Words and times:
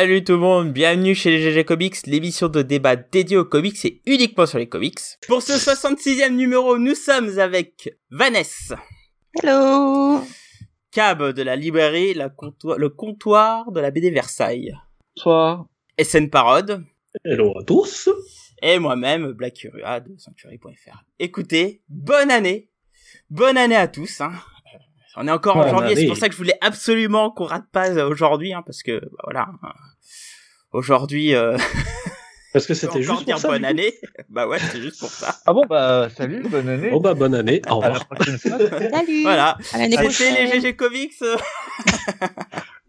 Salut 0.00 0.24
tout 0.24 0.32
le 0.32 0.38
monde, 0.38 0.72
bienvenue 0.72 1.14
chez 1.14 1.28
les 1.28 1.42
GG 1.42 1.66
Comics, 1.66 2.06
l'émission 2.06 2.48
de 2.48 2.62
débat 2.62 2.96
dédiée 2.96 3.36
aux 3.36 3.44
comics 3.44 3.84
et 3.84 4.00
uniquement 4.06 4.46
sur 4.46 4.58
les 4.58 4.66
comics. 4.66 4.98
Pour 5.28 5.42
ce 5.42 5.52
66e 5.52 6.30
numéro, 6.30 6.78
nous 6.78 6.94
sommes 6.94 7.38
avec 7.38 7.98
Vanessa. 8.10 8.78
Hello 9.34 10.22
Cab 10.90 11.34
de 11.34 11.42
la 11.42 11.54
librairie, 11.54 12.14
la 12.14 12.30
comptoir, 12.30 12.78
le 12.78 12.88
comptoir 12.88 13.72
de 13.72 13.80
la 13.80 13.90
BD 13.90 14.10
Versailles. 14.10 14.74
Bonsoir. 15.16 15.66
SN 16.02 16.30
Parode. 16.30 16.82
Hello 17.22 17.52
à 17.58 17.64
tous. 17.64 18.08
Et 18.62 18.78
moi-même, 18.78 19.32
Black 19.32 19.62
Urua 19.64 20.00
de 20.00 20.16
Sanctuary.fr. 20.16 21.04
Écoutez, 21.18 21.82
bonne 21.90 22.30
année 22.30 22.70
Bonne 23.28 23.58
année 23.58 23.76
à 23.76 23.86
tous 23.86 24.22
hein. 24.22 24.32
On 25.16 25.26
est 25.26 25.30
encore 25.30 25.56
en 25.56 25.68
janvier, 25.68 25.96
c'est 25.96 26.06
pour 26.06 26.16
ça 26.16 26.28
que 26.28 26.32
je 26.32 26.38
voulais 26.38 26.58
absolument 26.60 27.30
qu'on 27.30 27.44
rate 27.44 27.66
pas 27.72 28.04
aujourd'hui, 28.06 28.52
hein, 28.52 28.62
parce 28.64 28.82
que 28.82 29.00
bah, 29.00 29.22
voilà. 29.24 29.48
hein. 29.62 29.72
Aujourd'hui, 30.72 31.34
euh, 31.34 31.56
Parce 32.52 32.66
que 32.66 32.74
c'était 32.74 33.02
juste 33.02 33.24
dire 33.24 33.36
pour 33.36 33.42
ça. 33.42 33.48
bonne 33.48 33.64
année. 33.64 33.94
bah 34.28 34.48
ouais, 34.48 34.58
c'est 34.58 34.80
juste 34.80 34.98
pour 34.98 35.10
ça. 35.10 35.36
Ah 35.46 35.52
bon 35.52 35.64
bah 35.68 36.08
salut, 36.16 36.42
bonne 36.48 36.68
année. 36.68 36.90
Bon 36.90 37.00
bah 37.00 37.14
bonne 37.14 37.34
année. 37.34 37.62
Au 37.68 37.80
à 37.80 37.88
la 37.88 37.94
revoir. 37.94 38.08
prochaine 38.08 38.38
fois. 38.38 38.58
Salut 38.90 39.22
Voilà. 39.22 39.56
À 39.72 39.78
l'année 39.78 39.96
prochaine 39.96 40.34
les 40.34 40.60
GG 40.60 40.74
Comics. 40.74 41.14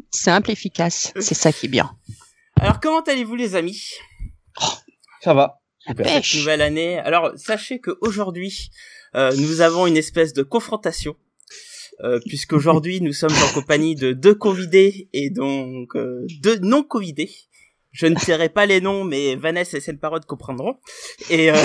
Simple, 0.09 0.51
efficace, 0.51 1.13
c'est 1.19 1.35
ça 1.35 1.51
qui 1.51 1.67
est 1.67 1.69
bien. 1.69 1.91
Alors 2.59 2.79
comment 2.79 3.01
allez-vous 3.01 3.35
les 3.35 3.55
amis? 3.55 3.91
Ça 5.21 5.33
va. 5.33 5.61
Super. 5.79 6.05
pêche 6.05 6.37
Nouvelle 6.37 6.61
année. 6.61 6.97
Alors 6.99 7.31
sachez 7.35 7.79
que 7.79 7.97
aujourd'hui 8.01 8.71
euh, 9.15 9.31
nous 9.37 9.61
avons 9.61 9.85
une 9.85 9.97
espèce 9.97 10.33
de 10.33 10.41
confrontation. 10.43 11.15
Euh, 12.03 12.19
puisqu'aujourd'hui 12.25 12.99
nous 13.01 13.13
sommes 13.13 13.33
en 13.33 13.53
compagnie 13.53 13.93
de 13.93 14.11
deux 14.11 14.33
covidés 14.33 15.07
et 15.13 15.29
donc 15.29 15.95
euh, 15.95 16.25
deux 16.41 16.57
non 16.57 16.83
covidés. 16.83 17.29
Je 17.91 18.07
ne 18.07 18.15
tairai 18.15 18.47
pas 18.49 18.65
les 18.65 18.79
noms, 18.79 19.03
mais 19.03 19.35
Vanessa 19.35 19.77
et 19.77 19.81
Seine 19.81 19.99
Parode 19.99 20.25
comprendront. 20.25 20.79
Et 21.29 21.51
euh, 21.51 21.55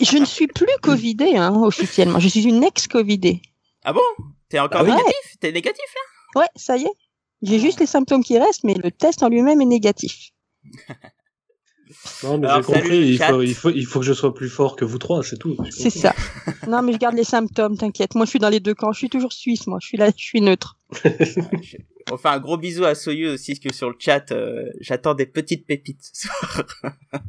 Je 0.00 0.18
ne 0.18 0.24
suis 0.24 0.46
plus 0.46 0.68
Covidée, 0.80 1.36
hein, 1.36 1.52
officiellement. 1.62 2.20
Je 2.20 2.28
suis 2.28 2.44
une 2.44 2.62
ex-Covidée. 2.62 3.42
ah 3.82 3.92
bon, 3.92 4.00
t'es 4.48 4.60
encore 4.60 4.82
Ah 4.82 4.84
ouais 4.84 4.90
négatif? 4.90 5.36
T'es 5.40 5.50
négatif 5.50 5.84
là? 5.94 6.40
Ouais, 6.40 6.48
ça 6.54 6.76
y 6.76 6.84
est. 6.84 6.92
J'ai 7.42 7.58
juste 7.58 7.80
les 7.80 7.86
symptômes 7.86 8.22
qui 8.22 8.38
restent, 8.38 8.62
mais 8.64 8.74
le 8.74 8.90
test 8.92 9.22
en 9.22 9.28
lui-même 9.28 9.60
est 9.60 9.66
négatif. 9.66 10.30
Non 12.22 12.38
mais 12.38 12.48
j'ai 12.48 12.62
compris. 12.62 12.82
salut, 12.82 13.06
Il 13.06 13.18
faut, 13.18 13.42
il 13.42 13.54
faut, 13.54 13.70
il 13.70 13.86
faut 13.86 14.00
que 14.00 14.06
je 14.06 14.12
sois 14.12 14.34
plus 14.34 14.48
fort 14.48 14.76
que 14.76 14.84
vous 14.84 14.98
trois, 14.98 15.22
c'est 15.22 15.38
tout. 15.38 15.56
C'est 15.70 15.90
ça. 15.90 16.14
Non, 16.68 16.82
mais 16.82 16.92
je 16.92 16.98
garde 16.98 17.14
les 17.14 17.24
symptômes, 17.24 17.76
t'inquiète. 17.76 18.14
Moi, 18.14 18.24
je 18.24 18.30
suis 18.30 18.38
dans 18.38 18.48
les 18.48 18.60
deux 18.60 18.74
camps. 18.74 18.92
Je 18.92 18.98
suis 18.98 19.10
toujours 19.10 19.32
suisse, 19.32 19.66
moi. 19.66 19.78
Je 19.80 19.88
suis 19.88 19.98
là, 19.98 20.10
je 20.16 20.24
suis 20.24 20.40
neutre. 20.40 20.78
On 22.12 22.16
fait 22.16 22.28
un 22.28 22.38
gros 22.38 22.58
bisou 22.58 22.84
à 22.84 22.94
Soyeux 22.94 23.32
aussi, 23.32 23.52
parce 23.52 23.60
que 23.60 23.74
sur 23.74 23.88
le 23.88 23.96
chat, 23.98 24.30
euh, 24.32 24.66
j'attends 24.80 25.14
des 25.14 25.26
petites 25.26 25.66
pépites. 25.66 26.10
ce 26.12 26.28
soir. 26.28 26.64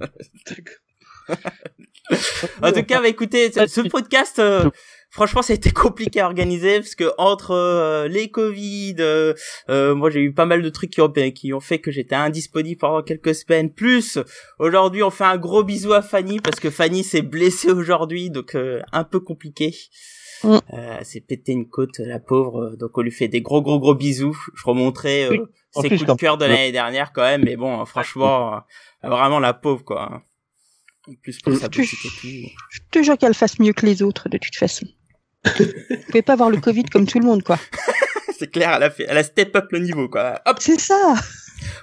en 2.61 2.71
tout 2.71 2.83
cas, 2.83 3.01
bah, 3.01 3.07
écoutez, 3.07 3.51
ce, 3.51 3.67
ce 3.67 3.81
podcast, 3.81 4.39
euh, 4.39 4.69
franchement, 5.15 5.41
ça 5.41 5.53
a 5.53 5.55
été 5.55 5.71
compliqué 5.71 6.19
à 6.19 6.27
organiser 6.27 6.79
parce 6.79 6.95
que 6.95 7.11
entre 7.17 7.51
euh, 7.51 8.07
les 8.07 8.29
Covid, 8.29 8.95
euh, 8.99 9.33
euh, 9.69 9.95
moi 9.95 10.09
j'ai 10.09 10.21
eu 10.21 10.33
pas 10.33 10.45
mal 10.45 10.61
de 10.61 10.69
trucs 10.69 10.91
qui 10.91 11.01
ont 11.01 11.11
qui 11.33 11.53
ont 11.53 11.59
fait 11.59 11.79
que 11.79 11.91
j'étais 11.91 12.15
indisponible 12.15 12.79
pendant 12.79 13.01
quelques 13.01 13.33
semaines. 13.33 13.71
Plus 13.71 14.19
aujourd'hui, 14.59 15.01
on 15.01 15.09
fait 15.09 15.23
un 15.23 15.37
gros 15.37 15.63
bisou 15.63 15.93
à 15.93 16.01
Fanny 16.01 16.39
parce 16.39 16.59
que 16.59 16.69
Fanny 16.69 17.03
s'est 17.03 17.23
blessée 17.23 17.71
aujourd'hui, 17.71 18.29
donc 18.29 18.55
euh, 18.55 18.81
un 18.91 19.03
peu 19.03 19.19
compliqué. 19.19 19.73
Mm. 20.43 20.53
Euh, 20.73 20.97
elle 20.99 21.05
s'est 21.05 21.21
pété 21.21 21.51
une 21.53 21.67
côte, 21.67 21.99
la 21.99 22.19
pauvre. 22.19 22.75
Donc 22.77 22.97
on 22.97 23.01
lui 23.01 23.11
fait 23.11 23.27
des 23.27 23.41
gros 23.41 23.61
gros 23.61 23.79
gros 23.79 23.95
bisous. 23.95 24.37
Je 24.53 24.63
remonterai 24.63 25.25
euh, 25.25 25.29
Oui. 25.31 25.39
Ses 25.81 25.89
coups 25.89 26.05
de 26.05 26.13
cœur 26.13 26.37
de 26.37 26.45
l'année 26.45 26.71
dernière 26.71 27.11
quand 27.11 27.23
même, 27.23 27.43
mais 27.43 27.57
bon, 27.57 27.83
franchement, 27.85 28.61
euh, 29.03 29.09
vraiment 29.09 29.39
la 29.39 29.53
pauvre 29.53 29.83
quoi. 29.83 30.23
En 31.05 31.13
plus 31.21 31.37
pour 31.39 31.53
sa 31.53 31.67
boutique 31.67 32.05
et 32.05 32.09
tout. 32.21 32.49
Je 32.69 32.79
te 32.91 33.03
jure 33.03 33.17
qu'elle 33.17 33.33
fasse 33.33 33.59
mieux 33.59 33.73
que 33.73 33.85
les 33.85 34.01
autres, 34.01 34.29
de 34.29 34.37
toute 34.37 34.55
façon. 34.55 34.85
Vous 35.59 35.95
pouvez 36.07 36.21
pas 36.21 36.33
avoir 36.33 36.49
le 36.49 36.57
Covid 36.57 36.83
comme 36.85 37.05
tout 37.07 37.19
le 37.19 37.25
monde, 37.25 37.43
quoi. 37.43 37.57
C'est 38.37 38.51
clair, 38.51 38.73
elle 38.75 38.83
a 38.83 38.89
fait, 38.89 39.05
elle 39.07 39.17
a 39.17 39.23
step 39.23 39.55
up 39.55 39.71
le 39.71 39.79
niveau, 39.79 40.09
quoi. 40.09 40.41
Hop, 40.45 40.57
C'est 40.59 40.79
ça 40.79 41.15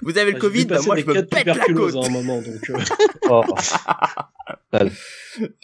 vous 0.01 0.17
avez 0.17 0.31
le 0.31 0.39
Covid, 0.39 0.65
bah, 0.65 0.79
moi 0.85 0.95
je 0.97 1.05
me 1.05 1.25
pète 1.25 1.45
la 1.45 1.55
côte. 1.65 1.95
à 1.95 2.05
un 2.05 2.09
moment, 2.09 2.41
donc. 2.41 2.69
euh, 2.69 2.77
Oh. 3.29 3.43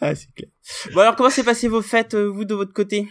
Ah, 0.01 0.15
c'est 0.15 0.33
clair. 0.35 0.49
Bon 0.93 1.01
alors, 1.01 1.15
comment 1.15 1.29
s'est 1.29 1.43
passé 1.43 1.67
vos 1.67 1.81
fêtes, 1.81 2.15
euh, 2.15 2.25
vous, 2.25 2.45
de 2.45 2.53
votre 2.53 2.73
côté? 2.73 3.07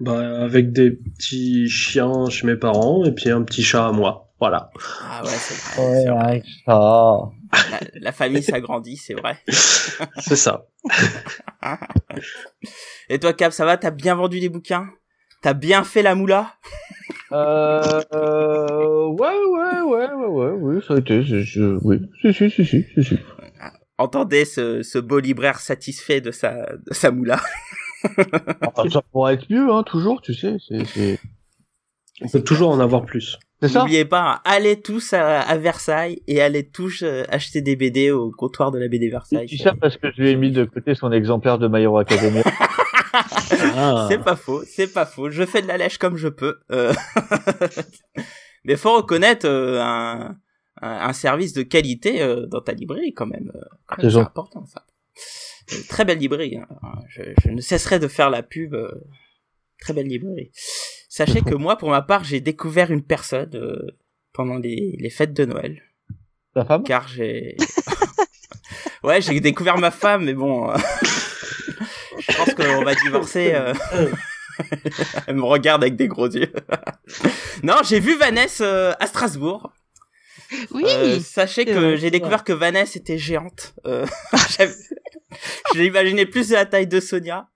Bah, 0.00 0.42
avec 0.42 0.72
des 0.72 0.90
petits 0.90 1.68
chiens 1.68 2.28
chez 2.28 2.46
mes 2.46 2.56
parents 2.56 3.04
et 3.04 3.12
puis 3.12 3.30
un 3.30 3.42
petit 3.42 3.62
chat 3.62 3.86
à 3.86 3.92
moi. 3.92 4.25
Voilà. 4.38 4.70
Ah 5.02 5.22
ouais, 5.24 5.30
c'est 5.30 5.80
vrai. 5.80 5.88
Ouais, 5.88 6.04
vrai. 6.10 6.26
ouais, 6.30 6.42
ça. 6.66 7.20
La, 7.70 7.80
la 7.94 8.12
famille 8.12 8.42
s'agrandit, 8.42 8.96
c'est 8.96 9.14
vrai. 9.14 9.38
c'est 10.18 10.36
ça. 10.36 10.66
Et 13.08 13.18
toi, 13.18 13.32
Cap, 13.32 13.52
ça 13.52 13.64
va? 13.64 13.76
T'as 13.76 13.90
bien 13.90 14.14
vendu 14.14 14.40
des 14.40 14.48
bouquins? 14.48 14.88
T'as 15.42 15.54
bien 15.54 15.84
fait 15.84 16.02
la 16.02 16.14
moula? 16.14 16.54
Euh, 17.32 18.02
euh, 18.12 19.06
ouais, 19.06 19.28
ouais, 19.28 19.80
ouais, 19.82 20.12
ouais, 20.12 20.26
ouais, 20.26 20.50
oui, 20.60 20.82
ça 20.86 20.94
a 20.94 20.98
été, 20.98 21.22
je- 21.22 21.78
oui, 21.82 22.00
si, 22.20 22.32
si, 22.32 22.50
si, 22.50 22.64
si, 22.64 22.84
si, 22.94 23.04
si. 23.04 23.18
Entendez 23.98 24.44
ce, 24.44 24.82
ce 24.82 24.98
beau 24.98 25.18
libraire 25.18 25.58
satisfait 25.58 26.20
de 26.20 26.30
sa, 26.30 26.66
de 26.76 26.92
sa 26.92 27.10
moula. 27.10 27.40
Enfin, 28.62 28.88
ça 28.90 29.02
pourrait 29.02 29.34
être 29.34 29.50
mieux, 29.50 29.70
hein, 29.72 29.82
toujours, 29.82 30.20
tu 30.22 30.34
sais, 30.34 30.56
c'est, 30.68 30.84
c'est, 30.84 31.18
On 32.22 32.28
peut 32.28 32.42
toujours 32.42 32.70
en 32.70 32.78
avoir 32.80 33.04
plus. 33.04 33.38
C'est 33.60 33.68
ça? 33.68 33.80
N'oubliez 33.80 34.04
pas, 34.04 34.32
hein, 34.34 34.40
allez 34.44 34.80
tous 34.80 35.12
à, 35.12 35.40
à 35.40 35.56
Versailles 35.56 36.22
et 36.26 36.40
allez 36.42 36.68
tous 36.68 37.02
euh, 37.02 37.24
acheter 37.28 37.62
des 37.62 37.76
BD 37.76 38.10
au 38.10 38.30
comptoir 38.30 38.70
de 38.70 38.78
la 38.78 38.88
BD 38.88 39.08
Versailles. 39.08 39.46
Tu 39.46 39.56
sais 39.56 39.64
ça 39.64 39.74
parce 39.80 39.96
que 39.96 40.08
je 40.14 40.20
lui 40.22 40.30
ai 40.30 40.36
mis 40.36 40.50
de 40.50 40.64
côté 40.64 40.94
son 40.94 41.10
exemplaire 41.12 41.58
de 41.58 41.68
My 41.68 41.82
Hero 41.82 41.98
Academia. 41.98 42.42
Ah. 43.78 44.06
C'est 44.10 44.22
pas 44.22 44.36
faux, 44.36 44.62
c'est 44.66 44.92
pas 44.92 45.06
faux. 45.06 45.30
Je 45.30 45.46
fais 45.46 45.62
de 45.62 45.66
la 45.68 45.78
lèche 45.78 45.96
comme 45.96 46.16
je 46.18 46.28
peux. 46.28 46.58
Euh... 46.70 46.92
Mais 48.64 48.76
faut 48.76 48.94
reconnaître 48.94 49.46
euh, 49.48 49.80
un, 49.80 50.36
un, 50.82 50.90
un 51.08 51.12
service 51.14 51.54
de 51.54 51.62
qualité 51.62 52.20
euh, 52.20 52.44
dans 52.46 52.60
ta 52.60 52.72
librairie 52.72 53.14
quand 53.14 53.24
même. 53.26 53.52
euh, 53.54 54.10
C'est 54.10 54.16
important 54.18 54.66
ça. 54.66 54.84
Très 55.88 56.04
belle 56.04 56.18
librairie. 56.18 56.56
hein. 56.58 56.66
Je, 57.08 57.22
je 57.42 57.48
ne 57.50 57.60
cesserai 57.62 57.98
de 57.98 58.08
faire 58.08 58.28
la 58.28 58.42
pub. 58.42 58.74
euh, 58.74 58.90
Très 59.80 59.94
belle 59.94 60.08
librairie. 60.08 60.50
Sachez 61.16 61.40
que 61.40 61.54
moi, 61.54 61.78
pour 61.78 61.88
ma 61.88 62.02
part, 62.02 62.24
j'ai 62.24 62.40
découvert 62.42 62.90
une 62.90 63.02
personne 63.02 63.48
euh, 63.54 63.86
pendant 64.34 64.58
les, 64.58 64.96
les 65.00 65.08
fêtes 65.08 65.32
de 65.32 65.46
Noël, 65.46 65.82
Ta 66.52 66.66
femme? 66.66 66.82
car 66.82 67.08
j'ai. 67.08 67.56
ouais, 69.02 69.22
j'ai 69.22 69.40
découvert 69.40 69.78
ma 69.78 69.90
femme, 69.90 70.26
mais 70.26 70.34
bon. 70.34 70.70
euh, 70.70 70.76
je 72.18 72.36
pense 72.36 72.52
qu'on 72.52 72.82
va 72.84 72.94
divorcer. 72.96 73.52
euh. 73.54 73.72
Elle 75.26 75.36
me 75.36 75.44
regarde 75.44 75.82
avec 75.82 75.96
des 75.96 76.06
gros 76.08 76.28
yeux. 76.28 76.52
non, 77.62 77.76
j'ai 77.82 77.98
vu 77.98 78.14
Vanessa 78.18 78.64
euh, 78.64 78.92
à 79.00 79.06
Strasbourg. 79.06 79.72
Oui 80.70 80.84
Euh, 80.86 81.18
sachez 81.20 81.64
que 81.64 81.96
j'ai 81.96 82.10
découvert 82.10 82.44
que 82.44 82.52
Vanessa 82.52 82.98
était 82.98 83.16
géante. 83.18 83.74
Je 85.74 85.80
l'imaginais 85.80 86.26
plus 86.26 86.48
de 86.50 86.54
la 86.54 86.66
taille 86.66 86.86
de 86.86 87.00
Sonia. 87.00 87.48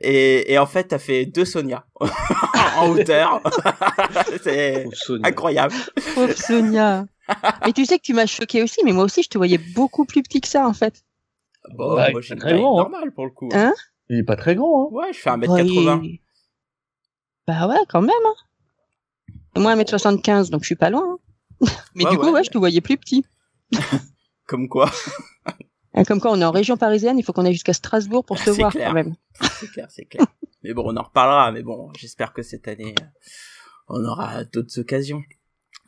Et, 0.00 0.52
et 0.52 0.58
en 0.58 0.66
fait, 0.66 0.84
t'as 0.88 0.98
fait 0.98 1.24
deux 1.26 1.44
Sonia 1.44 1.86
en 2.76 2.88
hauteur. 2.90 3.40
C'est 4.42 4.86
incroyable. 5.22 5.74
Pauvre 6.14 6.32
Sonia 6.36 7.06
Mais 7.64 7.72
tu 7.72 7.84
sais 7.86 7.98
que 7.98 8.02
tu 8.02 8.12
m'as 8.14 8.26
choqué 8.26 8.62
aussi, 8.62 8.80
mais 8.84 8.92
moi 8.92 9.04
aussi, 9.04 9.22
je 9.22 9.28
te 9.28 9.38
voyais 9.38 9.58
beaucoup 9.58 10.04
plus 10.04 10.22
petit 10.22 10.40
que 10.40 10.48
ça, 10.48 10.66
en 10.66 10.72
fait. 10.72 11.02
Bon, 11.76 11.94
Ouais, 11.94 12.10
moi 12.10 12.20
j'ai 12.20 12.34
une 12.34 12.40
très 12.40 12.54
bon, 12.54 12.78
hein. 12.80 12.82
normale 12.82 13.12
pour 13.12 13.24
le 13.24 13.30
coup. 13.30 13.48
Hein? 13.52 13.72
Il 14.08 14.18
est 14.18 14.24
pas 14.24 14.34
très 14.36 14.56
grand, 14.56 14.86
hein. 14.86 14.88
Ouais, 14.90 15.12
je 15.12 15.18
fais 15.20 15.30
1m80. 15.30 16.00
Oui. 16.00 16.20
Bah 17.46 17.68
ouais, 17.68 17.76
quand 17.88 18.02
même. 18.02 18.10
Hein. 18.26 19.60
Moi, 19.60 19.74
1m75, 19.76 20.50
donc 20.50 20.62
je 20.62 20.66
suis 20.66 20.74
pas 20.74 20.90
loin. 20.90 21.18
hein. 21.62 21.66
Mais 21.94 22.04
Ouais, 22.04 22.10
du 22.10 22.18
coup, 22.18 22.24
ouais. 22.26 22.30
ouais, 22.32 22.44
je 22.44 22.50
te 22.50 22.58
voyais 22.58 22.80
plus 22.80 22.96
petit. 22.98 23.24
Comme 24.46 24.68
quoi, 24.68 24.90
Comme 26.06 26.20
quoi, 26.20 26.32
on 26.32 26.40
est 26.40 26.44
en 26.44 26.50
région 26.50 26.76
parisienne, 26.76 27.18
il 27.18 27.22
faut 27.24 27.32
qu'on 27.32 27.44
aille 27.44 27.52
jusqu'à 27.52 27.72
Strasbourg 27.74 28.24
pour 28.24 28.38
se 28.38 28.44
C'est 28.44 28.52
voir 28.52 28.72
clair. 28.72 28.88
quand 28.88 28.94
même. 28.94 29.14
c'est 29.60 29.70
clair, 29.70 29.86
c'est 29.90 30.04
clair. 30.04 30.26
Mais 30.62 30.72
bon, 30.74 30.84
on 30.86 30.96
en 30.96 31.02
reparlera. 31.02 31.52
Mais 31.52 31.62
bon, 31.62 31.90
j'espère 31.98 32.32
que 32.32 32.42
cette 32.42 32.66
année, 32.68 32.94
euh, 33.00 33.04
on 33.88 34.04
aura 34.04 34.44
d'autres 34.44 34.80
occasions. 34.80 35.22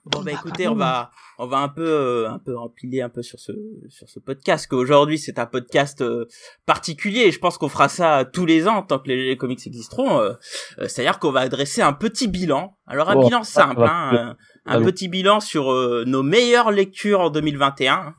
Bon 0.07 0.19
bah 0.19 0.33
Bah, 0.33 0.39
écoutez, 0.39 0.69
on 0.69 0.75
va 0.75 1.11
on 1.39 1.47
va 1.47 1.59
un 1.59 1.69
peu 1.69 1.87
euh, 1.87 2.31
un 2.31 2.39
peu 2.39 2.59
empiler 2.59 3.01
un 3.01 3.09
peu 3.09 3.23
sur 3.23 3.41
ce 3.41 3.53
sur 3.89 4.07
ce 4.07 4.19
podcast 4.19 4.67
qu'aujourd'hui 4.67 5.19
c'est 5.19 5.39
un 5.39 5.47
podcast 5.47 6.03
euh, 6.03 6.27
particulier 6.67 7.21
et 7.21 7.33
je 7.33 7.39
pense 7.39 7.57
qu'on 7.57 7.71
fera 7.71 7.89
ça 7.89 8.27
tous 8.31 8.45
les 8.45 8.69
ans 8.69 8.83
tant 8.83 8.99
que 8.99 9.09
les, 9.09 9.29
les 9.29 9.37
comics 9.39 9.67
existeront 9.67 10.21
euh, 10.21 10.35
euh, 10.79 10.89
c'est-à-dire 10.89 11.19
qu'on 11.19 11.31
va 11.33 11.41
adresser 11.41 11.81
un 11.81 11.95
petit 11.95 12.29
bilan. 12.29 12.77
Alors 12.87 13.09
un 13.09 13.17
Oh, 13.17 13.25
bilan 13.25 13.45
simple 13.45 13.83
hein, 13.83 14.37
un, 14.67 14.83
petit 14.83 15.09
bilan 15.09 15.41
sur 15.41 15.73
euh, 15.73 16.05
nos 16.07 16.23
meilleures 16.23 16.71
lectures 16.71 17.21
en 17.21 17.31
2021 17.31 18.15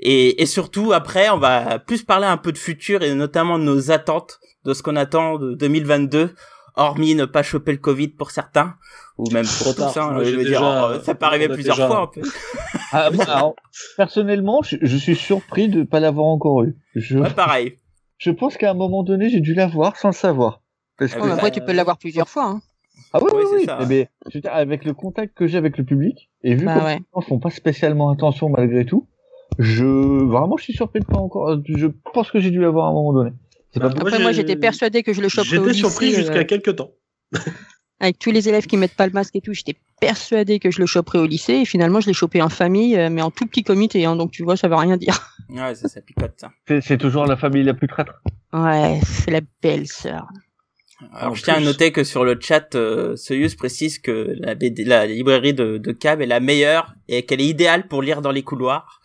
et, 0.00 0.42
et 0.42 0.46
surtout 0.46 0.92
après 0.92 1.28
on 1.30 1.38
va 1.38 1.78
plus 1.78 2.02
parler 2.02 2.26
un 2.26 2.36
peu 2.36 2.52
de 2.52 2.58
futur 2.58 3.02
et 3.02 3.14
notamment 3.14 3.58
de 3.58 3.64
nos 3.64 3.90
attentes 3.90 4.40
de 4.64 4.74
ce 4.74 4.82
qu'on 4.82 4.96
attend 4.96 5.38
de 5.38 5.54
2022 5.54 6.34
hormis 6.76 7.14
ne 7.14 7.24
pas 7.24 7.42
choper 7.42 7.72
le 7.72 7.78
Covid 7.78 8.08
pour 8.08 8.30
certains, 8.30 8.76
ou 9.18 9.28
même 9.32 9.44
pour 9.44 9.74
Trop 9.74 9.86
tous, 9.88 9.92
tard. 9.94 10.12
hein, 10.12 10.20
je 10.22 10.30
veux 10.30 10.44
déjà- 10.44 10.58
dire, 10.60 10.62
euh, 10.64 11.00
ça 11.00 11.14
peut 11.14 11.26
arriver 11.26 11.48
plusieurs 11.48 11.76
déjà- 11.76 11.88
fois. 11.88 12.02
un 12.02 12.06
peu. 12.06 12.22
Ah, 12.92 13.10
moi, 13.12 13.24
alors, 13.28 13.54
personnellement, 13.96 14.62
je, 14.62 14.76
je 14.80 14.96
suis 14.96 15.16
surpris 15.16 15.68
de 15.68 15.82
pas 15.82 16.00
l'avoir 16.00 16.26
encore 16.26 16.62
eu. 16.62 16.76
Je, 16.94 17.18
Ouais, 17.18 17.30
pareil. 17.30 17.76
je 18.18 18.30
pense 18.30 18.56
qu'à 18.56 18.70
un 18.70 18.74
moment 18.74 19.02
donné, 19.02 19.28
j'ai 19.30 19.40
dû 19.40 19.52
l'avoir 19.54 19.96
sans 19.96 20.08
le 20.08 20.14
savoir. 20.14 20.62
Parce 20.98 21.12
Ah 21.16 21.20
que- 21.20 21.28
après, 21.30 21.50
tu 21.50 21.60
peux 21.60 21.72
l'avoir 21.72 21.98
plusieurs 21.98 22.28
fois. 22.28 22.46
Hein. 22.46 22.60
Ah 23.12 23.18
oui, 23.22 23.30
oui, 23.34 23.42
c'est 23.50 23.56
oui. 23.58 23.64
ça. 23.66 23.78
Eh 23.82 23.86
ben, 23.86 24.06
je 24.30 24.38
veux 24.38 24.42
dire, 24.42 24.52
avec 24.54 24.84
le 24.84 24.94
contact 24.94 25.36
que 25.36 25.46
j'ai 25.46 25.58
avec 25.58 25.76
le 25.76 25.84
public, 25.84 26.30
et 26.44 26.54
vu 26.54 26.64
Bah 26.66 26.78
que 26.78 26.84
ouais. 26.84 26.94
les 26.98 27.04
gens 27.14 27.20
font 27.20 27.38
pas 27.40 27.50
spécialement 27.50 28.10
attention 28.10 28.48
malgré 28.48 28.84
tout, 28.86 29.06
je 29.58 29.84
vraiment 29.84 30.56
je 30.56 30.64
suis 30.64 30.72
surpris 30.72 31.00
de 31.00 31.04
pas 31.06 31.18
encore. 31.18 31.60
Je 31.66 31.86
pense 32.12 32.30
que 32.30 32.40
j'ai 32.40 32.50
dû 32.50 32.60
l'avoir 32.60 32.86
à 32.86 32.88
un 32.90 32.92
moment 32.92 33.12
donné. 33.12 33.30
C'est 33.72 33.80
Bah, 33.80 33.88
pas 33.88 33.94
Moi, 33.94 34.08
Après, 34.08 34.22
moi, 34.22 34.32
j'étais 34.32 34.56
persuadée 34.56 35.02
que 35.02 35.12
je 35.12 35.20
le 35.20 35.28
choperais 35.28 35.58
au 35.58 35.62
J'étais 35.64 35.72
lycée. 35.74 35.80
surpris 35.88 36.12
euh, 36.14 36.16
jusqu'à 36.16 36.44
quelques 36.44 36.76
temps. 36.76 36.90
avec 38.00 38.18
tous 38.18 38.30
les 38.30 38.48
élèves 38.48 38.66
qui 38.66 38.76
mettent 38.76 38.94
pas 38.96 39.06
le 39.06 39.12
masque 39.12 39.36
et 39.36 39.40
tout, 39.40 39.52
j'étais 39.52 39.76
persuadée 40.00 40.58
que 40.58 40.70
je 40.70 40.80
le 40.80 40.86
choperais 40.86 41.18
au 41.18 41.26
lycée. 41.26 41.52
Et 41.54 41.64
finalement, 41.64 42.00
je 42.00 42.06
l'ai 42.06 42.12
chopé 42.14 42.40
en 42.42 42.48
famille, 42.48 42.96
euh, 42.96 43.10
mais 43.10 43.22
en 43.22 43.30
tout 43.30 43.46
petit 43.46 43.62
comité. 43.62 44.04
Hein, 44.06 44.16
donc, 44.16 44.30
tu 44.30 44.42
vois, 44.42 44.56
ça 44.56 44.68
veut 44.68 44.76
rien 44.76 44.96
dire. 44.96 45.34
Ouais, 45.50 45.74
ça, 45.74 45.88
ça 45.88 46.00
picote, 46.00 46.32
ça. 46.36 46.52
C'est 46.68 46.80
c'est 46.80 46.96
toujours 46.96 47.26
la 47.26 47.36
famille 47.36 47.64
la 47.64 47.74
plus 47.74 47.88
traître. 47.88 48.22
Ouais, 48.52 49.00
c'est 49.04 49.32
la 49.32 49.40
belle 49.60 49.88
sœur. 49.88 50.28
Alors, 51.14 51.32
En 51.32 51.34
je 51.34 51.42
tiens 51.42 51.54
à 51.54 51.60
noter 51.60 51.92
que 51.92 52.04
sur 52.04 52.24
le 52.24 52.38
chat, 52.40 52.74
euh, 52.74 53.16
Soyuz 53.16 53.54
précise 53.54 53.98
que 53.98 54.34
la, 54.38 54.54
BD, 54.54 54.84
la 54.84 55.06
librairie 55.06 55.54
de, 55.54 55.78
de 55.78 55.92
Cab 55.92 56.20
est 56.20 56.26
la 56.26 56.40
meilleure 56.40 56.92
et 57.08 57.24
qu'elle 57.24 57.40
est 57.40 57.46
idéale 57.46 57.88
pour 57.88 58.02
lire 58.02 58.20
dans 58.22 58.30
les 58.32 58.42
couloirs. 58.42 59.00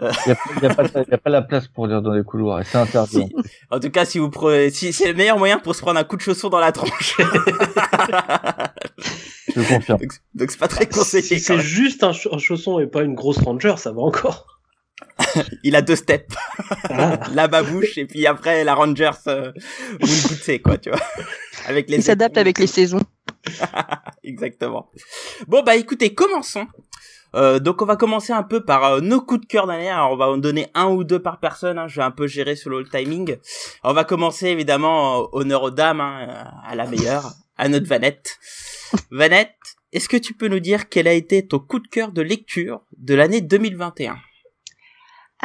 Il 0.00 0.06
y 0.26 0.30
a, 0.30 0.36
y 0.62 0.66
a 0.66 0.74
pas, 0.74 0.84
y 1.08 1.14
a 1.14 1.18
pas 1.18 1.30
la 1.30 1.42
place 1.42 1.68
pour 1.68 1.86
lire 1.86 2.00
dans 2.02 2.12
les 2.14 2.24
couloirs, 2.24 2.60
et 2.60 2.64
c'est 2.64 2.78
interdit. 2.78 3.26
Si. 3.28 3.34
En 3.70 3.78
tout 3.78 3.90
cas, 3.90 4.04
si 4.06 4.18
vous 4.18 4.30
prenez, 4.30 4.70
si 4.70 4.92
c'est 4.94 5.08
le 5.08 5.14
meilleur 5.14 5.38
moyen 5.38 5.58
pour 5.58 5.74
se 5.76 5.82
prendre 5.82 6.00
un 6.00 6.04
coup 6.04 6.16
de 6.16 6.22
chausson 6.22 6.48
dans 6.48 6.58
la 6.58 6.72
tronche. 6.72 7.16
Je 9.54 9.62
confirme. 9.68 10.00
donc, 10.34 10.50
c'est 10.50 10.58
pas 10.58 10.68
très 10.68 10.86
conseillé. 10.86 11.22
Si 11.22 11.38
c'est 11.40 11.58
juste 11.60 12.02
un, 12.02 12.12
ch- 12.12 12.28
un 12.32 12.38
chausson 12.38 12.78
et 12.80 12.86
pas 12.86 13.02
une 13.02 13.14
grosse 13.14 13.38
ranger, 13.38 13.74
ça 13.76 13.92
va 13.92 14.00
encore. 14.00 14.53
Il 15.64 15.76
a 15.76 15.82
deux 15.82 15.96
steps. 15.96 16.34
Ah. 16.88 17.18
la 17.32 17.48
babouche 17.48 17.98
et 17.98 18.06
puis 18.06 18.26
après 18.26 18.64
la 18.64 18.74
Rangers 18.74 19.10
euh, 19.26 19.52
goûter 20.00 20.60
quoi, 20.60 20.78
tu 20.78 20.90
vois. 20.90 21.00
Avec 21.66 21.88
les 21.88 21.96
Il 21.96 22.02
s'adapte 22.02 22.36
avec 22.36 22.58
les 22.58 22.66
saisons. 22.66 23.00
Exactement. 24.24 24.90
Bon 25.48 25.62
bah 25.62 25.76
écoutez, 25.76 26.14
commençons. 26.14 26.66
Euh, 27.34 27.58
donc 27.58 27.80
on 27.82 27.86
va 27.86 27.96
commencer 27.96 28.32
un 28.32 28.42
peu 28.42 28.64
par 28.64 28.84
euh, 28.84 29.00
nos 29.00 29.20
coups 29.20 29.40
de 29.40 29.46
cœur 29.46 29.66
d'année. 29.66 29.88
Alors 29.88 30.12
on 30.12 30.16
va 30.16 30.28
en 30.28 30.36
donner 30.36 30.68
un 30.74 30.86
ou 30.86 31.04
deux 31.04 31.20
par 31.20 31.40
personne. 31.40 31.78
hein. 31.78 31.88
Je 31.88 31.96
vais 31.96 32.04
un 32.04 32.10
peu 32.10 32.26
gérer 32.26 32.54
sur 32.54 32.70
le 32.70 32.84
timing. 32.84 33.36
On 33.82 33.92
va 33.92 34.04
commencer 34.04 34.46
évidemment 34.48 35.28
honneur 35.34 35.62
aux 35.62 35.70
dames, 35.70 36.00
hein, 36.00 36.46
à 36.66 36.74
la 36.74 36.86
meilleure, 36.86 37.32
à 37.56 37.68
notre 37.68 37.86
Vanette. 37.86 38.38
Vanette, 39.10 39.56
est-ce 39.92 40.08
que 40.08 40.16
tu 40.16 40.34
peux 40.34 40.48
nous 40.48 40.60
dire 40.60 40.88
quel 40.88 41.08
a 41.08 41.12
été 41.12 41.46
ton 41.46 41.58
coup 41.58 41.80
de 41.80 41.88
cœur 41.88 42.12
de 42.12 42.22
lecture 42.22 42.82
de 42.98 43.14
l'année 43.14 43.40
2021 43.40 44.16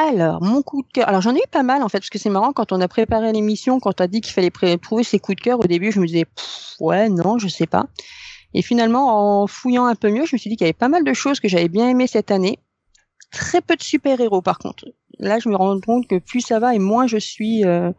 Alors, 0.01 0.41
mon 0.41 0.61
coup 0.61 0.81
de 0.81 0.87
cœur. 0.93 1.09
Alors, 1.09 1.19
j'en 1.19 1.35
ai 1.35 1.39
eu 1.39 1.47
pas 1.51 1.61
mal, 1.61 1.83
en 1.83 1.89
fait, 1.89 1.99
parce 1.99 2.09
que 2.09 2.17
c'est 2.17 2.29
marrant, 2.29 2.53
quand 2.53 2.71
on 2.71 2.79
a 2.79 2.87
préparé 2.87 3.33
l'émission, 3.33 3.81
quand 3.81 3.99
on 3.99 4.03
a 4.05 4.07
dit 4.07 4.21
qu'il 4.21 4.31
fallait 4.31 4.77
trouver 4.77 5.03
ses 5.03 5.19
coups 5.19 5.35
de 5.35 5.41
cœur, 5.41 5.59
au 5.59 5.67
début, 5.67 5.91
je 5.91 5.99
me 5.99 6.07
disais, 6.07 6.25
ouais, 6.79 7.09
non, 7.09 7.37
je 7.37 7.49
sais 7.49 7.67
pas. 7.67 7.85
Et 8.53 8.61
finalement, 8.61 9.41
en 9.41 9.47
fouillant 9.47 9.87
un 9.87 9.95
peu 9.95 10.09
mieux, 10.09 10.25
je 10.25 10.35
me 10.35 10.37
suis 10.37 10.49
dit 10.49 10.55
qu'il 10.55 10.63
y 10.63 10.69
avait 10.69 10.73
pas 10.73 10.87
mal 10.87 11.03
de 11.03 11.13
choses 11.13 11.41
que 11.41 11.49
j'avais 11.49 11.67
bien 11.67 11.89
aimées 11.89 12.07
cette 12.07 12.31
année. 12.31 12.59
Très 13.29 13.59
peu 13.59 13.75
de 13.75 13.83
super-héros, 13.83 14.41
par 14.41 14.57
contre. 14.57 14.85
Là, 15.19 15.37
je 15.39 15.49
me 15.49 15.57
rends 15.57 15.77
compte 15.81 16.07
que 16.07 16.17
plus 16.17 16.39
ça 16.39 16.59
va 16.59 16.73
et 16.73 16.79
moins 16.79 17.05
je 17.05 17.17
suis 17.17 17.65
euh, 17.65 17.91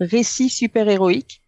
récit 0.00 0.48
super-héroïque. 0.48 1.42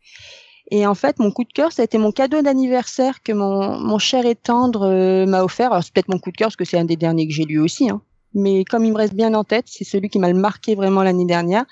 Et 0.70 0.86
en 0.86 0.94
fait, 0.94 1.18
mon 1.20 1.30
coup 1.30 1.44
de 1.44 1.52
cœur, 1.54 1.72
ça 1.72 1.80
a 1.80 1.84
été 1.86 1.96
mon 1.96 2.12
cadeau 2.12 2.42
d'anniversaire 2.42 3.22
que 3.22 3.32
mon, 3.32 3.80
mon 3.80 3.98
cher 3.98 4.26
et 4.26 4.34
tendre 4.34 4.82
euh, 4.82 5.24
m'a 5.24 5.42
offert. 5.42 5.72
Alors, 5.72 5.82
c'est 5.82 5.94
peut-être 5.94 6.10
mon 6.10 6.18
coup 6.18 6.32
de 6.32 6.36
cœur, 6.36 6.48
parce 6.48 6.56
que 6.56 6.66
c'est 6.66 6.78
un 6.78 6.84
des 6.84 6.96
derniers 6.96 7.26
que 7.26 7.32
j'ai 7.32 7.44
lu 7.44 7.58
aussi. 7.58 7.88
Hein 7.88 8.02
mais 8.34 8.64
comme 8.64 8.84
il 8.84 8.92
me 8.92 8.96
reste 8.98 9.14
bien 9.14 9.32
en 9.34 9.44
tête, 9.44 9.66
c'est 9.68 9.84
celui 9.84 10.08
qui 10.08 10.18
m'a 10.18 10.28
le 10.28 10.38
marqué 10.38 10.74
vraiment 10.74 11.02
l'année 11.02 11.24
dernière. 11.26 11.64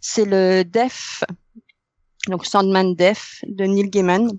C'est 0.00 0.24
le 0.24 0.62
Def, 0.64 1.24
donc 2.28 2.46
Sandman 2.46 2.94
Def 2.94 3.40
de 3.46 3.64
Neil 3.64 3.88
Gaiman, 3.90 4.30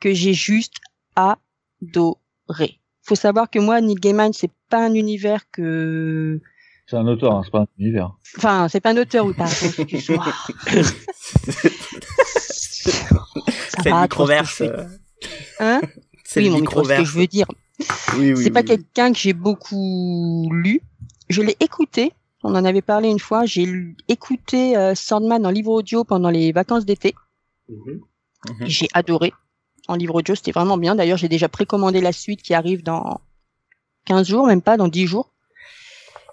que 0.00 0.12
j'ai 0.14 0.34
juste 0.34 0.74
adoré. 1.16 2.80
Faut 3.02 3.14
savoir 3.14 3.50
que 3.50 3.58
moi, 3.58 3.80
Neil 3.80 3.94
Gaiman, 3.96 4.32
c'est 4.32 4.50
pas 4.68 4.84
un 4.86 4.94
univers 4.94 5.48
que, 5.50 6.40
C'est 6.86 6.96
un 6.96 7.06
auteur, 7.06 7.34
hein, 7.34 7.42
c'est 7.44 7.50
pas 7.50 7.60
un 7.60 7.66
univers. 7.78 8.16
enfin, 8.36 8.68
c'est 8.68 8.80
pas 8.80 8.90
un 8.90 8.96
auteur, 8.96 9.26
excuse-moi. 9.28 10.24
Ça 12.86 13.82
C'est 13.82 13.92
microverse. 13.92 14.50
fais. 14.54 14.68
euh, 14.68 14.84
Hein? 15.60 15.80
C'est 16.24 16.40
oui, 16.40 16.50
mon 16.50 16.58
micro, 16.60 16.84
ce 16.84 16.88
que 16.90 17.04
je 17.04 17.18
veux 17.18 17.26
dire. 17.26 17.46
Oui, 18.16 18.32
oui, 18.32 18.42
c'est 18.42 18.50
pas 18.50 18.60
oui. 18.60 18.66
quelqu'un 18.66 19.12
que 19.12 19.18
j'ai 19.18 19.32
beaucoup 19.32 20.48
lu. 20.52 20.80
Je 21.28 21.42
l'ai 21.42 21.56
écouté. 21.60 22.12
On 22.42 22.54
en 22.54 22.64
avait 22.64 22.82
parlé 22.82 23.08
une 23.08 23.18
fois. 23.18 23.44
J'ai 23.44 23.66
écouté 24.08 24.76
euh, 24.76 24.94
Sandman 24.94 25.44
en 25.46 25.50
livre 25.50 25.72
audio 25.72 26.04
pendant 26.04 26.30
les 26.30 26.52
vacances 26.52 26.84
d'été. 26.84 27.14
Mhm. 27.68 28.00
Mhm. 28.48 28.66
J'ai 28.66 28.88
adoré. 28.94 29.32
En 29.88 29.94
livre 29.94 30.14
audio, 30.16 30.34
c'était 30.34 30.52
vraiment 30.52 30.78
bien. 30.78 30.94
D'ailleurs, 30.94 31.18
j'ai 31.18 31.28
déjà 31.28 31.48
précommandé 31.48 32.00
la 32.00 32.12
suite 32.12 32.42
qui 32.42 32.54
arrive 32.54 32.82
dans 32.82 33.20
15 34.06 34.26
jours, 34.28 34.46
même 34.46 34.62
pas, 34.62 34.76
dans 34.76 34.88
10 34.88 35.06
jours. 35.06 35.32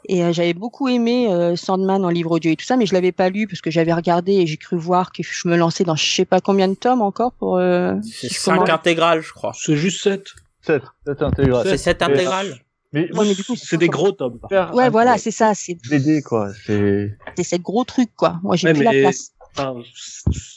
Et 0.10 0.24
euh, 0.24 0.34
j'avais 0.34 0.54
beaucoup 0.54 0.90
aimé 0.90 1.32
euh, 1.32 1.56
Sandman 1.56 2.04
en 2.04 2.10
livre 2.10 2.32
audio 2.32 2.52
et 2.52 2.56
tout 2.56 2.66
ça, 2.66 2.76
mais 2.78 2.86
je 2.86 2.94
l'avais 2.94 3.14
pas 3.14 3.30
lu 3.30 3.48
parce 3.48 3.62
que 3.62 3.72
j'avais 3.72 3.94
regardé 3.94 4.34
et 4.34 4.48
j'ai 4.48 4.58
cru 4.58 4.76
voir 4.78 5.12
que 5.14 5.24
je 5.24 5.48
me 5.48 5.56
lançais 5.56 5.86
dans 5.86 5.96
je 5.96 6.06
sais 6.06 6.26
pas 6.26 6.42
combien 6.42 6.68
de 6.68 6.74
tomes 6.74 7.02
encore 7.02 7.32
pour. 7.34 7.58
Euh, 7.58 7.96
C'est 8.04 8.28
si 8.28 8.34
je 8.34 8.40
5 8.40 8.54
commence. 8.56 8.70
intégrales, 8.70 9.22
je 9.22 9.32
crois. 9.32 9.54
C'est 9.56 9.78
juste 9.78 10.04
7. 10.04 10.34
7, 10.66 10.82
7 11.06 11.22
intégral. 11.22 11.68
C'est 11.68 11.78
7 11.78 12.02
intégrales. 12.02 12.56
Mais 12.94 13.12
Ouais, 13.14 13.26
mais 13.26 13.34
du 13.34 13.44
coup, 13.44 13.56
C'est 13.56 13.78
des 13.78 13.88
gros 13.90 14.12
tomes. 14.12 14.40
Ouais, 14.74 14.90
voilà, 14.90 15.18
c'est 15.18 15.32
ça. 15.32 15.54
C'est 15.56 15.78
BD, 15.90 16.22
quoi. 16.22 16.52
C'est. 16.66 17.18
c'est 17.36 17.44
cette 17.44 17.62
gros 17.64 17.84
truc 17.84 18.10
quoi. 18.16 18.40
Moi, 18.44 18.56
j'ai 18.56 18.68
Ouais, 18.68 18.74
plus 18.74 18.84
mais- 18.86 18.94
la 18.94 19.10
place. 19.10 19.30
Enfin, 19.56 19.76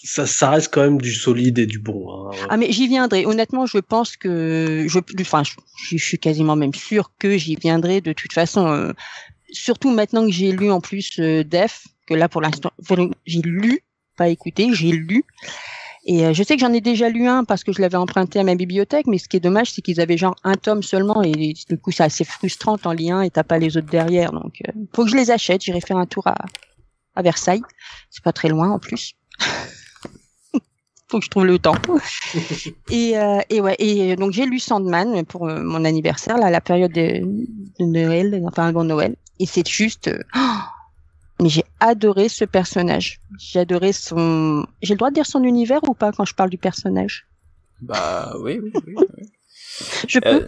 ça, 0.05 0.27
ça 0.27 0.51
reste 0.51 0.73
quand 0.73 0.81
même 0.83 0.99
du 1.01 1.13
solide 1.13 1.59
et 1.59 1.67
du 1.67 1.79
bon. 1.79 2.31
Hein. 2.31 2.31
Ah 2.49 2.57
mais 2.57 2.73
j'y 2.73 2.89
viendrai. 2.89 3.27
Honnêtement, 3.27 3.67
je 3.67 3.77
pense 3.79 4.17
que 4.17 4.87
je, 4.89 4.99
enfin, 5.21 5.43
je, 5.45 5.53
je 5.97 6.03
suis 6.03 6.19
quasiment 6.19 6.57
même 6.57 6.73
sûr 6.73 7.11
que 7.19 7.37
j'y 7.37 7.57
viendrai 7.57 8.01
de 8.01 8.15
toute 8.15 8.33
façon. 8.33 8.67
euh, 8.69 8.93
surtout 9.51 9.91
maintenant 9.91 10.25
que 10.25 10.33
j'ai 10.33 10.51
lu 10.53 10.71
en 10.71 10.81
plus 10.81 11.11
euh, 11.21 11.45
Def, 11.45 11.87
que 12.07 12.15
là 12.15 12.29
pour 12.31 12.41
l'instant, 12.41 12.71
j'ai 13.27 13.43
lu, 13.43 13.81
pas 14.17 14.29
écouté, 14.29 14.71
j'ai 14.73 14.93
lu. 14.93 15.25
Et 16.07 16.25
euh, 16.25 16.33
je 16.33 16.43
sais 16.43 16.55
que 16.55 16.61
j'en 16.61 16.73
ai 16.73 16.81
déjà 16.81 17.09
lu 17.09 17.27
un 17.27 17.45
parce 17.45 17.65
que 17.65 17.73
je 17.73 17.81
l'avais 17.81 17.97
emprunté 17.97 18.39
à 18.39 18.45
ma 18.45 18.55
bibliothèque, 18.55 19.07
mais 19.07 19.19
ce 19.19 19.29
qui 19.29 19.37
est 19.37 19.41
dommage, 19.41 19.73
c'est 19.73 19.83
qu'ils 19.83 20.01
avaient 20.01 20.17
genre 20.17 20.37
un 20.45 20.55
tome 20.55 20.83
seulement 20.83 21.23
et 21.23 21.55
du 21.69 21.79
coup 21.79 21.91
c'est 21.91 22.05
assez 22.05 22.25
frustrant 22.25 22.77
en 22.85 22.93
lis 22.93 23.11
un 23.11 23.23
et 23.23 23.31
t'as 23.31 23.43
pas 23.43 23.59
les 23.59 23.77
autres 23.77 23.91
derrière. 23.91 24.33
Donc 24.33 24.63
euh, 24.67 24.73
faut 24.95 25.05
que 25.05 25.11
je 25.11 25.17
les 25.17 25.31
achète. 25.31 25.63
J'irai 25.63 25.81
faire 25.81 25.97
un 25.97 26.07
tour 26.07 26.27
à, 26.27 26.37
à 27.17 27.23
Versailles. 27.23 27.63
C'est 28.11 28.23
pas 28.23 28.33
très 28.33 28.49
loin 28.49 28.71
en 28.71 28.79
plus. 28.79 29.15
faut 31.09 31.19
que 31.19 31.25
je 31.25 31.31
trouve 31.31 31.47
le 31.47 31.59
temps. 31.59 31.77
et, 32.91 33.19
euh, 33.19 33.41
et 33.51 33.61
ouais, 33.61 33.77
et 33.79 34.17
donc 34.17 34.33
j'ai 34.33 34.47
lu 34.47 34.59
Sandman 34.59 35.25
pour 35.25 35.49
euh, 35.49 35.63
mon 35.63 35.85
anniversaire, 35.85 36.39
là, 36.39 36.47
à 36.47 36.51
la 36.51 36.61
période 36.61 36.93
de, 36.93 37.21
de 37.79 37.85
Noël, 37.85 38.43
enfin 38.47 38.69
avant 38.69 38.85
Noël. 38.85 39.17
Et 39.39 39.47
c'est 39.47 39.67
juste, 39.69 40.09
euh, 40.09 40.19
oh, 40.35 40.59
mais 41.41 41.49
j'ai 41.49 41.65
adoré 41.81 42.29
ce 42.29 42.45
personnage. 42.45 43.21
J'ai 43.39 43.61
adoré 43.61 43.93
son. 43.93 44.67
J'ai 44.83 44.95
le 44.95 44.99
droit 44.99 45.11
de 45.11 45.15
dire 45.15 45.27
son 45.27 45.43
univers 45.45 45.81
ou 45.89 45.95
pas 45.95 46.13
quand 46.13 46.25
je 46.25 46.35
parle 46.35 46.51
du 46.51 46.59
personnage? 46.59 47.27
Bah 47.83 48.35
oui, 48.41 48.59
oui, 48.63 48.73
oui. 48.87 48.95
oui. 48.97 49.27
Je 50.09 50.19
peux. 50.21 50.29
Euh, 50.29 50.47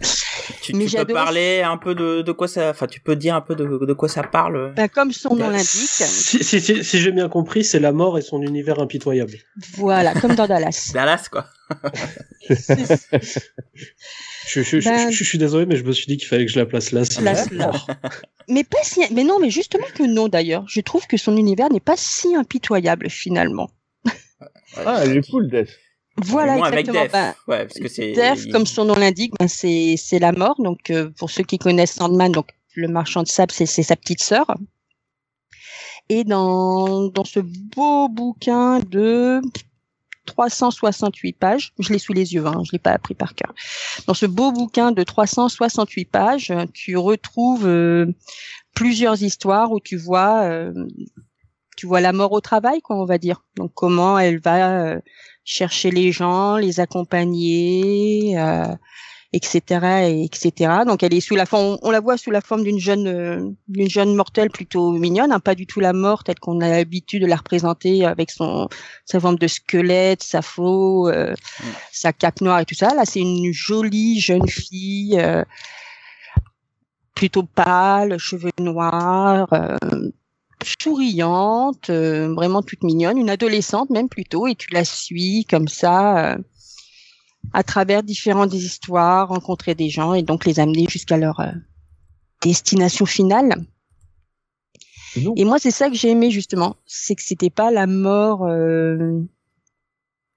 Tu, 0.63 0.73
Mais 0.75 0.85
tu 0.85 0.89
j'ai 0.91 1.05
peux 1.05 1.13
parler 1.13 1.61
un 1.61 1.77
peu 1.77 1.93
de, 1.93 2.23
de 2.23 2.31
quoi 2.31 2.47
ça, 2.47 2.71
enfin 2.71 2.87
tu 2.87 2.99
peux 2.99 3.15
dire 3.15 3.35
un 3.35 3.41
peu 3.41 3.53
de, 3.55 3.85
de 3.85 3.93
quoi 3.93 4.09
ça 4.09 4.23
parle? 4.23 4.73
Ben, 4.75 4.89
comme 4.89 5.11
son 5.11 5.35
nom 5.35 5.45
Bah, 5.45 5.51
l'indique, 5.51 5.67
Si, 5.67 6.43
si, 6.43 6.59
si, 6.59 6.83
si 6.83 6.99
j'ai 6.99 7.11
bien 7.11 7.29
compris, 7.29 7.63
c'est 7.63 7.79
la 7.79 7.91
mort 7.91 8.17
et 8.17 8.21
son 8.23 8.41
univers 8.41 8.79
impitoyable. 8.79 9.33
voilà, 9.77 10.13
comme 10.19 10.33
dans 10.33 10.47
Dallas. 10.47 10.89
Dallas 10.95 11.27
quoi. 11.31 11.45
Je, 14.51 14.61
je, 14.63 14.79
je- 14.79 14.89
Ben- 14.89 15.11
je- 15.11 15.15
je 15.17 15.23
suis 15.23 15.37
désolé, 15.37 15.65
mais 15.67 15.75
je 15.75 15.83
me 15.83 15.91
suis 15.91 16.07
dit 16.07 16.17
qu'il 16.17 16.27
fallait 16.27 16.45
que 16.45 16.51
je 16.51 16.57
la 16.59 16.65
place 16.65 16.91
là. 16.91 17.03
Place 17.19 17.51
là. 17.51 17.71
mais 18.49 18.63
pas 18.63 18.79
si, 18.83 19.01
mais 19.13 19.23
non, 19.23 19.39
mais 19.39 19.49
justement 19.51 19.85
que 19.93 20.03
non 20.03 20.27
d'ailleurs. 20.27 20.65
Je 20.67 20.81
trouve 20.81 21.05
que 21.07 21.17
son 21.17 21.37
univers 21.37 21.69
n'est 21.71 21.79
pas 21.79 21.95
si 21.97 22.35
impitoyable 22.35 23.09
finalement. 23.09 23.69
Ah, 24.77 25.01
elle 25.03 25.17
est 25.17 25.29
cool, 25.29 25.49
Death. 25.49 25.69
Voilà, 26.17 26.55
moins 26.57 26.67
avec 26.67 26.87
exactement. 26.87 27.03
Def. 27.03 27.11
Ben, 27.11 27.35
ouais, 27.47 27.65
parce 27.67 27.79
que 27.79 27.87
c'est. 27.87 28.11
Def, 28.13 28.47
comme 28.51 28.65
son 28.65 28.85
nom 28.85 28.95
l'indique, 28.95 29.33
ben 29.39 29.47
c'est 29.47 29.95
c'est 29.97 30.19
la 30.19 30.31
mort. 30.31 30.55
Donc 30.59 30.89
euh, 30.89 31.09
pour 31.17 31.29
ceux 31.29 31.43
qui 31.43 31.57
connaissent 31.57 31.93
Sandman, 31.93 32.31
donc 32.31 32.47
le 32.75 32.87
marchand 32.87 33.23
de 33.23 33.27
sable, 33.27 33.51
c'est 33.51 33.65
c'est 33.65 33.83
sa 33.83 33.95
petite 33.95 34.21
sœur. 34.21 34.45
Et 36.09 36.23
dans 36.23 37.07
dans 37.07 37.23
ce 37.23 37.39
beau 37.39 38.09
bouquin 38.09 38.79
de 38.79 39.41
368 40.29 41.33
pages, 41.33 41.73
je 41.79 41.91
l'ai 41.91 41.99
sous 41.99 42.13
les 42.13 42.33
yeux, 42.33 42.45
hein, 42.45 42.61
je 42.65 42.71
l'ai 42.71 42.79
pas 42.79 42.91
appris 42.91 43.15
par 43.15 43.35
cœur. 43.35 43.53
Dans 44.07 44.13
ce 44.13 44.25
beau 44.25 44.51
bouquin 44.51 44.91
de 44.91 45.03
368 45.03 46.05
pages, 46.05 46.53
tu 46.73 46.95
retrouves 46.95 47.67
euh, 47.67 48.05
plusieurs 48.73 49.21
histoires 49.21 49.71
où 49.71 49.79
tu 49.79 49.97
vois 49.97 50.43
euh, 50.43 50.73
tu 51.75 51.87
vois 51.87 52.01
la 52.01 52.11
mort 52.11 52.33
au 52.33 52.41
travail, 52.41 52.81
quoi, 52.81 52.97
on 52.97 53.05
va 53.05 53.17
dire. 53.17 53.43
Donc 53.55 53.71
comment 53.73 54.19
elle 54.19 54.39
va 54.39 54.81
euh, 54.81 54.99
chercher 55.45 55.91
les 55.91 56.11
gens, 56.11 56.57
les 56.57 56.79
accompagner, 56.79 58.37
etc., 59.31 60.23
etc. 60.23 60.71
Donc 60.87 61.03
elle 61.03 61.13
est 61.13 61.21
sous 61.21 61.35
la 61.35 61.45
forme, 61.45 61.77
on, 61.83 61.91
la 61.91 61.99
voit 61.99 62.17
sous 62.17 62.31
la 62.31 62.41
forme 62.41 62.63
d'une 62.63 62.79
jeune, 62.79 63.07
euh, 63.07 63.49
d'une 63.67 63.89
jeune 63.89 64.15
mortelle 64.15 64.49
plutôt 64.49 64.91
mignonne, 64.91 65.31
hein, 65.31 65.39
pas 65.39 65.53
du 65.53 65.67
tout 65.67 65.79
la 65.79 65.93
mort 65.93 66.23
telle 66.23 66.39
qu'on 66.39 66.61
a 66.61 66.69
l'habitude 66.69 67.21
de 67.21 67.27
la 67.27 67.35
représenter 67.35 68.05
avec 68.05 68.31
son 68.31 68.69
sa 69.05 69.19
forme 69.19 69.37
de 69.37 69.47
squelette, 69.47 70.23
sa 70.23 70.41
faux, 70.41 71.07
euh, 71.09 71.33
mm. 71.33 71.63
sa 71.91 72.11
cape 72.13 72.41
noire 72.41 72.59
et 72.59 72.65
tout 72.65 72.75
ça. 72.75 72.93
Là, 72.95 73.05
c'est 73.05 73.19
une 73.19 73.53
jolie 73.53 74.19
jeune 74.19 74.47
fille. 74.47 75.19
Euh, 75.19 75.43
plutôt 77.15 77.43
pâle, 77.43 78.17
cheveux 78.17 78.51
noirs, 78.61 79.49
souriante, 80.81 81.89
vraiment 81.89 82.61
toute 82.61 82.81
mignonne, 82.81 83.17
une 83.17 83.29
adolescente 83.29 83.89
même 83.89 84.07
plutôt, 84.07 84.47
et 84.47 84.55
tu 84.55 84.69
la 84.71 84.85
suis 84.85 85.43
comme 85.43 85.67
ça 85.67 86.37
à 87.53 87.63
travers 87.63 88.03
différentes 88.03 88.53
histoires, 88.53 89.29
rencontrer 89.29 89.75
des 89.75 89.89
gens 89.89 90.13
et 90.13 90.23
donc 90.23 90.45
les 90.45 90.59
amener 90.59 90.85
jusqu'à 90.89 91.17
leur 91.17 91.39
euh, 91.39 91.51
destination 92.41 93.05
finale. 93.05 93.65
Et 95.35 95.43
moi, 95.43 95.57
c'est 95.59 95.71
ça 95.71 95.89
que 95.89 95.95
j'ai 95.95 96.09
aimé 96.09 96.29
justement, 96.29 96.75
c'est 96.85 97.15
que 97.15 97.23
c'était 97.23 97.49
pas 97.49 97.71
la 97.71 97.87
mort, 97.87 98.45
euh, 98.45 99.21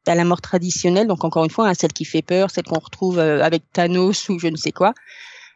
la 0.07 0.25
mort 0.25 0.41
traditionnelle, 0.41 1.07
donc 1.07 1.25
encore 1.25 1.45
une 1.45 1.51
fois, 1.51 1.69
hein, 1.69 1.75
celle 1.75 1.93
qui 1.93 2.05
fait 2.05 2.23
peur, 2.23 2.51
celle 2.51 2.65
qu'on 2.65 2.79
retrouve 2.79 3.19
euh, 3.19 3.43
avec 3.43 3.71
Thanos 3.73 4.29
ou 4.29 4.39
je 4.39 4.49
ne 4.49 4.57
sais 4.57 4.73
quoi. 4.73 4.95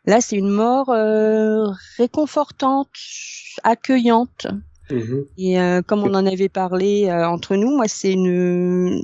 Là, 0.05 0.21
c'est 0.21 0.37
une 0.37 0.51
mort 0.51 0.91
euh, 0.91 1.67
réconfortante, 1.97 2.91
accueillante. 3.65 4.47
Mm-hmm. 4.91 5.25
Et 5.39 5.83
comme 5.87 6.05
on 6.05 6.15
en 6.15 6.27
avait 6.27 6.49
parlé 6.49 7.11
entre 7.13 7.57
nous, 7.57 7.77
moi, 7.77 7.89
c'est 7.89 8.13
une 8.13 9.03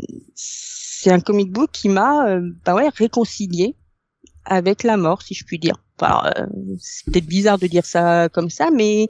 c'est 1.03 1.11
un 1.11 1.19
comic 1.19 1.51
book 1.51 1.71
qui 1.73 1.89
m'a 1.89 2.29
euh, 2.29 2.53
bah 2.65 2.77
ouais 2.77 2.89
réconcilié 2.89 3.75
avec 4.45 4.85
la 4.85 4.97
mort, 4.97 5.23
si 5.23 5.35
je 5.35 5.45
puis 5.45 5.59
dire. 5.59 5.75
Euh, 6.01 6.47
c'est 6.79 7.07
peut-être 7.07 7.27
bizarre 7.27 7.59
de 7.59 7.67
dire 7.67 7.85
ça 7.85 8.29
comme 8.29 8.51
ça, 8.51 8.71
mais 8.71 9.09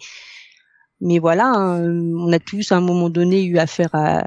mais 1.02 1.18
voilà, 1.18 1.48
hein, 1.48 1.82
on 1.84 2.32
a 2.32 2.38
tous 2.38 2.72
à 2.72 2.76
un 2.76 2.80
moment 2.80 3.10
donné 3.10 3.44
eu 3.44 3.58
affaire 3.58 3.90
à, 3.92 4.24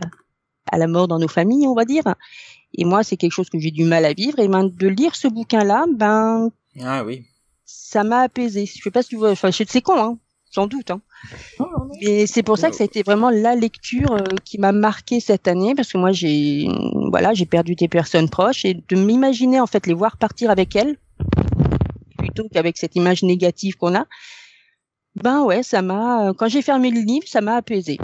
à 0.72 0.78
la 0.78 0.86
mort 0.86 1.08
dans 1.08 1.18
nos 1.18 1.28
familles, 1.28 1.68
on 1.68 1.74
va 1.74 1.86
dire. 1.86 2.04
Et 2.76 2.86
moi, 2.86 3.04
c'est 3.04 3.18
quelque 3.18 3.32
chose 3.32 3.50
que 3.50 3.58
j'ai 3.58 3.72
du 3.72 3.84
mal 3.84 4.06
à 4.06 4.14
vivre. 4.14 4.38
Et 4.38 4.48
ben, 4.48 4.66
de 4.66 4.88
lire 4.88 5.16
ce 5.16 5.28
bouquin-là, 5.28 5.86
ben, 5.92 6.52
ah 6.84 7.04
oui, 7.04 7.26
ça 7.66 8.04
m'a 8.04 8.20
apaisé. 8.20 8.68
Je 8.68 8.80
sais 8.80 8.92
pas 8.92 9.02
si 9.02 9.10
tu 9.10 9.16
vois, 9.16 9.32
enfin, 9.32 9.50
c'est 9.52 9.82
con, 9.82 9.98
hein 9.98 10.20
sans 10.56 10.68
doute. 10.68 10.90
Hein. 10.90 11.02
Et 12.02 12.28
c'est 12.28 12.44
pour 12.44 12.58
ça 12.58 12.70
que 12.70 12.76
ça 12.76 12.84
a 12.84 12.86
été 12.86 13.04
vraiment 13.04 13.30
la 13.30 13.56
lecture 13.56 14.14
euh, 14.14 14.24
qui 14.46 14.58
m'a 14.58 14.72
marqué 14.72 15.20
cette 15.20 15.48
année 15.48 15.76
parce 15.76 15.92
que 15.92 15.98
moi 15.98 16.12
j'ai 16.14 16.68
voilà 17.12 17.34
j'ai 17.34 17.46
perdu 17.46 17.76
des 17.76 17.90
personnes 17.90 18.30
proches 18.30 18.64
et 18.64 18.74
de 18.74 18.96
m'imaginer 18.96 19.60
en 19.60 19.68
fait 19.68 19.86
les 19.86 19.94
voir 19.94 20.18
partir 20.18 20.50
avec 20.50 20.76
elles 20.76 20.96
plutôt 22.18 22.48
qu'avec 22.52 22.78
cette 22.78 22.96
image 22.96 23.22
négative 23.24 23.76
qu'on 23.76 23.96
a. 23.96 24.06
Ben 25.22 25.44
ouais, 25.44 25.62
ça 25.62 25.82
m'a 25.82 26.32
quand 26.38 26.48
j'ai 26.48 26.62
fermé 26.62 26.90
le 26.90 27.02
livre, 27.02 27.28
ça 27.28 27.42
m'a 27.42 27.56
apaisé. 27.56 27.98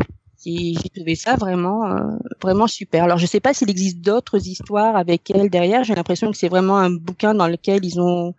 J'ai 0.43 0.73
trouvé 0.95 1.15
ça 1.15 1.35
vraiment 1.35 1.85
euh, 1.85 2.17
vraiment 2.41 2.67
super. 2.67 3.05
Alors 3.05 3.17
je 3.17 3.27
sais 3.27 3.39
pas 3.39 3.53
s'il 3.53 3.69
existe 3.69 3.99
d'autres 4.01 4.45
histoires 4.45 4.97
avec 4.97 5.31
elle 5.31 5.49
derrière. 5.49 5.85
J'ai 5.85 5.95
l'impression 5.95 6.31
que 6.31 6.37
c'est 6.37 6.49
vraiment 6.49 6.77
un 6.77 6.89
bouquin 6.89 7.33
dans 7.33 7.47
lequel 7.47 7.85
ils 7.85 8.01
ont 8.01 8.33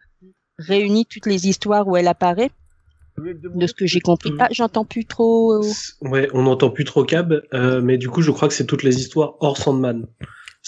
réuni 0.59 1.07
toutes 1.07 1.27
les 1.27 1.49
histoires 1.49 1.89
où 1.89 1.97
elle 1.97 2.09
apparaît 2.09 2.51
de 3.23 3.67
ce 3.67 3.75
que 3.75 3.87
j'ai 3.87 4.01
compris. 4.01 4.33
Ah, 4.39 4.49
j'entends 4.51 4.85
plus 4.85 5.05
trop. 5.05 5.63
Ouais, 6.01 6.29
on 6.33 6.43
n'entend 6.43 6.71
plus 6.71 6.85
trop 6.85 7.05
Cab, 7.05 7.43
euh, 7.55 7.81
mais 7.81 7.99
du 7.99 8.09
coup, 8.09 8.23
je 8.23 8.31
crois 8.31 8.49
que 8.49 8.55
c'est 8.55 8.67
toutes 8.67 8.83
les 8.83 8.99
histoires 8.99 9.35
hors 9.41 9.57
Sandman. 9.57 10.07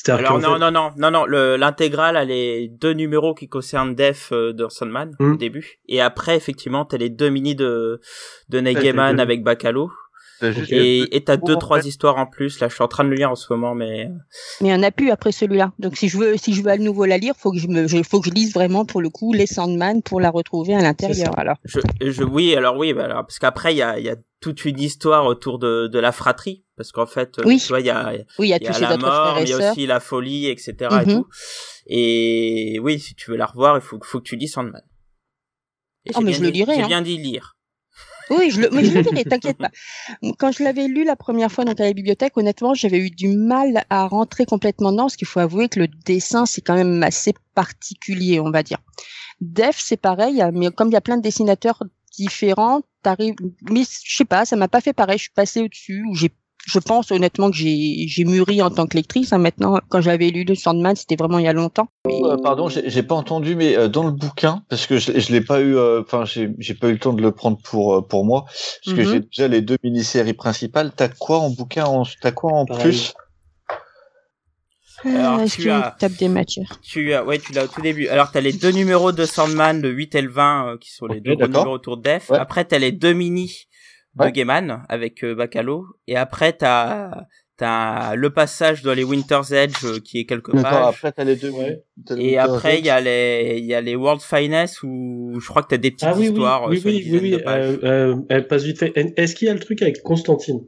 Alors 0.09 0.41
non, 0.41 0.59
non, 0.59 0.73
non, 0.73 0.91
non, 0.97 1.11
non, 1.11 1.25
l'intégrale, 1.25 2.17
elle 2.17 2.31
est 2.33 2.69
deux 2.69 2.93
numéros 2.93 3.33
qui 3.33 3.49
concernent 3.49 3.95
Def 3.95 4.33
euh, 4.33 4.53
de 4.53 4.67
Sandman 4.69 5.13
au 5.21 5.25
hmm. 5.25 5.39
début, 5.39 5.79
et 5.87 6.01
après, 6.01 6.37
effectivement, 6.37 6.85
t'as 6.85 6.97
les 6.97 7.11
deux 7.11 7.29
mini 7.29 7.55
de 7.55 8.01
de 8.49 8.61
Negeman 8.61 9.21
avec 9.21 9.45
Bacalo. 9.45 9.93
Et 10.43 11.23
t'as 11.25 11.37
deux 11.37 11.57
trois 11.57 11.87
histoires 11.87 12.17
en 12.17 12.27
plus. 12.27 12.61
Là, 12.61 12.69
je 12.69 12.75
suis 12.75 12.83
en 12.83 12.89
train 12.89 13.05
de 13.05 13.11
le 13.11 13.17
lire 13.17 13.31
en 13.31 13.35
ce 13.35 13.53
moment, 13.53 13.75
mais 13.75 14.11
mais 14.61 14.69
il 14.69 14.73
y 14.73 14.75
en 14.75 14.83
a 14.83 14.91
plus 14.91 15.11
après 15.11 15.33
celui-là. 15.33 15.73
Donc 15.79 15.97
si 15.97 16.09
je 16.09 16.19
veux 16.19 16.37
si 16.37 16.55
je 16.55 16.63
veux 16.63 16.71
à 16.71 16.77
nouveau 16.77 17.05
la 17.05 17.19
lire, 17.19 17.35
faut 17.37 17.53
que 17.53 17.59
je 17.59 17.69
me 17.69 17.87
faut 18.03 18.21
que 18.21 18.29
je 18.29 18.35
lise 18.35 18.53
vraiment 18.53 18.85
pour 18.85 19.01
le 19.01 19.11
coup 19.11 19.33
les 19.33 19.47
Sandman 19.47 20.03
pour 20.03 20.21
la 20.21 20.31
retrouver 20.31 20.75
à 20.75 20.83
l'intérieur. 20.83 21.39
Alors 21.39 21.57
je, 21.65 21.81
je 22.01 22.23
oui 22.25 22.55
alors 22.57 22.77
oui 22.77 22.93
bah, 22.93 23.05
alors, 23.05 23.27
parce 23.27 23.39
qu'après 23.39 23.75
il 23.75 23.79
y 23.79 23.83
a 23.83 23.99
il 23.99 24.05
y 24.05 24.11
a 24.11 24.17
toute 24.41 24.65
une 24.65 24.81
histoire 24.81 25.27
autour 25.27 25.59
de 25.59 25.87
de 25.87 25.99
la 25.99 26.13
fratrie 26.13 26.65
parce 26.77 26.93
qu'en 26.93 27.07
fait 27.07 27.41
oui. 27.45 27.59
tu 27.59 27.69
vois 27.69 27.81
il 27.81 27.87
y 27.87 27.91
a 27.91 28.13
oui 28.39 28.49
il 28.49 28.49
y 28.49 28.53
a, 28.55 28.59
y 28.59 28.67
a 28.67 28.79
la 28.79 28.97
mort, 28.97 29.39
il 29.41 29.49
y 29.49 29.53
a 29.53 29.71
aussi 29.71 29.87
la 29.87 30.01
folie 30.01 30.49
etc 30.49 30.75
et 30.81 31.07
mhm. 31.07 31.15
tout. 31.15 31.27
Et 31.87 32.79
oui 32.83 32.99
si 32.99 33.15
tu 33.15 33.31
veux 33.31 33.37
la 33.37 33.47
revoir 33.47 33.77
il 33.77 33.83
faut 33.83 33.99
faut 34.03 34.19
que 34.19 34.25
tu 34.25 34.37
lises 34.37 34.53
Sandman. 34.53 34.83
oh 36.15 36.21
mais 36.21 36.33
je 36.33 36.43
le 36.43 36.49
lirai. 36.49 36.75
J'ai 36.75 36.83
hein. 36.83 36.89
bien 36.89 37.03
dit 37.03 37.17
lire. 37.17 37.54
Oui, 38.31 38.51
je 38.51 38.61
le, 38.61 38.71
mais 38.71 38.85
je 38.85 38.93
le 38.95 39.03
dirai, 39.03 39.25
t'inquiète 39.25 39.59
pas. 39.59 39.71
Quand 40.39 40.53
je 40.53 40.63
l'avais 40.63 40.89
lu 40.89 41.05
la 41.05 41.17
première 41.17 41.53
fois 41.53 41.65
dans 41.65 41.75
la 41.79 41.93
bibliothèque, 41.93 42.37
honnêtement, 42.37 42.75
j'avais 42.75 42.99
eu 42.99 43.11
du 43.11 43.29
mal 43.29 43.85
à 43.91 44.07
rentrer 44.07 44.47
complètement 44.47 44.93
dedans, 44.93 45.05
parce 45.05 45.17
qu'il 45.17 45.29
faut 45.29 45.41
avouer 45.41 45.69
que 45.69 45.81
le 45.81 45.89
dessin, 45.89 46.47
c'est 46.47 46.61
quand 46.61 46.75
même 46.75 47.03
assez 47.03 47.35
particulier, 47.55 48.41
on 48.41 48.51
va 48.51 48.63
dire. 48.63 48.79
Def, 49.41 49.79
c'est 49.79 49.97
pareil, 49.97 50.43
mais 50.53 50.71
comme 50.71 50.89
il 50.89 50.95
y 50.95 50.97
a 50.97 51.01
plein 51.01 51.17
de 51.17 51.23
dessinateurs 51.23 51.83
différents, 52.17 52.83
t'arrives, 53.03 53.35
mais 53.69 53.83
je 53.83 54.17
sais 54.17 54.25
pas, 54.25 54.45
ça 54.45 54.57
m'a 54.57 54.69
pas 54.69 54.81
fait 54.81 54.93
pareil, 54.93 55.19
je 55.19 55.25
suis 55.25 55.33
passée 55.33 55.61
au-dessus, 55.61 56.05
ou 56.09 56.15
j'ai 56.15 56.31
je 56.67 56.79
pense 56.79 57.11
honnêtement 57.11 57.51
que 57.51 57.57
j'ai 57.57 58.25
mûri 58.25 58.63
en 58.63 58.71
tant 58.71 58.87
que 58.87 58.97
lectrice. 58.97 59.33
Hein, 59.33 59.39
maintenant, 59.39 59.79
quand 59.89 60.01
j'avais 60.01 60.31
lu 60.31 60.45
le 60.45 60.55
Sandman, 60.55 60.97
c'était 60.97 61.17
vraiment 61.17 61.39
il 61.39 61.45
y 61.45 61.49
a 61.49 61.53
longtemps. 61.53 61.89
Euh, 62.07 62.37
pardon, 62.43 62.69
j'ai 62.69 63.03
pas 63.03 63.15
entendu, 63.15 63.55
mais 63.55 63.77
euh, 63.77 63.89
dans 63.89 64.05
le 64.05 64.11
bouquin, 64.11 64.63
parce 64.69 64.87
que 64.87 64.99
je, 64.99 65.19
je 65.19 65.33
l'ai 65.33 65.41
pas 65.41 65.61
eu, 65.61 65.77
euh, 65.77 66.03
enfin 66.03 66.25
j'ai 66.25 66.75
pas 66.75 66.89
eu 66.89 66.93
le 66.93 66.99
temps 66.99 67.13
de 67.13 67.23
le 67.23 67.33
prendre 67.33 67.59
pour 67.63 68.07
pour 68.07 68.25
moi, 68.25 68.45
parce 68.85 68.97
que 68.97 69.03
mhm. 69.03 69.13
j'ai 69.13 69.21
déjà 69.21 69.49
les 69.49 69.61
deux 69.61 69.77
mini-séries 69.83 70.35
principales. 70.35 70.93
T'as 70.95 71.09
quoi 71.09 71.39
en 71.39 71.51
bouquin 71.51 71.85
T'as 72.21 72.33
quoi 72.33 72.53
en 72.53 72.65
plus? 72.65 73.15
Alors, 75.05 75.45
tu 75.45 75.71
as, 75.71 75.95
des 76.19 76.29
matières? 76.29 76.81
Tu 76.83 77.13
as, 77.13 77.23
ouais, 77.25 77.39
tu 77.39 77.53
l'as 77.53 77.65
au 77.65 77.67
tout 77.67 77.83
début. 77.83 78.09
Alors, 78.09 78.31
t'as 78.31 78.41
les 78.41 78.55
deux 78.55 78.71
numéros 78.71 79.13
de 79.13 79.27
Sandman, 79.27 79.83
le 79.83 79.91
8 79.91 80.15
et 80.15 80.23
le 80.23 80.31
20, 80.31 80.79
qui 80.81 80.91
sont 80.91 81.05
les 81.05 81.21
deux 81.21 81.35
numéros 81.35 81.73
autour 81.73 81.99
de 81.99 82.05
Def. 82.05 82.31
Après, 82.31 82.65
t'as 82.65 82.79
les 82.79 82.91
deux 82.91 83.13
mini 83.13 83.67
de 84.17 84.29
Gaiman 84.31 84.85
avec 84.89 85.25
euh, 85.25 85.35
Bacalo. 85.35 85.87
Et 86.07 86.17
après 86.17 86.53
t'as 86.53 87.27
t'as 87.57 88.15
le 88.17 88.31
passage 88.31 88.83
dans 88.83 88.95
les 88.95 89.05
Winter's 89.05 89.53
Edge 89.53 89.85
euh, 89.85 90.01
qui 90.01 90.19
est 90.19 90.25
quelque 90.25 90.51
part 90.51 90.89
après 90.89 91.13
t'as 91.13 91.23
les 91.23 91.37
deux 91.37 91.53
et 92.19 92.37
après 92.37 92.81
il 92.81 92.85
y 92.85 92.91
a 92.91 93.01
les 93.01 93.59
il 93.59 93.65
y 93.65 93.75
a 93.75 93.81
les 93.81 93.95
World 93.95 94.23
Finest 94.23 94.83
où 94.83 95.39
je 95.39 95.47
crois 95.49 95.63
que 95.63 95.69
t'as 95.69 95.77
des 95.77 95.93
petites 95.93 96.09
ah, 96.09 96.17
oui, 96.17 96.27
histoires 96.27 96.69
oui, 96.69 96.83
oui, 96.85 97.09
oui, 97.13 97.19
oui, 97.23 97.35
euh, 97.47 97.79
euh, 97.85 98.17
elle 98.29 98.49
passe 98.49 98.65
vite 98.65 98.79
fait. 98.79 98.93
Est-ce 99.17 99.37
qu'il 99.37 99.47
y 99.47 99.51
a 99.51 99.55
le 99.55 99.61
truc 99.61 99.83
avec 99.83 100.03
Constantine? 100.03 100.61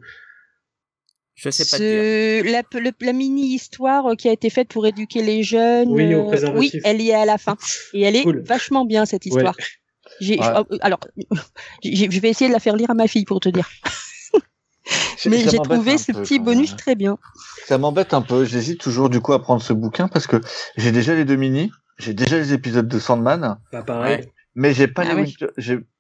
Je 1.34 1.50
sais 1.50 1.64
pas 1.70 1.78
dire. 1.78 2.52
La, 2.52 2.62
la 3.00 3.12
mini 3.12 3.54
histoire 3.54 4.16
qui 4.16 4.28
a 4.28 4.32
été 4.32 4.48
faite 4.48 4.68
pour 4.68 4.86
éduquer 4.86 5.22
les 5.22 5.42
jeunes. 5.42 5.90
Oui, 5.90 6.14
au 6.14 6.30
oui 6.54 6.70
elle 6.84 7.02
y 7.02 7.10
est 7.10 7.14
à 7.14 7.26
la 7.26 7.36
fin. 7.36 7.56
Et 7.94 8.02
elle 8.02 8.16
est 8.16 8.24
vachement 8.46 8.84
bien, 8.84 9.04
cette 9.04 9.26
histoire. 9.26 9.56
J'ai, 10.20 10.38
oh, 10.40 10.64
alors, 10.80 11.00
je 11.84 12.20
vais 12.20 12.28
essayer 12.30 12.48
de 12.48 12.54
la 12.54 12.60
faire 12.60 12.76
lire 12.76 12.90
à 12.90 12.94
ma 12.94 13.06
fille 13.06 13.24
pour 13.24 13.40
te 13.40 13.48
dire. 13.48 13.68
Mais 15.26 15.40
j'ai 15.48 15.58
trouvé 15.58 15.98
ce 15.98 16.12
petit 16.12 16.38
bonus 16.38 16.76
très 16.76 16.94
bien. 16.94 17.18
Ça 17.66 17.78
m'embête 17.78 18.14
un 18.14 18.22
peu. 18.22 18.44
J'hésite 18.44 18.80
toujours 18.80 19.10
du 19.10 19.20
coup 19.20 19.32
à 19.32 19.42
prendre 19.42 19.62
ce 19.62 19.72
bouquin 19.72 20.08
parce 20.08 20.26
que 20.26 20.40
j'ai 20.76 20.92
déjà 20.92 21.14
les 21.14 21.24
deux 21.24 21.36
mini, 21.36 21.72
j'ai 21.98 22.14
déjà 22.14 22.36
les 22.36 22.52
épisodes 22.52 22.86
de 22.86 22.98
Sandman. 22.98 23.58
Pareil. 23.86 24.26
Mais 24.58 24.72
j'ai 24.72 24.88
pas, 24.88 25.02
ah 25.06 25.14
les 25.14 25.26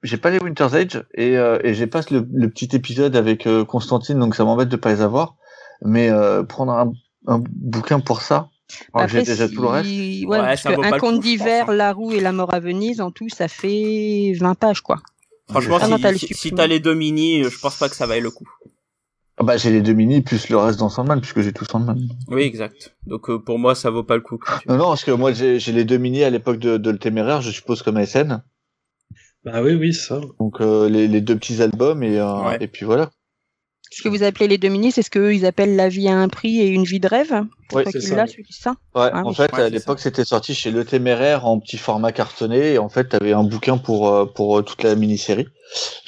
j'ai 0.02 0.16
pas 0.16 0.30
les 0.30 0.38
Winter's 0.38 0.72
Age 0.72 1.04
et, 1.12 1.36
euh, 1.36 1.58
et 1.62 1.74
j'ai 1.74 1.86
pas 1.86 2.00
le, 2.10 2.48
petit 2.48 2.74
épisode 2.74 3.14
avec 3.14 3.46
euh, 3.46 3.66
Constantine, 3.66 4.18
donc 4.18 4.34
ça 4.34 4.44
m'embête 4.44 4.70
de 4.70 4.76
pas 4.76 4.94
les 4.94 5.02
avoir. 5.02 5.36
Mais 5.82 6.08
euh, 6.08 6.42
prendre 6.42 6.72
un, 6.72 6.90
un 7.26 7.42
bouquin 7.46 8.00
pour 8.00 8.22
ça, 8.22 8.48
après, 8.94 9.22
déjà 9.22 9.48
tout 9.48 9.62
le 9.62 9.68
reste. 9.68 9.88
Ouais, 10.26 10.38
parce 10.38 10.66
un 10.66 10.98
conte 10.98 11.20
d'hiver, 11.20 11.70
hein. 11.70 11.74
La 11.74 11.92
roue 11.92 12.12
et 12.12 12.20
la 12.20 12.32
mort 12.32 12.52
à 12.52 12.60
Venise, 12.60 13.00
en 13.00 13.10
tout, 13.10 13.28
ça 13.28 13.48
fait 13.48 14.32
20 14.38 14.54
pages, 14.54 14.80
quoi. 14.80 14.96
Franchement, 15.48 15.78
si, 16.16 16.34
si, 16.34 16.50
t'as 16.52 16.66
les 16.66 16.80
deux 16.80 16.94
mini, 16.94 17.44
je 17.44 17.58
pense 17.58 17.76
pas 17.76 17.88
que 17.88 17.94
ça 17.94 18.06
vaille 18.06 18.20
le 18.20 18.30
coup. 18.30 18.48
Ah 19.38 19.44
bah 19.44 19.58
j'ai 19.58 19.70
les 19.70 19.82
deux 19.82 19.92
mini 19.92 20.22
plus 20.22 20.48
le 20.48 20.56
reste 20.56 20.78
dans 20.78 20.88
Sandman 20.88 21.20
puisque 21.20 21.42
j'ai 21.42 21.52
tout 21.52 21.66
Sandman. 21.66 22.08
Oui 22.28 22.42
exact. 22.42 22.96
Donc 23.06 23.28
euh, 23.28 23.38
pour 23.38 23.58
moi 23.58 23.74
ça 23.74 23.90
vaut 23.90 24.02
pas 24.02 24.14
le 24.14 24.22
coup. 24.22 24.38
Non 24.66 24.78
non 24.78 24.84
parce 24.86 25.04
que 25.04 25.10
moi 25.10 25.32
j'ai 25.32 25.58
les 25.58 25.84
deux 25.84 25.98
mini 25.98 26.24
à 26.24 26.30
l'époque 26.30 26.58
de, 26.58 26.78
de, 26.78 26.90
le 26.90 26.98
téméraire 26.98 27.42
je 27.42 27.50
suppose 27.50 27.82
comme 27.82 27.98
ASN. 27.98 28.42
Bah 29.44 29.62
oui 29.62 29.74
oui 29.74 29.92
ça. 29.92 30.22
Donc 30.40 30.62
euh, 30.62 30.88
les, 30.88 31.06
les, 31.06 31.20
deux 31.20 31.36
petits 31.36 31.60
albums 31.60 32.02
et 32.02 32.18
euh, 32.18 32.56
et 32.60 32.66
puis 32.66 32.86
voilà. 32.86 33.10
Ce 33.90 34.02
que 34.02 34.08
vous 34.08 34.22
appelez 34.22 34.48
les 34.48 34.58
deux 34.58 34.68
mini, 34.68 34.90
c'est 34.92 35.02
ce 35.02 35.10
qu'eux 35.10 35.34
ils 35.34 35.46
appellent 35.46 35.76
la 35.76 35.88
vie 35.88 36.08
à 36.08 36.16
un 36.16 36.28
prix 36.28 36.60
et 36.60 36.66
une 36.68 36.84
vie 36.84 37.00
de 37.00 37.08
rêve? 37.08 37.32
Ouais, 37.72 37.82
Toi 37.82 37.92
c'est 37.92 38.00
ça, 38.00 38.24
oui. 38.24 38.30
celui 38.30 38.46
ça 38.52 38.70
Ouais, 38.94 39.10
Ah 39.12 39.22
en 39.24 39.30
oui. 39.30 39.34
fait, 39.34 39.52
Ouais, 39.52 39.62
à 39.62 39.68
l'époque, 39.68 40.00
c'était 40.00 40.24
sorti 40.24 40.54
chez 40.54 40.70
Le 40.70 40.84
Téméraire 40.84 41.46
en 41.46 41.58
petit 41.60 41.78
format 41.78 42.12
cartonné. 42.12 42.72
Et 42.74 42.78
en 42.78 42.88
fait, 42.88 43.08
tu 43.10 43.16
avais 43.16 43.32
un 43.32 43.42
bouquin 43.44 43.76
pour, 43.78 44.08
euh, 44.08 44.24
pour 44.26 44.58
euh, 44.58 44.62
toute 44.62 44.82
la 44.82 44.94
mini-série 44.94 45.46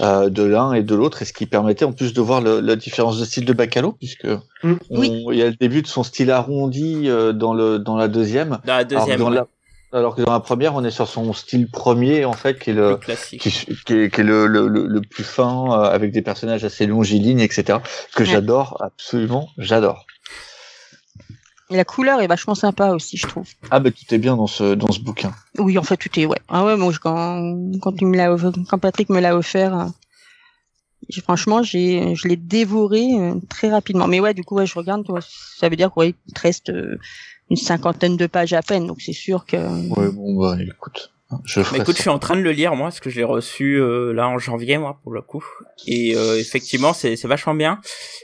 euh, 0.00 0.28
de 0.30 0.42
l'un 0.44 0.73
et 0.73 0.82
de 0.82 0.94
l'autre. 0.94 1.23
Et 1.23 1.25
ce 1.25 1.32
qui 1.32 1.47
permettait 1.47 1.85
en 1.85 1.92
plus 1.92 2.12
de 2.12 2.20
voir 2.20 2.40
le- 2.40 2.61
la 2.61 2.76
différence 2.76 3.18
de 3.18 3.25
style 3.25 3.44
de 3.44 3.52
Bacalo, 3.52 3.92
puisque 3.92 4.26
Mm. 4.62 4.75
on- 4.90 5.32
il 5.32 5.38
y 5.38 5.42
a 5.42 5.47
le 5.50 5.56
début 5.56 5.82
de 5.82 5.87
son 5.88 6.02
style 6.02 6.30
arrondi 6.30 7.08
euh, 7.08 7.32
dans, 7.32 7.54
le, 7.54 7.78
dans 7.78 7.97
la 7.97 8.08
deuxième. 8.08 8.58
Dans 8.64 8.75
la 8.75 8.78
Alors, 8.78 8.87
deuxième, 8.87 9.18
dans 9.20 9.28
ouais, 9.30 9.35
la- 9.37 9.47
alors 9.92 10.14
que 10.14 10.23
dans 10.23 10.33
la 10.33 10.40
première, 10.40 10.75
on 10.75 10.85
est 10.85 10.90
sur 10.90 11.09
son 11.09 11.33
style 11.33 11.68
premier, 11.71 12.25
en 12.25 12.33
fait, 12.35 12.59
qui 12.59 12.71
est 12.71 12.75
le 12.75 12.99
qui, 13.30 13.38
qui 13.38 13.49
est, 13.49 14.11
qui 14.12 14.21
est 14.21 14.25
le, 14.25 14.47
le, 14.47 14.68
le, 14.68 14.87
le 14.87 15.00
plus 15.00 15.25
fin, 15.25 15.73
euh, 15.73 15.85
avec 15.90 16.12
des 16.12 16.23
personnages 16.23 16.64
assez 16.64 16.87
longilignes, 16.87 17.40
etc. 17.40 17.78
Que 18.14 18.23
Ouais. 18.25 18.28
j'adore, 18.28 18.76
absolument, 18.80 19.49
j'adore. 19.57 20.04
Et 21.71 21.76
la 21.76 21.85
couleur 21.85 22.21
est 22.23 22.26
vachement 22.26 22.54
sympa 22.54 22.90
aussi, 22.92 23.16
je 23.18 23.26
trouve. 23.26 23.47
Ah, 23.71 23.78
bah, 23.80 23.90
tout 23.90 24.14
est 24.14 24.18
bien 24.18 24.37
dans 24.37 24.47
ce, 24.47 24.75
dans 24.75 24.90
ce 24.90 25.00
bouquin. 25.00 25.33
Oui, 25.59 25.76
en 25.78 25.83
fait, 25.83 25.97
tout 25.99 26.18
est 26.18 26.25
ouais. 26.26 26.38
Ah 26.49 26.64
ouais, 26.64 26.76
moi 26.76 26.92
je- 26.92 26.99
quand 26.99 27.54
quand 27.83 27.92
il 28.00 28.07
me 28.07 28.16
l'a 28.16 28.35
quand 28.71 28.78
Patrick 28.78 29.11
me 29.11 29.21
l'a 29.21 29.37
offert, 29.37 29.75
euh, 29.78 29.85
j'ai- 31.11 31.21
franchement, 31.21 31.62
j'ai 31.62 32.14
je 32.14 32.26
l'ai 32.26 32.37
dévoré 32.37 33.07
euh, 33.18 33.35
très 33.50 33.68
rapidement. 33.71 34.07
Mais 34.07 34.18
ouais, 34.21 34.33
du 34.33 34.45
coup, 34.45 34.54
ouais, 34.57 34.66
je 34.66 34.75
regarde, 34.78 35.09
ouais, 35.11 35.21
ça 35.59 35.68
veut 35.68 35.76
dire 35.76 35.92
qu'il 35.92 36.14
te 36.35 36.40
reste 36.40 36.71
euh, 36.71 36.99
une 37.50 37.57
cinquantaine 37.57 38.17
de 38.17 38.26
pages 38.26 38.52
à 38.52 38.62
peine, 38.62 38.87
donc 38.87 39.00
c'est 39.00 39.12
sûr 39.12 39.47
que. 39.47 39.57
Ouais, 39.57 40.11
bon, 40.11 40.38
bah, 40.38 40.57
écoute. 40.61 41.12
Je 41.44 41.61
Bah 41.61 41.68
écoute, 41.76 41.97
je 41.97 42.00
suis 42.00 42.08
en 42.11 42.18
train 42.18 42.37
de 42.37 42.40
le 42.40 42.52
lire 42.52 42.75
moi, 42.75 42.87
parce 42.88 43.00
que 43.00 43.11
je 43.11 43.16
l'ai 43.16 43.25
reçu 43.25 43.75
euh, 43.78 44.12
là 44.12 44.28
en 44.28 44.38
janvier 44.38 44.78
moi 44.78 44.99
pour 45.02 45.12
le 45.12 45.20
coup. 45.20 45.44
Et 45.87 46.16
euh, 46.16 46.38
effectivement, 46.38 46.94
c'est 46.94 47.16
c'est 47.16 47.28
vachement 47.28 47.54
bien. 47.54 47.80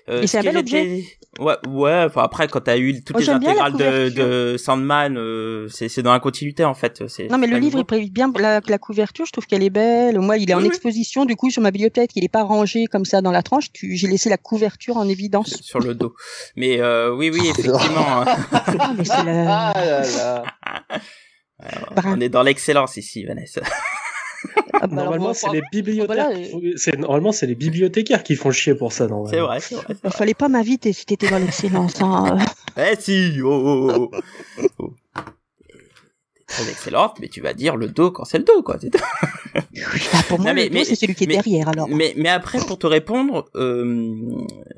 Euh, 0.08 0.23
Et 0.23 0.26
c'est 0.26 0.40
ce 0.40 0.49
un 0.49 0.50
bel 0.52 0.56
objet. 0.56 1.04
Ouais, 1.38 1.56
ouais. 1.68 2.04
Enfin 2.06 2.23
après, 2.23 2.49
quand 2.49 2.61
t'as 2.62 2.78
eu 2.78 3.02
toutes 3.04 3.16
Moi, 3.16 3.20
les 3.20 3.28
intégrales 3.28 3.75
de, 3.75 4.08
de 4.08 4.56
Sandman, 4.56 5.18
euh, 5.18 5.68
c'est 5.68 5.90
c'est 5.90 6.02
dans 6.02 6.12
la 6.14 6.20
continuité 6.20 6.64
en 6.64 6.73
fait. 6.73 7.02
Non, 7.30 7.37
mais 7.37 7.46
le 7.46 7.58
livre, 7.58 7.78
il 7.78 7.84
prévise 7.84 8.11
bien 8.11 8.32
la, 8.38 8.61
la 8.66 8.78
couverture. 8.78 9.26
Je 9.26 9.32
trouve 9.32 9.46
qu'elle 9.46 9.62
est 9.62 9.70
belle. 9.70 10.18
Moi, 10.20 10.38
il 10.38 10.50
est 10.50 10.54
en 10.54 10.58
Oui, 10.58 10.62
oui. 10.64 10.68
exposition, 10.68 11.26
du 11.26 11.37
coup, 11.37 11.50
sur 11.50 11.61
ma 11.61 11.73
bibliothèque. 11.73 12.12
Il 12.14 12.25
est 12.25 12.28
pas 12.28 12.42
rangé 12.44 12.87
comme 12.87 13.04
ça 13.04 13.20
dans 13.20 13.32
la 13.32 13.42
tranche. 13.42 13.70
Tu, 13.73 13.96
j'ai 13.96 14.06
laissé 14.06 14.30
la 14.30 14.38
couverture 14.38 14.96
en 14.96 15.06
évidence. 15.08 15.61
sur 15.61 15.80
le 15.80 15.94
dos. 15.94 16.14
Mais 16.56 16.80
euh, 16.80 17.14
oui, 17.14 17.28
oui, 17.30 17.40
effectivement, 17.50 18.23
hein. 18.23 18.25
Ah, 18.78 18.92
mais 18.96 19.04
c'est 19.04 19.25
la... 19.25 19.73
Ah 19.75 19.84
là 19.84 20.00
là. 20.00 20.44
On 22.04 22.20
est 22.20 22.28
dans 22.28 22.42
l'excellence 22.42 22.96
ici, 22.96 23.25
Vanessa. 23.25 23.61
Ah, 24.75 24.87
bah, 24.87 24.96
Normalement, 24.96 25.32
c'est 25.32 25.50
les 25.50 25.62
bibliothécaires. 25.73 26.26
voilà, 26.26 26.34
qui 26.38 26.50
font- 26.50 26.61
c'est 26.76 26.99
normalement 26.99 27.32
c'est 27.32 27.46
les 27.46 27.54
bibliothécaires 27.54 28.23
qui 28.23 28.34
font 28.37 28.50
chier 28.50 28.75
pour 28.75 28.92
ça. 28.92 29.06
normalement. 29.06 29.30
C'est 29.30 29.40
vrai, 29.40 29.61
c'est 29.61 29.75
vrai. 29.76 29.94
Il 30.04 30.11
fallait 30.11 30.34
pas 30.34 30.49
m'inviter 30.49 30.92
si 30.92 31.06
t'étais 31.06 31.30
dans 31.30 31.38
l'excellence. 31.38 32.00
Hein. 32.02 32.37
Eh 32.76 32.96
si, 32.99 33.38
oh, 33.42 33.49
oh, 33.88 34.11
oh. 34.12 34.64
oh. 34.80 34.94
T'es 35.16 36.44
Très 36.49 36.68
excellente, 36.70 37.18
mais 37.20 37.28
tu 37.28 37.40
vas 37.40 37.54
dire 37.54 37.76
le 37.76 37.88
dos 37.88 38.11
quand 38.11 38.25
c'est 38.25 38.38
le 38.38 38.44
dos, 38.44 38.62
quoi. 38.64 38.76
Bah, 39.54 39.61
pour 40.28 40.40
moi, 40.40 40.49
Non, 40.50 40.54
mais- 40.54 40.64
le 40.64 40.68
dos, 40.70 40.75
mais- 40.75 40.84
c'est 40.84 40.96
celui 40.96 41.14
qui 41.14 41.25
est 41.25 41.26
mais- 41.28 41.34
derrière, 41.37 41.68
alors. 41.68 41.88
Mais, 41.88 42.12
mais 42.16 42.28
après, 42.28 42.58
pour 42.58 42.78
te 42.78 42.87
répondre, 42.88 43.46
euh, 43.54 44.12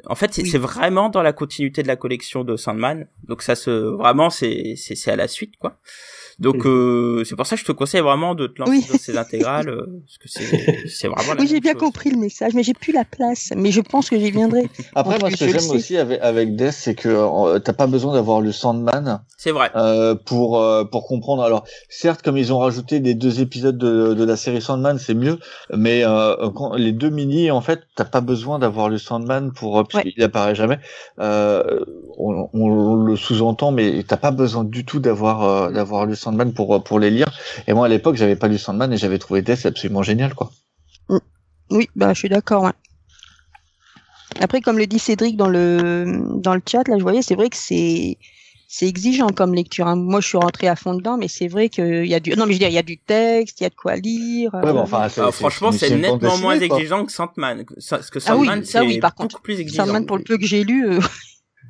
en 0.07 0.15
fait, 0.15 0.33
c'est 0.35 0.43
Oui. 0.43 0.49
c'est 0.51 0.59
vraiment 0.59 1.09
dans 1.09 1.23
la 1.23 1.33
continuité 1.33 1.83
de 1.83 1.89
la 1.89 1.97
collection 1.97 2.45
de 2.45 2.57
Sandman. 2.57 3.09
Donc 3.27 3.43
ça 3.43 3.55
se, 3.57 3.71
vraiment, 3.71 4.29
c'est 4.31 4.75
c'est 4.77 4.95
c'est 4.95 5.11
à 5.11 5.17
la 5.17 5.27
suite, 5.27 5.57
quoi. 5.59 5.79
Donc 6.39 6.67
euh, 6.67 7.25
c'est 7.25 7.35
pour 7.35 7.47
ça 7.47 7.57
que 7.57 7.61
je 7.63 7.67
te 7.67 7.73
conseille 7.73 8.03
vraiment 8.03 8.35
de 8.35 8.47
te 8.47 8.59
lancer 8.61 8.73
Oui. 8.73 8.85
dans 8.91 8.99
ces 8.99 9.17
intégrales, 9.17 9.71
euh, 9.71 9.87
parce 10.05 10.19
que 10.19 10.29
c'est 10.29 10.87
c'est 10.89 11.09
vraiment. 11.09 11.33
la 11.35 11.41
Oui, 11.41 11.47
j'ai 11.49 11.61
bien 11.61 11.73
chose. 11.73 11.81
compris 11.81 12.11
le 12.11 12.19
message, 12.19 12.53
mais 12.55 12.63
j'ai 12.63 12.75
plus 12.75 12.93
la 12.93 13.05
place. 13.07 13.53
Mais 13.57 13.71
je 13.71 13.81
pense 13.81 14.11
que 14.11 14.19
j'y 14.19 14.31
viendrai. 14.31 14.69
Après, 14.95 15.19
moi, 15.19 15.31
ce 15.31 15.37
que 15.37 15.49
j'aime 15.51 15.71
aussi 15.71 15.97
avec, 15.97 16.21
avec 16.21 16.55
Death, 16.55 16.73
c'est 16.73 16.95
que 16.95 17.09
euh, 17.09 17.59
t'as 17.59 17.73
pas 17.73 17.87
besoin 17.87 18.13
d'avoir 18.13 18.43
le 18.43 18.53
Sandman 18.53 19.23
C'est 19.39 19.51
vrai. 19.51 19.71
euh, 19.77 20.15
pour 20.15 20.61
euh, 20.61 20.85
pour 20.85 21.07
comprendre. 21.07 21.43
Alors, 21.43 21.65
certes, 21.89 22.21
comme 22.21 22.37
ils 22.37 22.53
ont 22.53 22.59
rajouté 22.59 23.01
des 23.01 23.15
deux 23.15 23.41
épisodes 23.41 23.79
de, 23.79 24.13
de 24.13 24.25
la 24.25 24.37
série 24.37 24.61
Sandman, 24.61 24.99
c'est 24.99 25.15
mieux. 25.15 25.39
Mais 25.75 26.05
euh, 26.05 26.51
quand, 26.55 26.75
les 26.75 26.93
deux 26.93 27.09
mini, 27.11 27.51
en 27.51 27.63
fait, 27.63 27.81
t'as 27.95 28.05
pas 28.05 28.21
besoin 28.21 28.59
d'avoir 28.59 28.91
le 28.91 28.99
Sandman 28.99 29.53
pour 29.55 29.79
euh, 29.79 29.85
puisqu'il 29.85 30.13
Ouais. 30.19 30.25
apparaît 30.25 30.55
jamais. 30.55 30.79
Euh, 31.19 31.81
on, 32.19 32.51
on 32.53 32.97
le 32.97 33.17
sous-entend, 33.17 33.73
mais 33.73 34.05
t'as 34.07 34.17
pas 34.19 34.33
besoin 34.33 34.65
du 34.65 34.85
tout 34.85 35.01
d'avoir 35.01 35.43
euh, 35.45 35.71
d'avoir 35.71 36.05
le 36.05 36.15
Sandman 36.15 36.26
pour 36.55 36.75
euh, 36.75 36.79
pour 36.81 36.99
les 36.99 37.11
lire. 37.11 37.27
Et 37.67 37.73
moi, 37.73 37.87
à 37.87 37.89
l'époque, 37.89 38.17
j'avais 38.17 38.37
pas 38.37 38.49
lu 38.49 38.59
Sandman 38.59 38.93
et 38.93 38.97
j'avais 38.97 39.19
trouvé 39.19 39.43
Death 39.43 39.67
absolument 39.67 40.03
génial, 40.03 40.35
quoi. 40.35 40.51
Oui, 41.71 41.89
bah, 41.97 42.13
je 42.15 42.19
suis 42.21 42.29
d'accord, 42.29 42.63
ouais. 42.65 42.73
Après, 44.41 44.61
comme 44.61 44.79
le 44.79 44.87
dit 44.87 44.99
Cédric 44.99 45.37
dans 45.37 45.49
le, 45.49 46.21
dans 46.37 46.55
le 46.55 46.61
chat, 46.69 46.87
là, 46.89 46.97
je 46.99 47.03
voyais, 47.03 47.23
c'est 47.23 47.35
vrai 47.35 47.49
que 47.49 47.57
c'est, 47.57 48.19
c'est 48.69 48.87
exigeant 48.87 49.29
comme 49.31 49.55
lecture. 49.55 49.87
hein. 49.87 49.97
Moi, 49.97 50.21
je 50.21 50.29
suis 50.29 50.37
rentré 50.39 50.69
à 50.69 50.77
fond 50.77 50.95
dedans, 50.95 51.17
mais 51.17 51.27
c'est 51.29 51.49
vrai 51.49 51.69
qu'il 51.69 52.07
y 52.07 52.15
a 52.15 52.21
du, 52.21 52.31
non, 52.37 52.45
mais 52.47 52.53
je 52.53 52.57
veux 52.57 52.59
dire, 52.61 52.69
il 52.69 52.75
y 52.75 52.79
a 52.79 52.83
du 52.83 52.99
texte, 52.99 53.61
il 53.61 53.65
y 53.65 53.67
a 53.67 53.71
de 53.71 53.75
quoi 53.75 53.97
lire. 53.97 54.53
Ouais, 54.55 54.73
bon, 54.73 54.81
enfin, 54.81 55.09
c'est- 55.09 55.23
Ah, 55.23 55.33
franchement, 55.33 55.73
c'est 55.73 55.91
nettement 55.97 56.37
moins 56.39 56.59
exigeant 56.61 57.05
que 57.07 57.13
Sandman. 57.13 57.65
Parce 57.89 58.11
que 58.11 58.19
Ah 58.27 58.37
oui, 58.37 58.47
Sandman, 58.47 58.65
ça 58.65 58.81
c'est 58.81 58.87
oui, 58.87 58.99
par 59.01 59.13
beaucoup 59.13 59.23
contre. 59.23 59.41
plus 59.41 59.59
exigeant. 59.61 59.85
Sandman, 59.87 60.07
pour 60.07 60.19
le 60.19 60.25
peu 60.25 60.37
que 60.39 60.47
j'ai 60.47 60.65
lu, 60.65 60.87
euh, 60.89 61.01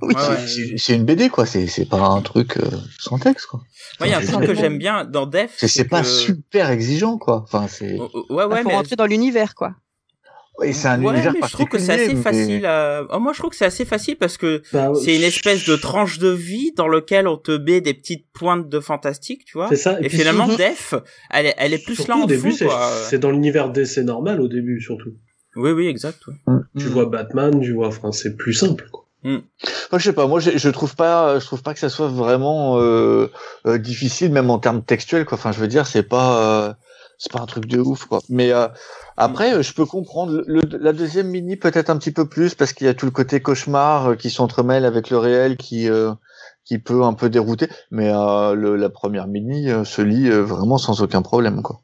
oui. 0.03 0.15
Ouais. 0.15 0.77
C'est- 0.77 0.95
une 0.95 1.05
BD, 1.05 1.29
quoi. 1.29 1.47
C'est 1.47 1.89
pas 1.89 2.01
un 2.01 2.21
truc 2.23 2.57
euh, 2.59 2.65
sans 2.99 3.19
texte, 3.19 3.47
quoi. 3.47 3.61
Moi, 4.01 4.09
il 4.09 4.11
y 4.11 4.15
a 4.15 4.19
un 4.19 4.23
truc 4.23 4.47
que 4.47 4.55
j'aime 4.55 4.79
bien 4.79 5.05
dans 5.05 5.27
Def. 5.27 5.55
C'est 5.57 5.69
c'est 5.69 5.85
pas 5.85 6.03
que- 6.03 6.07
super 6.09 6.71
exigeant, 6.71 7.19
quoi. 7.19 7.43
Enfin, 7.45 7.67
c'est. 7.69 7.97
Oh, 7.99 8.09
oh, 8.13 8.25
Ouais, 8.31 8.45
ouais, 8.45 8.63
faut 8.63 8.69
mais 8.69 8.75
rentrer 8.75 8.97
dans 8.97 9.07
l'univers, 9.07 9.55
quoi. 9.55 9.75
Oui, 10.59 10.73
c'est 10.73 10.89
un 10.89 11.03
ouais, 11.03 11.13
univers 11.13 11.35
mais 11.35 11.47
je 11.47 11.53
trouve 11.53 11.69
que 11.69 11.79
c'est 11.79 11.93
assez 11.93 12.15
mais- 12.15 12.23
facile 12.23 12.65
à... 12.65 13.03
Oh, 13.11 13.19
moi, 13.21 13.35
je 13.35 13.39
trouve 13.41 13.51
que 13.51 13.57
c'est 13.57 13.67
assez 13.67 13.85
facile 13.85 14.17
parce 14.17 14.39
que 14.39 14.63
Bah, 14.73 14.91
c'est 15.05 15.15
une 15.15 15.23
espèce 15.23 15.67
de 15.67 15.77
tranche 15.77 16.19
de 16.19 16.31
vie 16.31 16.73
dans 16.75 16.89
lequel 16.89 17.29
on 17.29 17.37
te 17.37 17.51
met 17.59 17.83
des 17.83 17.93
petites 17.93 18.25
pointes 18.33 18.67
de 18.71 18.81
fantastique, 18.81 19.45
tu 19.45 19.59
vois. 19.59 19.69
C'est 19.69 19.77
ça. 19.77 19.99
Et, 20.01 20.09
puis 20.09 20.17
finalement, 20.17 20.47
surtout- 20.47 20.63
Def, 20.63 20.95
elle 21.31 21.45
est, 21.47 21.55
elle 21.59 21.75
est 21.75 21.85
plus 21.85 21.97
surtout, 21.97 22.11
là 22.13 22.17
en 22.17 22.23
au 22.23 22.27
début, 22.27 22.53
c'est 22.53 23.19
dans 23.19 23.31
l'univers 23.33 23.69
DC 23.69 23.99
normal 23.99 24.41
au 24.41 24.49
début, 24.49 24.81
surtout. 24.81 25.13
Oui, 25.57 25.73
oui, 25.73 25.89
exact. 25.89 26.27
ouais. 26.27 26.35
Tu 26.79 26.87
Mm. 26.87 26.89
vois 26.89 27.05
Batman, 27.07 27.61
tu 27.61 27.73
vois, 27.73 27.89
enfin, 27.89 28.11
c'est 28.13 28.35
plus 28.37 28.55
simple. 28.55 28.89
Quoi. 28.91 29.06
Moi, 29.25 29.99
je 29.99 29.99
sais 29.99 30.13
pas. 30.13 30.27
Moi, 30.27 30.41
je, 30.41 30.57
je 30.57 30.69
trouve 30.69 30.95
pas, 30.95 31.39
je 31.39 31.45
trouve 31.47 31.63
pas 31.63 31.75
que 31.75 31.81
ça 31.81 31.89
soit 31.89 32.09
vraiment 32.09 32.79
euh, 32.79 33.31
euh, 33.67 33.79
difficile, 33.79 34.31
même 34.31 34.51
en 34.51 34.59
termes 34.59 34.83
textuels, 34.83 35.25
quoi. 35.25 35.37
Enfin, 35.37 35.53
je 35.53 35.59
veux 35.59 35.69
dire, 35.69 35.87
c'est 35.87 36.03
pas, 36.05 36.39
euh, 36.39 36.73
c'est 37.19 37.33
pas 37.33 37.41
un 37.41 37.47
truc 37.47 37.67
de 37.67 37.81
ouf, 37.81 38.05
quoi. 38.05 38.21
Mais 38.29 38.53
euh, 38.53 38.69
après, 39.17 39.55
euh, 39.55 39.63
je 39.63 39.73
peux 39.73 39.87
comprendre 39.87 40.43
le, 40.47 40.61
la 40.79 40.93
deuxième 40.93 41.29
mini 41.29 41.57
peut-être 41.57 41.91
un 41.91 41.97
petit 41.97 42.13
peu 42.13 42.29
plus 42.29 42.55
parce 42.55 42.73
qu'il 42.73 42.87
y 42.87 42.91
a 42.91 42.95
tout 42.95 43.07
le 43.07 43.13
côté 43.13 43.41
cauchemar 43.41 44.17
qui 44.17 44.31
s'entremêle 44.31 44.85
avec 44.85 45.11
le 45.11 45.19
réel, 45.19 45.57
qui 45.57 45.89
euh, 45.89 46.13
qui 46.65 46.79
peut 46.79 47.03
un 47.03 47.15
peu 47.15 47.31
dérouter. 47.31 47.69
Mais 47.91 48.11
euh, 48.11 48.55
le, 48.55 48.77
la 48.77 48.91
première 48.91 49.27
mini 49.29 49.71
euh, 49.71 49.85
se 49.85 50.03
lit 50.03 50.29
euh, 50.29 50.43
vraiment 50.43 50.79
sans 50.79 51.01
aucun 51.01 51.23
problème, 51.23 51.63
quoi. 51.63 51.81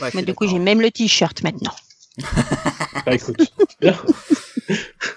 Ouais, 0.00 0.22
du 0.22 0.34
coup, 0.34 0.46
j'ai 0.46 0.58
même 0.58 0.80
le 0.80 0.90
t-shirt 0.90 1.42
maintenant. 1.42 1.72
Bah 3.04 3.14
écoute, 3.14 3.36
bien. 3.80 3.94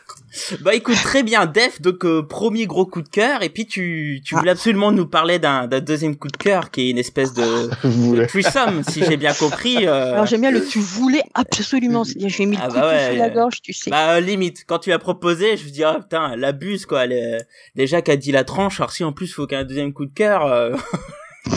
Bah 0.62 0.74
écoute, 0.76 0.96
très 0.96 1.24
bien, 1.24 1.46
Def, 1.46 1.82
donc 1.82 2.06
euh, 2.06 2.24
premier 2.24 2.66
gros 2.66 2.86
coup 2.86 3.02
de 3.02 3.10
cœur, 3.10 3.44
et 3.44 3.50
puis 3.50 3.66
tu, 3.66 4.22
tu 4.24 4.36
Ah. 4.36 4.40
voulais 4.40 4.52
absolument 4.52 4.92
nous 4.92 5.06
parler 5.08 5.40
d'un 5.40 5.68
d'un 5.68 5.80
deuxième 5.80 6.16
coup 6.16 6.28
de 6.30 6.38
cœur 6.38 6.72
qui 6.72 6.82
est 6.82 6.90
une 6.92 6.98
espèce 6.98 7.34
de, 7.34 7.42
de 8.16 8.26
threesome, 8.26 8.84
si 8.88 9.04
j'ai 9.06 9.18
bien 9.18 9.34
compris. 9.34 9.88
euh, 9.88 10.14
Alors, 10.14 10.26
j'aime 10.26 10.42
bien 10.42 10.52
le 10.52 10.66
tu 10.66 10.80
voulais 10.80 11.24
absolument. 11.34 12.04
C'est-à-dire, 12.04 12.30
je 12.30 12.38
lui 12.38 12.44
ai 12.44 12.48
mis 12.48 12.58
Ah 12.62 12.68
le 12.68 12.74
bah 12.74 12.80
couteau 12.82 12.94
ouais, 12.94 13.10
sous 13.12 13.18
la 13.18 13.30
gorge, 13.30 13.62
tu 13.62 13.74
sais. 13.74 13.90
Bah 13.92 14.12
euh, 14.16 14.20
limite, 14.20 14.64
quand 14.68 14.80
tu 14.80 14.92
as 14.92 15.00
proposé, 15.00 15.58
je 15.58 15.66
me 15.66 15.70
dis 15.70 15.84
ah 15.84 16.00
putain, 16.02 16.32
elle 16.34 16.44
abuse 16.44 16.86
quoi, 16.86 17.06
elle 17.06 17.12
est... 17.14 17.38
déjà 17.76 18.02
qu'elle 18.02 18.20
dit 18.20 18.32
la 18.32 18.44
tranche, 18.44 18.80
alors 18.80 18.92
si 18.92 19.04
en 19.04 19.12
plus 19.14 19.34
faut 19.34 19.48
qu'un 19.48 19.64
deuxième 19.64 19.94
coup 19.94 20.06
de 20.06 20.14
cœur, 20.14 20.46
euh, 20.46 20.76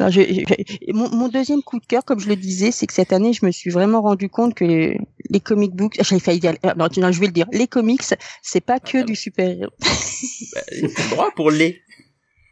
Non, 0.00 0.10
je- 0.10 0.20
je- 0.20 0.92
mon, 0.92 1.08
mon 1.10 1.26
deuxième 1.28 1.60
coup 1.60 1.80
de 1.80 1.84
cœur, 1.84 2.04
comme 2.04 2.20
je 2.20 2.28
le 2.28 2.36
disais, 2.36 2.70
c'est 2.70 2.86
que 2.86 2.92
cette 2.92 3.12
année, 3.12 3.32
je 3.32 3.44
me 3.44 3.50
suis 3.50 3.68
vraiment 3.70 4.00
rendu 4.00 4.28
compte 4.28 4.54
que 4.54 4.64
les, 4.64 5.00
les 5.28 5.40
comic 5.40 5.72
books, 5.74 5.96
j'avais 6.04 6.20
failli 6.20 6.38
dire, 6.38 6.54
ah, 6.62 6.74
non, 6.76 6.86
non, 6.98 7.10
je 7.10 7.18
vais 7.18 7.26
le 7.26 7.32
dire, 7.32 7.46
les 7.52 7.66
comics, 7.66 8.02
c'est 8.42 8.60
pas 8.60 8.78
que 8.78 8.98
Ah, 8.98 9.02
du 9.02 9.16
super-héros. 9.16 9.72
bah, 9.80 9.88
c'est 10.70 10.82
le 10.82 11.10
droit 11.10 11.30
pour 11.34 11.50
les. 11.50 11.80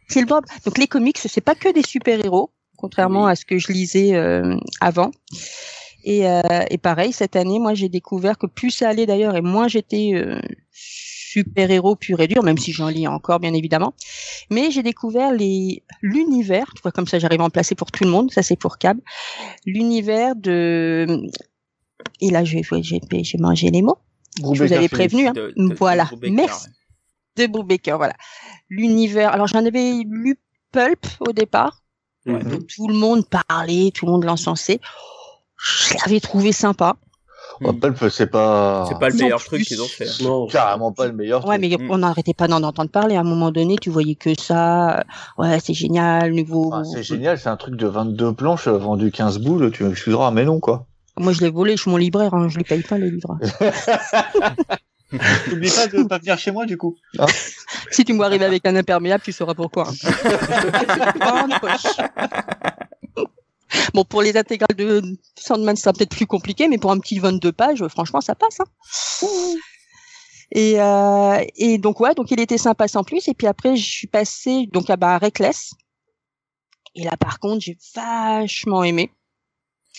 C'est 0.09 0.19
le 0.19 0.25
droit. 0.25 0.41
Donc 0.65 0.77
les 0.77 0.87
comics, 0.87 1.17
c'est 1.17 1.39
pas 1.39 1.55
que 1.55 1.71
des 1.73 1.83
super-héros, 1.83 2.51
contrairement 2.77 3.25
Oui. 3.25 3.31
à 3.31 3.35
ce 3.35 3.45
que 3.45 3.57
je 3.57 3.71
lisais 3.71 4.13
euh, 4.13 4.57
avant. 4.81 5.11
Et, 6.03 6.27
euh, 6.27 6.41
et 6.69 6.77
pareil, 6.77 7.13
cette 7.13 7.37
année, 7.37 7.59
moi, 7.59 7.73
j'ai 7.75 7.87
découvert 7.89 8.37
que 8.37 8.47
plus 8.47 8.71
ça 8.71 8.89
allait 8.89 9.05
d'ailleurs, 9.05 9.37
et 9.37 9.41
moins 9.41 9.69
j'étais 9.69 10.11
euh, 10.15 10.39
super-héros 11.37 11.95
pur 11.95 12.19
et 12.19 12.27
dur, 12.27 12.43
même 12.43 12.57
si 12.57 12.71
j'en 12.73 12.87
lis 12.87 13.07
encore, 13.07 13.39
bien 13.39 13.53
évidemment. 13.53 13.93
Mais 14.49 14.71
j'ai 14.71 14.83
découvert 14.83 15.31
les 15.31 15.83
l'univers, 16.01 16.71
tu 16.75 16.81
vois, 16.81 16.91
comme 16.91 17.07
ça, 17.07 17.19
j'arrive 17.19 17.41
à 17.41 17.45
en 17.45 17.49
placer 17.49 17.75
pour 17.75 17.91
tout 17.91 18.03
le 18.03 18.09
monde. 18.09 18.31
Ça, 18.31 18.41
c'est 18.43 18.55
pour 18.55 18.77
Cab. 18.77 18.97
L'univers 19.65 20.35
de 20.35 21.21
et 22.21 22.29
là, 22.31 22.43
j'ai 22.43 22.61
j'ai 22.63 23.37
mangé 23.37 23.69
les 23.69 23.81
mots. 23.81 23.97
Je 24.39 24.63
vous 24.63 24.73
avais 24.73 24.87
prévenu. 24.89 25.27
Hein. 25.27 25.33
de- 25.33 25.53
de- 25.55 25.69
de 25.69 25.73
voilà. 25.75 26.05
Brubaker, 26.05 26.33
Merci 26.35 26.67
de 27.37 27.47
Brubaker, 27.47 27.97
voilà. 27.97 28.15
L'univers. 28.69 29.31
Alors 29.31 29.47
j'en 29.47 29.65
avais 29.65 30.01
lu 30.05 30.37
Pulp 30.71 31.05
au 31.27 31.31
départ. 31.31 31.83
Ouais. 32.25 32.39
Tout 32.75 32.87
le 32.87 32.95
monde 32.95 33.25
parlait, 33.27 33.91
tout 33.93 34.05
le 34.05 34.11
monde 34.11 34.25
l'encensait. 34.25 34.79
Je 35.57 35.93
l'avais 35.95 36.19
trouvé 36.19 36.51
sympa. 36.51 36.97
Pulp, 37.59 38.09
c'est 38.09 38.27
pas. 38.27 38.85
C'est 38.87 38.99
pas 38.99 39.09
le 39.09 39.15
meilleur 39.15 39.43
truc 39.43 39.63
qu'ils 39.63 39.81
ont 39.81 39.87
fait. 39.87 40.07
Non, 40.23 40.47
carrément 40.47 40.91
pas 40.91 41.07
le 41.07 41.13
meilleur. 41.13 41.45
Ouais, 41.47 41.57
truc. 41.57 41.71
mais 41.79 41.85
Mm. 41.85 41.91
on 41.91 41.97
n'arrêtait 41.99 42.33
pas 42.33 42.47
d'en 42.47 42.63
entendre 42.63 42.89
parler. 42.89 43.15
À 43.15 43.21
un 43.21 43.23
moment 43.23 43.51
donné, 43.51 43.75
tu 43.81 43.89
voyais 43.89 44.15
que 44.15 44.39
ça. 44.39 45.03
Ouais, 45.37 45.59
c'est 45.63 45.73
génial, 45.73 46.31
nouveau. 46.33 46.67
Enfin, 46.73 46.83
c'est 46.83 47.03
génial, 47.03 47.37
c'est 47.37 47.49
un 47.49 47.57
truc 47.57 47.75
de 47.75 47.87
22 47.87 48.33
planches 48.33 48.67
euh, 48.67 48.77
vendu 48.77 49.11
15 49.11 49.39
boules, 49.39 49.71
tu 49.71 49.83
m'excuseras, 49.83 50.31
mais 50.31 50.45
non 50.45 50.59
quoi. 50.59 50.85
Moi, 51.19 51.33
je 51.33 51.41
l'ai 51.41 51.49
volé, 51.49 51.75
je 51.77 51.81
suis 51.81 51.91
mon 51.91 51.97
libraire, 51.97 52.33
hein, 52.35 52.47
je 52.49 52.57
les 52.59 52.63
paye 52.63 52.83
pas 52.83 52.97
les 52.97 53.09
livres. 53.11 53.37
N'oublie 55.49 55.69
pas 55.71 55.87
de 55.87 56.03
pas 56.03 56.17
venir 56.17 56.37
chez 56.37 56.51
moi 56.51 56.65
du 56.65 56.75
coup. 56.77 56.97
Hein 57.17 57.25
si 57.91 58.03
tu 58.03 58.11
me 58.11 58.17
vois 58.17 58.25
arriver 58.25 58.43
avec 58.43 58.65
un 58.65 58.75
imperméable, 58.75 59.23
tu 59.23 59.31
sauras 59.31 59.53
pourquoi. 59.53 59.87
En 61.21 61.47
poche. 61.59 61.95
Bon, 63.93 64.03
pour 64.05 64.21
les 64.21 64.37
intégrales 64.37 64.75
de 64.75 65.01
Sandman, 65.35 65.75
ça 65.75 65.83
sera 65.83 65.93
peut-être 65.93 66.15
plus 66.15 66.25
compliqué, 66.27 66.67
mais 66.67 66.77
pour 66.77 66.91
un 66.91 66.99
petit 66.99 67.19
22 67.19 67.51
pages, 67.51 67.85
franchement, 67.87 68.21
ça 68.21 68.35
passe. 68.35 68.59
Hein. 68.59 69.27
Et, 70.51 70.79
euh, 70.79 71.43
et 71.55 71.77
donc, 71.77 71.99
ouais, 71.99 72.13
donc 72.15 72.31
il 72.31 72.39
était 72.39 72.57
sympa 72.57 72.87
sans 72.87 73.03
plus. 73.03 73.27
Et 73.27 73.33
puis 73.33 73.47
après, 73.47 73.75
je 73.75 73.85
suis 73.85 74.07
passée 74.07 74.67
donc, 74.71 74.89
à 74.89 74.95
bah, 74.95 75.17
Reckless. 75.17 75.71
Et 76.95 77.03
là, 77.03 77.17
par 77.17 77.39
contre, 77.39 77.63
j'ai 77.65 77.77
vachement 77.95 78.83
aimé. 78.83 79.11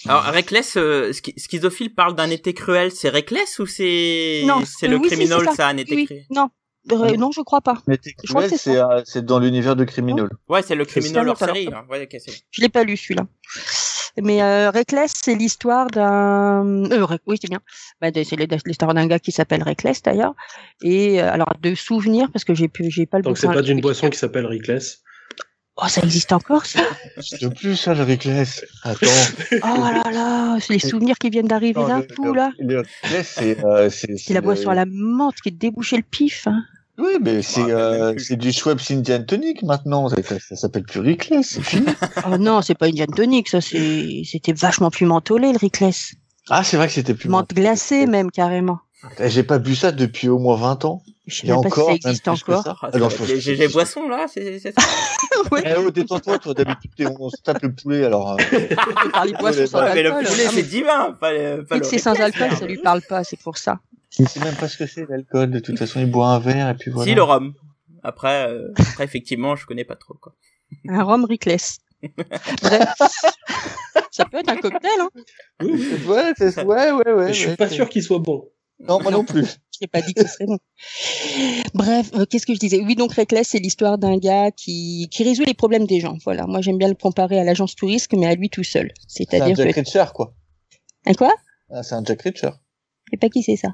Alors, 0.07 0.23
Reckless, 0.25 0.77
euh, 0.77 1.13
Schi- 1.13 1.35
Schizophile 1.39 1.95
parle 1.95 2.15
d'un 2.15 2.31
été 2.31 2.55
cruel. 2.55 2.93
C'est 2.93 3.09
Reckless 3.11 3.59
ou 3.59 3.67
c'est 3.67 4.43
le 4.43 4.97
oui, 4.97 5.07
criminel, 5.07 5.39
c'est 5.41 5.45
ça. 5.51 5.55
ça, 5.55 5.69
un 5.69 5.77
été 5.77 5.95
Oui, 5.95 6.07
cruel 6.07 6.25
non, 6.31 6.49
euh, 6.91 7.17
non, 7.17 7.31
je 7.33 7.41
crois 7.43 7.61
pas. 7.61 7.83
Mais 7.87 7.99
Je 8.25 8.29
crois 8.33 8.49
que 8.49 8.57
c'est 8.57 8.79
euh, 8.79 9.03
dans 9.23 9.39
l'univers 9.39 9.77
de 9.77 9.85
Criminal. 9.85 10.29
Ouais, 10.49 10.63
c'est 10.63 10.75
le 10.75 10.85
ça, 10.85 11.01
hors 11.27 11.37
série. 11.39 11.69
hein. 11.73 11.85
Ouais. 11.91 12.09
Je 12.51 12.61
l'ai 12.63 12.69
pas 12.69 12.85
lu 12.85 12.97
celui-là. 12.97 13.27
Mais 14.21 14.43
euh, 14.43 14.71
Reckless, 14.71 15.13
c'est 15.23 15.35
l'histoire 15.35 15.87
d'un. 15.89 16.65
Euh, 16.91 17.07
oui, 17.27 17.37
c'est 17.41 17.49
bien. 17.49 17.61
Bah, 18.01 18.09
c'est 18.13 18.37
l'histoire 18.67 18.95
d'un 18.95 19.07
gars 19.07 19.19
qui 19.19 19.33
s'appelle 19.33 19.63
Reckless 19.63 20.03
d'ailleurs. 20.03 20.35
Et 20.83 21.23
euh, 21.23 21.31
alors 21.33 21.53
de 21.61 21.75
souvenirs 21.75 22.29
parce 22.33 22.45
que 22.45 22.55
j'ai 22.55 22.69
pu, 22.69 22.91
j'ai 22.91 23.07
pas 23.07 23.19
le. 23.19 23.23
donc 23.23 23.39
c'est 23.39 23.47
pas 23.47 23.63
d'une 23.63 23.81
boisson 23.81 24.11
qui 24.11 24.19
s'appelle 24.19 24.47
Rickless. 24.47 25.03
Oh, 25.81 25.87
ça 25.89 26.01
existe 26.03 26.33
encore 26.33 26.67
ça 26.67 26.81
De 27.41 27.49
plus, 27.49 27.77
ça, 27.77 27.95
le 27.95 28.03
Reckless. 28.03 28.65
Attends. 28.83 29.07
Oh 29.53 29.57
là 29.63 30.03
là, 30.11 30.57
c'est 30.61 30.73
les 30.73 30.79
souvenirs 30.81 31.17
qui 31.19 31.31
viennent 31.31 31.47
d'arriver 31.47 31.75
d'un 31.87 32.03
coup 32.03 32.33
là. 32.33 32.51
Le 32.59 32.79
Reckless, 32.79 33.35
c'est. 33.39 33.65
euh, 33.65 33.89
c'est 33.89 34.35
la 34.35 34.41
boisson 34.41 34.71
à 34.71 34.75
la 34.75 34.87
menthe 34.87 35.37
qui 35.41 35.51
est 35.51 35.53
débouché 35.53 35.97
le 35.97 36.03
pif. 36.03 36.49
Hein. 36.49 36.65
Oui, 36.99 37.13
mais 37.23 37.43
c'est 37.43 37.61
euh, 37.71 38.11
plus. 38.13 38.25
c'est 38.25 38.37
du 38.37 38.51
Schweppes 38.53 38.81
Indian 38.91 39.23
Tonic 39.23 39.63
maintenant. 39.63 40.09
Ça, 40.09 40.17
ça, 40.25 40.41
ça 40.41 40.57
s'appelle 40.57 40.83
plus 40.83 40.99
Reckless, 41.01 41.47
c'est 41.51 41.63
fini. 41.63 41.87
Oh 42.27 42.37
non, 42.37 42.61
c'est 42.61 42.75
pas 42.75 42.89
une 42.89 42.97
gin 42.97 43.07
tonic, 43.07 43.49
ça 43.49 43.61
c'est, 43.61 44.23
c'était 44.25 44.53
vachement 44.53 44.91
plus 44.91 45.07
mentholé 45.07 45.53
le 45.53 45.59
Reckless. 45.59 46.15
Ah, 46.51 46.65
c'est 46.65 46.77
vrai 46.77 46.89
que 46.89 46.95
c'était 46.95 47.15
plus. 47.15 47.29
Menthe 47.29 47.55
glacée 47.55 48.07
même 48.07 48.33
carrément. 48.33 48.81
Eh, 49.21 49.29
J'ai 49.31 49.43
pas 49.45 49.59
bu 49.59 49.77
ça 49.77 49.93
depuis 49.93 50.29
au 50.29 50.39
moins 50.39 50.57
20 50.57 50.85
ans. 50.85 51.03
Je 51.27 51.43
sais 51.43 51.53
encore, 51.53 51.93
si 51.93 52.01
ça 52.03 52.09
existe 52.11 52.27
encore. 52.29 52.79
Ah, 52.83 52.91
Alors, 52.95 53.13
les 53.29 53.39
GG 53.41 53.69
Boisson, 53.69 54.09
là, 54.09 54.27
c'est 54.33 54.59
ça. 54.59 54.71
Eh 55.65 55.75
oh, 55.79 55.91
détends-toi, 55.91 56.39
toi, 56.39 56.55
d'habitude, 56.55 57.09
on 57.21 57.31
se 57.31 57.41
tape 57.43 57.63
le 57.63 57.73
poulet, 57.75 58.05
alors. 58.05 58.33
euh, 58.33 58.37
On 59.07 59.11
parle 59.11 59.33
de 59.33 59.37
boissons 59.39 59.67
sans 59.67 59.79
Ouais, 59.83 59.95
mais 59.95 60.03
le 60.03 60.13
alcool. 60.13 60.33
poulet, 60.33 60.45
Ah, 60.49 60.51
c'est 60.53 60.63
divin. 60.63 61.13
Pas, 61.21 61.33
le- 61.33 61.65
pas 61.65 61.83
c'est 61.83 61.99
sans 61.99 62.15
alcool, 62.21 62.51
ça 62.59 62.67
lui 62.67 62.79
parle 62.79 63.03
pas, 63.03 63.23
c'est 63.25 63.39
pour 63.41 63.57
ça. 63.59 63.79
Il 64.19 64.29
sait 64.29 64.41
même 64.41 64.55
pas 64.57 64.69
ce 64.69 64.77
que 64.79 64.87
c'est 64.87 65.09
l'alcool. 65.09 65.51
De 65.51 65.59
toute 65.61 65.79
façon, 65.79 66.01
il 66.01 66.11
boit 66.11 66.29
un 66.29 66.39
verre 66.41 66.69
et 66.71 66.75
puis 66.75 66.91
voilà. 66.91 67.09
Si, 67.09 67.15
le 67.15 67.23
rhum. 67.23 67.55
Après, 68.03 68.49
euh, 68.51 68.73
après, 68.79 69.05
effectivement, 69.05 69.55
je 69.55 69.65
connais 69.67 69.85
pas 69.85 69.97
trop, 69.97 70.15
quoi. 70.15 70.35
Un 70.89 71.03
rhum 71.05 71.25
Rickless. 71.25 71.79
Bref. 72.63 72.89
ça 74.11 74.25
peut 74.25 74.39
être 74.39 74.49
un 74.51 74.57
cocktail, 74.57 74.91
hein. 75.01 75.09
Ouais, 75.61 76.33
c'est 76.37 76.65
ouais, 76.65 76.91
ouais, 76.93 77.13
ouais. 77.13 77.29
Je 77.33 77.39
suis 77.39 77.49
ouais, 77.51 77.57
pas 77.57 77.69
sûr 77.69 77.89
qu'il 77.89 78.03
soit 78.03 78.19
bon. 78.19 78.49
Non, 78.81 79.01
moi 79.01 79.11
non 79.11 79.25
plus. 79.25 79.45
Je 79.81 79.85
n'ai 79.85 79.89
pas 79.89 80.01
dit 80.03 80.13
que 80.13 80.23
ce 80.27 80.29
serait 80.29 80.47
bon. 80.47 80.59
Bref, 81.75 82.11
euh, 82.15 82.25
qu'est-ce 82.27 82.47
que 82.47 82.53
je 82.55 82.59
disais? 82.59 82.81
Oui, 82.81 82.97
donc 82.97 83.13
Reckless, 83.13 83.49
c'est 83.51 83.61
l'histoire 83.61 83.97
d'un 83.97 84.17
gars 84.19 84.51
qui, 84.51 85.09
qui 85.13 85.23
résout 85.23 85.45
les 85.45 85.55
problèmes 85.55 85.87
des 85.87 86.01
gens. 86.01 86.17
Voilà, 86.25 86.47
moi 86.47 86.61
j'aime 86.61 86.79
bien 86.79 86.89
le 86.89 86.97
comparer 86.97 87.39
à 87.39 87.45
l'agence 87.45 87.77
touriste, 87.77 88.13
mais 88.13 88.27
à 88.27 88.35
lui 88.35 88.51
tout 88.51 88.65
seul. 88.65 88.93
C'est 89.07 89.23
un 89.35 89.39
C'est-à-dire 89.39 89.55
Jack 89.57 89.75
que... 89.75 89.81
Reacher, 89.81 90.05
quoi. 90.13 90.35
Un 91.07 91.15
quoi? 91.15 91.33
Ah, 91.71 91.85
c'est 91.85 91.95
un 91.95 92.03
Jack 92.05 92.23
Reacher. 92.23 92.51
Je 93.05 93.11
sais 93.13 93.17
pas 93.19 93.29
qui 93.29 93.43
c'est 93.45 93.55
ça. 93.57 93.69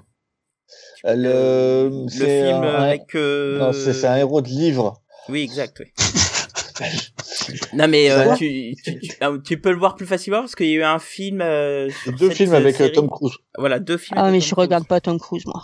Euh, 1.06 1.88
Le, 1.90 2.08
film 2.26 2.64
un- 2.64 2.82
avec. 2.82 3.14
euh, 3.14 3.58
Non, 3.58 3.72
c'est 3.72 3.94
c'est 3.94 4.06
un 4.06 4.16
héros 4.16 4.42
de 4.42 4.48
livre. 4.48 5.02
Oui, 5.30 5.40
exact, 5.40 5.80
oui. 5.80 5.86
non, 7.72 7.88
mais 7.88 8.10
euh, 8.10 8.34
tu, 8.36 8.74
tu, 8.84 8.98
tu, 9.00 9.12
ah, 9.20 9.30
tu 9.44 9.58
peux 9.60 9.70
le 9.70 9.78
voir 9.78 9.94
plus 9.96 10.06
facilement 10.06 10.40
parce 10.40 10.54
qu'il 10.54 10.66
y 10.66 10.72
a 10.72 10.74
eu 10.76 10.82
un 10.84 10.98
film. 10.98 11.40
Euh, 11.42 11.88
Deux 12.18 12.30
films 12.30 12.54
euh, 12.54 12.58
avec 12.58 12.76
série. 12.76 12.92
Tom 12.92 13.08
Cruise. 13.08 13.34
Voilà, 13.58 13.78
deux 13.78 13.96
films. 13.98 14.18
Ah, 14.18 14.24
avec 14.26 14.32
mais 14.34 14.38
Tom 14.40 14.48
je 14.48 14.54
Cruise. 14.54 14.64
regarde 14.66 14.86
pas 14.86 15.00
Tom 15.00 15.18
Cruise, 15.18 15.44
moi. 15.46 15.62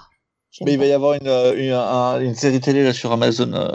Mais 0.62 0.72
il 0.72 0.80
va 0.80 0.86
y 0.86 0.92
avoir 0.92 1.14
une, 1.14 1.28
une, 1.62 1.70
un- 1.70 2.20
une 2.20 2.34
série 2.34 2.58
télé 2.58 2.82
là 2.82 2.92
sur 2.92 3.12
Amazon. 3.12 3.52
euh, 3.52 3.70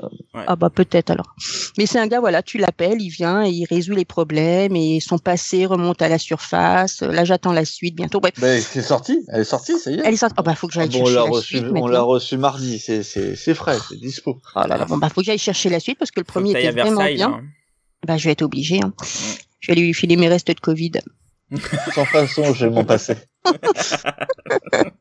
Ah 0.46 0.58
bah 0.58 0.70
peut-être 0.70 1.10
alors. 1.10 1.34
Mais 1.78 1.86
c'est 1.86 2.00
un 2.00 2.08
gars, 2.08 2.20
voilà, 2.20 2.44
tu 2.44 2.58
l'appelles, 2.58 3.02
il 3.02 3.08
vient 3.10 3.46
et 3.46 3.50
il 3.50 3.66
résout 3.66 3.94
les 3.96 4.04
problèmes 4.04 4.76
et 4.76 5.00
son 5.00 5.18
passé 5.18 5.66
remonte 5.66 6.02
à 6.02 6.10
la 6.10 6.18
surface. 6.20 7.00
Là, 7.02 7.24
j'attends 7.24 7.54
la 7.54 7.64
suite 7.64 7.96
bientôt. 7.96 8.20
Bref, 8.20 8.34
Ben, 8.42 8.60
c'est 8.62 8.82
sorti. 8.82 9.24
Elle 9.32 9.40
est 9.42 9.46
sortie, 9.46 9.80
ça 9.80 9.90
y 9.90 9.94
est. 9.96 10.02
elle 10.04 10.14
est 10.14 10.18
sortie. 10.18 10.36
Oh 10.38 10.44
bah 10.44 10.54
faut 10.54 10.68
que 10.68 10.74
j'aille 10.74 10.90
Ah 10.94 10.98
bon, 10.98 11.04
on 11.04 11.06
chercher 11.06 11.16
l'a 11.16 11.24
la 11.24 11.30
reçu, 11.32 11.58
suite 11.60 11.66
on 11.74 11.88
l'a 11.88 12.02
reçu 12.02 12.38
mardi. 12.38 12.78
C'est, 12.78 13.04
c'est, 13.04 13.38
c'est 13.38 13.54
frais, 13.54 13.78
c'est 13.88 13.96
dispo. 13.98 14.42
Oh 14.54 14.60
là 14.68 14.76
là, 14.78 14.84
bon 14.84 14.98
bah 14.98 15.08
faut 15.08 15.22
que 15.22 15.26
j'aille 15.28 15.38
chercher 15.38 15.70
la 15.70 15.80
suite 15.80 15.98
parce 15.98 16.12
que 16.12 16.20
le 16.20 16.26
premier 16.26 16.50
était 16.52 16.72
vraiment 16.72 16.90
Versailles, 16.98 17.16
bien. 17.16 17.30
là. 17.30 17.40
Bah 18.06 18.18
je 18.18 18.26
vais 18.26 18.32
être 18.32 18.42
obligé. 18.44 18.80
Hein. 18.84 18.94
Je 19.60 19.72
vais 19.72 19.80
lui 19.80 19.94
filer 19.94 20.16
mes 20.16 20.28
restes 20.28 20.48
de 20.48 20.60
Covid. 20.60 20.92
Sans 21.94 22.06
façon, 22.06 22.54
je 22.54 22.66
vais 22.66 22.72
m'en 22.72 22.84
passer. 22.86 23.16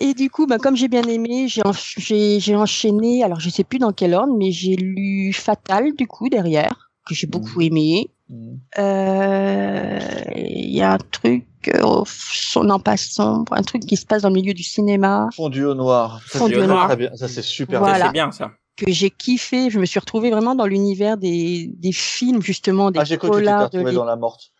Et 0.00 0.14
du 0.14 0.30
coup, 0.30 0.46
bah, 0.46 0.58
comme 0.58 0.76
j'ai 0.76 0.88
bien 0.88 1.02
aimé, 1.02 1.46
j'ai 1.48 1.62
en- 1.64 1.72
j'ai 1.72 2.40
j'ai 2.40 2.56
enchaîné. 2.56 3.22
Alors 3.24 3.40
je 3.40 3.50
sais 3.50 3.64
plus 3.64 3.78
dans 3.78 3.92
quel 3.92 4.14
ordre, 4.14 4.34
mais 4.36 4.50
j'ai 4.50 4.76
lu 4.76 5.32
Fatal 5.32 5.94
du 5.96 6.06
coup 6.06 6.28
derrière 6.28 6.90
que 7.06 7.14
j'ai 7.14 7.26
beaucoup 7.26 7.60
aimé. 7.60 8.10
Mm. 8.28 8.54
Euh, 8.78 9.98
Il 10.36 10.74
y 10.76 10.82
a 10.82 10.92
un 10.92 10.98
truc, 10.98 11.46
euh, 11.68 12.02
son 12.06 12.70
en 12.70 12.78
passant, 12.78 13.44
un 13.50 13.62
truc 13.62 13.84
qui 13.86 13.96
se 13.96 14.06
passe 14.06 14.22
dans 14.22 14.28
le 14.28 14.34
milieu 14.34 14.54
du 14.54 14.62
cinéma 14.62 15.28
Fondu 15.34 15.64
au 15.64 15.74
noir. 15.74 16.20
Fondu 16.26 16.56
au 16.56 16.66
noir. 16.66 16.90
Ça, 17.14 17.28
c'est 17.28 17.42
super. 17.42 17.80
Voilà. 17.80 18.06
C'est 18.06 18.12
bien, 18.12 18.30
ça. 18.30 18.52
Que 18.84 18.90
j'ai 18.92 19.10
kiffé. 19.10 19.70
Je 19.70 19.78
me 19.78 19.86
suis 19.86 20.00
retrouvée 20.00 20.30
vraiment 20.30 20.54
dans 20.54 20.66
l'univers 20.66 21.16
des, 21.16 21.70
des 21.74 21.92
films 21.92 22.42
justement, 22.42 22.90
des 22.90 23.00
Ah, 23.00 23.04
j'ai 23.04 23.18
cru 23.18 23.30
que 23.30 23.36
tu 23.36 23.94
dans 23.94 24.04
la 24.04 24.16
morte. 24.16 24.52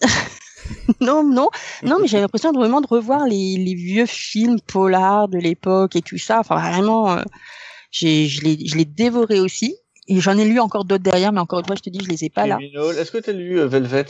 Non, 1.00 1.22
non, 1.24 1.48
non, 1.82 1.96
mais 2.00 2.06
j'avais 2.08 2.22
l'impression 2.22 2.52
de 2.52 2.58
vraiment 2.58 2.80
de 2.82 2.86
revoir 2.86 3.26
les, 3.26 3.56
les 3.56 3.74
vieux 3.74 4.04
films 4.06 4.60
polars 4.60 5.28
de 5.28 5.38
l'époque 5.38 5.96
et 5.96 6.02
tout 6.02 6.18
ça. 6.18 6.40
Enfin, 6.40 6.56
vraiment, 6.56 7.10
euh, 7.12 7.22
j'ai, 7.90 8.26
je 8.26 8.42
l'ai, 8.42 8.66
je 8.66 8.76
l'ai 8.76 8.84
dévoré 8.84 9.40
aussi. 9.40 9.76
Et 10.08 10.20
j'en 10.20 10.36
ai 10.38 10.44
lu 10.46 10.58
encore 10.60 10.84
d'autres 10.84 11.02
derrière, 11.04 11.32
mais 11.32 11.40
encore 11.40 11.60
une 11.60 11.66
fois, 11.66 11.76
je 11.76 11.82
te 11.82 11.90
dis, 11.90 12.00
je 12.02 12.08
les 12.08 12.24
ai 12.24 12.30
pas 12.30 12.46
là. 12.46 12.58
Est-ce 12.62 13.10
que 13.10 13.18
tu 13.18 13.30
as 13.30 13.32
lu 13.34 13.60
euh, 13.60 13.66
Velvet? 13.66 14.06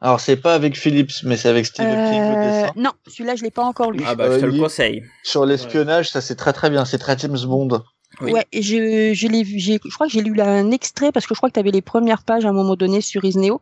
Alors, 0.00 0.20
c'est 0.20 0.36
pas 0.36 0.54
avec 0.54 0.76
Phillips, 0.76 1.22
mais 1.22 1.36
c'est 1.36 1.48
avec 1.48 1.64
Stephen 1.66 2.02
King 2.08 2.20
le 2.20 2.36
Euh, 2.36 2.42
dessin. 2.62 2.72
non, 2.76 2.90
celui-là, 3.06 3.36
je 3.36 3.42
l'ai 3.44 3.50
pas 3.50 3.64
encore 3.64 3.90
lu. 3.92 4.02
Ah 4.06 4.14
bah, 4.14 4.24
Euh, 4.26 4.36
je 4.36 4.40
te 4.40 4.46
le 4.46 4.54
il- 4.54 4.60
conseille. 4.60 5.02
Sur 5.22 5.46
l'espionnage, 5.46 6.10
ça 6.10 6.20
c'est 6.20 6.34
très 6.36 6.52
très 6.52 6.68
bien. 6.70 6.84
C'est 6.84 6.98
très 6.98 7.16
James 7.18 7.38
Bond. 7.46 7.82
Oui. 8.20 8.32
Ouais, 8.32 8.44
et 8.52 8.62
je, 8.62 9.12
je 9.14 9.28
l'ai 9.28 9.42
vu, 9.42 9.58
j'ai, 9.58 9.78
je 9.84 9.94
crois 9.94 10.06
que 10.06 10.12
j'ai 10.12 10.22
lu 10.22 10.34
là 10.34 10.46
un 10.48 10.70
extrait 10.70 11.12
parce 11.12 11.26
que 11.26 11.34
je 11.34 11.38
crois 11.38 11.48
que 11.48 11.54
tu 11.54 11.60
avais 11.60 11.70
les 11.70 11.82
premières 11.82 12.22
pages 12.22 12.44
à 12.44 12.48
un 12.48 12.52
moment 12.52 12.76
donné 12.76 13.00
sur 13.00 13.24
Isneo. 13.24 13.60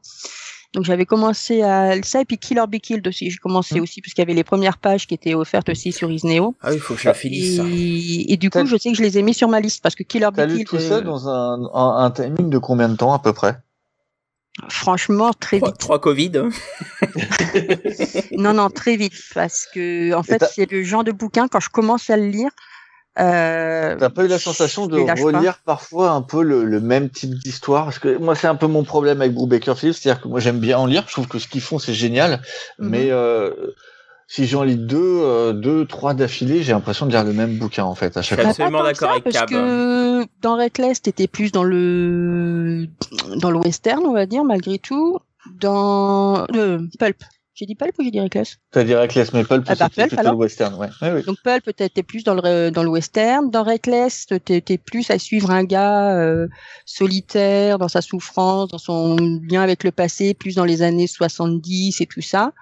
Donc 0.75 0.85
j'avais 0.85 1.05
commencé 1.05 1.61
à 1.61 2.03
ça 2.03 2.23
et 2.23 2.25
puis 2.25 2.39
Kill 2.39 2.59
or 2.59 2.67
Be 2.67 2.77
Killed 2.79 3.07
aussi. 3.07 3.31
J'ai 3.31 3.37
commencé 3.37 3.79
Hmm. 3.79 3.83
aussi 3.83 4.01
parce 4.01 4.15
qu'il 4.15 4.23
y 4.23 4.27
avait 4.27 4.33
les 4.35 4.43
premières 4.45 4.79
pages 4.79 5.07
qui 5.07 5.13
étaient 5.15 5.35
offertes 5.35 5.69
aussi 5.69 5.93
sur 5.93 6.11
Isneo. 6.11 6.55
Ah 6.63 6.69
oui, 6.71 6.77
il 6.77 6.81
faut 6.81 6.95
que 6.95 7.01
je 7.01 7.13
finisse, 7.13 7.57
ça. 7.57 7.65
Et, 7.71 8.33
et 8.33 8.37
du 8.39 8.49
coup, 8.49 8.65
je 8.65 8.77
sais 8.79 8.91
que 8.91 8.97
je 8.97 9.03
les 9.03 9.19
ai 9.19 9.23
mis 9.23 9.35
sur 9.35 9.49
ma 9.49 9.61
liste 9.61 9.83
parce 9.83 9.95
que 9.95 10.03
Kill 10.03 10.25
or 10.25 10.33
Be 10.33 10.37
T'as 10.37 10.47
lu 10.47 10.55
Killed, 10.55 10.69
tout 10.69 10.79
ça 10.79 10.95
euh, 10.97 11.01
dans 11.03 11.29
un, 11.29 11.63
un, 11.75 12.05
un 12.05 12.11
timing 12.11 12.49
de 12.49 12.57
combien 12.59 12.89
de 12.89 12.97
temps 12.97 13.13
à 13.13 13.19
peu 13.19 13.33
près? 13.35 13.57
Franchement 14.69 15.33
très 15.33 15.59
vite. 15.59 15.79
trois 15.79 15.99
Covid. 16.01 16.33
Non, 18.33 18.53
non, 18.55 18.71
très 18.71 18.97
vite 18.97 19.15
parce 19.35 19.67
que 19.75 20.15
en 20.15 20.23
fait, 20.23 20.43
c'est 20.55 20.71
le 20.71 20.83
genre 20.83 21.05
de 21.05 21.13
bouquin 21.13 21.49
quand 21.49 21.61
je 21.61 21.69
commence 21.71 22.11
à 22.11 22.17
le 22.17 22.27
lire. 22.29 22.51
Euh, 23.19 23.97
T'as 23.99 24.09
pas 24.09 24.25
eu 24.25 24.29
la 24.29 24.39
sensation 24.39 24.87
de 24.87 25.03
pas. 25.05 25.15
relire 25.15 25.59
parfois 25.65 26.11
un 26.11 26.23
peu 26.23 26.43
le, 26.43 26.65
le 26.65 26.81
même 26.81 27.11
type 27.11 27.35
d'histoire? 27.35 27.85
Parce 27.85 27.99
que 27.99 28.17
moi, 28.17 28.35
c'est 28.35 28.47
un 28.47 28.55
peu 28.55 28.67
mon 28.67 28.85
problème 28.85 29.21
avec 29.21 29.35
Brubaker 29.35 29.77
Phillips, 29.77 29.97
c'est-à-dire 29.97 30.23
que 30.23 30.29
moi, 30.29 30.41
j'aime 30.41 30.61
bien 30.61 30.79
en 30.79 30.87
lire. 30.87 31.05
Je 31.09 31.13
trouve 31.13 31.29
que 31.29 31.39
ce 31.39 31.47
qu'ils 31.47 31.61
font, 31.61 31.79
c'est 31.79 31.93
génial. 31.93 32.41
Mhm. 32.79 32.89
Mais 32.89 33.11
euh, 33.11 33.51
si 34.29 34.47
j'en 34.47 34.63
lis 34.63 34.77
deux, 34.77 34.99
euh, 34.99 35.53
deux, 35.53 35.85
trois 35.85 36.15
d'affilée, 36.15 36.63
j'ai 36.63 36.73
l'impression 36.73 37.05
de 37.05 37.11
lire 37.11 37.25
le 37.25 37.35
même 37.35 37.59
bouquin 37.59 37.85
en 37.85 37.95
fait 37.95 38.17
à 38.17 38.23
chaque 38.23 38.41
fois. 38.41 38.49
Absolument 38.49 38.83
d'accord 38.83 39.11
avec 39.11 39.25
parce 39.25 39.37
Cab. 39.37 39.49
que 39.51 40.25
dans 40.41 40.57
Reckless, 40.57 41.03
t'étais 41.03 41.27
plus 41.27 41.53
dans 41.53 41.65
le 41.65 42.87
dans 43.37 43.51
le 43.51 43.59
western, 43.59 44.03
on 44.07 44.15
va 44.15 44.25
dire, 44.25 44.45
malgré 44.45 44.79
tout. 44.79 45.19
Dans 45.61 46.47
euh, 46.55 46.79
Pulp. 46.99 47.23
J'ai 47.55 47.67
dit 47.67 47.75
Pulp 47.75 47.95
ou 47.99 48.03
j'ai 48.03 48.11
dit 48.11 48.19
Reckless? 48.21 48.57
T'as 48.71 48.83
dit 48.83 48.95
Reckless, 48.95 49.33
mais 49.35 49.45
Pulp, 49.45 49.65
Ah 49.69 49.75
bah, 49.75 49.91
Pulp, 49.95 50.09
plutôt 50.09 50.21
alors 50.21 50.33
le 50.33 50.39
western, 50.39 50.75
ouais. 50.75 50.89
ouais, 51.03 51.13
ouais. 51.13 51.23
Donc 51.23 51.37
Pulp, 51.45 51.77
t'étais 51.77 52.03
plus 52.03 52.25
dans 52.25 52.35
le 52.35 52.71
dans 52.71 52.83
le 52.83 52.89
western. 52.89 53.51
Dans 53.51 53.63
Reckless, 53.63 54.27
t'étais 54.27 54.79
plus 54.79 55.11
à 55.11 55.19
suivre 55.19 55.51
un 55.51 55.65
gars 55.65 56.17
euh, 56.17 56.49
solitaire 56.87 57.79
dans 57.79 57.89
sa 57.89 58.01
souffrance, 58.01 58.69
dans 58.71 58.79
son 58.79 59.17
lien 59.17 59.61
avec 59.61 59.85
le 59.85 59.91
passé, 59.93 60.33
plus 60.33 60.55
dans 60.55 60.65
les 60.65 60.81
années 60.81 61.07
70 61.07 62.01
et 62.01 62.07
tout 62.07 62.23
ça. 62.23 62.53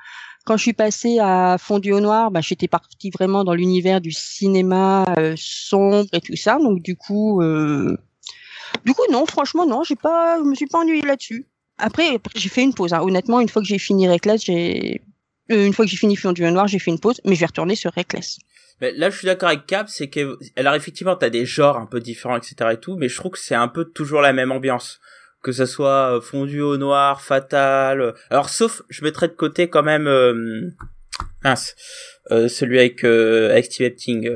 quand 0.44 0.56
je 0.56 0.62
suis 0.62 0.72
passée 0.72 1.18
à 1.20 1.56
Fondu 1.58 1.92
au 1.92 2.00
noir, 2.00 2.30
bah, 2.32 2.40
j'étais 2.40 2.66
partie 2.66 3.10
vraiment 3.10 3.44
dans 3.44 3.54
l'univers 3.54 4.00
du 4.00 4.10
cinéma 4.10 5.04
euh, 5.18 5.34
sombre 5.36 6.08
et 6.12 6.20
tout 6.20 6.34
ça. 6.36 6.58
Donc 6.58 6.82
du 6.82 6.96
coup, 6.96 7.40
euh, 7.42 7.96
du 8.84 8.92
coup 8.92 9.02
non, 9.12 9.24
franchement 9.26 9.66
non, 9.66 9.84
j'ai 9.84 9.94
pas, 9.96 10.38
je 10.38 10.42
me 10.48 10.54
suis 10.56 10.66
pas 10.66 10.78
ennuyée 10.80 11.02
là-dessus. 11.02 11.46
Après, 11.80 12.18
j'ai 12.34 12.48
fait 12.48 12.62
une 12.62 12.74
pause. 12.74 12.92
Hein. 12.92 13.00
Honnêtement, 13.02 13.40
une 13.40 13.48
fois 13.48 13.62
que 13.62 13.68
j'ai 13.68 13.78
fini 13.78 14.08
Reckless, 14.08 14.44
j'ai 14.44 15.02
euh, 15.50 15.66
une 15.66 15.72
fois 15.72 15.84
que 15.84 15.90
j'ai 15.90 15.96
fini 15.96 16.16
Fondu 16.16 16.46
au 16.46 16.50
noir, 16.50 16.68
j'ai 16.68 16.78
fait 16.78 16.90
une 16.90 17.00
pause, 17.00 17.20
mais 17.24 17.34
je 17.34 17.40
vais 17.40 17.46
retourner 17.46 17.74
sur 17.74 17.92
Reckless. 17.92 18.38
Mais 18.80 18.92
là, 18.92 19.10
je 19.10 19.16
suis 19.16 19.26
d'accord 19.26 19.48
avec 19.48 19.66
Cap, 19.66 19.88
c'est 19.88 20.08
que, 20.08 20.38
alors 20.56 20.74
effectivement, 20.74 21.16
t'as 21.16 21.28
des 21.28 21.44
genres 21.44 21.76
un 21.76 21.86
peu 21.86 22.00
différents, 22.00 22.36
etc. 22.36 22.54
et 22.72 22.76
tout, 22.78 22.96
mais 22.96 23.08
je 23.08 23.16
trouve 23.16 23.32
que 23.32 23.38
c'est 23.38 23.54
un 23.54 23.68
peu 23.68 23.84
toujours 23.84 24.20
la 24.20 24.32
même 24.32 24.52
ambiance. 24.52 25.00
Que 25.42 25.52
ça 25.52 25.66
soit 25.66 26.16
euh, 26.16 26.20
fondu 26.20 26.60
au 26.60 26.76
noir, 26.76 27.22
fatal. 27.22 28.00
euh, 28.00 28.12
Alors, 28.28 28.50
sauf, 28.50 28.82
je 28.90 29.02
mettrais 29.04 29.26
de 29.28 29.32
côté 29.32 29.68
quand 29.68 29.82
même, 29.82 30.06
euh, 30.06 30.70
mince, 31.42 31.74
euh, 32.30 32.46
celui 32.46 32.78
avec, 32.78 33.04
euh, 33.04 33.50
avec 33.50 33.64
Steve 33.64 33.86
Epting, 33.86 34.30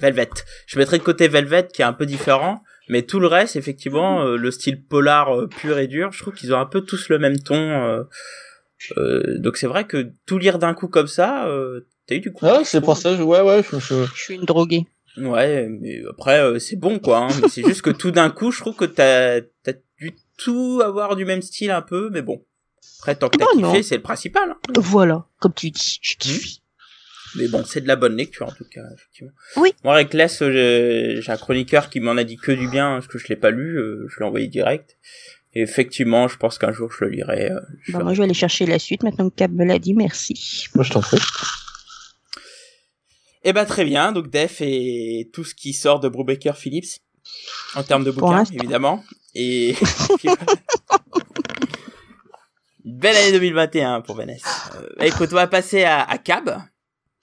Velvet. 0.00 0.30
Je 0.66 0.78
mettrais 0.78 0.98
de 0.98 1.04
côté 1.04 1.28
Velvet 1.28 1.68
qui 1.72 1.82
est 1.82 1.84
un 1.84 1.92
peu 1.92 2.06
différent, 2.06 2.62
mais 2.88 3.02
tout 3.02 3.20
le 3.20 3.26
reste, 3.26 3.56
effectivement, 3.56 4.22
euh, 4.24 4.36
le 4.36 4.50
style 4.50 4.82
polar 4.84 5.34
euh, 5.34 5.46
pur 5.46 5.78
et 5.78 5.86
dur, 5.86 6.12
je 6.12 6.20
trouve 6.22 6.34
qu'ils 6.34 6.52
ont 6.54 6.58
un 6.58 6.66
peu 6.66 6.80
tous 6.82 7.08
le 7.08 7.18
même 7.18 7.38
ton. 7.38 7.54
euh, 7.56 8.02
euh, 8.98 9.38
donc 9.38 9.56
c'est 9.56 9.66
vrai 9.66 9.86
que 9.86 10.10
tout 10.26 10.38
lire 10.38 10.58
d'un 10.58 10.74
coup 10.74 10.88
comme 10.88 11.06
ça, 11.06 11.46
euh, 11.46 11.86
t'as 12.06 12.16
eu 12.16 12.20
du 12.20 12.32
coup. 12.32 12.46
Ah, 12.46 12.62
c'est 12.64 12.80
pour 12.80 12.96
ça, 12.96 13.14
je, 13.16 13.22
ouais, 13.22 13.40
ouais, 13.40 13.62
je, 13.62 13.78
je- 13.78 14.04
Je 14.14 14.20
suis 14.22 14.34
une 14.34 14.44
droguée. 14.44 14.86
Ouais, 15.18 15.68
mais 15.68 16.00
après 16.10 16.40
euh, 16.40 16.58
c'est 16.58 16.76
bon 16.76 16.98
quoi. 16.98 17.18
Hein, 17.18 17.28
mais 17.42 17.48
c'est 17.48 17.62
juste 17.62 17.82
que 17.82 17.90
tout 17.90 18.10
d'un 18.10 18.30
coup, 18.30 18.50
je 18.50 18.60
trouve 18.60 18.74
que 18.74 18.86
t'as 18.86 19.40
t'as 19.62 19.74
dû 19.98 20.14
tout 20.38 20.80
avoir 20.82 21.16
du 21.16 21.24
même 21.26 21.42
style 21.42 21.70
un 21.70 21.82
peu, 21.82 22.08
mais 22.10 22.22
bon. 22.22 22.44
Après 23.00 23.14
tant 23.14 23.28
que 23.28 23.36
t'as 23.36 23.44
Non, 23.56 23.70
kiffé, 23.70 23.82
c'est 23.82 23.96
le 23.96 24.02
principal. 24.02 24.50
Hein. 24.50 24.56
Voilà, 24.78 25.26
comme 25.38 25.52
tu 25.54 25.70
dis, 25.70 25.98
je 26.00 26.16
kiffe. 26.16 26.56
Mais 27.36 27.48
bon, 27.48 27.64
c'est 27.64 27.80
de 27.80 27.88
la 27.88 27.96
bonne 27.96 28.16
lecture 28.16 28.46
en 28.48 28.52
tout 28.52 28.64
cas, 28.70 28.82
effectivement. 28.94 29.32
Oui. 29.56 29.72
Moi, 29.84 29.94
Reckless, 29.94 30.42
euh, 30.42 30.52
j'ai 30.52 31.22
j'ai 31.22 31.32
un 31.32 31.36
chroniqueur 31.36 31.88
qui 31.90 32.00
m'en 32.00 32.16
a 32.16 32.24
dit 32.24 32.36
que 32.36 32.52
du 32.52 32.68
bien, 32.68 32.92
parce 32.94 33.06
que 33.06 33.18
je 33.18 33.26
l'ai 33.28 33.36
pas 33.36 33.50
lu, 33.50 33.78
euh, 33.78 34.06
je 34.08 34.18
l'ai 34.20 34.26
envoyé 34.26 34.48
direct. 34.48 34.96
Et 35.54 35.60
effectivement, 35.62 36.28
je 36.28 36.36
pense 36.38 36.56
qu'un 36.58 36.72
jour 36.72 36.90
je 36.92 37.04
le 37.04 37.10
lirai. 37.10 37.50
euh, 37.50 37.60
je 37.82 37.92
Bah, 37.92 37.98
ferai- 37.98 38.04
moi, 38.04 38.12
je 38.14 38.18
vais 38.18 38.24
aller 38.24 38.34
chercher 38.34 38.66
la 38.66 38.78
suite 38.78 39.02
maintenant 39.02 39.28
que 39.30 39.34
Cap 39.34 39.50
me 39.50 39.64
l'a 39.64 39.78
dit. 39.78 39.94
Merci. 39.94 40.66
moi, 40.74 40.84
je 40.84 40.92
t'en 40.92 41.00
prie. 41.00 41.18
Eh 43.44 43.52
ben 43.52 43.64
très 43.64 43.84
bien, 43.84 44.12
donc 44.12 44.30
Def 44.30 44.60
et 44.60 45.28
tout 45.32 45.42
ce 45.44 45.54
qui 45.54 45.72
sort 45.72 45.98
de 46.00 46.08
Brubaker 46.08 46.56
Phillips 46.56 47.00
en 47.74 47.82
termes 47.82 48.04
de 48.04 48.10
bouquins 48.12 48.44
évidemment 48.44 49.02
et 49.34 49.74
puis 50.18 50.28
voilà. 50.28 50.46
Une 52.84 52.98
belle 52.98 53.16
année 53.16 53.32
2021 53.32 54.00
pour 54.02 54.14
Vanessa. 54.16 54.48
Euh, 54.76 55.04
écoute, 55.04 55.30
on 55.32 55.36
va 55.36 55.46
passer 55.48 55.82
à, 55.84 56.02
à 56.02 56.18
Cab. 56.18 56.56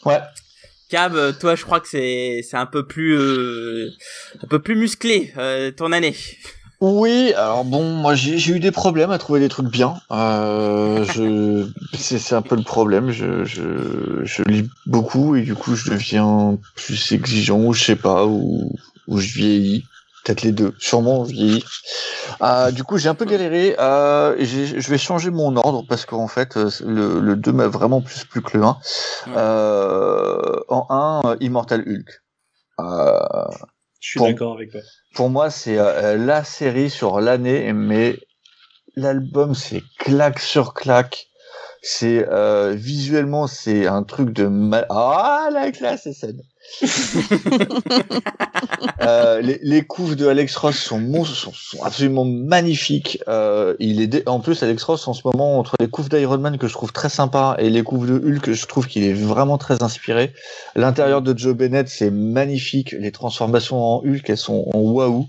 Ouais. 0.06 0.20
Cab, 0.90 1.16
euh, 1.16 1.32
toi, 1.32 1.56
je 1.56 1.64
crois 1.64 1.80
que 1.80 1.88
c'est 1.88 2.42
c'est 2.42 2.58
un 2.58 2.66
peu 2.66 2.86
plus 2.86 3.16
euh, 3.16 3.92
un 4.44 4.48
peu 4.48 4.60
plus 4.60 4.76
musclé 4.76 5.32
euh, 5.38 5.72
ton 5.72 5.92
année. 5.92 6.16
Oui, 6.82 7.34
alors 7.34 7.66
bon, 7.66 7.84
moi 7.84 8.16
j'ai 8.16 8.38
j'ai 8.38 8.54
eu 8.54 8.60
des 8.60 8.72
problèmes 8.72 9.12
à 9.12 9.18
trouver 9.18 9.42
des 9.42 9.50
trucs 9.50 9.68
bien. 9.70 9.96
Euh, 10.12 11.04
je, 11.14 11.68
c'est 11.98 12.18
c'est 12.18 12.36
un 12.36 12.42
peu 12.42 12.56
le 12.56 12.64
problème. 12.64 13.12
Je, 13.12 13.44
je, 13.44 14.24
je 14.24 14.44
lis 14.44 14.70
beaucoup 14.86 15.36
et 15.36 15.42
du 15.42 15.56
coup 15.56 15.76
je 15.76 15.92
deviens 15.92 16.58
plus 16.76 17.12
exigeant 17.12 17.60
ou 17.60 17.74
je 17.74 17.84
sais 17.84 17.96
pas 17.98 18.26
ou 18.26 18.72
ou 19.08 19.20
je 19.20 19.34
vieillis. 19.34 19.86
Peut-être 20.26 20.42
les 20.42 20.52
deux. 20.52 20.74
Sûrement 20.80 21.24
vieillir. 21.24 21.70
Euh, 22.42 22.72
du 22.72 22.84
coup 22.84 22.98
j'ai 22.98 23.10
un 23.10 23.16
peu 23.16 23.26
galéré. 23.26 23.76
Euh, 23.80 24.36
je 24.40 24.90
vais 24.90 24.98
changer 24.98 25.30
mon 25.32 25.56
ordre 25.56 25.84
parce 25.88 26.06
qu'en 26.06 26.28
fait 26.28 26.58
euh, 26.58 26.70
le, 26.86 27.20
le 27.20 27.36
2 27.36 27.52
m'a 27.52 27.68
vraiment 27.68 28.02
plus 28.02 28.26
plu 28.26 28.42
que 28.42 28.58
le 28.58 28.64
1. 28.64 28.68
Ouais. 29.28 29.34
Euh, 29.38 30.60
en 30.68 31.22
1, 31.24 31.38
Immortal 31.40 31.82
Hulk. 31.88 32.22
Euh, 32.80 33.20
Je 34.00 34.10
suis 34.10 34.20
d'accord 34.20 34.54
avec 34.56 34.72
toi. 34.72 34.82
pour 35.16 35.30
moi, 35.30 35.50
c'est 35.50 35.78
euh, 35.78 36.16
la 36.18 36.44
série 36.44 36.90
sur 36.90 37.20
l'année, 37.22 37.74
mais 37.74 38.18
l'album, 38.96 39.54
c'est 39.56 39.84
claque 40.00 40.40
sur 40.40 40.74
claque. 40.74 41.28
C'est 41.82 42.28
euh, 42.30 42.74
visuellement, 42.76 43.48
c'est 43.48 43.88
un 43.88 44.04
truc 44.04 44.32
de 44.32 44.48
mal. 44.48 44.86
Ah, 44.90 45.50
la 45.54 45.72
classe, 45.72 46.02
c'est 46.04 46.14
scène. 46.14 46.42
euh, 49.02 49.42
les, 49.42 49.84
couves 49.84 50.16
de 50.16 50.28
Alex 50.28 50.56
Ross 50.56 50.78
sont, 50.78 51.02
absolument 51.84 52.26
magnifiques. 52.26 53.22
Euh, 53.28 53.76
il 53.80 54.02
est 54.02 54.28
en 54.28 54.40
plus 54.40 54.62
Alex 54.64 54.84
Ross 54.84 55.08
en 55.08 55.14
ce 55.14 55.22
moment 55.26 55.60
entre 55.60 55.76
les 55.80 55.88
couves 55.88 56.10
d'Iron 56.10 56.38
Man 56.38 56.58
que 56.58 56.68
je 56.68 56.74
trouve 56.74 56.92
très 56.92 57.10
sympa 57.10 57.56
et 57.60 57.70
les 57.70 57.84
couves 57.84 58.08
de 58.08 58.16
Hulk, 58.16 58.52
je 58.52 58.66
trouve 58.66 58.88
qu'il 58.88 59.04
est 59.04 59.14
vraiment 59.14 59.58
très 59.58 59.84
inspiré. 59.84 60.34
L'intérieur 60.76 61.22
de 61.22 61.38
Joe 61.38 61.56
Bennett, 61.56 61.90
c'est 61.90 62.12
magnifique. 62.12 62.92
Les 62.92 63.12
transformations 63.12 63.84
en 63.84 64.04
Hulk, 64.04 64.30
elles 64.30 64.38
sont 64.38 64.70
en 64.74 64.80
waouh. 64.80 65.28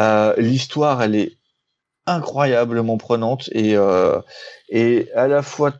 Euh, 0.00 0.34
L'histoire, 0.38 1.02
elle 1.02 1.14
est 1.14 1.36
incroyablement 2.06 2.98
prenante 2.98 3.48
et, 3.52 3.76
et 4.68 5.08
à 5.14 5.26
la 5.26 5.40
fois 5.40 5.72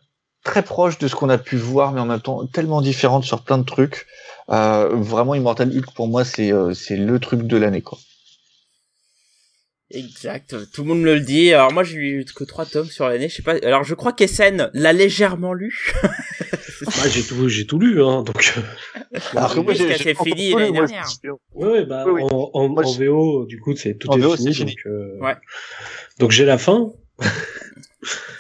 très 0.45 0.63
proche 0.63 0.99
de 0.99 1.09
ce 1.09 1.17
qu'on 1.17 1.31
a 1.31 1.39
pu 1.39 1.57
voir, 1.57 1.93
mais 1.93 2.01
en 2.01 2.07
même 2.07 2.21
temps 2.21 2.47
tellement 2.47 2.81
différente 2.81 3.25
sur 3.25 3.43
plein 3.43 3.59
de 3.59 3.65
trucs. 3.65 4.07
Euh, 4.51 4.89
vraiment, 4.95 5.35
Immortal 5.35 5.71
Hulk, 5.77 5.95
pour 5.95 6.07
moi, 6.09 6.25
c'est 6.25 6.53
euh, 6.53 6.75
c'est 6.75 6.97
le 6.97 7.19
truc 7.19 7.43
de 7.43 7.57
l'année. 7.57 7.83
quoi. 7.83 7.99
Exact, 9.91 10.57
tout 10.73 10.83
le 10.83 10.89
monde 10.89 11.01
me 11.03 11.15
le 11.15 11.21
dit. 11.21 11.53
Alors 11.53 11.73
moi 11.73 11.85
j'ai 11.85 11.97
eu 11.99 12.25
que 12.25 12.43
trois 12.43 12.67
tomes 12.67 12.87
sur 12.87 13.07
l'année, 13.07 13.29
je 13.29 13.37
sais 13.37 13.43
pas. 13.43 13.55
Alors 13.63 13.85
je 13.85 13.95
crois 13.95 14.13
qu'Essen 14.13 14.71
l'a 14.73 14.93
légèrement 14.93 15.53
lu. 15.53 15.93
Bah, 16.03 16.09
j'ai 17.11 17.23
tout, 17.23 17.49
j'ai 17.49 17.67
tout 17.67 17.79
lu, 17.79 18.03
hein, 18.03 18.23
donc. 18.23 18.55
euh, 18.57 19.19
Alors 19.37 19.55
que 19.55 19.61
moi, 19.61 19.73
j'ai 19.75 19.85
encore 19.85 20.27
l'année 20.27 20.67
lu, 20.69 20.73
dernière. 20.73 21.07
Ouais, 21.55 21.69
ouais, 21.69 21.85
bah, 21.85 22.05
Oui, 22.09 22.23
oui. 22.23 22.23
En, 22.25 22.51
en, 22.55 22.69
Moi, 22.71 22.85
en 22.85 22.93
je- 22.93 23.05
VO, 23.05 23.45
du 23.47 23.61
coup, 23.61 23.77
c'est 23.77 23.95
tout 23.97 24.09
En 24.11 24.17
est 24.19 24.23
VO, 24.23 24.37
fini, 24.37 24.55
fini. 24.55 24.71
donc, 24.75 24.87
euh, 24.87 25.19
Ouais. 25.21 25.37
donc 26.19 26.31
j'ai 26.33 26.45
la 26.47 26.59
fin. 26.59 26.91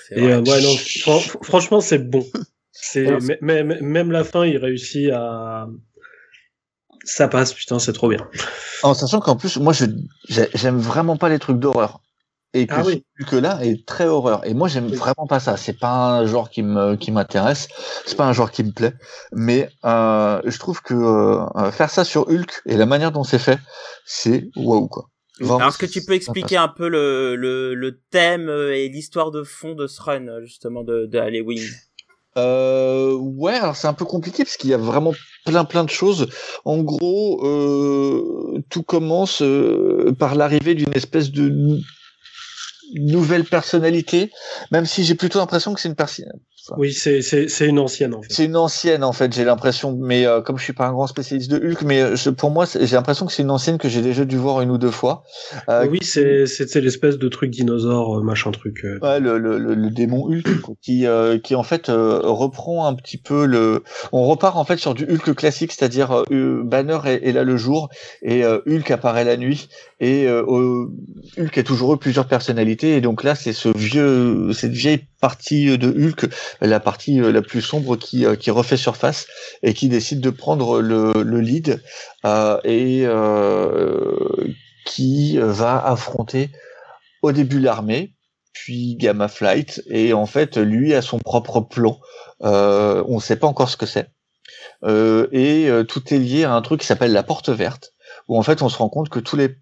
C'est 0.09 0.19
Et 0.19 0.33
euh, 0.33 0.40
ouais, 0.40 0.61
non, 0.62 0.77
fran- 1.03 1.21
franchement, 1.43 1.81
c'est 1.81 1.99
bon. 1.99 2.27
C'est 2.73 3.07
Alors, 3.07 3.21
mê- 3.21 3.38
mê- 3.40 3.81
même 3.81 4.11
la 4.11 4.25
fin, 4.25 4.45
il 4.45 4.57
réussit 4.59 5.11
à. 5.12 5.69
Ça 7.05 7.29
passe, 7.29 7.53
putain, 7.53 7.79
c'est 7.79 7.93
trop 7.93 8.09
bien. 8.09 8.27
En 8.83 8.95
sachant 8.95 9.21
qu'en 9.21 9.37
plus, 9.37 9.57
moi, 9.59 9.73
je 9.73 9.87
j'ai- 10.29 10.49
j'aime 10.55 10.79
vraiment 10.79 11.17
pas 11.17 11.29
les 11.29 11.38
trucs 11.38 11.59
d'horreur. 11.59 12.01
Et 12.57 12.69
que 12.69 12.75
Ah 12.75 12.83
oui. 12.87 13.05
celui 13.19 13.29
que 13.31 13.37
là 13.37 13.59
est 13.64 13.85
très 13.85 14.07
horreur. 14.07 14.47
Et 14.47 14.55
moi, 14.55 14.69
j'aime 14.69 14.87
Oui. 14.87 14.97
vraiment 14.97 15.27
pas 15.27 15.40
ça. 15.40 15.57
C'est 15.57 15.77
pas 15.79 16.19
un 16.19 16.27
genre 16.27 16.51
qui 16.51 16.62
me 16.62 16.95
qui 16.95 17.11
m'intéresse. 17.11 17.67
C'est 18.07 18.17
pas 18.17 18.27
un 18.27 18.33
genre 18.33 18.53
qui 18.53 18.62
me 18.62 18.71
plaît. 18.71 18.93
Mais 19.33 19.69
euh, 19.85 20.40
je 20.45 20.57
trouve 20.59 20.81
que 20.81 20.95
euh, 20.95 21.71
faire 21.73 21.90
ça 21.90 22.05
sur 22.05 22.29
Hulk 22.29 22.62
et 22.67 22.77
la 22.77 22.87
manière 22.87 23.11
dont 23.11 23.25
c'est 23.25 23.40
fait, 23.40 23.59
c'est 24.07 24.49
waouh 24.55 24.87
quoi. 24.87 25.09
Vraiment, 25.40 25.57
Alors 25.57 25.69
est-ce 25.71 25.79
que 25.79 25.87
tu 25.87 26.05
peux 26.05 26.12
expliquer 26.12 26.57
un 26.57 26.69
peu 26.69 26.88
le, 26.88 27.35
le, 27.35 27.75
le 27.75 28.01
thème 28.11 28.49
et 28.49 28.88
l'histoire 28.88 29.33
de 29.33 29.43
fond 29.43 29.75
de 29.75 29.88
ce 29.88 30.01
run 30.01 30.40
justement 30.45 30.85
de, 30.85 31.07
de 31.07 31.19
Halloween? 31.19 31.64
Euh, 32.37 33.12
ouais, 33.14 33.55
alors 33.55 33.77
c'est 33.77 33.87
un 33.87 33.94
peu 33.94 34.05
compliqué 34.05 34.44
parce 34.44 34.57
qu'il 34.57 34.70
y 34.70 34.75
a 34.75 34.79
vraiment 34.79 35.12
plein 35.47 35.64
plein 35.64 35.85
de 35.85 35.90
choses. 35.90 36.29
En 36.64 36.79
gros, 36.83 37.47
euh, 37.47 38.61
tout 38.70 38.83
commence 38.83 39.40
euh, 39.42 40.12
par 40.18 40.35
l'arrivée 40.35 40.75
d'une 40.75 40.92
espèce 40.94 41.31
de 41.31 41.49
nou- 41.49 41.81
nouvelle 42.94 43.44
personnalité, 43.44 44.31
même 44.70 44.87
si 44.87 45.05
j'ai 45.05 45.14
plutôt 45.14 45.38
l'impression 45.38 45.75
que 45.75 45.81
c'est 45.81 45.88
une 45.88 45.94
Oui, 46.77 46.92
c'est 46.92 47.20
c'est 47.22 47.48
c'est 47.48 47.66
une 47.66 47.79
ancienne 47.79 48.14
en 48.14 48.22
fait. 48.22 48.29
C'est 48.33 48.44
une 48.46 48.57
ancienne 48.57 49.05
en 49.05 49.12
fait, 49.12 49.33
j'ai 49.35 49.44
l'impression, 49.44 49.96
mais 50.00 50.27
euh, 50.27 50.40
comme 50.40 50.57
je 50.59 50.64
suis 50.64 50.72
pas 50.72 50.87
un 50.87 50.92
grand 50.92 51.07
spécialiste 51.07 51.50
de 51.50 51.57
Hulk, 51.59 51.83
mais 51.83 52.00
euh, 52.00 52.16
je- 52.16 52.31
pour 52.31 52.50
moi 52.50 52.64
j'ai 52.81 52.96
l'impression 52.96 53.27
que 53.27 53.33
c'est 53.33 53.42
une 53.42 53.50
ancienne 53.50 53.79
que 53.79 53.88
j'ai 53.88 54.03
déjà 54.03 54.24
dû 54.24 54.37
voir 54.37 54.61
une 54.62 54.70
ou 54.70 54.79
deux 54.79 54.90
fois. 54.90 55.24
Euh, 55.68 55.87
oui, 55.87 55.98
c'est 56.03 56.81
l'espèce 56.81 57.18
de 57.18 57.29
truc 57.29 57.50
dinosaure, 57.50 58.18
euh, 58.18 58.22
machin 58.22 58.50
truc. 58.50 58.85
euh. 58.85 58.98
Ouais, 59.03 59.20
le, 59.20 59.38
le, 59.38 59.59
le, 59.59 59.74
le 59.74 59.90
démon 59.90 60.24
Hulk 60.27 60.61
quoi, 60.62 60.74
qui 60.81 61.07
euh, 61.07 61.38
qui 61.38 61.55
en 61.55 61.62
fait 61.62 61.88
euh, 61.88 62.20
reprend 62.22 62.87
un 62.87 62.94
petit 62.94 63.18
peu 63.18 63.46
le 63.46 63.83
on 64.12 64.24
repart 64.27 64.57
en 64.57 64.64
fait 64.64 64.79
sur 64.79 64.94
du 64.94 65.05
Hulk 65.05 65.35
classique 65.35 65.72
c'est-à-dire 65.72 66.24
euh, 66.31 66.62
Banner 66.64 66.98
est, 67.07 67.29
est 67.29 67.33
là 67.33 67.44
le 67.44 67.57
jour 67.57 67.88
et 68.22 68.44
euh, 68.44 68.59
Hulk 68.66 68.90
apparaît 68.90 69.24
la 69.24 69.37
nuit 69.37 69.68
et 70.00 70.27
Hulk 70.29 71.59
a 71.59 71.62
toujours 71.62 71.94
eu 71.94 71.98
plusieurs 71.98 72.27
personnalités 72.27 72.96
et 72.96 73.00
donc 73.00 73.22
là 73.24 73.35
c'est 73.35 73.53
ce 73.53 73.68
vieux 73.77 74.53
cette 74.53 74.72
vieille 74.72 75.07
partie 75.20 75.79
de 75.79 75.88
Hulk 75.88 76.27
la 76.61 76.81
partie 76.81 77.21
euh, 77.21 77.33
la 77.33 77.43
plus 77.43 77.62
sombre 77.62 77.97
qui 77.97 78.25
euh, 78.25 78.37
qui 78.37 78.51
refait 78.51 78.77
surface 78.77 79.27
et 79.62 79.75
qui 79.75 79.88
décide 79.88 80.21
de 80.21 80.31
prendre 80.31 80.81
le 80.81 81.12
le 81.23 81.40
lead 81.40 81.83
euh, 82.25 82.59
et 82.64 83.07
qui 84.85 85.38
va 85.38 85.85
affronter 85.85 86.51
au 87.23 87.33
début 87.33 87.61
l'armée 87.61 88.14
puis 88.53 88.95
Gamma 88.95 89.27
Flight, 89.27 89.83
et 89.88 90.12
en 90.12 90.27
fait, 90.27 90.57
lui 90.57 90.95
a 90.95 91.03
son 91.03 91.19
propre 91.19 91.61
plan. 91.61 91.99
Euh, 92.45 93.03
on 93.09 93.17
ne 93.17 93.21
sait 93.21 93.35
pas 93.35 93.49
encore 93.49 93.69
ce 93.69 93.77
que 93.77 93.85
c'est. 93.85 94.11
Euh, 94.85 95.27
et 95.33 95.69
tout 95.88 96.14
est 96.14 96.19
lié 96.19 96.45
à 96.45 96.55
un 96.55 96.62
truc 96.62 96.81
qui 96.81 96.87
s'appelle 96.87 97.12
la 97.12 97.25
porte 97.25 97.49
verte, 97.49 97.95
où 98.29 98.38
en 98.38 98.43
fait, 98.45 98.62
on 98.62 98.69
se 98.69 98.79
rend 98.79 98.88
compte 98.88 99.09
que 99.09 99.19
tous 99.19 99.35
les 99.35 99.57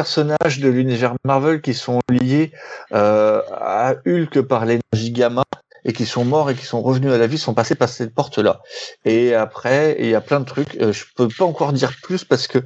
personnages 0.00 0.58
de 0.60 0.68
l'univers 0.68 1.14
Marvel 1.24 1.62
qui 1.62 1.72
sont 1.72 2.00
liés 2.10 2.52
euh, 2.92 3.40
à 3.50 3.94
Hulk 4.06 4.42
par 4.42 4.66
l'énergie 4.66 5.10
gamma, 5.10 5.42
et 5.86 5.94
qui 5.94 6.04
sont 6.04 6.26
morts 6.26 6.50
et 6.50 6.54
qui 6.54 6.66
sont 6.66 6.82
revenus 6.82 7.12
à 7.12 7.16
la 7.16 7.26
vie 7.26 7.38
sont 7.38 7.54
passés 7.54 7.76
par 7.76 7.88
cette 7.88 8.14
porte-là. 8.14 8.60
Et 9.06 9.34
après, 9.34 9.96
il 9.98 10.08
y 10.10 10.14
a 10.14 10.20
plein 10.20 10.40
de 10.40 10.44
trucs. 10.44 10.74
Euh, 10.82 10.92
je 10.92 11.04
peux 11.16 11.28
pas 11.28 11.46
encore 11.46 11.72
dire 11.72 11.92
plus 12.02 12.24
parce 12.24 12.46
que 12.46 12.58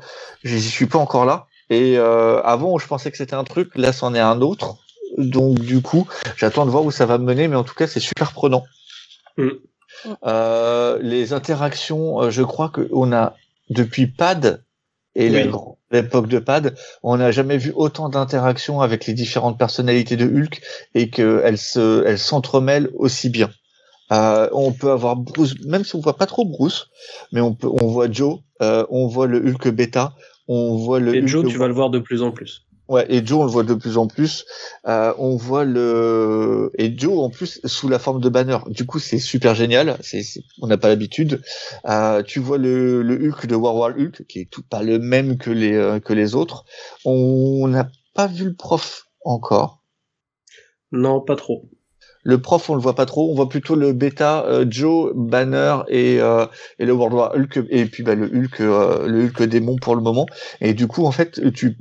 j'y 0.43 0.61
suis 0.61 0.87
pas 0.87 0.99
encore 0.99 1.25
là. 1.25 1.47
Et 1.69 1.99
euh, 1.99 2.43
avant, 2.43 2.79
je 2.79 2.87
pensais 2.89 3.13
que 3.13 3.17
c'était 3.17 3.35
un 3.35 3.45
truc, 3.45 3.69
là, 3.77 3.93
c'en 3.93 4.13
est 4.13 4.27
un 4.35 4.41
autre. 4.41 4.79
Donc 5.17 5.61
du 5.61 5.83
coup, 5.83 6.09
j'attends 6.37 6.67
de 6.67 6.71
voir 6.73 6.85
où 6.85 6.91
ça 6.91 7.07
va 7.07 7.17
me 7.19 7.25
mener, 7.25 7.47
mais 7.47 7.57
en 7.57 7.63
tout 7.63 7.77
cas, 7.77 7.87
c'est 7.87 8.01
super 8.01 8.33
prenant. 8.33 8.65
Mm. 9.37 9.51
Euh, 10.27 10.99
les 11.01 11.33
interactions, 11.33 12.29
je 12.29 12.43
crois 12.43 12.71
qu'on 12.71 13.13
a 13.13 13.35
depuis 13.69 14.09
Pad 14.09 14.65
et 15.15 15.29
la 15.29 15.43
Oui. 15.43 15.49
gr- 15.49 15.77
l'époque 15.91 16.29
de 16.29 16.39
Pad, 16.39 16.75
on 17.03 17.17
n'a 17.17 17.31
jamais 17.31 17.59
vu 17.59 17.73
autant 17.75 18.09
d'interactions 18.09 18.81
avec 18.81 19.07
les 19.07 19.15
différentes 19.15 19.59
personnalités 19.59 20.17
de 20.17 20.27
Hulk 20.27 20.61
et 20.95 21.11
qu'elles 21.11 21.59
se, 21.59 22.05
elles 22.07 22.19
s'entremêlent 22.19 22.91
aussi 22.95 23.29
bien. 23.29 23.51
Euh, 24.13 24.49
on 24.53 24.73
peut 24.73 24.91
avoir 24.91 25.17
Bruce, 25.17 25.55
même 25.67 25.85
si 25.85 25.95
on 25.95 26.01
voit 26.01 26.17
pas 26.17 26.27
trop 26.27 26.45
Bruce, 26.45 26.89
mais 27.33 27.41
on 27.41 27.55
peut, 27.55 27.69
on 27.69 27.87
voit 27.87 28.11
Joe, 28.11 28.41
euh, 28.61 28.85
on 28.91 29.07
voit 29.07 29.27
le 29.27 29.39
Hulk 29.39 29.69
bêta, 29.69 30.15
on 30.49 30.77
voit 30.77 30.99
le 30.99 31.15
Et 31.15 31.21
Hulk 31.21 31.29
Joe, 31.29 31.47
tu 31.49 31.59
vas 31.59 31.69
le 31.69 31.75
voir 31.75 31.91
de 31.91 32.01
plus 32.01 32.23
en 32.23 32.33
plus. 32.33 32.67
Ouais, 32.91 33.07
et 33.09 33.25
Joe, 33.25 33.43
on 33.43 33.45
le 33.45 33.51
voit 33.53 33.63
de 33.63 33.75
plus 33.75 33.97
en 33.99 34.09
plus. 34.09 34.45
Euh, 34.89 35.15
on 35.17 35.37
voit 35.37 35.65
le 35.65 36.73
et 36.77 36.93
Joe 36.99 37.21
en 37.21 37.31
plus 37.31 37.61
sous 37.65 37.89
la 37.89 38.01
forme 38.01 38.21
de 38.21 38.29
banner. 38.29 38.59
Du 38.67 38.85
coup, 38.85 38.99
c'est 38.99 39.21
super 39.21 39.55
génial. 39.55 39.97
C'est, 40.01 40.25
on 40.61 40.67
n'a 40.67 40.77
pas 40.77 40.89
l'habitude. 40.89 41.41
Euh, 41.87 42.25
tu 42.25 42.41
vois 42.41 42.59
le, 42.59 43.03
le 43.03 43.29
Hulk 43.29 43.47
de 43.47 43.55
War 43.55 43.77
War 43.77 43.91
Hulk, 43.97 44.27
qui 44.27 44.41
est 44.41 44.51
tout 44.51 44.65
pas 44.69 44.83
le 44.83 44.99
même 44.99 45.39
que 45.39 45.51
les 45.51 45.75
euh, 45.75 46.01
que 46.01 46.13
les 46.13 46.35
autres. 46.35 46.65
On 47.05 47.69
n'a 47.69 47.89
pas 48.13 48.27
vu 48.27 48.45
le 48.47 48.55
prof 48.55 49.07
encore. 49.25 49.85
Non, 50.91 51.21
pas 51.21 51.37
trop. 51.37 51.71
Le 52.25 52.43
prof, 52.43 52.69
on 52.71 52.75
le 52.75 52.81
voit 52.81 52.97
pas 52.97 53.07
trop. 53.07 53.31
On 53.31 53.35
voit 53.35 53.49
plutôt 53.49 53.77
le 53.77 53.93
bêta 53.93 54.45
euh, 54.47 54.67
Joe, 54.69 55.13
Banner 55.15 55.77
et 55.89 56.21
euh, 56.21 56.47
et 56.81 56.87
le 56.87 56.93
World 56.93 57.15
War 57.15 57.35
Hulk 57.35 57.61
et 57.71 57.87
puis 57.87 58.03
bah, 58.03 58.15
le 58.15 58.27
Hulk 58.27 58.61
euh, 58.61 59.07
le 59.07 59.27
Hulk 59.27 59.45
démon 59.45 59.77
pour 59.77 59.95
le 59.95 60.03
moment. 60.03 60.27
Et 60.61 60.75
du 60.75 60.87
coup, 60.89 61.07
en 61.07 61.13
fait, 61.13 61.41
tu 61.53 61.77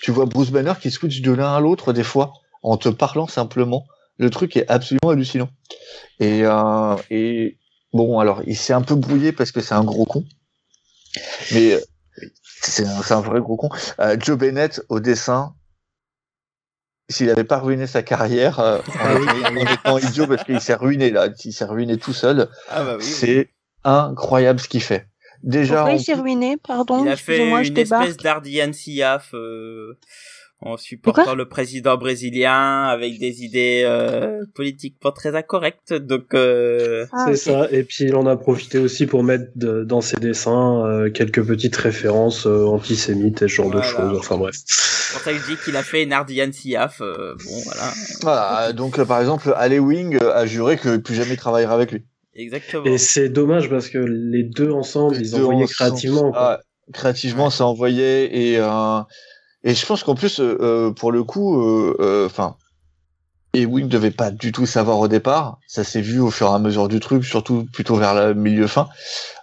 tu 0.00 0.10
vois 0.10 0.26
Bruce 0.26 0.50
Banner 0.50 0.74
qui 0.80 0.90
switch 0.90 1.20
de 1.20 1.32
l'un 1.32 1.54
à 1.54 1.60
l'autre 1.60 1.92
des 1.92 2.04
fois 2.04 2.32
en 2.62 2.76
te 2.76 2.88
parlant 2.88 3.26
simplement. 3.26 3.86
Le 4.18 4.30
truc 4.30 4.56
est 4.56 4.68
absolument 4.68 5.10
hallucinant. 5.10 5.48
Et 6.20 6.44
euh, 6.44 6.96
et 7.10 7.56
bon, 7.92 8.18
alors 8.18 8.42
il 8.46 8.56
s'est 8.56 8.72
un 8.72 8.82
peu 8.82 8.94
brouillé 8.94 9.32
parce 9.32 9.52
que 9.52 9.60
c'est 9.60 9.74
un 9.74 9.84
gros 9.84 10.04
con. 10.06 10.24
Mais 11.52 11.74
euh, 11.74 11.80
c'est 12.60 12.84
un, 13.12 13.20
vrai 13.20 13.40
gros 13.40 13.56
con. 13.56 13.70
Euh, 14.00 14.16
Joe 14.18 14.36
Bennett 14.38 14.82
au 14.88 15.00
dessin. 15.00 15.54
S'il 17.10 17.30
avait 17.30 17.44
pas 17.44 17.58
ruiné 17.58 17.86
sa 17.86 18.02
carrière 18.02 18.58
euh, 18.60 18.80
en, 19.00 19.56
étant, 19.56 19.92
en 19.92 19.96
étant 19.96 19.98
idiot 19.98 20.26
parce 20.26 20.44
qu'il 20.44 20.60
s'est 20.60 20.74
ruiné 20.74 21.10
là, 21.10 21.28
il 21.42 21.52
s'est 21.54 21.64
ruiné 21.64 21.96
tout 21.96 22.12
seul, 22.12 22.50
Ah 22.68 22.84
bah 22.84 22.96
oui. 22.98 23.02
oui. 23.02 23.10
c'est 23.10 23.50
incroyable 23.82 24.60
ce 24.60 24.68
qu'il 24.68 24.82
fait. 24.82 25.08
Déjà, 25.42 25.76
Pourquoi 25.76 25.92
en 25.92 25.96
il 25.96 26.00
s'est 26.00 26.14
ruiné 26.14 26.56
Pardon, 26.56 27.04
Il 27.04 27.08
a 27.08 27.16
fait 27.16 27.36
je 27.64 27.70
une 27.70 27.78
espèce 27.78 28.16
d'Ardian 28.16 28.72
Siaf 28.72 29.30
euh, 29.34 29.96
en 30.60 30.76
supportant 30.76 31.36
le 31.36 31.48
président 31.48 31.96
brésilien 31.96 32.82
avec 32.84 33.20
des 33.20 33.44
idées 33.44 33.82
euh, 33.86 34.44
politiques 34.56 34.98
pas 35.00 35.12
très 35.12 35.36
incorrectes. 35.36 35.92
Donc 35.94 36.34
euh, 36.34 37.06
Ah, 37.12 37.26
c'est 37.28 37.36
ça. 37.36 37.68
Et 37.70 37.84
puis 37.84 38.04
il 38.06 38.16
en 38.16 38.26
a 38.26 38.36
profité 38.36 38.78
aussi 38.78 39.06
pour 39.06 39.22
mettre 39.22 39.44
de- 39.54 39.84
dans 39.84 40.00
ses 40.00 40.16
dessins 40.16 40.84
euh, 40.84 41.10
quelques 41.10 41.44
petites 41.46 41.76
références 41.76 42.46
euh, 42.46 42.64
antisémites 42.66 43.42
et 43.42 43.48
ce 43.48 43.54
genre 43.54 43.70
de 43.70 43.80
choses. 43.80 44.18
Enfin 44.18 44.36
bref. 44.36 44.56
c'est 44.66 45.12
pour 45.14 45.22
ça 45.22 45.32
que 45.32 45.38
je 45.38 45.46
dis 45.54 45.56
qu'il 45.64 45.76
a 45.76 45.84
fait 45.84 46.02
une 46.02 46.12
Ardian 46.12 46.50
Siaf. 46.52 47.00
euh, 47.00 47.36
bon 47.44 47.60
voilà, 47.64 47.92
Voilà, 48.22 48.72
donc 48.72 48.98
euh, 48.98 49.04
par 49.04 49.20
exemple, 49.20 49.54
Ali 49.56 49.78
Wing 49.78 50.18
a 50.20 50.44
juré 50.46 50.76
que 50.76 50.96
plus 50.96 51.14
jamais 51.14 51.34
il 51.34 51.36
travaillera 51.38 51.74
avec 51.74 51.92
lui. 51.92 52.04
Exactement. 52.38 52.84
Et 52.84 52.96
c'est 52.98 53.28
dommage 53.28 53.68
parce 53.68 53.88
que 53.88 53.98
les 53.98 54.44
deux 54.44 54.70
ensemble, 54.70 55.16
Les 55.16 55.28
ils 55.28 55.30
deux 55.32 55.42
envoyaient 55.44 55.64
ensemble. 55.64 55.74
créativement. 55.74 56.30
quoi. 56.32 56.58
Ah, 56.58 56.60
créativement, 56.92 57.50
ça 57.50 57.66
envoyait 57.66 58.34
et 58.34 58.58
euh, 58.58 59.00
et 59.64 59.74
je 59.74 59.84
pense 59.84 60.02
qu'en 60.04 60.14
plus, 60.14 60.40
euh, 60.40 60.56
euh, 60.60 60.90
pour 60.92 61.12
le 61.12 61.24
coup, 61.24 61.60
enfin, 62.24 62.56
et 63.54 63.66
Wing 63.66 63.88
devait 63.88 64.10
pas 64.10 64.30
du 64.30 64.52
tout 64.52 64.66
savoir 64.66 64.98
au 64.98 65.08
départ. 65.08 65.58
Ça 65.66 65.82
s'est 65.84 66.00
vu 66.00 66.20
au 66.20 66.30
fur 66.30 66.48
et 66.48 66.54
à 66.54 66.58
mesure 66.58 66.88
du 66.88 67.00
truc, 67.00 67.24
surtout 67.24 67.66
plutôt 67.72 67.96
vers 67.96 68.14
le 68.14 68.34
milieu 68.34 68.66
fin. 68.66 68.88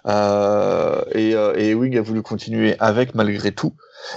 Euh, 0.06 1.02
et, 1.12 1.30
et 1.32 1.74
Wing 1.74 1.96
a 1.98 2.02
voulu 2.02 2.22
continuer 2.22 2.76
avec 2.78 3.14
malgré 3.14 3.52
tout. 3.52 3.74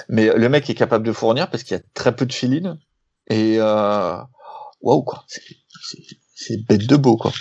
Mais 0.07 0.31
le 0.35 0.49
mec 0.49 0.69
est 0.69 0.75
capable 0.75 1.05
de 1.05 1.11
fournir 1.11 1.49
parce 1.49 1.63
qu'il 1.63 1.75
y 1.75 1.79
a 1.79 1.83
très 1.93 2.15
peu 2.15 2.25
de 2.25 2.33
filine. 2.33 2.77
Et 3.29 3.59
waouh 3.59 5.03
quoi, 5.03 5.23
c'est 5.27 5.41
c'est- 5.83 5.97
c'est 6.35 6.65
bête 6.67 6.87
de 6.87 6.95
beau 6.95 7.17
quoi. 7.17 7.33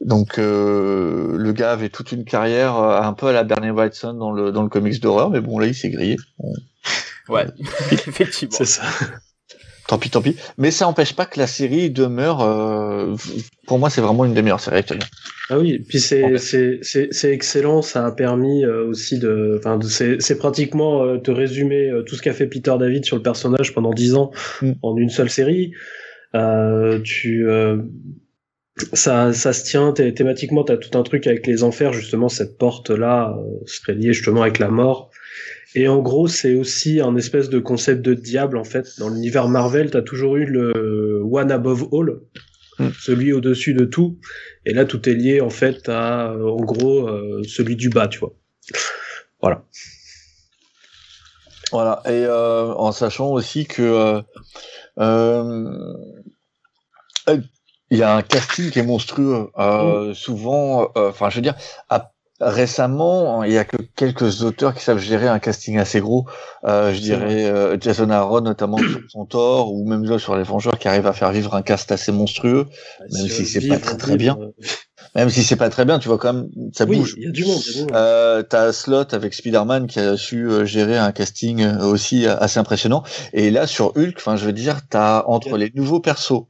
Donc 0.00 0.38
euh, 0.38 1.36
le 1.36 1.52
gars 1.52 1.72
avait 1.72 1.88
toute 1.88 2.12
une 2.12 2.24
carrière 2.24 2.76
euh, 2.78 3.00
un 3.00 3.12
peu 3.12 3.26
à 3.28 3.32
la 3.32 3.44
Bernie 3.44 3.70
Wrightson 3.70 4.14
dans 4.14 4.32
le 4.32 4.52
dans 4.52 4.62
le 4.62 4.68
comics 4.68 5.00
d'horreur, 5.00 5.30
mais 5.30 5.40
bon 5.40 5.58
là 5.58 5.66
il 5.66 5.74
s'est 5.74 5.90
grillé. 5.90 6.16
Bon, 6.38 6.52
Ouais, 7.28 7.46
effectivement. 7.92 8.54
C'est 8.56 8.66
ça. 8.66 8.82
tant 9.88 9.98
pis, 9.98 10.10
tant 10.10 10.20
pis. 10.20 10.36
Mais 10.58 10.70
ça 10.70 10.84
n'empêche 10.86 11.14
pas 11.14 11.24
que 11.26 11.38
la 11.38 11.46
série 11.46 11.88
demeure. 11.90 12.42
euh, 12.42 13.14
pour 13.66 13.78
moi, 13.78 13.88
c'est 13.88 14.00
vraiment 14.02 14.24
une 14.26 14.34
des 14.34 14.42
meilleures 14.42 14.60
séries 14.60 14.78
actuellement. 14.78 15.06
Ah 15.50 15.58
oui, 15.58 15.78
puis 15.78 16.00
c'est 16.00 16.36
c'est 16.38 17.30
excellent. 17.32 17.80
Ça 17.82 18.04
a 18.06 18.12
permis 18.12 18.64
euh, 18.64 18.86
aussi 18.88 19.18
de, 19.18 19.56
enfin, 19.58 19.78
de- 19.78 19.86
c'est 19.86 20.20
c'est 20.20 20.36
pratiquement 20.38 21.02
euh, 21.02 21.18
te 21.18 21.30
résumer 21.30 21.88
euh, 21.90 22.02
tout 22.02 22.14
ce 22.16 22.22
qu'a 22.22 22.32
fait 22.34 22.46
Peter 22.46 22.74
David 22.78 23.04
sur 23.06 23.16
le 23.16 23.22
personnage 23.22 23.72
pendant 23.74 23.92
dix 23.92 24.14
ans 24.14 24.30
Mm. 24.60 24.72
en 24.82 24.96
une 24.96 25.10
seule 25.10 25.30
série. 25.30 25.72
Euh, 26.34 27.00
tu 27.04 27.48
euh, 27.48 27.76
ça 28.92 29.32
ça 29.32 29.52
se 29.52 29.64
tient 29.64 29.92
thé- 29.92 30.12
thématiquement. 30.14 30.64
T'as 30.64 30.76
tout 30.76 30.96
un 30.98 31.02
truc 31.02 31.26
avec 31.26 31.46
les 31.46 31.62
enfers 31.62 31.92
justement. 31.92 32.28
Cette 32.28 32.58
porte 32.58 32.90
là 32.90 33.36
serait 33.66 33.94
liée 33.94 34.12
justement 34.12 34.42
avec 34.42 34.58
la 34.58 34.68
mort. 34.68 35.10
Et 35.76 35.88
en 35.88 36.00
gros, 36.02 36.28
c'est 36.28 36.54
aussi 36.54 37.00
un 37.00 37.16
espèce 37.16 37.48
de 37.48 37.58
concept 37.58 38.00
de 38.02 38.14
diable 38.14 38.56
en 38.58 38.64
fait. 38.64 38.86
Dans 38.98 39.08
l'univers 39.08 39.48
Marvel, 39.48 39.90
t'as 39.90 40.02
toujours 40.02 40.36
eu 40.36 40.44
le 40.46 41.20
one 41.24 41.50
above 41.50 41.88
all, 41.92 42.20
Mm. 42.80 42.88
celui 43.00 43.32
au-dessus 43.32 43.72
de 43.74 43.84
tout. 43.84 44.18
Et 44.66 44.72
là, 44.74 44.84
tout 44.84 45.08
est 45.08 45.14
lié 45.14 45.40
en 45.40 45.50
fait 45.50 45.88
à, 45.88 46.32
euh, 46.32 46.48
en 46.48 46.56
gros, 46.64 47.08
euh, 47.08 47.40
celui 47.46 47.76
du 47.76 47.88
bas, 47.88 48.08
tu 48.08 48.18
vois. 48.18 48.34
Voilà. 49.40 49.64
Voilà. 51.70 52.02
Et 52.06 52.24
euh, 52.26 52.72
en 52.74 52.90
sachant 52.92 53.30
aussi 53.30 53.66
que 53.66 53.82
euh, 53.82 54.20
euh, 54.98 55.94
euh, 57.28 57.38
il 57.94 57.98
y 57.98 58.02
a 58.02 58.14
un 58.14 58.22
casting 58.22 58.70
qui 58.70 58.78
est 58.78 58.82
monstrueux. 58.86 59.50
Euh, 59.58 60.12
Souvent, 60.14 60.88
euh, 60.96 61.10
enfin, 61.10 61.30
je 61.30 61.36
veux 61.36 61.42
dire, 61.42 61.54
à- 61.88 62.10
récemment, 62.40 63.44
il 63.44 63.52
y 63.52 63.58
a 63.58 63.64
que 63.64 63.76
quelques 63.96 64.42
auteurs 64.42 64.74
qui 64.74 64.82
savent 64.82 64.98
gérer 64.98 65.28
un 65.28 65.38
casting 65.38 65.78
assez 65.78 66.00
gros. 66.00 66.26
Euh, 66.64 66.92
je 66.92 67.00
dirais 67.00 67.44
euh, 67.44 67.76
Jason 67.80 68.10
Aaron, 68.10 68.40
notamment 68.40 68.78
sur 68.78 69.00
son 69.08 69.24
Thor, 69.32 69.72
ou 69.72 69.86
même 69.88 70.04
là 70.04 70.18
sur 70.18 70.36
les 70.36 70.42
Vengeurs, 70.42 70.78
qui 70.78 70.88
arrive 70.88 71.06
à 71.06 71.12
faire 71.12 71.30
vivre 71.30 71.54
un 71.54 71.62
cast 71.62 71.92
assez 71.92 72.12
monstrueux. 72.12 72.66
Même 73.12 73.28
si 73.28 73.46
c'est 73.46 73.66
pas 73.68 73.78
très, 73.78 73.96
très 73.96 74.16
bien. 74.16 74.36
euh, 74.40 74.48
Même 75.14 75.30
si 75.30 75.44
c'est 75.44 75.54
pas 75.54 75.70
très 75.70 75.84
bien, 75.84 76.00
tu 76.00 76.08
vois 76.08 76.18
quand 76.18 76.32
même, 76.32 76.48
ça 76.72 76.86
oui, 76.86 76.96
bouge. 76.96 77.14
il 77.18 77.24
y 77.24 77.28
a 77.28 77.30
du 77.30 77.44
monde. 77.44 77.62
Euh, 77.94 78.42
t'as 78.42 78.72
Slot 78.72 79.14
avec 79.14 79.32
Spider-Man 79.32 79.86
qui 79.86 80.00
a 80.00 80.16
su 80.16 80.48
gérer 80.66 80.98
un 80.98 81.12
casting 81.12 81.64
aussi 81.78 82.26
assez 82.26 82.58
impressionnant. 82.58 83.04
Et 83.32 83.52
là, 83.52 83.68
sur 83.68 83.92
Hulk, 83.96 84.14
enfin, 84.16 84.34
je 84.34 84.44
veux 84.44 84.52
dire, 84.52 84.78
t'as 84.90 85.22
entre 85.26 85.56
les 85.56 85.70
nouveaux 85.76 86.00
persos, 86.00 86.46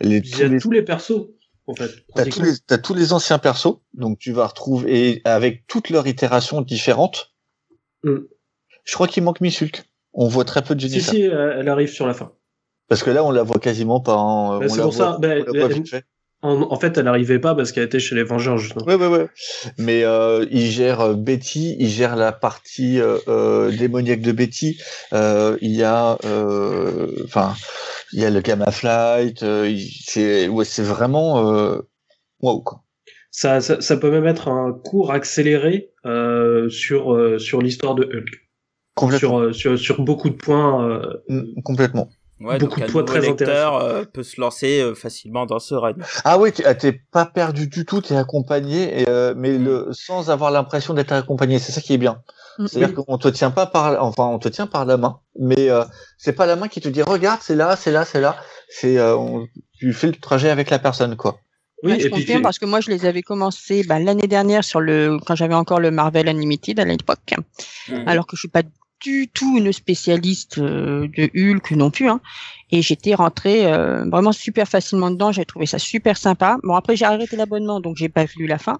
les, 0.00 0.18
il 0.18 0.38
y 0.38 0.42
a 0.42 0.48
les, 0.48 0.58
tous 0.58 0.70
les 0.70 0.82
persos, 0.82 1.28
en 1.66 1.74
fait. 1.74 1.90
t'as 2.14 2.26
tous 2.26 2.42
les, 2.42 2.52
t'as 2.66 2.78
tous 2.78 2.94
les 2.94 3.12
anciens 3.12 3.38
persos, 3.38 3.78
donc 3.94 4.18
tu 4.18 4.32
vas 4.32 4.46
retrouver, 4.46 5.10
et 5.10 5.22
avec 5.24 5.66
toutes 5.66 5.90
leurs 5.90 6.06
itérations 6.06 6.60
différentes. 6.62 7.32
Mm. 8.04 8.16
Je 8.84 8.94
crois 8.94 9.08
qu'il 9.08 9.22
manque 9.22 9.40
Miss 9.40 9.60
Hulk. 9.62 9.84
On 10.12 10.28
voit 10.28 10.44
très 10.44 10.62
peu 10.62 10.74
de 10.74 10.80
Si, 10.80 10.88
Jennifer. 10.88 11.10
si, 11.12 11.26
euh, 11.28 11.56
elle 11.58 11.68
arrive 11.68 11.88
sur 11.90 12.06
la 12.06 12.14
fin. 12.14 12.32
Parce 12.88 13.02
que 13.02 13.10
là, 13.10 13.24
on 13.24 13.30
la 13.32 13.42
voit 13.42 13.58
quasiment 13.58 14.00
pas 14.00 14.14
en, 14.16 14.58
Bah, 14.60 14.68
c'est 14.68 14.80
pour 14.80 14.92
voit, 14.92 15.12
ça, 15.12 15.18
bah, 15.20 15.28
on 15.28 15.34
la 15.34 15.44
voit 15.44 15.70
elle- 15.70 15.72
vite 15.74 15.88
fait. 15.90 16.04
En, 16.42 16.70
en 16.70 16.78
fait, 16.78 16.96
elle 16.98 17.08
arrivait 17.08 17.38
pas 17.40 17.54
parce 17.54 17.72
qu'elle 17.72 17.84
était 17.84 17.98
chez 17.98 18.14
les 18.14 18.22
Vengeurs, 18.22 18.58
justement. 18.58 18.84
Ouais, 18.86 18.94
ouais, 18.94 19.06
ouais. 19.08 19.26
Mais 19.78 20.04
euh, 20.04 20.46
il 20.50 20.70
gère 20.70 21.00
euh, 21.00 21.14
Betty, 21.14 21.76
il 21.80 21.88
gère 21.88 22.14
la 22.14 22.30
partie 22.30 23.00
euh, 23.00 23.18
euh, 23.26 23.70
démoniaque 23.76 24.20
de 24.20 24.32
Betty. 24.32 24.78
Euh, 25.14 25.56
il 25.62 25.72
y 25.72 25.82
a, 25.82 26.18
euh, 26.24 27.10
enfin, 27.24 27.54
il 28.12 28.20
y 28.20 28.24
a 28.24 28.30
le 28.30 28.40
Gamma 28.40 28.70
Flight. 28.70 29.42
euh, 29.42 29.74
c'est, 30.04 30.48
ouais, 30.48 30.64
c'est 30.64 30.82
vraiment, 30.82 31.50
euh, 31.52 31.80
waouh 32.40 32.62
quoi. 32.62 32.82
Ça, 33.30 33.60
ça, 33.60 33.80
ça 33.80 33.96
peut 33.98 34.10
même 34.10 34.26
être 34.26 34.48
un 34.48 34.72
cours 34.72 35.12
accéléré 35.12 35.90
euh, 36.06 36.68
sur 36.70 37.12
euh, 37.14 37.38
sur 37.38 37.60
l'histoire 37.60 37.94
de 37.94 38.04
Hulk, 38.04 38.48
Complètement. 38.94 39.18
sur, 39.18 39.38
euh, 39.38 39.52
sur 39.52 39.78
sur 39.78 40.00
beaucoup 40.02 40.30
de 40.30 40.36
points. 40.36 40.88
euh, 40.88 41.12
Mm, 41.28 41.60
complètement. 41.62 42.08
Ouais, 42.38 42.58
beaucoup 42.58 42.80
donc 42.80 42.88
de 42.88 42.92
poids 42.92 43.04
très 43.04 43.20
lecteur 43.20 43.76
euh, 43.76 44.04
peut 44.04 44.22
se 44.22 44.38
lancer 44.38 44.80
euh, 44.80 44.94
facilement 44.94 45.46
dans 45.46 45.58
ce 45.58 45.74
run. 45.74 45.94
Ah 46.24 46.38
oui, 46.38 46.52
t'es 46.52 46.64
ah, 46.66 46.74
t'es 46.74 46.92
pas 46.92 47.24
perdu 47.24 47.66
du 47.66 47.86
tout, 47.86 48.02
t'es 48.02 48.14
accompagné, 48.14 49.00
et, 49.02 49.08
euh, 49.08 49.32
mais 49.34 49.56
le 49.56 49.88
sans 49.92 50.28
avoir 50.28 50.50
l'impression 50.50 50.92
d'être 50.92 51.12
accompagné. 51.12 51.58
C'est 51.58 51.72
ça 51.72 51.80
qui 51.80 51.94
est 51.94 51.98
bien. 51.98 52.22
Mm. 52.58 52.66
C'est-à-dire 52.66 52.94
qu'on 52.94 53.16
te 53.16 53.28
tient 53.28 53.50
pas 53.50 53.64
par, 53.64 54.02
enfin, 54.04 54.24
on 54.24 54.38
te 54.38 54.48
tient 54.48 54.66
par 54.66 54.84
la 54.84 54.98
main, 54.98 55.20
mais 55.38 55.70
euh, 55.70 55.82
c'est 56.18 56.34
pas 56.34 56.44
la 56.44 56.56
main 56.56 56.68
qui 56.68 56.82
te 56.82 56.88
dit 56.90 57.02
regarde, 57.02 57.40
c'est 57.42 57.56
là, 57.56 57.74
c'est 57.74 57.92
là, 57.92 58.04
c'est 58.04 58.20
là. 58.20 58.36
C'est, 58.68 58.98
euh, 58.98 59.16
tu 59.78 59.94
fais 59.94 60.08
le 60.08 60.14
trajet 60.16 60.50
avec 60.50 60.68
la 60.68 60.78
personne, 60.78 61.16
quoi. 61.16 61.38
Oui, 61.82 61.92
Ouais, 61.92 62.00
je 62.00 62.06
et 62.06 62.10
puis 62.10 62.22
confirme 62.22 62.42
parce 62.42 62.58
que 62.58 62.64
moi 62.64 62.80
je 62.80 62.90
les 62.90 63.04
avais 63.04 63.20
commencé 63.22 63.84
bah, 63.84 63.98
l'année 63.98 64.26
dernière 64.26 64.64
sur 64.64 64.80
le 64.80 65.18
quand 65.26 65.34
j'avais 65.34 65.54
encore 65.54 65.78
le 65.78 65.90
Marvel 65.90 66.26
Unlimited 66.28 66.80
à 66.80 66.84
l'époque, 66.84 67.34
Mhm. 67.88 68.08
alors 68.08 68.26
que 68.26 68.34
je 68.34 68.40
suis 68.40 68.48
pas 68.48 68.62
du 69.00 69.28
tout 69.28 69.58
une 69.58 69.72
spécialiste 69.72 70.58
euh, 70.58 71.06
de 71.16 71.30
Hulk 71.34 71.70
non 71.72 71.90
plus. 71.90 72.08
Hein. 72.08 72.20
Et 72.70 72.82
j'étais 72.82 73.14
rentrée 73.14 73.66
euh, 73.72 74.04
vraiment 74.08 74.32
super 74.32 74.66
facilement 74.66 75.10
dedans. 75.10 75.32
J'ai 75.32 75.44
trouvé 75.44 75.66
ça 75.66 75.78
super 75.78 76.16
sympa. 76.16 76.58
Bon 76.62 76.74
après 76.74 76.96
j'ai 76.96 77.04
arrêté 77.04 77.36
l'abonnement 77.36 77.80
donc 77.80 77.96
j'ai 77.96 78.08
pas 78.08 78.24
vu 78.24 78.46
la 78.46 78.58
fin. 78.58 78.78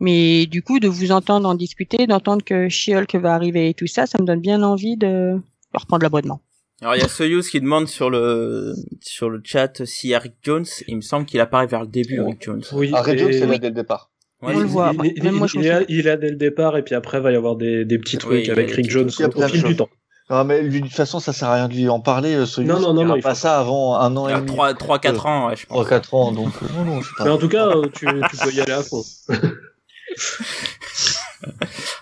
Mais 0.00 0.46
du 0.46 0.62
coup 0.62 0.80
de 0.80 0.88
vous 0.88 1.12
entendre 1.12 1.48
en 1.48 1.54
discuter, 1.54 2.06
d'entendre 2.06 2.44
que 2.44 2.68
She-Hulk 2.68 3.14
va 3.16 3.34
arriver 3.34 3.68
et 3.68 3.74
tout 3.74 3.86
ça, 3.86 4.06
ça 4.06 4.18
me 4.20 4.26
donne 4.26 4.40
bien 4.40 4.62
envie 4.62 4.96
de 4.96 5.38
de 5.74 5.78
reprendre 5.78 6.02
l'abonnement. 6.02 6.40
Alors 6.82 6.96
il 6.96 7.00
y 7.00 7.04
a 7.04 7.08
Soyuz 7.08 7.48
qui 7.48 7.60
demande 7.60 7.86
sur 7.88 8.10
le 8.10 8.74
sur 9.00 9.30
le 9.30 9.40
chat 9.44 9.84
si 9.86 10.10
Eric 10.10 10.34
Jones, 10.42 10.66
il 10.88 10.96
me 10.96 11.00
semble 11.00 11.24
qu'il 11.24 11.40
apparaît 11.40 11.66
vers 11.68 11.82
le 11.82 11.86
début 11.86 12.16
Eric 12.16 12.42
Jones. 12.42 12.62
oui, 12.72 12.90
Arrête 12.92 13.20
et- 13.20 13.32
c'est 13.32 13.46
là 13.46 13.56
dès 13.58 13.68
le 13.68 13.74
départ. 13.74 14.10
Ouais, 14.42 14.52
On 14.54 14.58
le 14.58 14.64
il- 14.64 14.70
voit. 14.70 14.92
Il, 15.04 15.12
il- 15.24 15.32
moi, 15.32 15.46
je 15.46 15.52
il 15.56 15.62
souviens. 15.62 15.84
il 15.88 16.06
est 16.06 16.16
dès 16.16 16.30
le 16.30 16.36
départ 16.36 16.76
et 16.76 16.82
puis 16.82 16.94
après 16.96 17.18
il 17.18 17.22
va 17.22 17.30
y 17.32 17.36
avoir 17.36 17.54
des, 17.56 17.84
des 17.84 17.98
petits 17.98 18.18
trucs 18.18 18.44
Oui, 18.44 18.50
avec 18.50 18.72
a 18.72 18.74
Rick 18.74 18.90
Jones 18.90 19.08
au, 19.36 19.48
fil 19.48 19.62
du 19.62 19.76
temps. 19.76 19.88
Non, 20.30 20.44
mais 20.44 20.62
lui, 20.62 20.80
de 20.80 20.86
toute 20.86 20.94
façon, 20.96 21.20
ça 21.20 21.32
sert 21.32 21.48
à 21.48 21.54
rien 21.56 21.68
de 21.68 21.74
lui 21.74 21.88
en 21.88 22.00
parler. 22.00 22.34
euh, 22.34 22.46
Soyuz, 22.46 22.68
Non, 22.70 22.80
non, 22.80 22.94
non, 22.94 23.02
il 23.02 23.06
non, 23.08 23.16
il 23.16 23.22
pas 23.22 23.34
ça 23.34 23.58
avant 23.58 23.96
un 23.96 24.16
an 24.16 24.28
Il 24.28 24.30
et 24.30 24.34
y 24.34 24.36
a 24.36 24.40
demi. 24.40 24.52
3 24.52 24.74
3 24.74 24.98
4 24.98 25.26
ans, 25.26 25.48
ouais, 25.48 25.56
je 25.56 25.66
pense. 25.66 25.86
3-4 25.86 26.14
ans, 26.16 26.32
donc 26.32 26.52
non, 26.74 26.84
non, 26.84 27.00
je 27.02 27.08
sais 27.08 27.14
pas. 27.18 27.24
Mais 27.24 27.30
en 27.30 27.38
tout 27.38 27.48
cas, 27.48 27.68
tu, 27.94 28.06
tu 28.06 28.36
peux 28.42 28.52
y 28.52 28.60
aller 28.60 28.72
à 28.72 28.82
fond. 28.82 29.02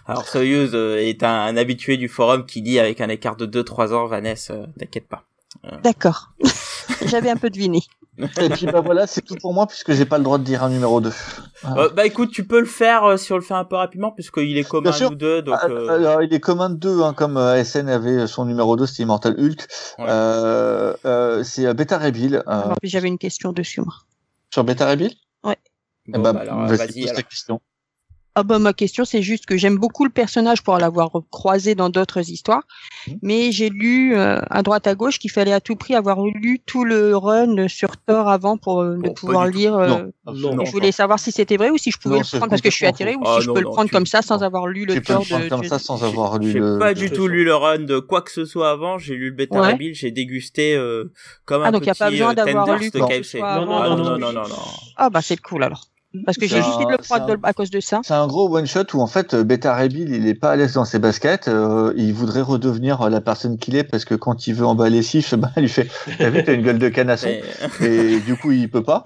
Alors 0.07 0.27
Soyuz 0.27 0.71
euh, 0.75 0.97
est 0.99 1.23
un, 1.23 1.29
un 1.45 1.57
habitué 1.57 1.97
du 1.97 2.09
forum 2.09 2.45
qui 2.47 2.63
dit 2.63 2.79
avec 2.79 3.01
un 3.01 3.09
écart 3.09 3.37
de 3.37 3.47
2 3.47 3.63
3 3.65 3.95
ans 3.95 4.07
Vanessa, 4.07 4.55
euh, 4.55 4.67
t'inquiète 4.79 5.09
pas. 5.09 5.25
D'accord. 5.83 6.31
J'avais 7.07 7.31
un 7.31 7.37
peu 7.37 7.51
deviné. 7.51 7.81
Et 8.19 8.51
puis 8.51 8.67
bah 8.67 8.81
voilà, 8.81 9.07
c'est 9.07 9.23
tout 9.23 9.37
pour 9.41 9.55
moi 9.55 9.67
puisque 9.67 9.93
j'ai 9.93 10.05
pas 10.05 10.19
le 10.19 10.25
droit 10.25 10.37
de 10.37 10.45
dire 10.45 10.63
un 10.63 10.69
numéro 10.69 11.01
2. 11.01 11.11
Ah. 11.63 11.75
Euh, 11.79 11.89
bah 11.89 12.05
écoute, 12.05 12.31
tu 12.33 12.47
peux 12.47 12.61
le 12.61 12.67
faire 12.67 13.05
euh, 13.05 13.17
si 13.17 13.33
on 13.33 13.37
le 13.37 13.41
fait 13.43 13.55
un 13.55 13.65
peu 13.65 13.77
rapidement 13.77 14.11
puisqu'il 14.13 14.59
est 14.59 14.69
commun 14.69 14.91
nous 15.01 15.15
deux 15.15 15.41
donc 15.41 15.57
euh, 15.65 15.89
Alors, 15.89 16.23
il 16.23 16.33
est 16.35 16.41
commun 16.41 16.69
de 16.69 16.75
deux, 16.75 17.03
hein, 17.03 17.15
comme 17.15 17.37
euh, 17.39 17.63
SN 17.65 17.89
avait 17.89 18.27
son 18.27 18.45
numéro 18.45 18.77
2, 18.77 18.85
c'était 18.87 19.05
Immortal 19.05 19.37
Hulk. 19.39 19.67
Ouais. 19.99 20.07
Euh, 20.09 20.95
euh, 21.07 21.43
c'est 21.45 21.65
euh, 21.67 21.73
Beta 21.73 21.97
Ray 21.97 22.13
Bill. 22.13 22.43
euh, 22.47 22.63
En 22.63 22.75
plus, 22.75 22.89
j'avais 22.89 23.09
une 23.09 23.19
question 23.19 23.53
dessus, 23.53 23.81
moi. 23.81 23.95
sur 24.53 24.65
Beta 24.65 24.85
Ray 24.87 24.97
Bill? 24.97 25.13
Bon, 25.43 25.55
Eh 26.09 26.13
ben, 26.13 26.33
bah, 26.33 26.41
alors, 26.41 26.67
vas-y, 26.67 26.77
vas-y 26.77 27.03
pose 27.05 27.13
ta 27.15 27.23
question. 27.23 27.61
Ah 28.41 28.43
bah 28.43 28.59
ma 28.59 28.73
question 28.73 29.05
c'est 29.05 29.21
juste 29.21 29.45
que 29.45 29.59
j'aime 29.59 29.77
beaucoup 29.77 30.05
le 30.05 30.11
personnage 30.11 30.63
pour 30.63 30.79
l'avoir 30.79 31.11
croisé 31.31 31.75
dans 31.75 31.91
d'autres 31.91 32.31
histoires, 32.31 32.63
Mhm. 33.07 33.19
mais 33.23 33.53
j'ai 33.53 33.69
lu 33.69 34.15
euh, 34.17 34.41
à 34.49 34.63
droite 34.63 34.87
à 34.87 34.95
gauche 34.95 35.19
qu'il 35.19 35.31
fallait 35.31 35.53
à 35.53 35.61
tout 35.61 35.77
prix 35.77 35.95
avoir 35.95 36.25
lu 36.25 36.59
tout 36.65 36.85
le 36.85 37.15
run 37.15 37.69
sur 37.69 37.99
Thor 37.99 38.29
avant 38.31 38.57
pour 38.57 38.81
euh, 38.81 38.95
Bon, 38.97 39.03
de 39.03 39.09
pas 39.09 39.15
pouvoir 39.21 39.47
lire. 39.47 39.75
euh, 39.75 40.05
Non, 40.27 40.59
et 40.63 40.65
je 40.67 40.71
voulais 40.73 40.91
savoir 40.93 41.19
si 41.19 41.33
c'était 41.33 41.59
vrai 41.59 41.69
ou 41.69 41.77
si 41.77 41.91
je 41.91 41.99
pouvais 41.99 42.17
Non, 42.17 42.23
le 42.23 42.39
prendre 42.39 42.49
parce 42.51 42.63
que 42.63 42.71
je 42.71 42.77
suis 42.77 42.87
attiré 42.87 43.15
ou 43.15 43.25
si 43.27 43.31
Ah, 43.37 43.41
je 43.43 43.47
non, 43.49 43.55
peux 43.55 43.61
le 43.61 43.67
prendre 43.67 43.89
tu- 43.91 43.95
comme 43.95 44.07
ça 44.07 44.23
sans 44.23 44.43
avoir 44.43 44.67
lu 44.69 44.87
le 44.87 44.95
Tu 44.95 45.03
peux 45.03 45.13
le 45.13 45.19
Thor 45.19 45.27
prendre 45.29 45.45
de. 45.45 45.49
comme 45.51 45.65
ça 45.65 45.79
sans 45.79 46.03
avoir 46.03 46.39
lu 46.39 46.51
J'ai 46.53 46.61
le. 46.61 46.79
pas 46.79 46.95
du 46.95 47.11
tout 47.11 47.29
lu 47.29 47.45
le 47.45 47.55
run 47.55 47.81
de 47.81 47.99
quoi 47.99 48.23
que 48.23 48.31
ce 48.31 48.47
soit 48.47 48.71
avant, 48.71 48.97
j'ai 48.97 49.17
lu 49.17 49.29
le 49.31 49.35
bêta 49.37 49.61
Ouais. 49.61 49.73
Rebuild, 49.73 49.95
j'ai 49.95 50.13
dégusté 50.13 50.75
euh, 50.77 51.13
comme 51.45 51.63
Ah, 51.63 51.69
un 51.69 51.73
donc 51.73 51.85
y 51.85 51.91
a 51.91 51.93
petit 51.93 51.99
pas 51.99 52.11
besoin 52.11 52.31
euh, 52.31 52.35
d'avoir 52.35 52.79
lu 52.79 52.91
non, 52.95 53.67
non. 53.67 54.19
non, 54.19 54.33
non, 54.33 54.49
non. 54.49 54.57
Ah 54.97 55.11
bah 55.11 55.21
c'est 55.21 55.37
cool 55.41 55.63
alors. 55.63 55.85
Parce 56.27 56.37
que 56.39 56.47
j'ai 56.47 56.57
C'est 56.61 56.69
hésité 56.69 56.85
de 56.85 56.89
un- 56.89 56.93
le 56.93 56.99
prendre 56.99 57.37
à 57.45 57.53
cause 57.53 57.71
de 57.71 57.79
ça. 57.79 58.01
C'est 58.03 58.15
un 58.15 58.27
gros 58.27 58.53
one 58.57 58.67
shot 58.67 58.83
où 58.95 59.01
en 59.01 59.07
fait 59.07 59.35
euh, 59.35 59.45
Beta 59.45 59.75
Ray 59.75 59.89
Bill 59.89 60.13
il 60.13 60.27
est 60.27 60.35
pas 60.35 60.51
à 60.51 60.57
l'aise 60.57 60.73
dans 60.75 60.85
ses 60.85 60.99
baskets, 60.99 61.47
euh, 61.47 61.93
il 61.97 62.13
voudrait 62.13 62.41
redevenir 62.43 63.01
euh, 63.03 63.11
la 63.11 63.21
personne 63.21 63.59
qu'il 63.59 63.77
est 63.77 63.85
parce 63.85 64.05
que 64.05 64.17
quand 64.17 64.47
il 64.49 64.55
veut 64.55 64.67
emballer 64.67 65.03
Sif, 65.03 65.35
bah, 65.39 65.51
il 65.57 65.63
lui 65.63 65.69
fait 65.69 65.87
t'as 66.19 66.31
vu 66.31 66.43
t'as 66.43 66.55
une 66.55 66.63
gueule 66.63 66.79
de 66.81 66.89
canasson 66.89 67.29
Mais- 67.81 67.87
et 67.87 68.21
du 68.21 68.37
coup 68.37 68.51
il 68.51 68.69
peut 68.69 68.83
pas. 68.83 69.03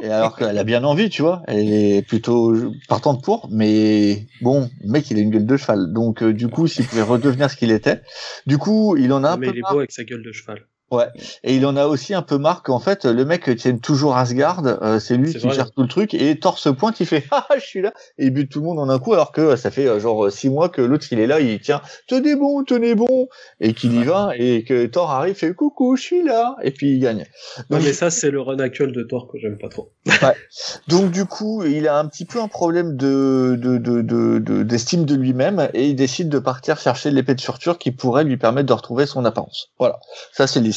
Et 0.00 0.08
alors 0.08 0.36
qu'elle 0.36 0.56
a 0.56 0.64
bien 0.64 0.82
envie, 0.84 1.10
tu 1.10 1.22
vois, 1.22 1.42
elle 1.46 1.70
est 1.72 2.02
plutôt 2.06 2.54
partante 2.88 3.22
pour, 3.22 3.48
mais 3.50 4.26
bon, 4.40 4.70
le 4.82 4.90
mec 4.92 5.10
il 5.10 5.18
a 5.18 5.20
une 5.20 5.30
gueule 5.30 5.46
de 5.46 5.56
cheval, 5.58 5.92
donc 5.92 6.22
euh, 6.22 6.32
du 6.32 6.48
coup 6.48 6.66
s'il 6.66 6.86
pouvait 6.86 7.02
redevenir 7.02 7.50
ce 7.50 7.56
qu'il 7.56 7.70
était, 7.70 8.00
du 8.46 8.56
coup 8.58 8.96
il 8.96 9.12
en 9.12 9.24
a 9.24 9.30
un 9.32 9.36
mais 9.36 9.48
peu 9.48 9.52
il 9.52 9.58
est 9.58 9.60
marre. 9.62 9.72
beau 9.72 9.78
avec 9.80 9.92
sa 9.92 10.04
gueule 10.04 10.22
de 10.22 10.32
cheval. 10.32 10.60
Et 11.42 11.56
il 11.56 11.66
en 11.66 11.76
a 11.76 11.86
aussi 11.86 12.14
un 12.14 12.22
peu 12.22 12.38
marre 12.38 12.62
qu'en 12.62 12.78
fait, 12.78 13.04
le 13.06 13.24
mec 13.24 13.50
tienne 13.56 13.80
toujours 13.80 14.16
Asgard, 14.16 14.62
euh, 14.64 15.00
c'est 15.00 15.16
lui 15.16 15.32
qui 15.32 15.38
vrai. 15.38 15.54
gère 15.54 15.70
tout 15.72 15.82
le 15.82 15.88
truc, 15.88 16.14
et 16.14 16.38
Thor 16.38 16.58
se 16.58 16.68
pointe, 16.68 17.00
il 17.00 17.06
fait 17.06 17.24
«Ah, 17.32 17.46
je 17.56 17.64
suis 17.64 17.82
là!» 17.82 17.92
Et 18.18 18.26
il 18.26 18.30
bute 18.30 18.50
tout 18.50 18.60
le 18.60 18.66
monde 18.66 18.78
en 18.78 18.88
un 18.88 18.98
coup, 18.98 19.12
alors 19.12 19.32
que 19.32 19.40
euh, 19.40 19.56
ça 19.56 19.70
fait 19.70 19.86
euh, 19.86 19.98
genre 19.98 20.30
six 20.30 20.48
mois 20.48 20.68
que 20.68 20.80
l'autre, 20.82 21.06
il 21.10 21.18
est 21.18 21.26
là, 21.26 21.40
il 21.40 21.60
tient 21.60 21.82
«Tenez 22.08 22.36
bon, 22.36 22.62
tenez 22.62 22.94
bon!» 22.94 23.28
Et 23.60 23.74
qu'il 23.74 23.94
y 23.94 24.04
va, 24.04 24.30
et 24.36 24.62
que 24.62 24.86
Thor 24.86 25.10
arrive, 25.10 25.34
fait 25.34 25.54
«Coucou, 25.54 25.96
je 25.96 26.02
suis 26.02 26.22
là!» 26.22 26.56
Et 26.62 26.70
puis 26.70 26.92
il 26.92 27.00
gagne. 27.00 27.26
Non, 27.70 27.78
Donc, 27.78 27.86
mais 27.86 27.92
ça, 27.92 28.10
c'est 28.10 28.30
le 28.30 28.40
run 28.40 28.58
actuel 28.60 28.92
de 28.92 29.02
Thor 29.02 29.28
que 29.30 29.38
j'aime 29.38 29.58
pas 29.58 29.68
trop. 29.68 29.90
donc 30.88 31.10
du 31.10 31.24
coup, 31.24 31.64
il 31.64 31.88
a 31.88 31.98
un 31.98 32.06
petit 32.06 32.24
peu 32.24 32.40
un 32.40 32.48
problème 32.48 32.96
de 32.96 33.58
de 33.60 33.78
de 33.78 34.02
de- 34.02 34.38
de- 34.38 34.62
d'estime 34.62 35.04
de, 35.04 35.14
lui-même, 35.16 35.68
et 35.74 35.88
il 35.88 35.96
décide 35.96 36.28
de 36.28 36.38
partir 36.38 36.78
chercher 36.78 37.10
l'épée 37.10 37.34
de 37.34 37.40
surture 37.40 37.78
qui 37.78 37.90
pourrait 37.90 38.24
lui 38.24 38.36
permettre 38.36 38.68
de 38.68 38.72
retrouver 38.72 39.06
son 39.06 39.24
apparence. 39.24 39.72
Voilà, 39.78 39.98
ça 40.32 40.46
c'est 40.46 40.60
l'histoire. 40.60 40.75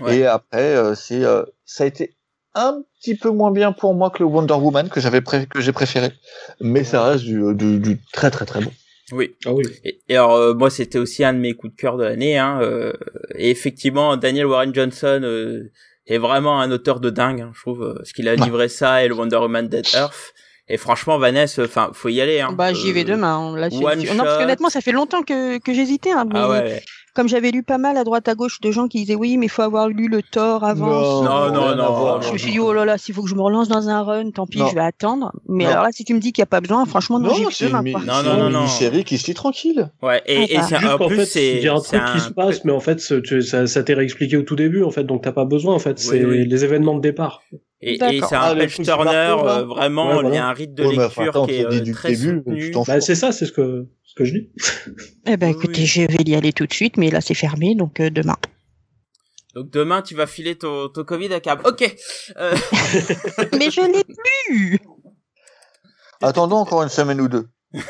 Ouais. 0.00 0.18
Et 0.18 0.26
après, 0.26 0.76
euh, 0.76 0.94
c'est 0.94 1.24
euh, 1.24 1.42
ça 1.64 1.84
a 1.84 1.86
été 1.86 2.14
un 2.54 2.82
petit 3.00 3.16
peu 3.16 3.30
moins 3.30 3.50
bien 3.50 3.72
pour 3.72 3.94
moi 3.94 4.10
que 4.10 4.18
le 4.20 4.26
Wonder 4.26 4.54
Woman 4.54 4.88
que 4.88 5.00
j'avais 5.00 5.20
pré- 5.20 5.46
que 5.46 5.60
j'ai 5.60 5.72
préféré, 5.72 6.12
mais 6.60 6.84
ça 6.84 7.02
reste 7.04 7.24
du, 7.24 7.42
du, 7.54 7.78
du 7.80 8.00
très 8.12 8.30
très 8.30 8.44
très 8.46 8.60
bon. 8.60 8.70
Oui. 9.12 9.34
Ah 9.44 9.52
oui. 9.52 9.64
Et, 9.84 10.00
et 10.08 10.16
alors 10.16 10.34
euh, 10.36 10.54
moi 10.54 10.70
c'était 10.70 10.98
aussi 10.98 11.24
un 11.24 11.34
de 11.34 11.38
mes 11.38 11.54
coups 11.54 11.74
de 11.74 11.80
cœur 11.80 11.96
de 11.96 12.04
l'année. 12.04 12.38
Hein, 12.38 12.58
euh, 12.62 12.92
et 13.36 13.50
effectivement, 13.50 14.16
Daniel 14.16 14.46
Warren 14.46 14.74
Johnson 14.74 15.20
euh, 15.24 15.70
est 16.06 16.18
vraiment 16.18 16.60
un 16.60 16.70
auteur 16.70 17.00
de 17.00 17.10
dingue, 17.10 17.40
hein, 17.40 17.50
je 17.54 17.60
trouve, 17.60 17.82
euh, 17.82 18.00
ce 18.04 18.12
qu'il 18.14 18.28
a 18.28 18.36
livré 18.36 18.68
ça 18.68 19.04
et 19.04 19.08
le 19.08 19.14
Wonder 19.14 19.36
Woman 19.36 19.68
Dead 19.68 19.86
Earth. 19.94 20.32
Et 20.68 20.78
franchement, 20.78 21.18
Vanessa, 21.18 21.62
enfin, 21.64 21.90
faut 21.92 22.08
y 22.08 22.22
aller. 22.22 22.40
Hein. 22.40 22.52
Bah 22.52 22.72
j'y 22.72 22.92
vais 22.92 23.02
Euh, 23.02 23.04
demain. 23.04 23.54
dessus. 23.96 24.16
Non 24.16 24.24
parce 24.24 24.38
qu'honnêtement 24.38 24.70
ça 24.70 24.80
fait 24.80 24.92
longtemps 24.92 25.22
que, 25.22 25.58
que 25.58 25.74
j'hésitais. 25.74 26.12
Hein, 26.12 26.24
mais 26.32 26.38
Ah 26.38 26.48
ouais. 26.48 26.82
Comme 27.14 27.28
j'avais 27.28 27.50
lu 27.52 27.62
pas 27.62 27.78
mal 27.78 27.96
à 27.96 28.02
droite 28.04 28.26
à 28.28 28.34
gauche 28.34 28.60
de 28.60 28.70
gens 28.72 28.88
qui 28.88 28.98
disaient 28.98 29.14
oui 29.14 29.36
mais 29.36 29.46
il 29.46 29.48
faut 29.48 29.62
avoir 29.62 29.88
lu 29.88 30.08
le 30.08 30.20
Thor 30.22 30.64
avant. 30.64 31.22
Non, 31.22 31.52
non, 31.52 31.76
non, 31.76 31.92
voir, 31.92 32.20
Je 32.22 32.26
non, 32.28 32.32
me 32.34 32.38
suis 32.38 32.50
dit, 32.52 32.58
oh 32.58 32.72
là 32.72 32.84
là, 32.84 32.98
s'il 32.98 33.14
faut 33.14 33.22
que 33.22 33.28
je 33.30 33.34
me 33.36 33.40
relance 33.42 33.68
dans 33.68 33.88
un 33.88 34.02
run, 34.02 34.30
tant 34.32 34.46
pis, 34.46 34.58
Non. 34.58 34.68
je 34.68 34.74
vais 34.74 34.80
attendre. 34.80 35.32
Mais 35.48 35.64
Non. 35.64 35.70
alors 35.70 35.82
là, 35.84 35.90
si 35.92 36.04
tu 36.04 36.12
me 36.12 36.18
dis 36.18 36.32
qu'il 36.32 36.42
n'y 36.42 36.46
a 36.46 36.46
pas 36.46 36.60
besoin, 36.60 36.84
franchement, 36.86 37.20
non, 37.20 37.32
j'y 37.34 37.42
Non. 37.42 37.48
Non, 37.48 37.50
c'est 37.52 37.68
non, 37.70 37.82
non, 38.36 38.46
une 38.48 38.52
non. 38.52 38.60
mini-série 38.62 39.04
qui 39.04 39.16
se 39.18 39.26
lit 39.28 39.34
tranquille. 39.34 39.90
Ouais. 40.02 40.22
Et, 40.26 40.54
et 40.54 40.56
Ah, 40.58 40.62
c'est 40.68 40.76
en 40.86 40.98
plus 41.06 41.24
c'est 41.24 41.56
il 41.58 41.62
y 41.62 41.68
a 41.68 41.74
un 41.74 41.80
truc 41.80 42.02
qui 42.14 42.20
se 42.20 42.30
passe, 42.30 42.64
mais 42.64 42.72
en 42.72 42.80
fait, 42.80 42.98
ça, 43.00 43.66
ça 43.66 43.82
t'est 43.84 43.94
réexpliqué 43.94 44.36
au 44.36 44.42
tout 44.42 44.56
début, 44.56 44.82
en 44.82 44.90
fait, 44.90 45.04
donc 45.04 45.22
t'as 45.22 45.32
pas 45.32 45.44
besoin, 45.44 45.74
en 45.74 45.78
fait. 45.78 45.98
C'est 45.98 46.24
oui. 46.24 46.46
les 46.48 46.64
événements 46.64 46.96
de 46.96 47.00
départ. 47.00 47.42
Et, 47.80 47.98
c'est 47.98 48.34
un 48.34 48.40
Ah, 48.40 48.54
Page 48.56 48.76
Turner, 48.82 49.10
euh, 49.44 49.64
vraiment, 49.64 50.06
Ouais, 50.08 50.12
voilà. 50.14 50.28
il 50.30 50.34
y 50.34 50.38
a 50.38 50.46
un 50.48 50.52
rythme 50.52 50.74
de 50.74 50.84
Ouais, 50.84 50.96
mais 50.96 51.04
enfin, 51.04 51.24
lecture 51.24 51.42
attends, 51.42 51.46
qui 51.46 51.54
est 51.60 51.66
euh, 51.66 51.80
du 51.80 51.92
très 51.92 52.12
début, 52.12 52.38
soutenu. 52.38 52.60
tu 52.60 52.70
t'en 52.70 52.82
Bah, 52.82 53.00
c'est 53.02 53.14
ça, 53.14 53.30
c'est 53.30 53.44
ce 53.44 53.52
que, 53.52 53.86
ce 54.16 54.22
que 54.22 54.24
je 54.24 54.32
dis. 54.34 54.50
Eh 55.26 55.36
ben, 55.36 55.48
écoutez, 55.50 55.80
oui. 55.82 55.86
je 55.86 56.02
vais 56.02 56.22
y 56.24 56.34
aller 56.36 56.52
tout 56.52 56.66
de 56.66 56.72
suite, 56.72 56.96
mais 56.96 57.10
là, 57.10 57.20
c'est 57.20 57.34
fermé, 57.34 57.74
donc 57.74 57.98
euh, 58.00 58.10
demain. 58.10 58.36
Donc 59.54 59.70
demain, 59.70 60.02
tu 60.02 60.14
vas 60.14 60.26
filer 60.26 60.56
ton, 60.56 60.88
ton 60.88 61.04
Covid 61.04 61.32
à 61.32 61.40
Cab. 61.40 61.60
Ok. 61.64 61.82
Euh, 62.36 62.56
mais 63.58 63.70
je 63.70 63.80
l'ai 63.92 64.04
plus 64.04 64.78
Attendons 66.22 66.56
encore 66.56 66.82
une 66.82 66.88
semaine 66.88 67.20
ou 67.20 67.28
deux. 67.28 67.48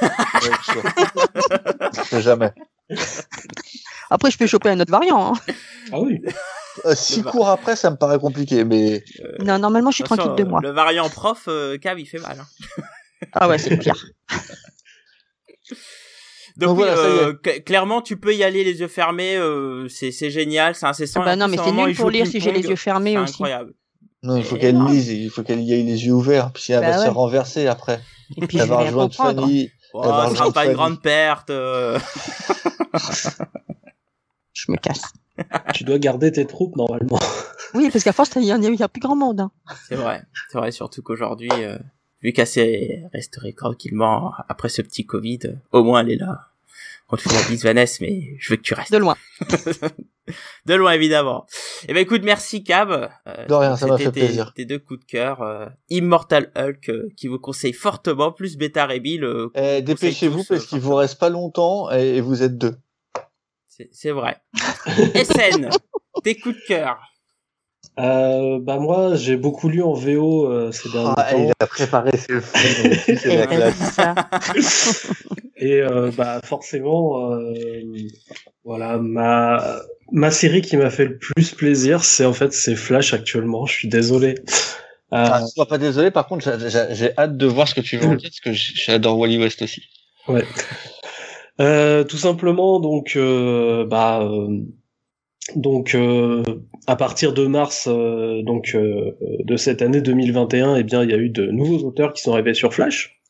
Ouais, 2.12 2.20
jamais. 2.20 2.52
Après, 4.10 4.30
je 4.30 4.36
peux 4.38 4.46
choper 4.46 4.70
un 4.70 4.80
autre 4.80 4.90
variant. 4.90 5.32
Hein. 5.34 5.52
Ah 5.92 6.00
oui. 6.00 6.20
Euh, 6.84 6.94
six 6.94 7.22
va. 7.22 7.30
cours 7.30 7.48
après, 7.48 7.76
ça 7.76 7.90
me 7.90 7.96
paraît 7.96 8.18
compliqué, 8.18 8.64
mais 8.64 9.02
Non, 9.40 9.58
normalement, 9.58 9.90
je 9.90 9.96
suis 9.96 10.04
tranquille 10.04 10.34
de 10.36 10.44
moi. 10.44 10.60
Le 10.62 10.70
variant 10.70 11.08
prof, 11.08 11.44
euh, 11.48 11.78
Cab, 11.78 11.98
il 11.98 12.06
fait 12.06 12.18
mal. 12.18 12.38
hein. 12.40 12.82
Ah 13.32 13.48
ouais, 13.48 13.58
c'est 13.58 13.76
pire. 13.76 14.04
Donc, 16.56 16.76
voilà, 16.76 16.96
euh, 16.98 17.32
cl- 17.42 17.62
clairement, 17.64 18.00
tu 18.02 18.16
peux 18.16 18.34
y 18.34 18.42
aller 18.44 18.64
les 18.64 18.80
yeux 18.80 18.88
fermés. 18.88 19.36
euh, 19.36 19.88
c'est 19.88 20.10
c'est 20.12 20.30
génial, 20.30 20.74
c'est 20.74 20.86
incessant. 20.86 21.20
bah 21.24 21.30
Et 21.30 21.34
en 21.34 21.36
non, 21.38 21.48
mais 21.48 21.56
c'est 21.56 21.72
nul 21.72 21.90
il 21.90 21.96
pour 21.96 22.10
lire 22.10 22.26
si 22.26 22.40
j'ai 22.40 22.52
les 22.52 22.62
yeux 22.66 22.76
fermés 22.76 23.12
C'est 23.12 23.18
aussi. 23.18 23.32
incroyable. 23.34 23.74
non, 24.22 24.36
il 24.36 24.44
faut 24.44 24.56
qu'elle 24.56 24.78
lise, 24.84 25.08
il 25.10 25.30
faut 25.30 25.42
qu'elle 25.42 25.60
y 25.60 25.72
ait 25.74 25.82
les 25.82 26.06
yeux 26.06 26.12
ouverts, 26.12 26.52
puis 26.52 26.72
elle 26.72 26.80
Bah 26.80 26.90
va 26.92 26.98
se 26.98 27.02
ouais. 27.04 27.08
renverser 27.08 27.66
après. 27.66 28.00
Et 28.36 28.46
puis, 28.46 28.58
Elle 28.58 28.64
je 28.64 28.68
vais 28.70 28.74
va 28.76 28.82
rejoindre. 28.84 29.14
Fanny. 29.14 29.70
Oh, 29.92 30.02
ce 30.30 30.34
sera 30.36 30.46
je 30.48 30.52
pas 30.52 30.66
une 30.66 30.72
grande 30.72 31.00
perte. 31.00 31.50
euh. 31.50 31.98
Je 34.52 34.70
me 34.72 34.76
casse. 34.76 35.02
tu 35.74 35.84
dois 35.84 35.98
garder 35.98 36.30
tes 36.32 36.46
troupes, 36.46 36.76
normalement. 36.76 37.18
Oui, 37.74 37.90
parce 37.92 38.04
qu'à 38.04 38.12
force, 38.12 38.30
il 38.36 38.44
y, 38.44 38.52
en 38.52 38.62
a- 38.62 38.84
a 38.84 38.88
plus 38.88 39.00
grand 39.00 39.16
monde. 39.16 39.40
Hein. 39.40 39.50
C'est 39.88 39.96
vrai. 39.96 40.22
C'est 40.50 40.58
vrai, 40.58 40.70
surtout 40.70 41.02
qu'aujourd'hui, 41.02 41.50
euh, 41.52 41.76
vu 42.24 42.32
qu'elle 42.32 43.08
resterait 43.12 43.52
tranquillement 43.52 44.32
après 44.48 44.68
ce 44.70 44.82
petit 44.82 45.06
Covid, 45.06 45.38
au 45.70 45.84
moins 45.84 46.00
elle 46.00 46.10
est 46.12 46.16
là. 46.16 46.48
On 47.10 47.16
te 47.16 47.22
fait 47.22 47.34
la 47.34 47.42
bise, 47.48 47.62
Vanessa, 47.62 47.98
mais 48.00 48.34
je 48.38 48.50
veux 48.50 48.56
que 48.56 48.62
tu 48.62 48.72
restes. 48.74 48.90
De 48.90 48.96
loin. 48.96 49.14
De 50.64 50.72
loin, 50.74 50.92
évidemment. 50.92 51.44
Eh 51.86 51.92
ben, 51.92 52.00
écoute, 52.00 52.22
merci, 52.24 52.64
Cab. 52.64 53.10
Euh, 53.26 53.46
De 53.46 53.52
rien, 53.52 53.76
ça 53.76 53.86
m'a 53.86 53.98
c'était 53.98 54.04
fait 54.06 54.12
tes- 54.12 54.20
plaisir. 54.26 54.52
Tes 54.54 54.64
deux 54.64 54.78
coups 54.78 55.00
de 55.00 55.04
cœur. 55.04 55.42
euh, 55.42 55.66
Immortal 55.90 56.50
Hulk, 56.56 56.88
euh, 56.88 57.08
qui 57.14 57.28
vous 57.28 57.38
conseille 57.38 57.74
fortement, 57.74 58.32
plus 58.32 58.56
Beta 58.56 58.86
Ray 58.86 59.00
Bill. 59.00 59.22
euh, 59.22 59.50
qu'on 59.54 59.60
Eh, 59.60 59.82
Dépêchez-vous 59.82 60.40
euh, 60.40 60.44
parce 60.48 60.64
qu'il 60.64 60.80
vous 60.80 60.94
reste 60.94 61.18
pas 61.20 61.28
longtemps 61.28 61.92
et, 61.92 62.16
et 62.16 62.20
vous 62.22 62.42
êtes 62.42 62.56
deux. 62.56 62.74
C'est 63.68 63.90
c'est 63.92 64.10
vrai. 64.12 64.38
SN, 65.14 65.68
tes 66.22 66.36
coups 66.36 66.56
de 66.56 66.66
cœur. 66.66 66.98
Euh, 67.98 68.58
bah 68.60 68.78
moi, 68.78 69.14
j'ai 69.14 69.36
beaucoup 69.36 69.68
lu 69.68 69.80
en 69.82 69.92
VO 69.92 70.50
euh, 70.50 70.72
ces 70.72 70.88
derniers 70.90 71.12
Ah, 71.16 71.30
temps. 71.32 71.38
il 71.38 71.52
a 71.60 71.66
préparé 71.66 72.10
ses 72.16 72.40
films. 72.40 72.94
c'est 73.18 73.36
la 73.36 73.46
classe. 73.46 75.06
Et 75.56 75.80
euh, 75.80 76.10
bah 76.16 76.40
forcément, 76.44 77.30
euh, 77.30 77.52
voilà, 78.64 78.98
ma 78.98 79.78
ma 80.10 80.30
série 80.32 80.60
qui 80.62 80.76
m'a 80.76 80.90
fait 80.90 81.04
le 81.06 81.16
plus 81.18 81.52
plaisir, 81.52 82.02
c'est 82.04 82.24
en 82.24 82.32
fait 82.32 82.52
c'est 82.52 82.74
Flash 82.74 83.14
actuellement. 83.14 83.64
Je 83.66 83.74
suis 83.74 83.88
désolé. 83.88 84.30
Euh, 85.12 85.26
Ah, 85.30 85.46
sois 85.46 85.66
pas 85.66 85.78
désolé, 85.78 86.10
par 86.10 86.26
contre, 86.26 86.44
j'ai- 86.92 87.16
hâte 87.16 87.36
de 87.36 87.46
voir 87.46 87.68
ce 87.68 87.74
que 87.76 87.80
tu 87.80 87.96
veux 87.96 88.08
en 88.08 88.14
dire, 88.16 88.30
parce 88.30 88.40
que 88.40 88.52
j'adore 88.52 89.16
Wally 89.18 89.38
West 89.38 89.62
aussi. 89.62 89.82
Euh, 91.60 92.02
tout 92.02 92.16
simplement, 92.16 92.80
donc, 92.80 93.12
euh, 93.14 93.86
bah, 93.86 94.22
euh, 94.22 94.48
donc, 95.56 95.94
euh, 95.94 96.42
à 96.86 96.96
partir 96.96 97.32
de 97.34 97.46
mars, 97.46 97.86
euh, 97.90 98.42
donc, 98.42 98.72
euh, 98.74 99.12
de 99.44 99.56
cette 99.56 99.82
année 99.82 100.00
2021, 100.00 100.76
eh 100.76 100.82
bien, 100.82 101.02
il 101.04 101.10
y 101.10 101.14
a 101.14 101.18
eu 101.18 101.28
de 101.28 101.46
nouveaux 101.46 101.86
auteurs 101.86 102.12
qui 102.14 102.22
sont 102.22 102.32
arrivés 102.32 102.54
sur 102.54 102.72
Flash, 102.72 103.20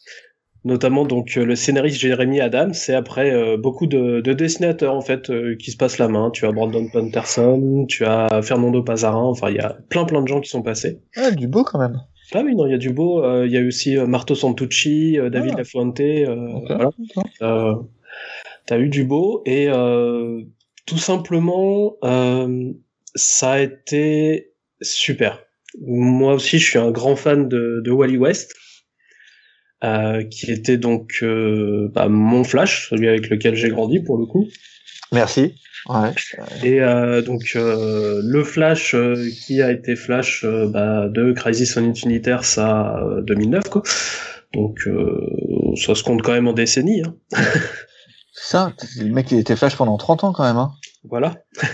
notamment 0.64 1.04
donc 1.04 1.36
euh, 1.36 1.44
le 1.44 1.56
scénariste 1.56 2.00
Jeremy 2.00 2.40
Adams, 2.40 2.72
et 2.88 2.92
après 2.94 3.32
euh, 3.34 3.56
beaucoup 3.56 3.86
de, 3.86 4.20
de 4.20 4.32
dessinateurs 4.32 4.94
en 4.94 5.00
fait 5.00 5.28
euh, 5.30 5.56
qui 5.56 5.72
se 5.72 5.76
passent 5.76 5.98
la 5.98 6.08
main. 6.08 6.30
Tu 6.30 6.46
as 6.46 6.52
Brandon 6.52 6.86
Panterson, 6.92 7.84
tu 7.88 8.04
as 8.04 8.40
Fernando 8.42 8.82
Pazarin, 8.82 9.24
enfin, 9.24 9.50
il 9.50 9.56
y 9.56 9.60
a 9.60 9.76
plein 9.88 10.04
plein 10.04 10.22
de 10.22 10.28
gens 10.28 10.40
qui 10.40 10.48
sont 10.50 10.62
passés. 10.62 11.00
Ah, 11.16 11.32
du 11.32 11.48
beau 11.48 11.64
quand 11.64 11.78
même. 11.80 12.00
Ah 12.32 12.42
oui, 12.44 12.54
non, 12.54 12.66
il 12.66 12.70
y 12.70 12.74
a 12.74 12.78
du 12.78 12.90
beau. 12.90 13.22
euh, 13.22 13.44
Il 13.46 13.52
y 13.52 13.58
a 13.58 13.62
aussi 13.62 13.96
Marto 13.96 14.34
Santucci, 14.34 15.18
euh, 15.18 15.28
David 15.30 15.52
Ah. 15.54 15.58
Lafuente. 15.58 16.00
Euh, 16.00 16.46
Ok. 16.54 16.64
voilà. 16.68 16.90
Euh, 17.42 17.74
T'as 18.66 18.78
eu 18.78 18.88
du 18.88 19.04
beau 19.04 19.42
et 19.44 19.68
euh, 19.68 20.40
tout 20.86 20.98
simplement, 20.98 21.96
euh, 22.04 22.72
ça 23.14 23.52
a 23.52 23.60
été 23.60 24.52
super. 24.80 25.42
Moi 25.80 26.34
aussi, 26.34 26.58
je 26.58 26.70
suis 26.70 26.78
un 26.78 26.90
grand 26.90 27.16
fan 27.16 27.48
de, 27.48 27.80
de 27.84 27.90
Wally 27.90 28.16
West, 28.16 28.54
euh, 29.82 30.22
qui 30.24 30.50
était 30.50 30.76
donc 30.76 31.18
euh, 31.22 31.88
bah, 31.92 32.08
mon 32.08 32.44
Flash, 32.44 32.88
celui 32.90 33.08
avec 33.08 33.28
lequel 33.28 33.54
j'ai 33.54 33.68
grandi 33.68 34.00
pour 34.00 34.18
le 34.18 34.26
coup. 34.26 34.46
Merci. 35.12 35.54
Ouais. 35.88 36.12
Et 36.62 36.80
euh, 36.80 37.20
donc 37.20 37.52
euh, 37.56 38.20
le 38.24 38.42
Flash 38.42 38.94
euh, 38.94 39.28
qui 39.44 39.60
a 39.60 39.70
été 39.70 39.96
Flash 39.96 40.44
bah, 40.44 41.08
de 41.08 41.32
Crisis 41.32 41.76
on 41.76 41.88
Infinite 41.88 42.26
Earths 42.26 42.56
à 42.56 42.98
euh, 43.04 43.20
2009 43.20 43.68
quoi. 43.68 43.82
Donc 44.54 44.86
euh, 44.86 45.20
ça 45.76 45.94
se 45.94 46.02
compte 46.02 46.22
quand 46.22 46.32
même 46.32 46.48
en 46.48 46.52
décennie. 46.52 47.02
Hein. 47.02 47.14
Ça, 48.46 48.72
le 48.98 49.06
mec 49.06 49.30
il 49.32 49.38
était 49.38 49.56
Flash 49.56 49.74
pendant 49.74 49.96
30 49.96 50.24
ans 50.24 50.32
quand 50.34 50.44
même. 50.44 50.58
Hein. 50.58 50.74
Voilà. 51.04 51.34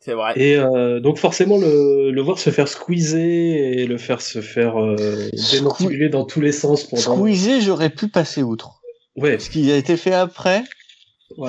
C'est 0.00 0.12
vrai. 0.12 0.34
Et 0.36 0.56
euh, 0.56 1.00
donc 1.00 1.18
forcément 1.18 1.58
le, 1.58 2.12
le 2.12 2.22
voir 2.22 2.38
se 2.38 2.50
faire 2.50 2.68
squeezer 2.68 3.18
et 3.18 3.86
le 3.86 3.98
faire 3.98 4.20
se 4.22 4.40
faire 4.40 4.80
euh, 4.80 5.28
démantibuler 5.50 6.08
dans 6.08 6.24
tous 6.24 6.40
les 6.40 6.52
sens 6.52 6.84
pendant. 6.84 7.16
Squeezer, 7.16 7.60
j'aurais 7.60 7.90
pu 7.90 8.06
passer 8.06 8.44
outre. 8.44 8.80
Ouais. 9.16 9.40
Ce 9.40 9.50
qui 9.50 9.72
a 9.72 9.76
été 9.76 9.96
fait 9.96 10.14
après, 10.14 10.62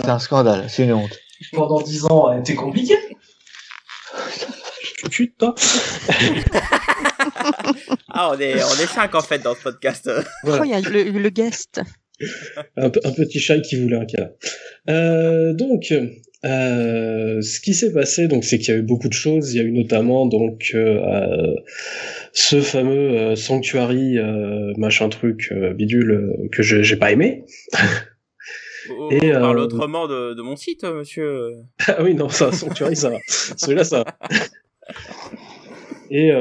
c'est 0.01 0.10
un 0.10 0.18
scandale, 0.18 0.68
c'est 0.70 0.86
une 0.86 0.93
honte. 0.93 1.20
Pendant 1.53 1.82
dix 1.82 2.05
ans 2.05 2.26
a 2.26 2.39
été 2.39 2.55
compliqué. 2.55 2.95
Putain. 5.12 5.53
Ah, 8.10 8.32
on 8.34 8.39
est, 8.39 8.55
on 8.55 8.74
est 8.82 8.88
cinq 8.88 9.14
en 9.14 9.22
fait 9.22 9.38
dans 9.38 9.53
ce 9.53 9.62
podcast. 9.62 10.10
Voilà. 10.43 10.64
Oh, 10.64 10.66
il 10.66 10.72
y 10.72 10.74
a 10.74 10.80
le, 10.82 11.03
le 11.03 11.30
guest. 11.30 11.80
Un, 12.78 12.89
pe- 12.89 12.99
un 13.03 13.11
petit 13.11 13.39
chat 13.39 13.59
qui 13.59 13.76
voulait 13.80 13.97
un 13.97 14.05
câlin. 14.05 14.32
Euh, 14.89 15.53
donc, 15.53 15.93
euh, 16.45 17.41
ce 17.41 17.59
qui 17.59 17.74
s'est 17.74 17.91
passé, 17.93 18.28
donc, 18.28 18.43
c'est 18.43 18.57
qu'il 18.57 18.74
y 18.74 18.78
a 18.78 18.80
eu 18.80 18.84
beaucoup 18.84 19.07
de 19.09 19.13
choses. 19.13 19.53
Il 19.53 19.57
y 19.57 19.59
a 19.59 19.63
eu 19.63 19.72
notamment 19.72 20.26
donc 20.26 20.72
euh, 20.74 20.99
euh, 21.01 21.55
ce 22.34 22.61
fameux 22.61 23.36
sanctuary 23.36 24.18
machin 24.78 25.09
truc 25.09 25.53
bidule 25.76 26.47
que 26.51 26.63
je- 26.63 26.82
j'ai 26.84 26.95
pas 26.95 27.11
aimé. 27.11 27.43
On, 28.89 29.09
Et, 29.11 29.36
on 29.36 29.39
parle 29.41 29.59
autrement 29.59 30.07
de, 30.07 30.34
de 30.34 30.41
mon 30.41 30.55
site, 30.55 30.84
monsieur. 30.86 31.55
ah 31.88 32.01
oui, 32.03 32.13
non, 32.15 32.30
ça, 32.30 32.51
sanctuary, 32.51 32.95
ça 32.95 33.09
va. 33.09 33.18
Celui-là, 33.57 33.84
ça 33.84 34.03
va. 34.03 34.18
Et 36.09 36.32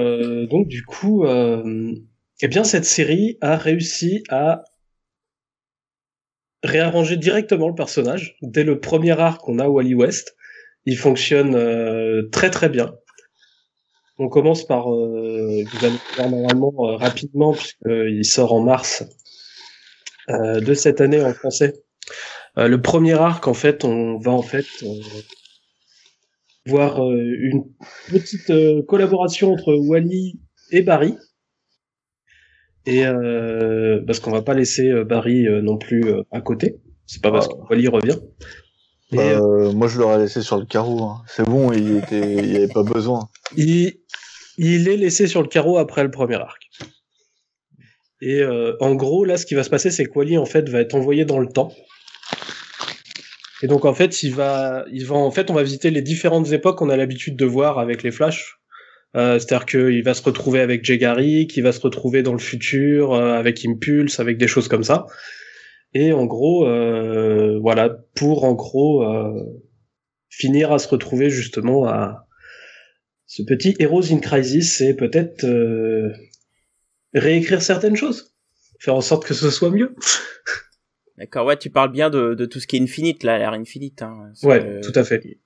donc, 0.48 0.68
du 0.68 0.84
coup, 0.84 1.26
eh 1.26 2.48
bien, 2.48 2.62
cette 2.64 2.84
série 2.84 3.38
a 3.40 3.56
réussi 3.56 4.22
à 4.28 4.62
réarranger 6.66 7.16
directement 7.16 7.68
le 7.68 7.74
personnage. 7.74 8.36
Dès 8.42 8.64
le 8.64 8.80
premier 8.80 9.18
arc, 9.18 9.48
on 9.48 9.58
a 9.58 9.68
Wally 9.68 9.94
West. 9.94 10.36
Il 10.84 10.96
fonctionne 10.96 11.54
euh, 11.54 12.28
très 12.30 12.50
très 12.50 12.68
bien. 12.68 12.94
On 14.18 14.28
commence 14.28 14.66
par, 14.66 14.92
euh, 14.92 15.62
vous 15.64 15.84
allez 15.84 15.94
le 15.94 16.16
voir 16.16 16.30
normalement 16.30 16.72
euh, 16.78 16.96
rapidement 16.96 17.52
puisqu'il 17.52 18.24
sort 18.24 18.52
en 18.52 18.60
mars 18.60 19.04
de 20.28 20.74
cette 20.74 21.00
année 21.00 21.22
en 21.22 21.32
français. 21.32 21.72
Le 22.56 22.80
premier 22.82 23.12
arc, 23.12 23.46
en 23.46 23.54
fait, 23.54 23.84
on 23.84 24.18
va 24.18 24.32
en 24.32 24.42
fait 24.42 24.66
voir 26.66 27.00
une 27.12 27.62
petite 28.08 28.52
collaboration 28.86 29.52
entre 29.52 29.72
Wally 29.74 30.40
et 30.72 30.82
Barry. 30.82 31.14
Et 32.86 33.04
euh, 33.04 34.00
parce 34.06 34.20
qu'on 34.20 34.30
va 34.30 34.42
pas 34.42 34.54
laisser 34.54 34.88
euh, 34.90 35.04
Barry 35.04 35.46
euh, 35.48 35.60
non 35.60 35.76
plus 35.76 36.04
à 36.30 36.40
côté. 36.40 36.76
C'est 37.06 37.20
pas 37.22 37.30
parce 37.32 37.48
que 37.48 37.54
Wally 37.70 37.88
revient. 37.88 38.18
Et 39.12 39.18
euh, 39.18 39.40
Euh, 39.68 39.72
moi 39.72 39.88
je 39.88 39.98
l'aurais 39.98 40.18
laissé 40.18 40.40
sur 40.42 40.58
le 40.58 40.66
carreau. 40.66 41.02
hein. 41.04 41.22
C'est 41.26 41.44
bon, 41.44 41.72
il 41.72 41.96
était, 41.98 42.32
il 42.34 42.52
y 42.52 42.56
avait 42.56 42.72
pas 42.72 42.82
besoin. 42.82 43.28
il, 43.56 43.94
il 44.58 44.88
est 44.88 44.96
laissé 44.96 45.26
sur 45.26 45.42
le 45.42 45.48
carreau 45.48 45.78
après 45.78 46.02
le 46.02 46.10
premier 46.10 46.36
arc. 46.36 46.62
Et 48.22 48.40
euh, 48.40 48.74
en 48.80 48.94
gros, 48.94 49.24
là, 49.24 49.36
ce 49.36 49.44
qui 49.46 49.54
va 49.54 49.62
se 49.62 49.68
passer, 49.70 49.90
c'est 49.90 50.04
que 50.06 50.12
Wally 50.18 50.38
en 50.38 50.46
fait 50.46 50.68
va 50.68 50.80
être 50.80 50.94
envoyé 50.94 51.24
dans 51.24 51.38
le 51.38 51.48
temps. 51.48 51.70
Et 53.62 53.66
donc 53.68 53.84
en 53.84 53.94
fait, 53.94 54.22
il 54.22 54.34
va, 54.34 54.84
il 54.92 55.06
va 55.06 55.16
en 55.16 55.30
fait, 55.30 55.50
on 55.50 55.54
va 55.54 55.62
visiter 55.62 55.90
les 55.90 56.02
différentes 56.02 56.50
époques 56.52 56.78
qu'on 56.78 56.90
a 56.90 56.96
l'habitude 56.96 57.36
de 57.36 57.44
voir 57.46 57.78
avec 57.78 58.02
les 58.02 58.10
Flash. 58.10 58.58
Euh, 59.14 59.38
C'est-à-dire 59.38 59.66
qu'il 59.66 60.02
va 60.02 60.14
se 60.14 60.22
retrouver 60.22 60.60
avec 60.60 60.84
Jay 60.84 60.98
Garrick, 60.98 61.50
qu'il 61.50 61.62
va 61.62 61.72
se 61.72 61.80
retrouver 61.80 62.22
dans 62.22 62.32
le 62.32 62.38
futur 62.38 63.14
euh, 63.14 63.32
avec 63.34 63.64
Impulse, 63.64 64.20
avec 64.20 64.36
des 64.36 64.48
choses 64.48 64.68
comme 64.68 64.84
ça. 64.84 65.06
Et 65.94 66.12
en 66.12 66.26
gros, 66.26 66.66
euh, 66.66 67.58
voilà, 67.60 67.88
pour 68.14 68.44
en 68.44 68.52
gros 68.54 69.04
finir 70.28 70.72
à 70.72 70.78
se 70.78 70.88
retrouver 70.88 71.30
justement 71.30 71.86
à 71.86 72.26
ce 73.26 73.42
petit 73.42 73.74
Heroes 73.78 74.12
in 74.12 74.18
Crisis, 74.18 74.76
c'est 74.76 74.94
peut-être 74.94 75.46
réécrire 77.14 77.62
certaines 77.62 77.96
choses, 77.96 78.34
faire 78.78 78.94
en 78.94 79.00
sorte 79.00 79.24
que 79.24 79.32
ce 79.32 79.48
soit 79.50 79.70
mieux. 79.70 79.94
D'accord, 81.16 81.46
ouais, 81.46 81.56
tu 81.56 81.70
parles 81.70 81.92
bien 81.92 82.10
de, 82.10 82.34
de 82.34 82.44
tout 82.44 82.60
ce 82.60 82.66
qui 82.66 82.76
est 82.76 82.82
Infinite, 82.82 83.22
là, 83.22 83.38
l'ère 83.38 83.54
Infinite. 83.54 84.02
Hein, 84.02 84.32
Ouais, 84.42 84.80
tout 84.82 84.92
à 84.94 85.02
fait. 85.02 85.38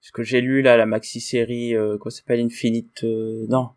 Ce 0.00 0.12
que 0.12 0.22
j'ai 0.22 0.40
lu, 0.40 0.62
là, 0.62 0.76
la 0.76 0.86
maxi-série, 0.86 1.74
euh, 1.76 1.98
qu'on 1.98 2.10
s'appelle 2.10 2.40
Infinite, 2.40 3.04
euh, 3.04 3.46
non. 3.48 3.70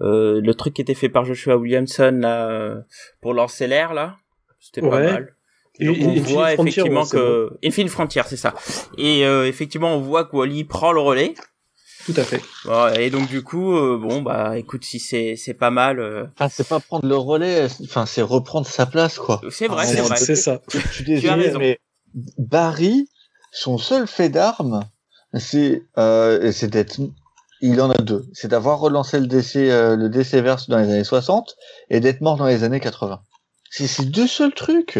Euh, 0.00 0.40
le 0.40 0.54
truc 0.54 0.74
qui 0.74 0.80
était 0.82 0.94
fait 0.94 1.08
par 1.08 1.24
Joshua 1.24 1.56
Williamson, 1.56 2.18
là, 2.20 2.48
euh, 2.48 2.80
pour 3.20 3.34
lancer 3.34 3.66
l'air, 3.66 3.92
là. 3.92 4.16
C'était 4.60 4.80
pas 4.80 5.00
mal. 5.00 5.34
Et- 5.78 5.86
Donc 5.86 5.96
et- 5.98 6.04
on 6.04 6.10
Infinite 6.10 6.28
voit 6.28 6.50
Frontier, 6.54 6.70
effectivement 6.70 7.02
ouais, 7.02 7.08
que 7.10 7.50
Infinite 7.64 7.90
Frontier, 7.90 8.22
c'est 8.26 8.36
ça. 8.36 8.54
Et 8.98 9.24
euh, 9.26 9.46
effectivement, 9.46 9.94
on 9.96 10.00
voit 10.00 10.24
que 10.24 10.36
Wally 10.36 10.64
prend 10.64 10.92
le 10.92 11.00
relais. 11.00 11.34
Tout 12.06 12.14
à 12.16 12.24
fait. 12.24 12.40
Et 13.00 13.10
donc 13.10 13.28
du 13.28 13.42
coup, 13.42 13.76
euh, 13.76 13.98
bon 13.98 14.22
bah, 14.22 14.56
écoute, 14.58 14.84
si 14.84 14.98
c'est 14.98 15.36
c'est 15.36 15.52
pas 15.54 15.70
mal, 15.70 16.00
euh, 16.00 16.24
Enfin, 16.34 16.48
c'est 16.48 16.66
pas 16.66 16.80
prendre 16.80 17.06
le 17.06 17.14
relais, 17.16 17.66
enfin, 17.84 18.06
c'est 18.06 18.22
reprendre 18.22 18.66
sa 18.66 18.86
place, 18.86 19.18
quoi. 19.18 19.40
c'est 19.50 19.68
vrai, 19.68 19.84
Ah, 19.86 19.86
c'est 19.86 20.00
vrai. 20.00 20.16
C'est 20.16 20.34
ça. 20.36 20.60
Je 20.72 20.78
suis 20.78 21.04
Tu 21.04 21.10
as 21.12 21.14
désolé, 21.20 21.42
raison. 21.44 21.58
mais 21.58 21.78
Barry, 22.38 23.08
son 23.52 23.76
seul 23.78 24.06
fait 24.06 24.28
d'armes, 24.30 24.80
c'est 25.34 25.82
euh, 25.98 26.50
c'est 26.52 26.68
d'être. 26.68 26.98
Il 27.62 27.80
en 27.82 27.90
a 27.90 27.98
deux. 27.98 28.24
C'est 28.32 28.48
d'avoir 28.48 28.80
relancé 28.80 29.20
le 29.20 29.26
DC, 29.26 29.56
euh, 29.56 29.94
le 29.96 30.08
DC 30.08 30.34
verse 30.36 30.68
dans 30.70 30.78
les 30.78 30.84
années 30.90 31.04
60 31.04 31.56
et 31.90 32.00
d'être 32.00 32.22
mort 32.22 32.36
dans 32.36 32.46
les 32.46 32.64
années 32.64 32.80
80. 32.80 33.20
C'est 33.70 33.86
ces 33.86 34.06
deux 34.06 34.26
seuls 34.26 34.54
trucs. 34.54 34.98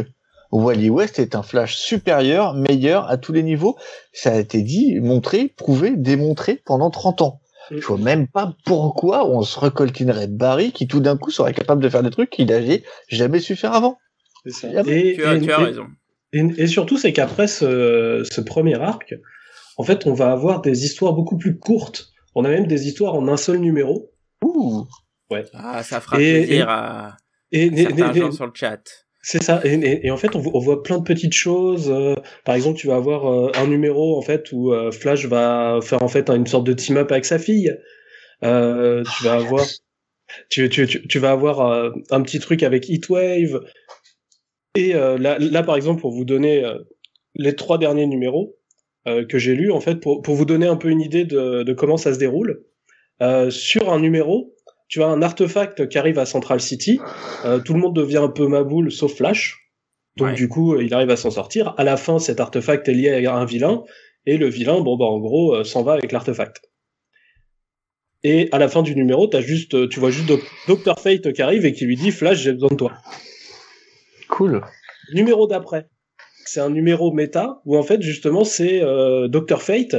Wally 0.53 0.91
West 0.91 1.19
est 1.19 1.35
un 1.37 1.43
Flash 1.43 1.77
supérieur, 1.77 2.55
meilleur 2.55 3.09
à 3.09 3.17
tous 3.17 3.33
les 3.33 3.43
niveaux. 3.43 3.77
Ça 4.13 4.33
a 4.33 4.37
été 4.37 4.63
dit, 4.63 4.99
montré, 5.01 5.49
prouvé, 5.57 5.93
démontré 5.97 6.61
pendant 6.67 6.91
30 6.91 7.23
ans. 7.23 7.41
Je 7.71 7.87
vois 7.87 7.99
même 7.99 8.27
pas 8.27 8.55
pourquoi 8.67 9.29
on 9.31 9.43
se 9.43 9.59
recoltinerait 9.59 10.27
Barry 10.27 10.73
qui 10.73 10.89
tout 10.89 10.99
d'un 11.01 11.17
coup 11.17 11.31
serait 11.31 11.55
capable 11.55 11.81
de 11.83 11.89
faire 11.89 12.03
des 12.03 12.11
trucs 12.11 12.31
qu'il 12.31 12.47
n'avait 12.49 12.83
jamais 13.09 13.39
su 13.39 13.55
faire 13.55 13.73
avant. 13.75 13.97
Ça. 14.47 14.69
Et, 14.87 15.15
Tu 15.15 15.25
as, 15.25 15.35
et- 15.37 15.41
tu 15.41 15.53
as 15.53 15.61
et- 15.61 15.65
raison. 15.65 15.87
Et, 16.33 16.41
et 16.59 16.67
surtout, 16.67 16.99
c'est 16.99 17.13
qu'après 17.13 17.47
ce, 17.47 18.23
ce 18.29 18.41
premier 18.41 18.75
arc, 18.75 19.15
en 19.81 19.83
fait, 19.83 20.07
on 20.07 20.13
va 20.15 20.31
avoir 20.31 20.61
des 20.61 20.85
histoires 20.85 21.15
beaucoup 21.15 21.37
plus 21.39 21.59
courtes. 21.59 22.13
On 22.35 22.45
a 22.45 22.49
même 22.49 22.67
des 22.67 22.87
histoires 22.87 23.15
en 23.15 23.27
un 23.29 23.37
seul 23.37 23.59
numéro. 23.59 24.13
Ouh. 24.45 24.85
Ah, 25.55 25.83
ça 25.83 26.01
fera 26.01 26.21
Et- 26.21 26.45
plaisir 26.45 26.67
et- 26.67 26.71
à 26.71 27.17
Et, 27.53 27.65
et- 27.67 27.77
certains 27.77 28.13
et- 28.15 28.21
gens 28.21 28.33
sur 28.33 28.47
le 28.47 28.53
chat. 28.55 28.83
c'est 29.23 29.43
ça. 29.43 29.61
Et, 29.65 29.75
et- 29.75 30.07
et 30.07 30.11
en 30.11 30.17
fait, 30.17 30.35
on, 30.37 30.41
vo- 30.41 30.51
on 30.55 30.59
voit 30.59 30.83
plein 30.83 30.99
de 30.99 31.05
petites 31.05 31.33
choses. 31.35 31.89
euh, 31.91 32.15
par 32.45 32.55
exemple, 32.55 32.79
tu 32.79 32.87
vas 32.89 32.97
avoir 32.97 33.27
euh, 33.27 33.51
un 33.55 33.67
numéro 33.67 34.19
en 34.19 34.23
fait 34.23 34.51
où 34.53 34.73
euh, 34.73 34.91
Flash 34.93 35.27
va 35.27 35.79
faire 35.83 36.03
en 36.03 36.09
fait 36.09 36.29
une 36.31 36.47
sorte 36.47 36.65
de 36.67 36.73
team-up 36.73 37.11
avec 37.13 37.25
sa 37.25 37.39
fille. 37.39 37.75
Euh, 38.45 39.03
tu 39.17 39.25
vas 39.25 39.35
avoir, 39.35 39.65
tu, 40.49 40.69
tu, 40.69 40.87
tu, 40.87 41.07
tu 41.09 41.19
vas 41.19 41.31
avoir 41.33 41.61
un 42.11 42.23
petit 42.23 42.39
truc 42.41 42.63
avec 42.63 42.89
Heatwave. 42.91 43.61
Et 44.77 44.95
euh, 44.95 45.19
là, 45.19 45.39
là, 45.39 45.63
par 45.63 45.77
exemple, 45.77 46.01
pour 46.01 46.13
vous 46.13 46.25
donner 46.25 46.65
les 47.35 47.55
trois 47.57 47.79
derniers 47.79 48.07
numéros 48.07 48.57
que 49.07 49.39
j'ai 49.39 49.55
lus, 49.55 49.73
en 49.73 49.81
fait, 49.81 49.97
pour, 49.97 50.23
pour 50.23 50.35
vous 50.35 50.45
donner 50.45 50.67
un 50.67 50.77
peu 50.77 50.89
une 50.89 51.01
idée 51.01 51.25
de, 51.25 51.63
de 51.63 51.73
comment 51.73 51.97
ça 51.97 52.13
se 52.15 52.19
déroule, 52.19 52.65
euh, 53.23 53.51
sur 53.51 53.93
un 53.93 53.99
numéro, 54.01 54.55
tu 54.89 55.03
as 55.03 55.07
un 55.07 55.23
artefact 55.23 55.89
qui 55.89 55.99
arrive 55.99 56.19
à 56.19 56.27
Central 56.27 56.61
City. 56.61 57.01
Euh, 57.45 57.59
tout 57.61 57.75
le 57.75 57.81
monde 57.81 57.95
devient 57.95 58.19
un 58.19 58.29
peu 58.29 58.47
maboule, 58.47 58.91
sauf 58.91 59.15
Flash. 59.15 59.57
Donc 60.17 60.29
Ouais. 60.29 60.35
du 60.35 60.49
coup, 60.49 60.79
il 60.81 60.93
arrive 60.93 61.11
à 61.11 61.17
s'en 61.17 61.31
sortir. 61.31 61.75
À 61.79 61.85
la 61.85 61.97
fin, 61.97 62.19
cet 62.19 62.41
artefact 62.41 62.89
est 62.89 62.95
lié 62.95 63.25
à 63.27 63.37
un 63.37 63.45
vilain, 63.45 63.85
et 64.27 64.37
le 64.37 64.49
vilain, 64.49 64.81
bon 64.81 64.97
bah 64.97 65.05
en 65.07 65.19
gros, 65.19 65.55
euh, 65.55 65.65
s'en 65.65 65.83
va 65.83 65.93
avec 65.93 66.13
l'artefact. 66.13 66.61
Et 68.23 68.49
à 68.53 68.59
la 68.59 68.69
fin 68.69 68.83
du 68.83 68.95
numéro, 68.95 69.27
t'as 69.29 69.41
juste, 69.41 69.75
euh, 69.75 69.89
tu 69.89 69.99
vois 70.01 70.11
juste 70.11 70.27
Doc- 70.29 70.45
Dr 70.69 70.99
Fate 71.01 71.33
qui 71.33 71.41
arrive 71.41 71.65
et 71.65 71.73
qui 71.73 71.87
lui 71.87 71.97
dit 71.97 72.11
Flash, 72.11 72.39
j'ai 72.43 72.53
besoin 72.53 72.69
de 72.71 72.75
toi. 72.77 72.93
Cool. 74.29 74.61
Numéro 75.15 75.47
d'après, 75.47 75.87
c'est 76.51 76.59
un 76.59 76.71
numéro 76.71 77.13
méta 77.13 77.61
où 77.65 77.77
en 77.79 77.85
fait 77.85 78.03
justement 78.03 78.43
c'est 78.43 78.83
euh, 78.83 79.29
Dr 79.29 79.63
Fate 79.63 79.95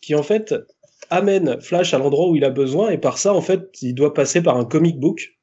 qui 0.00 0.16
en 0.16 0.24
fait 0.24 0.52
amène 1.10 1.60
Flash 1.60 1.94
à 1.94 1.98
l'endroit 1.98 2.28
où 2.28 2.34
il 2.34 2.44
a 2.44 2.50
besoin 2.50 2.90
et 2.90 2.98
par 2.98 3.18
ça 3.18 3.32
en 3.32 3.40
fait 3.40 3.80
il 3.82 3.94
doit 3.94 4.12
passer 4.12 4.42
par 4.42 4.56
un 4.56 4.64
comic 4.64 4.98
book. 4.98 5.36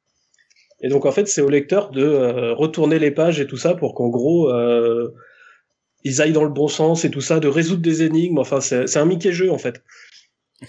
Et 0.82 0.89
donc 0.89 1.05
en 1.05 1.14
fait 1.14 1.30
c'est 1.30 1.39
au 1.39 1.47
lecteur 1.47 1.91
de 1.91 2.03
euh, 2.03 2.53
retourner 2.53 2.99
les 2.99 3.12
pages 3.12 3.39
et 3.39 3.47
tout 3.47 3.55
ça 3.55 3.74
pour 3.74 3.93
qu'en 3.93 4.10
gros 4.10 4.49
euh, 4.51 5.16
ils 6.03 6.22
aillent 6.22 6.34
dans 6.34 6.43
le 6.43 6.49
bon 6.49 6.68
sens 6.68 7.05
et 7.05 7.10
tout 7.10 7.22
ça, 7.22 7.39
de 7.39 7.47
résoudre 7.47 7.82
des 7.82 8.03
énigmes. 8.03 8.39
Enfin 8.39 8.60
c'est 8.60 8.97
un 8.97 9.05
Mickey 9.05 9.32
jeu 9.32 9.49
en 9.49 9.57
fait. 9.57 9.82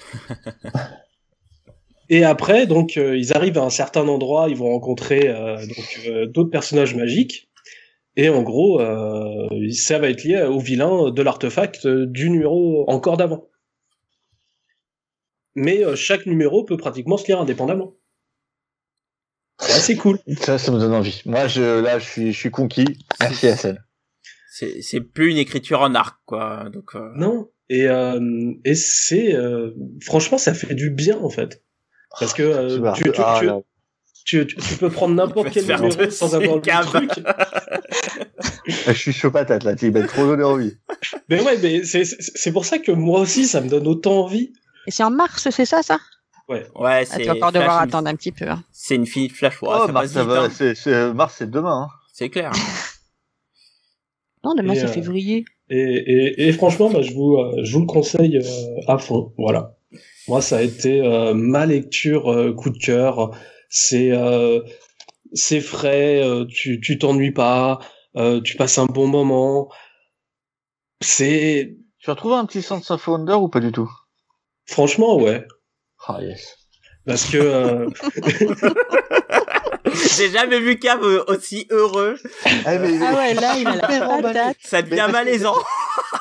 Et 2.13 2.25
après, 2.25 2.67
donc, 2.67 2.97
ils 2.97 3.33
arrivent 3.37 3.59
à 3.59 3.63
un 3.63 3.71
certain 3.71 4.09
endroit, 4.09 4.49
ils 4.49 4.57
vont 4.57 4.71
rencontrer 4.71 5.29
donc 5.29 6.33
d'autres 6.33 6.51
personnages 6.51 6.97
magiques. 6.97 7.50
Et 8.17 8.29
en 8.29 8.43
gros, 8.43 8.81
euh, 8.81 9.49
ça 9.73 9.99
va 9.99 10.11
être 10.11 10.25
lié 10.25 10.43
au 10.43 10.59
vilain 10.59 11.11
de 11.11 11.23
l'artefact 11.23 11.87
du 11.87 12.31
numéro 12.31 12.85
encore 12.91 13.17
d'avant. 13.17 13.49
Mais 15.55 15.85
euh, 15.85 15.97
chaque 15.97 16.27
numéro 16.27 16.65
peut 16.65 16.77
pratiquement 16.77 17.17
se 17.17 17.27
lire 17.27 17.41
indépendamment. 17.41 17.95
C'est 19.61 19.73
assez 19.73 19.97
cool. 19.97 20.19
Ça, 20.41 20.59
ça 20.59 20.73
me 20.73 20.79
donne 20.79 20.95
envie. 20.95 21.23
Moi, 21.27 21.47
je, 21.47 21.81
là, 21.81 21.99
je 21.99 22.05
suis, 22.05 22.33
je 22.33 22.39
suis 22.39 22.51
conquis. 22.51 22.99
Merci, 23.21 23.47
Hassan. 23.49 23.79
C'est 24.51 24.83
c'est 24.83 25.01
plus 25.01 25.31
une 25.31 25.37
écriture 25.37 25.81
en 25.81 25.95
arc, 25.95 26.19
quoi. 26.27 26.69
Donc, 26.73 26.95
euh, 26.95 27.11
Non. 27.15 27.49
Et, 27.69 27.87
euh, 27.87 28.53
et 28.65 28.75
c'est 28.75 29.33
euh, 29.35 29.71
franchement, 30.03 30.39
ça 30.39 30.55
fait 30.55 30.75
du 30.75 30.91
bien 30.91 31.17
en 31.19 31.31
fait, 31.31 31.63
parce 32.19 32.35
que 32.35 32.43
euh, 32.43 32.93
tu, 32.95 33.05
tu, 33.05 33.13
Ah, 33.19 33.37
tu, 33.39 33.47
là. 33.47 33.61
Tu, 34.31 34.47
tu- 34.47 34.57
tu 34.57 34.77
peux 34.77 34.91
prendre 34.91 35.15
n'importe 35.15 35.51
quel 35.51 35.65
numéro 35.65 35.91
sans 36.11 36.35
avoir 36.35 36.57
le 36.57 36.87
truc. 36.87 37.11
Je 38.87 38.93
suis 38.93 39.13
chaud 39.13 39.31
patate, 39.31 39.65
là. 39.65 39.75
Tu 39.75 39.91
m'as 39.91 40.07
trop 40.07 40.25
donné 40.27 40.45
envie. 40.45 40.77
Mais 41.29 41.41
ouais, 41.43 41.59
mais 41.63 41.83
c'est 41.85 42.53
pour 42.53 42.65
ça 42.65 42.79
que 42.79 42.93
moi 42.93 43.21
aussi, 43.21 43.47
ça 43.47 43.61
me 43.61 43.69
donne 43.69 43.87
autant 43.89 44.23
envie. 44.25 44.53
Et 44.87 44.91
c'est 44.91 45.03
en 45.03 45.11
mars, 45.11 45.49
c'est 45.51 45.65
ça, 45.65 45.83
ça? 45.83 45.99
Ouais, 46.49 46.67
ah, 46.81 47.05
c'est. 47.05 47.21
Tu 47.21 47.27
vas 47.27 47.35
encore 47.35 47.53
devoir 47.53 47.81
attendre 47.81 48.09
un 48.09 48.15
petit 48.17 48.33
peu. 48.33 48.49
hein. 48.49 48.63
C'est 48.73 48.97
une 48.97 49.07
fille 49.07 49.29
Flash. 49.29 49.61
Ouais, 49.63 49.69
oh, 49.73 49.87
ça 49.87 49.93
Mars, 49.93 50.17
hein. 50.17 50.49
c'est, 50.53 50.75
c'est, 50.75 51.13
Mars, 51.13 51.35
c'est 51.39 51.51
demain, 51.51 51.83
hein. 51.85 51.89
C'est 52.13 52.29
clair. 52.29 52.53
Non, 54.43 54.55
demain, 54.55 54.75
c'est 54.75 54.85
euh, 54.85 54.89
février. 54.89 55.45
Et, 55.69 55.77
et, 55.79 56.49
et 56.49 56.53
franchement, 56.53 56.89
bah, 56.91 57.03
je, 57.03 57.13
vous, 57.13 57.37
euh, 57.37 57.61
je 57.63 57.75
vous 57.75 57.81
le 57.81 57.87
conseille 57.87 58.39
euh, 58.39 58.43
à 58.89 58.97
fond. 58.97 59.35
Voilà. 59.37 59.77
Moi, 60.29 60.41
ça 60.41 60.57
a 60.57 60.63
été 60.63 61.03
euh, 61.03 61.35
ma 61.35 61.67
lecture 61.67 62.33
euh, 62.33 62.53
coup 62.55 62.71
de 62.71 62.79
cœur. 62.79 63.33
C'est 63.73 64.11
euh, 64.11 64.61
c'est 65.33 65.61
frais, 65.61 66.21
euh, 66.23 66.45
tu 66.45 66.81
tu 66.81 66.99
t'ennuies 66.99 67.31
pas, 67.33 67.79
euh, 68.17 68.41
tu 68.43 68.57
passes 68.57 68.79
un 68.79 68.87
bon 68.87 69.07
moment. 69.07 69.71
C'est 71.01 71.77
Tu 72.01 72.11
as 72.11 72.15
retrouvé 72.15 72.35
un 72.35 72.45
petit 72.47 72.63
Sense 72.63 72.91
of 72.91 73.07
Wonder 73.07 73.35
ou 73.35 73.49
pas 73.49 73.61
du 73.61 73.73
tout? 73.73 73.91
franchement 74.67 75.17
ouais, 75.17 75.47
Ah, 76.07 76.19
yes. 76.21 76.57
parce 77.07 77.25
que 77.25 77.39
euh, 77.39 77.89
J'ai 80.17 80.31
jamais 80.31 80.61
vu 80.61 80.79
Cam 80.79 81.01
aussi 81.29 81.67
heureux. 81.71 82.17
Ah, 82.65 82.79
mais, 82.79 82.99
Ah 83.03 83.15
ouais, 83.15 83.35
là, 83.35 83.57
il 83.57 83.67
a 83.67 83.77
la 83.77 84.21
patate. 84.23 84.57
Ça 84.63 84.83
devient 84.83 85.09
malaisant. 85.11 85.55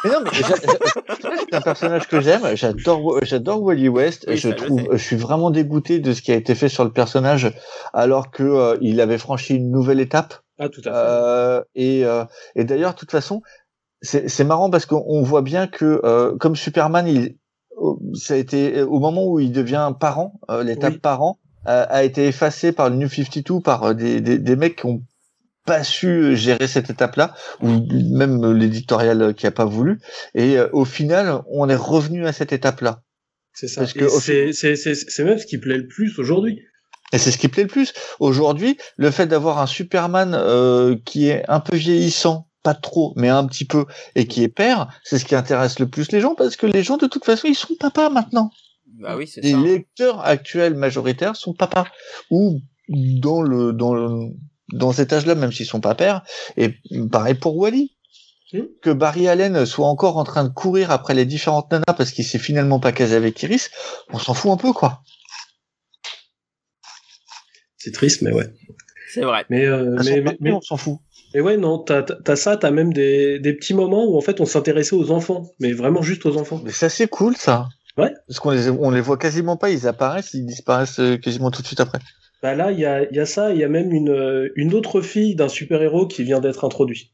Mais 0.04 0.12
non, 0.12 0.18
mais 0.24 0.30
c'est 1.50 1.54
un 1.56 1.62
personnage 1.62 2.08
que 2.08 2.22
j'aime. 2.22 2.56
J'adore, 2.56 3.20
j'adore 3.24 3.62
Wally 3.62 3.90
West. 3.90 4.26
Oui, 4.28 4.38
je 4.38 4.50
trouve, 4.50 4.88
je 4.92 4.98
suis 5.04 5.16
vraiment 5.16 5.52
dégoûté 5.52 6.00
de 6.00 6.14
ce 6.14 6.22
qui 6.22 6.32
a 6.32 6.36
été 6.36 6.56
fait 6.56 6.70
sur 6.70 6.84
le 6.84 6.92
personnage, 6.92 7.54
alors 7.94 8.32
que 8.32 8.44
euh, 8.44 8.78
il 8.82 9.02
avait 9.02 9.18
franchi 9.18 9.56
une 9.56 9.72
nouvelle 9.72 10.00
étape. 10.00 10.36
ah 10.60 10.70
tout 10.70 10.82
à 10.82 10.84
fait. 10.84 10.90
Euh, 10.94 11.62
et 11.76 12.06
euh, 12.06 12.24
et 12.56 12.64
d'ailleurs, 12.64 12.94
de 12.94 13.00
toute 13.00 13.12
façon, 13.12 13.42
c'est 14.02 14.30
c'est 14.30 14.46
marrant 14.46 14.70
parce 14.70 14.86
qu'on 14.86 15.04
on 15.08 15.22
voit 15.22 15.42
bien 15.42 15.68
que 15.68 16.00
euh, 16.04 16.36
comme 16.38 16.56
Superman, 16.56 17.08
il 17.08 17.36
au- 17.76 18.00
ça 18.14 18.36
a 18.36 18.38
été 18.38 18.82
au 18.84 19.00
moment 19.00 19.26
où 19.26 19.40
il 19.40 19.52
devient 19.52 19.92
parent, 20.00 20.40
euh, 20.50 20.64
l'étape 20.64 20.94
Oui. 20.94 21.00
parent 21.00 21.40
euh, 21.68 21.86
a 21.90 22.04
été 22.04 22.28
effacé 22.28 22.72
par 22.72 22.90
le 22.90 22.96
New 22.96 23.10
52 23.10 23.60
par 23.62 23.84
euh, 23.84 23.94
des, 23.94 24.22
des 24.22 24.38
des 24.38 24.56
mecs 24.56 24.78
qui 24.78 24.86
ont 24.86 25.02
pas 25.70 25.84
su 25.84 26.36
gérer 26.36 26.68
cette 26.68 26.90
étape-là, 26.90 27.36
ou 27.62 27.86
même 28.12 28.54
l'éditorial 28.54 29.36
qui 29.36 29.46
a 29.46 29.52
pas 29.52 29.66
voulu. 29.66 30.00
Et 30.34 30.58
euh, 30.58 30.68
au 30.74 30.84
final, 30.84 31.42
on 31.52 31.70
est 31.70 31.76
revenu 31.76 32.26
à 32.26 32.34
cette 32.34 32.52
étape-là. 32.54 33.04
C'est 33.54 33.68
ça. 33.68 33.82
parce 33.82 33.94
que 33.94 34.10
c'est 34.10 34.52
c'est 34.52 34.76
c'est 34.76 34.96
c'est 34.96 35.24
même 35.24 35.38
ce 35.38 35.46
qui 35.46 35.60
plaît 35.60 35.78
le 35.78 35.88
plus 35.88 36.18
aujourd'hui. 36.18 36.60
Et 37.14 37.20
c'est 37.20 37.32
ce 37.32 37.38
qui 37.38 37.50
plaît 37.50 37.64
le 37.64 37.70
plus. 37.70 37.94
Aujourd'hui, 38.20 38.78
le 38.98 39.12
fait 39.12 39.28
d'avoir 39.28 39.60
un 39.60 39.68
Superman 39.68 40.36
euh, 40.36 40.96
qui 41.06 41.28
est 41.28 41.44
un 41.48 41.60
peu 41.60 41.76
vieillissant, 41.76 42.48
pas 42.64 42.74
trop, 42.74 43.14
mais 43.16 43.30
un 43.30 43.46
petit 43.46 43.66
peu, 43.66 43.86
et 44.16 44.26
qui 44.26 44.44
est 44.44 44.48
père, 44.48 44.88
c'est 45.04 45.20
ce 45.20 45.26
qui 45.26 45.36
intéresse 45.36 45.80
le 45.80 45.88
plus 45.88 46.12
les 46.12 46.20
gens, 46.22 46.34
parce 46.36 46.56
que 46.56 46.66
les 46.66 46.84
gens, 46.84 46.98
de 46.98 47.08
toute 47.08 47.26
façon, 47.26 47.48
ils 47.48 47.56
sont 47.56 47.76
papas 47.80 48.10
maintenant. 48.10 48.50
Bah 49.00 49.16
oui, 49.18 49.28
c'est 49.28 49.42
Les 49.42 49.52
ça. 49.52 49.58
lecteurs 49.60 50.26
actuels 50.26 50.76
majoritaires 50.76 51.36
sont 51.36 51.54
papas. 51.54 51.86
Ou 52.32 52.60
dans 52.90 53.42
le 53.42 53.72
dans 53.72 53.94
le 53.94 54.32
dans 54.74 54.92
cet 54.92 55.14
âge-là, 55.14 55.36
même 55.36 55.52
s'ils 55.52 55.66
sont 55.66 55.82
pas 55.82 55.96
pères. 55.96 56.24
Et 56.58 56.76
pareil 57.12 57.36
pour 57.36 57.58
Wally. 57.58 57.96
Hmm. 58.52 58.64
Que 58.82 58.90
Barry 58.90 59.28
Allen 59.28 59.64
soit 59.68 59.88
encore 59.88 60.18
en 60.18 60.24
train 60.24 60.44
de 60.44 60.50
courir 60.50 60.90
après 60.90 61.14
les 61.14 61.26
différentes 61.26 61.72
nanas 61.72 61.94
parce 61.96 62.12
qu'il 62.12 62.26
s'est 62.26 62.40
finalement 62.40 62.80
pas 62.80 62.92
casé 62.92 63.16
avec 63.16 63.42
Iris, 63.44 63.70
on 64.12 64.18
s'en 64.18 64.34
fout 64.34 64.52
un 64.52 64.58
peu, 64.58 64.74
quoi. 64.74 65.04
C'est 67.78 67.92
triste, 67.92 68.24
mais 68.24 68.32
ouais. 68.32 68.52
C'est 69.14 69.22
vrai. 69.22 69.46
Mais 69.50 69.66
euh, 69.66 69.96
mais, 70.04 70.22
mais, 70.22 70.38
mais- 70.40 70.52
on 70.52 70.62
s'en 70.62 70.78
fout. 70.78 70.98
Et 71.36 71.42
ouais, 71.42 71.58
non, 71.58 71.78
t'as, 71.78 72.02
t'as 72.02 72.16
t'as 72.16 72.36
ça, 72.36 72.58
t'as 72.58 72.72
même 72.72 72.92
des, 72.92 73.38
des 73.40 73.54
petits 73.54 73.76
moments 73.76 74.06
où 74.06 74.18
en 74.18 74.22
fait 74.22 74.42
on 74.42 74.46
s'intéressait 74.46 74.96
aux 74.96 75.12
enfants, 75.12 75.52
mais 75.60 75.74
vraiment 75.74 76.02
juste 76.02 76.26
aux 76.26 76.38
enfants. 76.38 76.60
Mais 76.64 76.72
ça, 76.72 76.90
c'est 76.90 77.08
cool, 77.08 77.38
ça. 77.38 77.70
Ouais. 77.98 78.12
Parce 78.28 78.40
qu'on 78.40 78.50
les, 78.50 78.70
on 78.70 78.90
les 78.90 79.02
voit 79.02 79.18
quasiment 79.18 79.58
pas, 79.58 79.70
ils 79.70 79.88
apparaissent, 79.88 80.34
ils 80.34 80.46
disparaissent 80.46 81.00
euh, 81.00 81.18
quasiment 81.18 81.52
tout 81.52 81.62
de 81.62 81.68
suite 81.68 81.82
après. 81.82 82.00
Bah 82.42 82.56
là, 82.56 82.72
il 82.72 82.80
y 82.80 82.86
a, 82.86 83.04
il 83.10 83.16
y 83.16 83.20
a 83.20 83.26
ça, 83.26 83.52
il 83.52 83.60
y 83.60 83.64
a 83.64 83.68
même 83.68 83.92
une, 83.94 84.50
une 84.56 84.74
autre 84.74 85.02
fille 85.02 85.36
d'un 85.36 85.50
super-héros 85.50 86.08
qui 86.08 86.24
vient 86.24 86.40
d'être 86.40 86.64
introduit. 86.64 87.14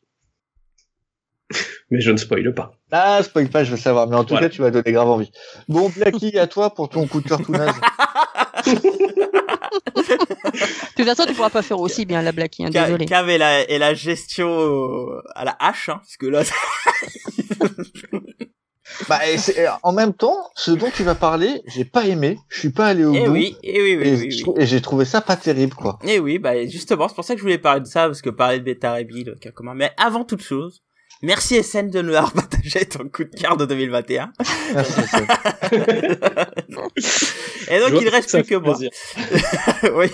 mais 1.89 1.99
je 2.01 2.11
ne 2.11 2.17
spoile 2.17 2.53
pas. 2.53 2.73
Ah, 2.91 3.21
spoil 3.23 3.49
pas, 3.49 3.63
je 3.63 3.71
veux 3.71 3.77
savoir, 3.77 4.07
mais 4.07 4.15
en 4.15 4.23
tout 4.23 4.33
Voilà. 4.35 4.49
cas, 4.49 4.53
tu 4.55 4.61
m'as 4.61 4.69
donné 4.71 4.91
grave 4.91 5.09
envie. 5.09 5.31
Bon, 5.67 5.89
Blacky, 5.89 6.37
à 6.37 6.45
toi 6.47 6.73
pour 6.73 6.89
ton 6.89 7.07
coup 7.07 7.21
de 7.21 7.27
cœur 7.27 7.41
tout 7.41 7.51
naze. 7.53 7.73
De 9.95 10.95
toute 10.95 11.05
façon, 11.05 11.25
tu 11.27 11.33
pourras 11.33 11.49
pas 11.49 11.61
faire 11.61 11.79
aussi 11.79 12.05
bien 12.05 12.21
la 12.21 12.31
Blacky, 12.31 12.65
hein, 12.65 12.69
désolé. 12.69 13.05
Cam 13.05 13.29
et 13.29 13.37
la, 13.37 13.69
et 13.69 13.77
la 13.77 13.93
gestion 13.93 14.47
euh, 14.49 15.21
à 15.35 15.45
la 15.45 15.55
hache, 15.59 15.89
hein, 15.89 15.97
parce 15.97 16.17
que 16.17 16.25
là, 16.27 16.43
bah, 19.09 19.19
et 19.27 19.37
en 19.83 19.93
même 19.93 20.13
temps, 20.13 20.37
ce 20.55 20.71
dont 20.71 20.89
tu 20.93 21.03
vas 21.03 21.15
parler, 21.15 21.61
j'ai 21.65 21.85
pas 21.85 22.05
aimé, 22.05 22.37
je 22.49 22.59
suis 22.59 22.69
pas 22.69 22.87
allé 22.87 23.03
au 23.03 23.13
eh 23.13 23.25
bout. 23.25 23.31
oui, 23.31 23.57
eh 23.63 23.81
oui, 23.81 23.97
oui, 23.97 24.07
et, 24.07 24.15
oui, 24.15 24.43
oui. 24.45 24.53
et 24.57 24.65
j'ai 24.65 24.81
trouvé 24.81 25.05
ça 25.05 25.21
pas 25.21 25.35
terrible, 25.35 25.73
quoi. 25.73 25.97
Eh 26.03 26.19
oui, 26.19 26.37
bah 26.37 26.65
justement, 26.67 27.07
c'est 27.07 27.15
pour 27.15 27.23
ça 27.23 27.33
que 27.33 27.39
je 27.39 27.43
voulais 27.43 27.57
parler 27.57 27.81
de 27.81 27.87
ça, 27.87 28.05
parce 28.05 28.21
que 28.21 28.29
parler 28.29 28.59
de 28.59 28.63
Beta 28.63 28.91
Ray 28.91 29.05
Bill, 29.05 29.35
qui 29.41 29.47
a 29.47 29.51
commun. 29.51 29.73
Mais 29.73 29.91
avant 29.97 30.23
toute 30.23 30.43
chose, 30.43 30.83
merci 31.23 31.61
SN 31.63 31.89
de 31.89 32.01
nous 32.01 32.13
avoir 32.13 32.31
partagé 32.33 32.85
ton 32.85 33.09
coup 33.09 33.23
de 33.23 33.35
cœur 33.35 33.57
de 33.57 33.65
2021. 33.65 34.31
Merci, 34.73 35.01
Et 37.69 37.79
donc 37.79 37.89
Je 37.89 38.01
il 38.01 38.09
reste 38.09 38.31
plus 38.31 38.43
que 38.43 38.55
moi. 38.55 38.77
oui, 39.95 40.07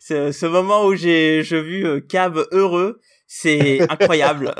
ce, 0.00 0.32
ce 0.32 0.46
moment 0.46 0.84
où 0.84 0.94
j'ai 0.94 1.42
je 1.42 1.56
vu 1.56 1.86
euh, 1.86 2.00
Cab 2.00 2.46
heureux, 2.52 3.00
c'est 3.26 3.80
incroyable. 3.90 4.54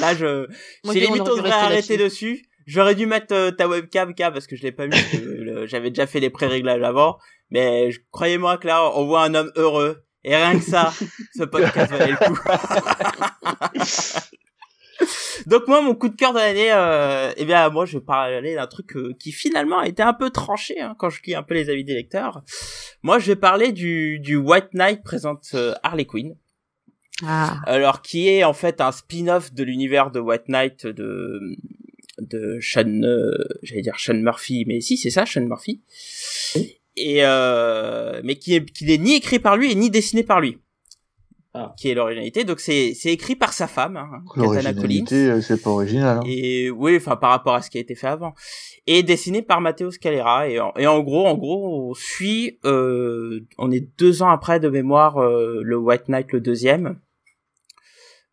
Là, 0.00 0.14
je, 0.14 0.46
j'ai 0.92 1.00
limite 1.00 1.22
on 1.22 1.34
rester 1.34 1.50
arrêter 1.50 1.96
dessus. 1.96 2.44
J'aurais 2.66 2.94
dû 2.94 3.06
mettre 3.06 3.34
euh, 3.34 3.50
ta 3.50 3.68
webcam, 3.68 4.14
Cab, 4.14 4.32
parce 4.32 4.46
que 4.46 4.56
je 4.56 4.62
l'ai 4.62 4.72
pas 4.72 4.86
mis. 4.86 4.96
J'avais 5.66 5.90
déjà 5.90 6.06
fait 6.06 6.20
les 6.20 6.30
pré-réglages 6.30 6.82
avant. 6.82 7.18
Mais 7.50 7.90
croyez-moi 8.10 8.58
que 8.58 8.66
là, 8.66 8.90
on 8.94 9.04
voit 9.06 9.24
un 9.24 9.34
homme 9.34 9.52
heureux. 9.56 10.04
Et 10.24 10.36
rien 10.36 10.58
que 10.58 10.64
ça, 10.64 10.92
ce 11.36 11.42
podcast 11.44 11.92
valait 11.92 12.12
le 12.12 12.16
coup. 12.16 12.38
Donc 15.46 15.66
moi, 15.66 15.82
mon 15.82 15.94
coup 15.94 16.08
de 16.08 16.16
cœur 16.16 16.32
de 16.32 16.38
l'année, 16.38 16.72
euh, 16.72 17.32
eh 17.36 17.44
bien 17.44 17.68
moi, 17.70 17.84
je 17.86 17.98
vais 17.98 18.04
parler 18.04 18.54
d'un 18.54 18.66
truc 18.68 18.96
euh, 18.96 19.14
qui 19.18 19.32
finalement 19.32 19.78
a 19.80 19.88
été 19.88 20.02
un 20.02 20.14
peu 20.14 20.30
tranché 20.30 20.80
hein, 20.80 20.94
quand 20.98 21.10
je 21.10 21.20
lis 21.24 21.34
un 21.34 21.42
peu 21.42 21.54
les 21.54 21.70
avis 21.70 21.84
des 21.84 21.94
lecteurs. 21.94 22.42
Moi, 23.02 23.18
je 23.18 23.26
vais 23.26 23.36
parler 23.36 23.72
du, 23.72 24.20
du 24.20 24.36
White 24.36 24.74
Knight 24.74 25.02
présente 25.02 25.50
euh, 25.54 25.74
Harley 25.82 26.04
Quinn. 26.04 26.36
Ah. 27.24 27.58
Alors 27.66 28.02
qui 28.02 28.28
est 28.28 28.44
en 28.44 28.52
fait 28.52 28.80
un 28.80 28.92
spin-off 28.92 29.52
de 29.52 29.64
l'univers 29.64 30.10
de 30.10 30.20
White 30.20 30.48
Knight 30.48 30.86
de 30.86 31.56
de 32.18 32.58
Sean, 32.60 33.02
euh, 33.02 33.36
j'allais 33.62 33.82
dire 33.82 33.98
Sean 33.98 34.14
Murphy, 34.14 34.64
mais 34.66 34.80
si 34.80 34.96
c'est 34.96 35.10
ça, 35.10 35.26
Sean 35.26 35.42
Murphy. 35.42 35.82
Et 36.96 37.24
euh, 37.24 38.20
mais 38.22 38.36
qui 38.36 38.54
est 38.54 38.64
qui 38.64 38.84
n'est 38.84 38.98
ni 38.98 39.14
écrit 39.14 39.38
par 39.38 39.56
lui 39.56 39.72
et 39.72 39.74
ni 39.74 39.90
dessiné 39.90 40.22
par 40.22 40.40
lui. 40.40 40.58
Ah. 41.54 41.74
Qui 41.78 41.90
est 41.90 41.94
l'originalité. 41.94 42.44
Donc 42.44 42.60
c'est 42.60 42.94
c'est 42.94 43.12
écrit 43.12 43.36
par 43.36 43.52
sa 43.52 43.66
femme, 43.66 43.98
hein, 43.98 44.22
Katana 44.34 44.72
Collins. 44.72 45.04
Euh, 45.12 45.40
c'est 45.42 45.62
pas 45.62 45.70
original. 45.70 46.18
Hein. 46.18 46.22
Et 46.26 46.70
oui, 46.70 46.96
enfin 46.96 47.16
par 47.16 47.30
rapport 47.30 47.54
à 47.54 47.62
ce 47.62 47.68
qui 47.68 47.76
a 47.76 47.80
été 47.80 47.94
fait 47.94 48.06
avant. 48.06 48.34
Et 48.86 49.02
dessiné 49.02 49.42
par 49.42 49.60
Matteo 49.60 49.90
Scalera. 49.90 50.48
Et 50.48 50.58
en, 50.58 50.72
et 50.76 50.86
en 50.86 51.00
gros, 51.00 51.26
en 51.26 51.36
gros, 51.36 51.90
on 51.90 51.94
suit, 51.94 52.58
euh, 52.64 53.46
on 53.58 53.70
est 53.70 53.86
deux 53.98 54.22
ans 54.22 54.30
après 54.30 54.60
de 54.60 54.70
mémoire 54.70 55.18
euh, 55.18 55.60
le 55.62 55.76
White 55.76 56.08
Knight 56.08 56.32
le 56.32 56.40
deuxième, 56.40 56.98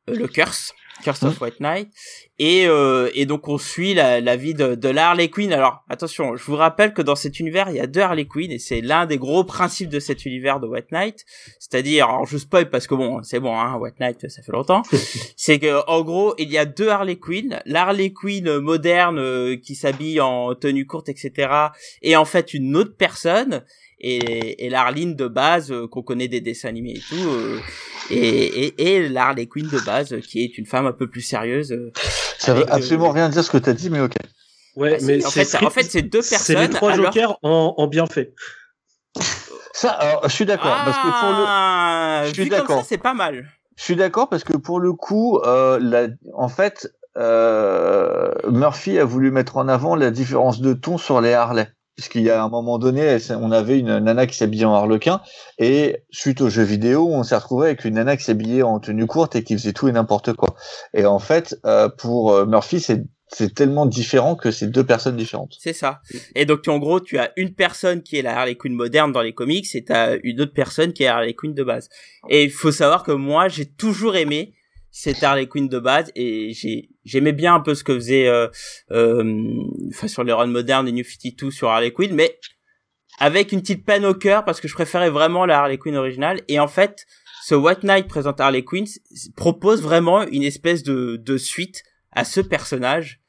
euh, 0.10 0.16
le 0.16 0.28
Curse. 0.28 0.74
Curse 1.04 1.24
of 1.24 1.42
White 1.42 1.60
Knight. 1.60 1.90
Et 2.38 2.68
euh, 2.68 3.10
et 3.14 3.26
donc 3.26 3.48
on 3.48 3.58
suit 3.58 3.94
la, 3.94 4.22
la 4.22 4.36
vie 4.36 4.54
de, 4.54 4.76
de 4.76 4.90
la 4.90 5.10
Harley 5.10 5.30
Quinn. 5.30 5.52
Alors 5.52 5.84
attention 5.90 6.36
je 6.36 6.44
vous 6.44 6.56
rappelle 6.56 6.94
que 6.94 7.02
dans 7.02 7.16
cet 7.16 7.40
univers 7.40 7.70
il 7.70 7.76
y 7.76 7.80
a 7.80 7.88
deux 7.88 8.02
Harley 8.02 8.26
Quinn 8.26 8.52
et 8.52 8.60
c'est 8.60 8.82
l'un 8.82 9.06
des 9.06 9.18
gros 9.18 9.44
principes 9.44 9.90
de 9.90 10.00
cet 10.00 10.26
univers 10.26 10.60
de 10.60 10.68
White 10.68 10.92
Knight. 10.92 11.26
C'est-à-dire 11.60 12.08
alors 12.08 12.26
je 12.26 12.38
spoil 12.38 12.70
parce 12.70 12.88
que 12.88 12.96
bon 12.96 13.22
c'est 13.24 13.40
bon 13.40 13.58
hein 13.58 13.76
White 13.76 14.00
Knight 14.00 14.30
ça 14.30 14.42
fait 14.42 14.52
longtemps. 14.52 14.84
C'est 15.36 15.60
que 15.60 15.86
en 15.88 16.02
gros 16.02 16.34
il 16.38 16.50
y 16.50 16.58
a 16.58 16.66
deux 16.66 16.90
Harley 16.90 17.18
Quinn. 17.18 17.60
l'Harley 17.66 18.14
Quinn 18.14 18.60
moderne 18.60 19.20
euh, 19.20 19.58
qui 19.58 19.76
s'habille 19.76 20.22
en 20.22 20.56
tenue 20.56 20.86
courte 20.86 21.10
etc 21.10 21.52
et 22.02 22.16
en 22.16 22.26
fait 22.26 22.54
une 22.54 22.76
autre 22.76 22.96
personne 22.98 23.64
et, 24.00 24.66
et 24.66 24.70
l'Arline 24.70 25.16
de 25.16 25.28
base 25.28 25.72
euh, 25.72 25.88
qu'on 25.88 26.02
connaît 26.04 26.28
des 26.28 26.42
dessins 26.42 26.70
animés 26.70 26.94
et 26.98 27.02
tout 27.10 27.30
euh, 27.30 27.60
et, 28.10 28.18
et, 28.18 28.96
et 28.96 29.10
l'Harley 29.10 29.46
Quinn 29.48 29.68
de 29.68 29.80
base 29.80 30.14
euh, 30.14 30.20
qui 30.22 30.44
est 30.44 30.58
une 30.58 30.66
femme 30.66 30.86
un 30.88 30.94
peu 30.94 31.08
plus 31.10 31.22
sérieuse 31.22 31.72
euh, 31.72 31.92
Ça 32.38 32.54
veut 32.54 32.66
absolument 32.72 33.10
euh, 33.10 33.14
rien 33.14 33.30
dire 33.30 33.44
ce 33.44 33.52
que 33.52 33.58
t'as 33.58 33.74
dit, 33.74 33.90
mais 33.90 34.00
ok. 34.02 34.14
Ouais, 34.76 34.92
bah, 34.92 34.98
c'est- 35.00 35.06
mais 35.06 35.26
en 35.26 35.30
c'est 35.30 35.46
fait 35.46 35.66
en 35.66 35.70
fait 35.70 35.84
c'est 35.84 36.02
deux 36.04 36.22
c'est 36.22 36.36
personnes 36.36 36.62
les 36.62 36.70
trois 36.70 36.92
alors- 36.94 37.06
jokers 37.08 37.38
en, 37.44 37.74
en 37.78 37.88
bien 37.88 38.06
fait. 38.06 38.34
Ça, 39.74 39.92
alors, 39.92 40.24
je 40.28 40.34
suis 40.34 40.46
d'accord, 40.46 40.76
parce 40.84 40.98
que 40.98 41.04
pour 41.22 41.30
le, 41.40 41.46
Ah, 41.48 42.24
je 42.28 42.34
suis 42.34 42.50
d'accord. 42.50 42.84
c'est 42.86 42.98
pas 42.98 43.14
mal. 43.14 43.48
Je 43.78 43.84
suis 43.84 43.96
d'accord 43.96 44.28
parce 44.28 44.44
que 44.44 44.58
pour 44.58 44.80
le 44.82 44.92
coup, 44.94 45.40
euh, 45.46 45.80
la... 45.82 46.08
en 46.34 46.50
fait, 46.50 46.94
euh, 47.18 48.30
Murphy 48.50 49.00
a 49.00 49.06
voulu 49.06 49.32
mettre 49.32 49.56
en 49.58 49.68
avant 49.70 49.96
la 49.96 50.12
différence 50.12 50.60
de 50.60 50.74
ton 50.74 50.98
sur 50.98 51.22
les 51.22 51.34
Harley. 51.34 51.70
Puisqu'il 52.00 52.22
y 52.22 52.30
a 52.30 52.42
un 52.42 52.48
moment 52.48 52.80
donné, 52.80 53.18
on 53.42 53.52
avait 53.52 53.78
une 53.78 53.98
nana 54.00 54.26
qui 54.26 54.38
s'habillait 54.38 54.64
en 54.64 54.74
harlequin, 54.74 55.20
et 55.58 55.98
suite 56.12 56.40
aux 56.40 56.48
jeux 56.50 56.64
vidéo, 56.64 57.10
on 57.12 57.24
s'est 57.24 57.36
retrouvé 57.36 57.68
avec 57.68 57.84
une 57.84 57.96
nana 57.96 58.16
qui 58.16 58.24
s'habillait 58.24 58.62
en 58.62 58.80
tenue 58.80 59.06
courte 59.06 59.36
et 59.36 59.44
qui 59.44 59.54
faisait 59.58 59.74
tout 59.74 59.90
et 59.90 59.92
n'importe 59.92 60.32
quoi. 60.32 60.56
Et 60.94 61.06
en 61.06 61.20
fait, 61.20 61.60
euh, 61.66 61.90
pour 61.90 62.32
euh, 62.32 62.46
Murphy, 62.46 62.80
c'est 62.80 63.04
c'est 63.32 63.54
tellement 63.54 63.86
différent 63.86 64.36
que 64.38 64.50
c'est 64.50 64.68
deux 64.68 64.86
personnes 64.86 65.18
différentes. 65.18 65.56
C'est 65.60 65.74
ça. 65.74 66.00
Et 66.36 66.46
donc, 66.46 66.62
tu- 66.62 66.70
en 66.70 66.80
gros, 66.80 67.02
tu 67.02 67.20
as 67.20 67.32
une 67.36 67.54
personne 67.54 68.02
qui 68.02 68.16
est 68.16 68.22
la 68.24 68.36
Harley 68.40 68.56
Quinn 68.56 68.74
moderne 68.74 69.12
dans 69.12 69.22
les 69.22 69.34
comics 69.34 69.68
et 69.76 69.84
t'as 69.84 70.16
une 70.24 70.40
autre 70.42 70.54
personne 70.54 70.94
qui 70.94 71.04
est 71.04 71.08
Harley 71.08 71.34
Quinn 71.34 71.54
de 71.54 71.64
base. 71.64 71.90
Et 72.30 72.46
il 72.46 72.50
faut 72.50 72.72
savoir 72.72 73.04
que 73.04 73.12
moi, 73.12 73.50
j'ai 73.50 73.66
toujours 73.66 74.16
aimé 74.16 74.54
cette 74.92 75.24
Harley 75.24 75.48
Quinn 75.48 75.68
de 75.68 75.80
base 75.80 76.12
et 76.16 76.54
j'ai 76.54 76.90
j'aimais 77.06 77.32
bien 77.32 77.56
un 77.56 77.60
peu 77.60 77.76
ce 77.76 77.84
que 77.84 77.94
faisait 77.94 78.28
euh, 78.28 78.48
euh, 78.92 79.54
enfin 79.90 80.08
sur 80.08 80.24
les 80.24 80.34
runs 80.34 80.48
modernes 80.48 80.88
et 80.88 80.92
New 80.92 81.04
52 81.04 81.52
sur 81.52 81.70
Harley 81.70 81.92
Quinn 81.92 82.14
mais 82.14 82.40
avec 83.20 83.52
une 83.52 83.62
petite 83.62 83.86
peine 83.86 84.06
au 84.06 84.14
cœur 84.14 84.46
parce 84.46 84.62
que 84.62 84.68
je 84.68 84.74
préférais 84.74 85.10
vraiment 85.10 85.46
la 85.46 85.60
Harley 85.60 85.78
Quinn 85.78 85.96
originale. 85.96 86.42
Et 86.48 86.60
en 86.60 86.68
fait 86.68 87.06
ce 87.44 87.56
White 87.56 87.84
Knight 87.84 88.08
présente 88.08 88.40
Harley 88.40 88.64
Quinn 88.64 88.86
propose 89.36 89.82
vraiment 89.82 90.24
une 90.28 90.44
espèce 90.44 90.84
de, 90.84 91.18
de 91.18 91.38
suite 91.38 91.84
à 92.12 92.26
ce 92.26 92.42
personnage 92.42 93.22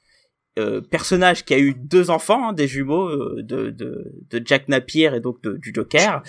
euh, 0.60 0.80
personnage 0.80 1.44
qui 1.44 1.54
a 1.54 1.58
eu 1.58 1.74
deux 1.74 2.10
enfants, 2.10 2.48
hein, 2.48 2.52
des 2.52 2.68
jumeaux 2.68 3.08
euh, 3.08 3.42
de, 3.42 3.70
de, 3.70 4.42
Jack 4.44 4.68
Napier 4.68 5.10
et 5.14 5.20
donc 5.20 5.42
de- 5.42 5.56
du 5.56 5.72
Joker. 5.74 6.22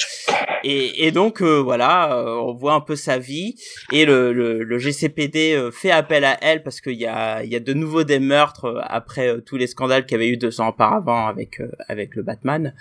Et, 0.63 1.11
donc 1.11 1.41
euh, 1.41 1.59
voilà, 1.59 2.23
on 2.43 2.53
voit 2.53 2.73
un 2.73 2.81
peu 2.81 2.95
sa 2.95 3.17
vie 3.17 3.55
et 3.91 4.05
le, 4.05 4.31
le, 4.31 4.77
GCPD 4.77 5.69
fait 5.71 5.89
appel 5.89 6.23
à 6.23 6.37
elle 6.41 6.61
parce 6.61 6.81
qu'il 6.81 6.99
y 6.99 7.07
a, 7.07 7.43
y 7.43 7.55
a 7.55 7.59
de 7.59 7.73
nouveau 7.73 8.03
des 8.03 8.19
meurtres 8.19 8.81
après 8.85 9.41
tous 9.41 9.57
les 9.57 9.65
scandales 9.65 10.05
qu'il 10.05 10.13
y 10.13 10.21
avait 10.21 10.29
eu 10.29 10.37
deux 10.37 10.61
ans 10.61 10.69
auparavant 10.69 11.27
avec 11.27 11.61
avec 11.87 12.15
le 12.15 12.21
Batman. 12.21 12.75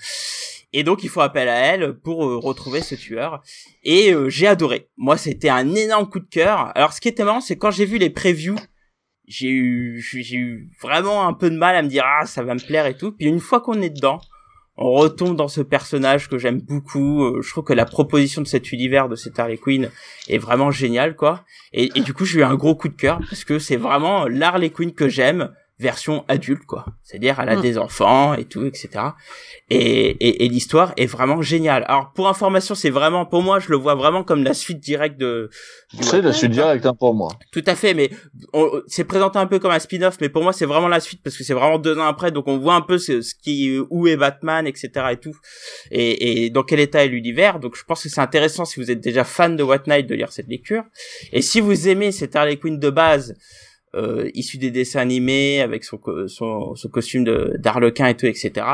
Et 0.75 0.83
donc 0.83 1.05
il 1.05 1.09
faut 1.09 1.23
appel 1.23 1.49
à 1.49 1.57
elle 1.57 1.95
pour 1.95 2.19
retrouver 2.19 2.83
ce 2.83 2.95
tueur. 2.95 3.43
Et 3.83 4.13
j'ai 4.29 4.47
adoré. 4.47 4.89
Moi 4.99 5.17
c'était 5.17 5.49
un 5.49 5.75
énorme 5.75 6.09
coup 6.09 6.21
de 6.21 6.29
cœur. 6.29 6.73
Alors 6.75 6.93
ce 6.93 7.01
qui 7.01 7.09
était 7.09 7.25
marrant 7.25 7.41
c'est 7.41 7.57
quand 7.57 7.71
j'ai 7.71 7.87
vu 7.87 7.97
les 7.97 8.11
previews 8.11 8.59
j'ai 9.31 9.51
eu 9.51 10.01
j'ai 10.01 10.37
eu 10.37 10.69
vraiment 10.83 11.27
un 11.27 11.33
peu 11.33 11.51
de 11.51 11.57
mal 11.57 11.77
à 11.77 11.83
me 11.83 11.89
dire 11.89 12.05
ah 12.05 12.27
ça 12.27 12.43
va 12.43 12.55
me 12.55 12.61
plaire 12.61 12.87
et 12.87 12.97
tout. 12.97 13.13
Puis 13.13 13.27
une 13.27 13.41
fois 13.41 13.61
qu'on 13.61 13.81
est 13.81 13.91
dedans 13.91 14.21
on 14.77 14.93
retombe 14.93 15.37
dans 15.37 15.49
ce 15.49 15.61
personnage 15.61 16.29
que 16.29 16.39
j'aime 16.39 16.61
beaucoup. 16.61 17.25
Euh, 17.25 17.43
je 17.43 17.51
trouve 17.51 17.65
que 17.65 17.75
la 17.75 17.85
proposition 17.85 18.41
de 18.41 18.47
cet 18.47 18.73
univers 18.73 19.11
de 19.11 19.15
cette 19.15 19.39
Harley 19.39 19.59
Quinn 19.59 19.91
est 20.29 20.39
vraiment 20.39 20.71
géniale 20.71 21.15
quoi. 21.15 21.45
Et, 21.73 21.91
et 21.95 22.01
du 22.01 22.15
coup 22.15 22.25
j'ai 22.25 22.41
eu 22.41 22.43
un 22.43 22.55
gros 22.55 22.75
coup 22.75 22.89
de 22.89 22.97
cœur 22.97 23.21
parce 23.29 23.45
que 23.45 23.59
c'est 23.59 23.77
vraiment 23.77 24.27
l'Harley 24.27 24.71
Quinn 24.71 24.93
que 24.93 25.09
j'aime 25.09 25.53
version 25.81 26.25
adulte 26.29 26.65
quoi 26.67 26.85
c'est-à-dire 27.03 27.39
elle 27.41 27.49
a 27.49 27.57
Mm. 27.57 27.63
des 27.63 27.79
enfants 27.79 28.35
et 28.35 28.45
tout 28.45 28.65
etc 28.67 28.81
et, 29.71 29.79
et, 29.79 30.45
et 30.45 30.49
l'histoire 30.49 30.93
est 30.97 31.07
vraiment 31.07 31.41
géniale 31.43 31.85
alors 31.89 32.13
pour 32.13 32.29
information 32.29 32.75
c'est 32.75 32.91
vraiment 32.91 33.25
pour 33.27 33.43
moi 33.43 33.59
je 33.61 33.69
le 33.71 33.77
vois 33.77 33.95
vraiment 33.95 34.23
comme 34.25 34.43
la 34.45 34.55
suite 34.55 34.81
directe 34.81 35.19
de 35.19 35.49
C'est 36.01 36.23
la 36.23 36.33
suite 36.33 36.53
directe 36.53 36.87
hein, 36.87 36.95
pour 36.99 37.15
moi. 37.15 37.31
Tout 37.51 37.65
à 37.67 37.75
fait, 37.75 37.95
mais 37.95 38.11
on- 38.53 38.71
c'est 38.87 39.05
présenté 39.05 39.39
un 39.39 39.47
peu 39.47 39.59
comme 39.59 39.73
un 39.73 39.79
spin-off, 39.79 40.19
mais 40.21 40.29
pour 40.29 40.43
moi 40.43 40.53
c'est 40.53 40.67
vraiment 40.67 40.87
la 40.89 41.01
suite 41.01 41.21
parce 41.25 41.37
que 41.37 41.43
c'est 41.45 41.55
vraiment 41.55 41.79
deux 41.79 41.99
ans 41.99 42.07
après, 42.07 42.31
donc 42.31 42.47
on 42.47 42.59
voit 42.59 42.75
un 42.75 42.81
peu 42.81 42.99
ce, 42.99 43.23
ce 43.23 43.35
qui, 43.35 43.77
où 43.91 44.07
est 44.07 44.17
Batman, 44.17 44.67
etc. 44.67 44.89
et 45.13 45.17
tout, 45.17 45.37
et, 45.91 46.45
et 46.45 46.51
dans 46.51 46.63
quel 46.63 46.79
état 46.81 47.05
est 47.05 47.09
l'univers. 47.09 47.59
Donc 47.59 47.77
je 47.77 47.85
pense 47.85 48.03
que 48.05 48.09
c'est 48.09 48.21
intéressant 48.21 48.65
si 48.65 48.79
vous 48.81 48.91
êtes 48.91 49.01
déjà 49.01 49.25
fan 49.25 49.57
de 49.57 49.63
White 49.65 49.87
Knight 49.89 50.07
de 50.07 50.15
lire 50.15 50.31
cette 50.31 50.49
lecture, 50.49 50.85
et 51.33 51.43
si 51.43 51.61
vous 51.61 51.89
aimez 51.89 52.13
cette 52.13 52.37
Harley 52.37 52.57
Quinn 52.57 52.79
de 52.79 52.91
base. 52.91 53.35
Euh, 53.97 54.31
issu 54.35 54.57
des 54.59 54.71
dessins 54.71 55.01
animés 55.01 55.61
avec 55.61 55.83
son 55.83 55.99
son, 56.29 56.77
son 56.77 56.89
costume 56.89 57.25
de 57.25 57.57
d'arlequin 57.59 58.07
et 58.07 58.17
tout 58.17 58.27
etc 58.27 58.65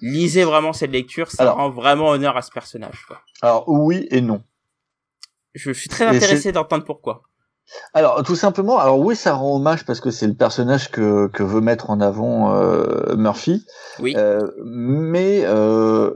lisez 0.00 0.42
vraiment 0.44 0.72
cette 0.72 0.90
lecture 0.90 1.30
ça 1.30 1.42
Alors- 1.42 1.56
rend 1.56 1.68
vraiment 1.70 2.08
honneur 2.08 2.34
à 2.34 2.40
ce 2.40 2.50
personnage 2.50 3.04
quoi. 3.06 3.20
Alors 3.42 3.68
oui 3.68 4.08
et 4.10 4.22
non. 4.22 4.40
je 5.54 5.70
suis 5.72 5.90
très 5.90 6.06
intéressé 6.06 6.50
d'entendre 6.52 6.84
pourquoi 6.84 7.24
Alors 7.92 8.22
tout 8.22 8.36
simplement, 8.36 8.78
alors 8.78 8.98
oui, 9.00 9.14
ça 9.16 9.34
rend 9.34 9.56
hommage 9.56 9.84
parce 9.84 10.00
que 10.00 10.10
c'est 10.10 10.26
le 10.26 10.32
personnage 10.32 10.90
que, 10.90 11.26
que 11.26 11.42
veut 11.42 11.60
mettre 11.60 11.90
en 11.90 12.00
avant 12.00 12.54
euh, 12.54 13.16
Murphy, 13.16 13.66
oui 14.00 14.14
Euh, 14.16 14.40
mais 14.64 15.42
euh, 15.44 16.10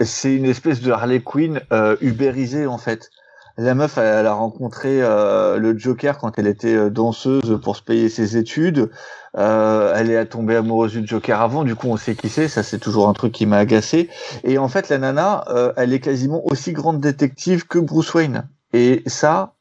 c'est 0.00 0.34
une 0.34 0.46
espèce 0.46 0.80
de 0.80 0.90
Harley 0.90 1.20
Quinn 1.20 1.60
ubérisée 2.00 2.66
en 2.66 2.78
fait. 2.78 3.10
La 3.58 3.74
meuf, 3.74 3.98
elle, 3.98 4.06
elle 4.06 4.26
a 4.26 4.34
rencontré 4.34 5.02
euh, 5.02 5.58
le 5.58 5.76
Joker 5.76 6.18
quand 6.18 6.38
elle 6.38 6.46
était 6.46 6.76
euh, 6.76 6.90
danseuse 6.90 7.58
pour 7.60 7.76
se 7.76 7.82
payer 7.82 8.08
ses 8.08 8.36
études. 8.36 8.88
Euh, 9.36 9.92
elle 9.96 10.10
est 10.10 10.26
tombée 10.26 10.54
amoureuse 10.54 10.92
du 10.92 11.04
Joker 11.04 11.40
avant, 11.40 11.64
du 11.64 11.74
coup 11.74 11.88
on 11.88 11.96
sait 11.96 12.14
qui 12.14 12.28
c'est. 12.28 12.46
Ça 12.46 12.62
c'est 12.62 12.78
toujours 12.78 13.08
un 13.08 13.14
truc 13.14 13.32
qui 13.32 13.46
m'a 13.46 13.58
agacé. 13.58 14.10
Et 14.44 14.58
en 14.58 14.68
fait, 14.68 14.88
la 14.88 14.98
nana, 14.98 15.44
euh, 15.48 15.72
elle 15.76 15.92
est 15.92 15.98
quasiment 15.98 16.40
aussi 16.46 16.72
grande 16.72 17.00
détective 17.00 17.66
que 17.66 17.80
Bruce 17.80 18.14
Wayne. 18.14 18.48
Et 18.72 19.02
ça, 19.06 19.54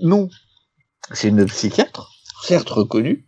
non. 0.00 0.30
C'est 1.12 1.28
une 1.28 1.44
psychiatre, 1.44 2.10
certes 2.42 2.70
reconnue, 2.70 3.26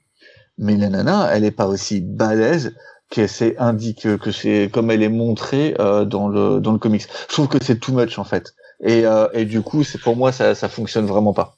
mais 0.58 0.76
la 0.76 0.88
nana, 0.88 1.28
elle 1.32 1.44
est 1.44 1.50
pas 1.50 1.66
aussi 1.66 2.00
balèze 2.00 2.74
que 3.10 3.26
c'est 3.26 3.58
indique 3.58 4.16
que 4.18 4.30
c'est 4.30 4.70
comme 4.72 4.90
elle 4.90 5.02
est 5.02 5.08
montrée 5.08 5.74
euh, 5.80 6.04
dans 6.04 6.28
le 6.28 6.60
dans 6.60 6.72
le 6.72 6.78
comics. 6.78 7.06
Je 7.28 7.34
trouve 7.34 7.48
que 7.48 7.62
c'est 7.62 7.78
too 7.78 7.92
much 7.92 8.18
en 8.18 8.24
fait. 8.24 8.54
Et, 8.82 9.04
euh, 9.06 9.28
et 9.32 9.44
du 9.44 9.60
coup, 9.62 9.84
c'est 9.84 10.00
pour 10.00 10.16
moi 10.16 10.32
ça 10.32 10.54
ça 10.54 10.68
fonctionne 10.68 11.06
vraiment 11.06 11.34
pas. 11.34 11.56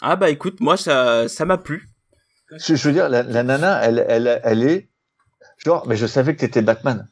ah 0.00 0.16
bah 0.16 0.30
écoute 0.30 0.60
moi 0.60 0.76
ça 0.76 1.28
ça 1.28 1.44
m'a 1.44 1.58
plu 1.58 1.88
Je, 2.58 2.74
je 2.74 2.88
veux 2.88 2.94
dire, 2.94 3.08
la, 3.08 3.22
la 3.22 3.42
nana, 3.42 3.80
elle 3.82 4.04
elle 4.08 4.40
elle 4.44 4.62
est 4.62 4.88
genre, 5.64 5.86
mais 5.88 5.96
je 5.96 6.06
savais 6.06 6.34
que 6.34 6.40
t'étais 6.40 6.62
Batman. 6.62 7.08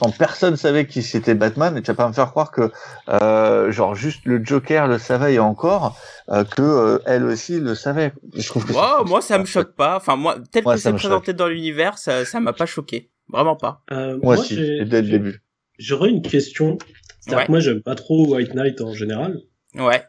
Quand 0.00 0.10
personne 0.18 0.56
savait 0.56 0.86
qui 0.88 1.04
c'était 1.04 1.34
Batman, 1.36 1.76
et 1.76 1.82
tu 1.82 1.86
vas 1.92 1.94
pas 1.94 2.08
me 2.08 2.12
faire 2.12 2.30
croire 2.30 2.50
que 2.50 2.72
euh, 3.08 3.70
genre 3.70 3.94
juste 3.94 4.22
le 4.24 4.44
Joker 4.44 4.88
le 4.88 4.98
savait 4.98 5.34
et 5.34 5.38
encore 5.38 5.96
euh, 6.30 6.42
que 6.42 6.62
euh, 6.62 6.98
elle 7.06 7.24
aussi 7.24 7.60
le 7.60 7.76
savait. 7.76 8.12
Je 8.36 8.46
trouve 8.48 8.66
que 8.66 8.72
Wow, 8.72 9.04
moi 9.06 9.20
ça 9.22 9.38
me 9.38 9.44
choque 9.44 9.74
pas. 9.76 9.96
Enfin 9.96 10.16
moi, 10.16 10.36
tel 10.50 10.64
Moi, 10.64 10.74
que 10.74 10.80
ça 10.80 10.88
c'est 10.88 10.92
me 10.92 10.98
présenté 10.98 11.32
dans 11.32 11.46
l'univers, 11.46 11.96
ça 11.98 12.24
ça 12.24 12.40
m'a 12.40 12.52
pas 12.52 12.66
choqué, 12.66 13.10
vraiment 13.28 13.54
pas. 13.56 13.82
Euh, 13.92 14.18
Moi, 14.20 14.34
moi, 14.34 14.44
si, 14.44 14.56
dès 14.56 15.02
le 15.02 15.08
début. 15.08 15.42
J'aurais 15.78 16.10
une 16.10 16.22
question. 16.22 16.76
C'est-à-dire 17.24 17.38
Ouais. 17.38 17.46
que 17.46 17.50
moi, 17.52 17.60
j'aime 17.60 17.82
pas 17.82 17.94
trop 17.94 18.26
White 18.34 18.54
Knight 18.54 18.80
en 18.82 18.92
général. 18.92 19.40
Ouais. 19.74 20.02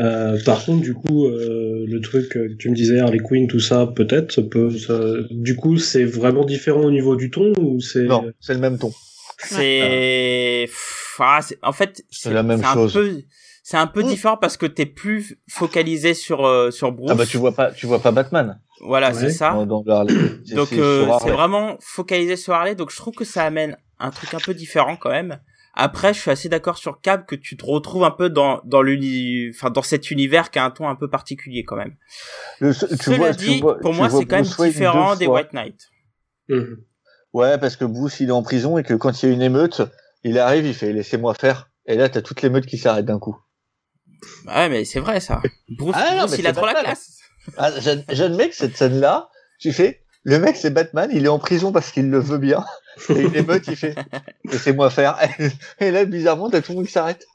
Euh, 0.00 0.36
par 0.44 0.64
contre, 0.64 0.82
du 0.82 0.92
coup, 0.94 1.26
euh, 1.26 1.86
le 1.88 2.00
truc 2.00 2.28
que 2.28 2.54
tu 2.56 2.68
me 2.68 2.74
disais, 2.74 2.98
Harley 2.98 3.18
Quinn, 3.18 3.46
tout 3.46 3.60
ça, 3.60 3.86
peut-être, 3.86 4.32
ça 4.32 4.42
peut, 4.42 4.70
ça... 4.76 4.98
du 5.30 5.56
coup, 5.56 5.78
c'est 5.78 6.04
vraiment 6.04 6.44
différent 6.44 6.82
au 6.82 6.90
niveau 6.90 7.16
du 7.16 7.30
ton 7.30 7.52
ou 7.58 7.80
c'est 7.80 8.02
Non, 8.02 8.30
c'est 8.40 8.52
le 8.54 8.60
même 8.60 8.78
ton. 8.78 8.92
C'est, 9.38 10.68
ah, 11.18 11.40
c'est- 11.42 11.58
en 11.62 11.72
fait, 11.72 12.02
C'est 12.10 12.32
la 12.32 12.42
même 12.42 12.62
un 12.64 12.74
chose. 12.74 12.92
peu- 12.92 13.22
C'est 13.62 13.76
un 13.78 13.88
peu 13.88 14.02
Mm. 14.04 14.06
différent 14.06 14.36
parce 14.36 14.56
que 14.56 14.66
t'es 14.66 14.86
plus 14.86 15.38
focalisé 15.50 16.14
sur 16.14 16.46
euh, 16.46 16.70
sur 16.70 16.92
Bruce. 16.92 17.10
Ah 17.10 17.16
bah 17.16 17.26
tu 17.26 17.36
vois 17.36 17.50
pas, 17.52 17.72
tu 17.72 17.86
vois 17.86 17.98
pas 18.00 18.12
Batman 18.12 18.60
Voilà, 18.80 19.08
Ouais. 19.08 19.14
c'est 19.14 19.30
ça. 19.30 19.50
dans, 19.54 19.66
dans 19.66 19.82
le 19.84 19.92
Harley. 19.92 20.14
C'est- 20.44 20.54
Donc 20.54 20.68
c'est 20.68 20.78
euh, 20.78 21.06
c'est 21.20 21.32
vraiment 21.32 21.76
focalisé 21.80 22.36
sur 22.36 22.54
Harley, 22.54 22.76
donc 22.76 22.92
je 22.92 22.96
trouve 22.96 23.14
que 23.14 23.24
ça 23.24 23.42
amène 23.42 23.76
un 23.98 24.10
truc 24.10 24.32
un 24.34 24.38
peu 24.38 24.54
différent 24.54 24.94
quand 24.96 25.10
même. 25.10 25.40
Après, 25.76 26.14
je 26.14 26.20
suis 26.20 26.30
assez 26.30 26.48
d'accord 26.48 26.78
sur 26.78 27.00
Cap 27.02 27.26
que 27.26 27.34
tu 27.36 27.56
te 27.56 27.64
retrouves 27.64 28.04
un 28.04 28.10
peu 28.10 28.30
dans 28.30 28.60
dans 28.64 28.80
l'uni, 28.82 29.50
enfin 29.54 29.70
dans 29.70 29.82
cet 29.82 30.10
univers 30.10 30.50
qui 30.50 30.58
a 30.58 30.64
un 30.64 30.70
ton 30.70 30.88
un 30.88 30.96
peu 30.96 31.08
particulier 31.10 31.64
quand 31.64 31.76
même. 31.76 31.94
Le- 32.60 32.72
tu 32.74 32.96
Cela 32.96 33.16
vois, 33.18 33.32
dit, 33.32 33.56
tu 33.56 33.60
vois, 33.60 33.78
pour 33.80 33.90
tu 33.92 33.96
moi, 33.98 34.08
c'est 34.08 34.24
quand 34.24 34.36
même 34.36 34.44
Bruce 34.46 34.68
différent 34.68 35.16
des. 35.16 35.26
White 35.26 35.52
Knight. 35.52 35.80
Mhm. 36.48 36.78
Ouais, 37.34 37.58
parce 37.58 37.76
que 37.76 37.84
Bruce 37.84 38.20
il 38.20 38.28
est 38.28 38.32
en 38.32 38.42
prison 38.42 38.78
et 38.78 38.82
que 38.82 38.94
quand 38.94 39.22
il 39.22 39.28
y 39.28 39.30
a 39.30 39.34
une 39.34 39.42
émeute, 39.42 39.82
il 40.24 40.38
arrive, 40.38 40.64
il 40.66 40.74
fait 40.74 40.92
laissez-moi 40.92 41.34
faire. 41.34 41.70
Et 41.86 41.94
là, 41.96 42.08
t'as 42.08 42.22
toute 42.22 42.40
l'émeute 42.42 42.64
qui 42.66 42.78
s'arrête 42.78 43.04
d'un 43.04 43.18
coup. 43.18 43.36
Ouais, 44.46 44.68
mais 44.70 44.84
c'est 44.86 45.00
vrai 45.00 45.20
ça. 45.20 45.42
Bruce, 45.68 45.94
Ah 45.98 46.12
non, 46.12 46.18
Bruce, 46.20 46.30
mais 46.32 46.38
il 46.38 46.46
a 46.46 46.52
trop 46.52 46.66
la 46.66 46.74
classe. 46.74 47.18
Ah, 47.58 47.70
j'ad- 47.78 48.04
j'admets 48.08 48.48
que 48.48 48.54
cette 48.56 48.76
scène-là, 48.76 49.28
tu 49.60 49.72
fais, 49.72 50.02
le 50.24 50.38
mec 50.38 50.56
c'est 50.56 50.70
Batman, 50.70 51.10
il 51.12 51.26
est 51.26 51.28
en 51.28 51.38
prison 51.38 51.70
parce 51.70 51.92
qu'il 51.92 52.08
le 52.10 52.18
veut 52.18 52.38
bien. 52.38 52.64
Et 53.10 53.22
une 53.22 53.34
émeute, 53.36 53.66
il 53.68 53.76
fait, 53.76 53.94
laissez-moi 54.44 54.90
faire. 54.90 55.16
Et 55.80 55.90
là, 55.90 56.04
bizarrement, 56.04 56.48
t'as 56.50 56.62
tout 56.62 56.72
le 56.72 56.76
monde 56.78 56.86
qui 56.86 56.92
s'arrête. 56.92 57.26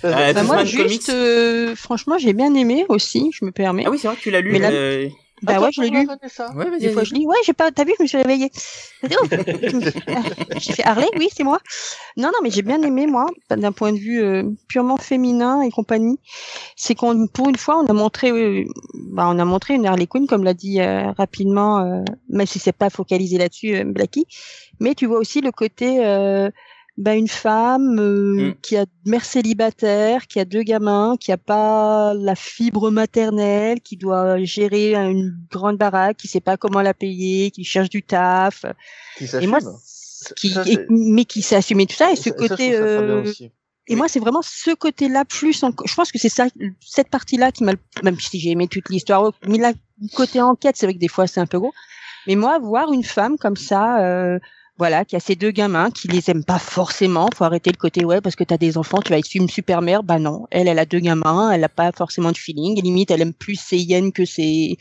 Ça- 0.00 0.32
Bah, 0.32 0.42
moi, 0.42 0.64
juste, 0.64 1.08
euh, 1.10 1.74
franchement, 1.76 2.18
j'ai 2.18 2.32
bien 2.32 2.54
aimé 2.54 2.84
aussi, 2.88 3.30
je 3.32 3.44
me 3.44 3.52
permets. 3.52 3.84
Ah 3.86 3.90
oui, 3.90 3.98
c'est 3.98 4.08
vrai 4.08 4.16
que 4.16 4.22
tu 4.22 4.30
l'as 4.30 4.40
lu. 4.40 4.52
Mais 4.52 4.60
euh, 4.72 5.08
bah 5.42 5.54
Attends, 5.54 5.64
ouais, 5.64 5.70
je 5.72 5.80
l'ai 5.82 5.90
lu. 5.90 6.06
Ouais. 6.54 6.78
Des 6.78 6.90
fois, 6.92 7.04
je 7.04 7.14
dis, 7.14 7.26
ouais, 7.26 7.36
j'ai 7.44 7.52
pas, 7.52 7.70
t'as 7.70 7.84
vu, 7.84 7.92
je 7.98 8.02
me 8.02 8.08
suis 8.08 8.18
réveillée. 8.18 8.50
J'ai 10.58 10.72
fait 10.72 10.84
Harley, 10.84 11.08
oui, 11.16 11.28
c'est 11.34 11.42
moi. 11.42 11.58
Non, 12.16 12.28
non, 12.28 12.38
mais 12.42 12.50
j'ai 12.50 12.62
bien 12.62 12.80
aimé, 12.82 13.06
moi, 13.06 13.26
d'un 13.50 13.72
point 13.72 13.92
de 13.92 13.98
vue 13.98 14.22
euh, 14.22 14.44
purement 14.68 14.96
féminin 14.96 15.62
et 15.62 15.70
compagnie. 15.70 16.20
C'est 16.76 16.94
qu'on, 16.94 17.26
pour 17.26 17.48
une 17.48 17.56
fois, 17.56 17.78
on 17.78 17.86
a 17.86 17.92
montré, 17.92 18.30
euh, 18.30 18.64
bah, 18.94 19.26
on 19.28 19.38
a 19.38 19.44
montré 19.44 19.74
une 19.74 19.86
Harley 19.86 20.06
Quinn, 20.06 20.26
comme 20.26 20.44
l'a 20.44 20.54
dit 20.54 20.80
euh, 20.80 21.10
rapidement, 21.12 21.80
euh, 21.80 22.02
même 22.28 22.46
si 22.46 22.58
c'est 22.58 22.72
pas 22.72 22.90
focalisé 22.90 23.38
là-dessus, 23.38 23.76
euh, 23.76 23.84
Blacky. 23.84 24.26
Mais 24.80 24.94
tu 24.94 25.06
vois 25.06 25.18
aussi 25.18 25.40
le 25.40 25.52
côté, 25.52 26.04
euh, 26.04 26.50
bah, 26.98 27.14
une 27.14 27.28
femme 27.28 27.98
euh, 27.98 28.50
Mm. 28.50 28.54
qui 28.62 28.76
a 28.76 28.84
mère 29.06 29.24
célibataire, 29.24 30.26
qui 30.26 30.38
a 30.40 30.44
deux 30.44 30.62
gamins, 30.62 31.16
qui 31.18 31.32
a 31.32 31.38
pas 31.38 32.12
la 32.14 32.34
fibre 32.34 32.90
maternelle, 32.90 33.80
qui 33.80 33.96
doit 33.96 34.38
gérer 34.44 34.94
une 34.94 35.34
grande 35.50 35.78
baraque, 35.78 36.18
qui 36.18 36.28
sait 36.28 36.40
pas 36.40 36.56
comment 36.56 36.82
la 36.82 36.94
payer, 36.94 37.50
qui 37.50 37.64
cherche 37.64 37.88
du 37.88 38.02
taf. 38.02 38.64
Qui 39.16 39.24
Et 39.40 39.46
moi, 39.46 39.58
qui, 40.36 40.50
ça, 40.50 40.62
et- 40.62 40.74
c'est- 40.74 40.86
mais 40.90 41.24
qui 41.24 41.40
s'est 41.42 41.56
assumé 41.56 41.86
tout 41.86 41.96
ça 41.96 42.12
et 42.12 42.16
ce 42.16 42.24
Ça- 42.24 42.30
côté. 42.32 42.72
ça 42.72 42.78
euh, 42.78 43.24
et 43.88 43.94
Oui. 43.94 43.96
moi, 43.96 44.06
c'est 44.08 44.20
vraiment 44.20 44.42
ce 44.42 44.72
côté-là 44.74 45.24
plus. 45.24 45.60
Je 45.86 45.94
pense 45.94 46.12
que 46.12 46.18
c'est 46.18 46.28
ça, 46.28 46.46
cette 46.80 47.08
partie-là 47.08 47.50
qui 47.52 47.64
m'a, 47.64 47.72
même 48.04 48.20
si 48.20 48.38
j'ai 48.38 48.50
aimé 48.50 48.68
toute 48.68 48.88
l'histoire, 48.90 49.32
mais 49.48 49.58
là, 49.58 49.72
côté 50.14 50.40
enquête, 50.40 50.76
c'est 50.76 50.86
vrai 50.86 50.94
que 50.94 50.98
des 51.00 51.08
fois 51.08 51.26
c'est 51.26 51.40
un 51.40 51.46
peu 51.46 51.58
gros. 51.58 51.72
Mais 52.28 52.36
moi, 52.36 52.58
voir 52.60 52.92
une 52.92 53.02
femme 53.02 53.36
comme 53.38 53.56
ça, 53.56 54.04
euh, 54.06 54.38
voilà, 54.78 55.04
qui 55.04 55.16
a 55.16 55.20
ses 55.20 55.36
deux 55.36 55.50
gamins, 55.50 55.90
qui 55.90 56.08
les 56.08 56.30
aime 56.30 56.44
pas 56.44 56.58
forcément, 56.58 57.28
faut 57.36 57.44
arrêter 57.44 57.70
le 57.70 57.76
côté 57.76 58.04
ouais 58.04 58.20
parce 58.20 58.34
que 58.36 58.44
t'as 58.44 58.56
des 58.58 58.76
enfants, 58.78 59.00
tu 59.02 59.10
vas 59.12 59.18
être 59.18 59.34
une 59.34 59.48
super 59.48 59.82
mère. 59.82 60.02
Bah 60.02 60.18
non, 60.18 60.46
elle, 60.50 60.66
elle 60.68 60.78
a 60.78 60.86
deux 60.86 60.98
gamins, 61.00 61.50
elle 61.52 61.62
a 61.64 61.68
pas 61.68 61.92
forcément 61.92 62.32
de 62.32 62.38
feeling. 62.38 62.78
Et 62.78 62.82
limite, 62.82 63.10
elle 63.10 63.20
aime 63.22 63.34
plus 63.34 63.56
ses 63.56 63.78
hyènes 63.78 64.12
que 64.12 64.24
ses 64.24 64.78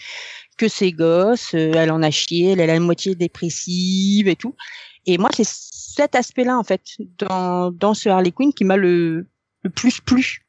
que 0.58 0.68
ses 0.68 0.92
gosses. 0.92 1.54
euh, 1.56 1.72
elle 1.76 1.92
en 1.92 2.02
a 2.04 2.12
chié, 2.12 2.52
elle, 2.52 2.60
elle 2.62 2.70
a 2.70 2.76
une 2.76 2.84
moitié 2.84 3.16
dépressive 3.16 4.28
et 4.28 4.36
tout. 4.36 4.56
Et 5.06 5.18
moi, 5.18 5.30
c'est 5.36 5.48
cet 5.48 6.16
aspect-là 6.16 6.58
en 6.58 6.64
fait 6.64 6.82
dans 7.20 7.72
dans 7.72 7.94
ce 7.94 8.10
Harley 8.10 8.32
Quinn 8.32 8.54
qui 8.54 8.64
m'a 8.66 8.78
le 8.78 9.28
le 9.64 9.70
plus 9.70 10.00
plu. 10.02 10.46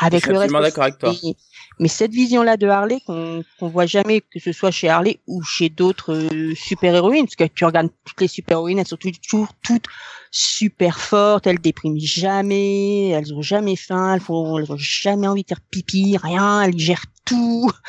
Avec 0.00 0.22
Je 0.22 0.24
suis 0.24 0.32
le 0.32 0.38
reste. 0.38 0.54
absolument 0.54 0.60
d'accord 0.60 0.84
avec 0.84 0.98
toi. 0.98 1.18
Mais, 1.22 1.36
mais 1.78 1.88
cette 1.88 2.12
vision-là 2.12 2.56
de 2.56 2.66
Harley 2.68 3.00
qu'on 3.06 3.42
qu'on 3.58 3.68
voit 3.68 3.86
jamais, 3.86 4.20
que 4.20 4.38
ce 4.38 4.52
soit 4.52 4.70
chez 4.70 4.88
Harley 4.88 5.18
ou 5.26 5.42
chez 5.42 5.68
d'autres 5.68 6.14
euh, 6.14 6.54
super-héroïnes, 6.54 7.26
parce 7.26 7.36
que 7.36 7.44
tu 7.44 7.64
regardes 7.64 7.90
toutes 8.04 8.20
les 8.20 8.28
super-héroïnes, 8.28 8.78
elles 8.78 8.86
sont 8.86 8.96
toujours 8.96 9.48
toutes 9.62 9.86
super 10.30 10.98
fortes, 10.98 11.46
elles 11.46 11.60
dépriment 11.60 11.98
jamais, 11.98 13.08
elles 13.10 13.32
ont 13.34 13.42
jamais 13.42 13.76
faim, 13.76 14.14
elles 14.14 14.20
font, 14.20 14.58
elles 14.58 14.72
ont 14.72 14.76
jamais 14.76 15.28
envie 15.28 15.42
de 15.42 15.48
faire 15.48 15.60
pipi, 15.60 16.16
rien, 16.20 16.62
elles 16.62 16.78
gèrent 16.78 17.06
tout. 17.24 17.70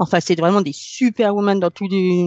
Enfin, 0.00 0.20
c'est 0.20 0.38
vraiment 0.38 0.60
des 0.60 0.72
superwomen 0.72 1.58
dans 1.58 1.72
tous 1.72 1.88
les, 1.88 2.22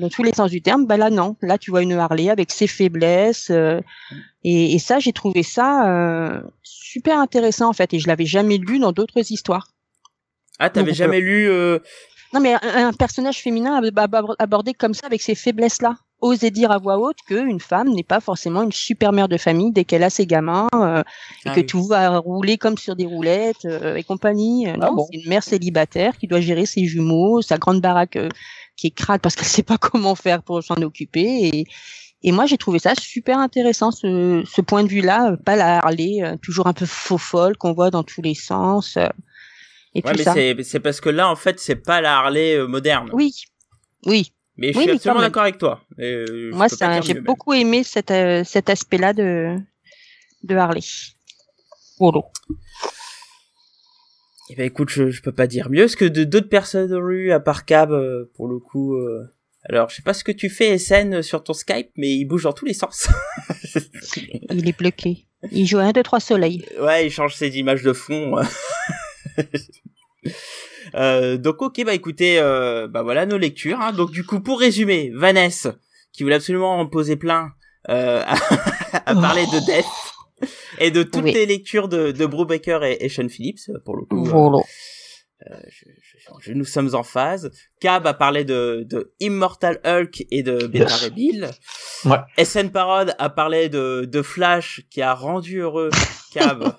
dans 0.00 0.08
tous 0.08 0.24
les 0.24 0.32
sens 0.32 0.50
du 0.50 0.60
terme. 0.60 0.86
Bah 0.86 0.96
là, 0.96 1.08
non. 1.08 1.36
Là, 1.40 1.56
tu 1.56 1.70
vois 1.70 1.82
une 1.82 1.92
Harley 1.92 2.28
avec 2.30 2.50
ses 2.50 2.66
faiblesses. 2.66 3.48
euh, 3.50 3.80
et, 4.42 4.74
et 4.74 4.78
ça, 4.80 4.98
j'ai 4.98 5.12
trouvé 5.12 5.44
ça 5.44 5.88
euh, 5.88 6.42
super 6.64 7.20
intéressant, 7.20 7.68
en 7.68 7.72
fait. 7.72 7.94
Et 7.94 8.00
je 8.00 8.08
l'avais 8.08 8.26
jamais 8.26 8.58
lu 8.58 8.80
dans 8.80 8.90
d'autres 8.90 9.30
histoires. 9.30 9.68
Ah, 10.58 10.70
t'avais 10.70 10.94
jamais 10.94 11.20
lu 11.20 11.48
euh, 11.48 11.78
Non, 12.34 12.40
mais 12.40 12.54
un, 12.54 12.88
un 12.88 12.92
personnage 12.92 13.38
féminin 13.42 13.74
ab- 13.82 13.98
ab- 13.98 14.34
abordé 14.38 14.74
comme 14.74 14.94
ça, 14.94 15.06
avec 15.06 15.22
ces 15.22 15.34
faiblesses-là. 15.34 15.96
Oser 16.20 16.52
dire 16.52 16.70
à 16.70 16.78
voix 16.78 16.98
haute 16.98 17.16
qu'une 17.26 17.58
femme 17.58 17.88
n'est 17.88 18.04
pas 18.04 18.20
forcément 18.20 18.62
une 18.62 18.70
super 18.70 19.10
mère 19.12 19.26
de 19.26 19.36
famille 19.36 19.72
dès 19.72 19.82
qu'elle 19.84 20.04
a 20.04 20.10
ses 20.10 20.24
gamins 20.24 20.68
euh, 20.76 21.00
et 21.44 21.48
Ah 21.48 21.54
que 21.54 21.60
oui. 21.60 21.66
tout 21.66 21.82
va 21.84 22.16
rouler 22.18 22.58
comme 22.58 22.78
sur 22.78 22.94
des 22.94 23.06
roulettes 23.06 23.64
euh, 23.64 23.96
et 23.96 24.04
compagnie. 24.04 24.68
Euh, 24.68 24.74
Ah 24.80 24.86
non, 24.86 24.94
bon 24.94 25.06
c'est 25.10 25.18
une 25.18 25.28
mère 25.28 25.42
célibataire 25.42 26.16
qui 26.18 26.28
doit 26.28 26.40
gérer 26.40 26.64
ses 26.64 26.84
jumeaux, 26.84 27.42
sa 27.42 27.58
grande 27.58 27.80
baraque 27.80 28.14
euh, 28.14 28.28
qui 28.76 28.86
est 28.86 28.90
crade 28.92 29.20
parce 29.20 29.34
qu'elle 29.34 29.46
sait 29.48 29.64
pas 29.64 29.78
comment 29.80 30.14
faire 30.14 30.44
pour 30.44 30.62
s'en 30.62 30.76
occuper. 30.76 31.26
Et, 31.48 31.64
et 32.22 32.30
moi, 32.30 32.46
j'ai 32.46 32.56
trouvé 32.56 32.78
ça 32.78 32.92
super 32.94 33.38
intéressant, 33.40 33.90
ce, 33.90 34.44
ce 34.46 34.60
point 34.60 34.84
de 34.84 34.88
vue-là, 34.88 35.32
euh, 35.32 35.36
pas 35.36 35.56
la 35.56 35.78
Harley, 35.78 36.22
euh, 36.22 36.36
toujours 36.40 36.68
un 36.68 36.72
peu 36.72 36.86
faux 36.86 37.18
folle 37.18 37.56
qu'on 37.56 37.72
voit 37.72 37.90
dans 37.90 38.04
tous 38.04 38.22
les 38.22 38.34
sens. 38.36 38.96
Et 39.94 40.02
Ouais, 40.04 40.12
tout 40.12 40.18
mais 40.18 40.24
ça. 40.24 40.34
c'est 40.64 40.80
parce 40.80 41.00
que 41.00 41.08
là, 41.10 41.28
en 41.28 41.36
fait, 41.36 41.60
c'est 41.60 41.76
pas 41.76 42.00
la 42.00 42.18
Harley 42.18 42.56
euh, 42.56 42.66
moderne. 42.66 43.10
Oui, 43.12 43.32
oui. 44.06 44.32
Mais 44.56 44.72
je 44.72 44.78
Oui, 44.78 44.82
suis 44.84 44.90
mais 44.92 44.96
absolument 44.96 45.20
d'accord 45.22 45.42
avec 45.42 45.58
toi. 45.58 45.80
Euh, 45.98 46.50
Moi, 46.52 46.66
j'ai 47.02 47.14
même. 47.14 47.24
beaucoup 47.24 47.52
aimé 47.54 47.82
cet, 47.84 48.10
euh, 48.10 48.44
cet 48.44 48.68
aspect-là 48.70 49.12
de, 49.12 49.56
de 50.44 50.56
Harley. 50.56 50.80
Voilà. 51.98 52.20
Eh 54.50 54.54
ben 54.56 54.66
écoute, 54.66 54.90
je, 54.90 55.10
je 55.10 55.22
peux 55.22 55.32
pas 55.32 55.46
dire 55.46 55.70
mieux, 55.70 55.82
parce 55.84 55.96
que 55.96 56.04
de 56.04 56.24
d'autres 56.24 56.48
personnes 56.50 56.92
ont 56.94 57.08
eu 57.08 57.32
à 57.32 57.40
part 57.40 57.64
Cab, 57.64 57.92
euh, 57.92 58.30
pour 58.34 58.48
le 58.48 58.58
coup. 58.58 58.96
Alors, 59.64 59.88
je 59.88 59.94
sais 59.96 60.02
pas 60.02 60.12
ce 60.14 60.24
que 60.24 60.32
tu 60.32 60.50
fais, 60.50 60.76
SN, 60.76 61.22
sur 61.22 61.44
ton 61.44 61.52
Skype, 61.54 61.90
mais 61.96 62.10
il 62.16 62.24
bouge 62.24 62.42
dans 62.42 62.52
tous 62.52 62.64
les 62.64 62.74
sens. 62.74 63.08
Il 64.50 64.68
est 64.68 64.76
bloqué. 64.76 65.26
Il 65.52 65.66
joue 65.66 65.78
à 65.78 65.84
1, 65.84 65.92
2, 65.92 66.02
3 66.02 66.20
soleil. 66.20 66.64
ouais, 66.80 67.06
il 67.06 67.10
change 67.10 67.34
ses 67.36 67.56
images 67.58 67.82
de 67.82 67.92
fond. 67.92 68.34
Euh, 70.94 71.36
donc 71.36 71.62
ok, 71.62 71.84
bah 71.84 71.94
écoutez, 71.94 72.38
euh, 72.38 72.86
bah 72.88 73.02
voilà 73.02 73.24
nos 73.24 73.38
lectures. 73.38 73.80
Hein. 73.80 73.92
Donc 73.92 74.10
du 74.10 74.24
coup, 74.24 74.40
pour 74.40 74.58
résumer, 74.60 75.10
Vanessa, 75.14 75.76
qui 76.12 76.22
voulait 76.22 76.34
absolument 76.34 76.78
en 76.78 76.86
poser 76.86 77.16
plein, 77.16 77.50
euh, 77.88 78.22
à, 78.26 78.34
à 79.06 79.14
parler 79.14 79.44
de 79.46 79.64
Death 79.64 80.50
et 80.78 80.90
de 80.90 81.02
toutes 81.02 81.24
Oui. 81.24 81.32
les 81.32 81.46
lectures 81.46 81.88
de, 81.88 82.10
de 82.10 82.26
Brubaker 82.26 82.80
et, 82.84 82.98
et 83.04 83.08
Sean 83.08 83.28
Phillips, 83.28 83.70
pour 83.84 83.96
le 83.96 84.04
coup. 84.04 84.26
euh, 84.26 84.30
Voilà. 84.30 84.58
Je, 85.68 85.84
je- 86.00 86.18
je- 86.40 86.52
nous 86.52 86.64
sommes 86.64 86.94
en 86.94 87.02
phase. 87.02 87.50
Cab 87.80 88.06
a 88.06 88.14
parlé 88.14 88.44
de, 88.44 88.84
de 88.88 89.12
Immortal 89.20 89.80
Hulk 89.84 90.24
et 90.30 90.42
de 90.42 90.66
Beta 90.66 90.94
Yes. 91.02 91.10
Bill. 91.10 91.50
Ouais. 92.04 92.18
SN 92.44 92.68
Parod 92.70 93.14
a 93.18 93.28
parlé 93.30 93.68
de, 93.68 94.04
de 94.10 94.22
Flash 94.22 94.82
qui 94.90 95.02
a 95.02 95.14
rendu 95.14 95.58
heureux 95.60 95.90
Cab. 96.32 96.74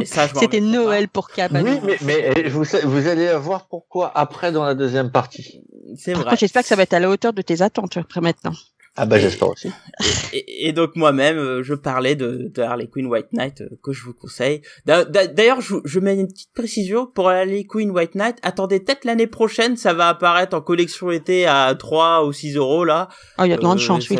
et 0.00 0.04
ça, 0.04 0.26
je 0.26 0.34
m'en 0.34 0.40
C'était 0.40 0.60
Noël 0.60 1.08
pour 1.08 1.28
Cap. 1.30 1.54
à 1.54 1.62
Oui, 1.62 1.78
mais, 1.84 1.96
mais 2.02 2.32
eh, 2.36 2.48
vous, 2.48 2.64
vous 2.84 3.06
allez 3.06 3.32
voir 3.36 3.68
pourquoi 3.68 4.10
après 4.16 4.52
dans 4.52 4.64
la 4.64 4.74
deuxième 4.74 5.10
partie. 5.10 5.62
C'est 5.96 6.12
vrai. 6.14 6.36
j'espère 6.38 6.62
que 6.62 6.68
ça 6.68 6.76
va 6.76 6.82
être 6.84 6.94
à 6.94 7.00
la 7.00 7.08
hauteur 7.10 7.32
de 7.32 7.42
tes 7.42 7.62
attentes 7.62 7.96
après 7.96 8.20
maintenant. 8.20 8.52
Ah 8.96 9.06
bah 9.06 9.18
j'espère 9.18 9.48
aussi. 9.48 9.70
Et, 10.32 10.68
et 10.68 10.72
donc 10.72 10.96
moi-même, 10.96 11.38
euh, 11.38 11.62
je 11.62 11.74
parlais 11.74 12.16
de, 12.16 12.50
de 12.52 12.62
Harley 12.62 12.88
Quinn 12.88 13.06
White 13.06 13.32
Knight 13.32 13.60
euh, 13.60 13.68
que 13.82 13.92
je 13.92 14.02
vous 14.04 14.12
conseille. 14.14 14.62
D'a- 14.84 15.04
d'a- 15.04 15.26
D'ailleurs, 15.28 15.60
je, 15.60 15.76
je 15.84 16.00
mets 16.00 16.14
une 16.16 16.26
petite 16.28 16.52
précision 16.52 17.06
pour 17.06 17.28
Harley 17.30 17.64
Quinn 17.64 17.90
White 17.92 18.14
Knight. 18.16 18.38
Attendez, 18.42 18.80
peut-être 18.80 19.04
l'année 19.04 19.26
prochaine, 19.28 19.76
ça 19.76 19.92
va 19.94 20.08
apparaître 20.08 20.56
en 20.56 20.60
collection 20.60 21.10
été 21.10 21.46
à 21.46 21.74
3 21.78 22.24
ou 22.26 22.32
6 22.32 22.56
euros 22.56 22.84
là. 22.84 23.08
Oh, 23.38 23.44
il 23.44 23.50
y 23.50 23.52
a 23.52 23.56
de 23.56 23.60
grandes 23.62 23.78
Euh, 23.78 23.82
chances, 23.82 24.10
oui. 24.10 24.18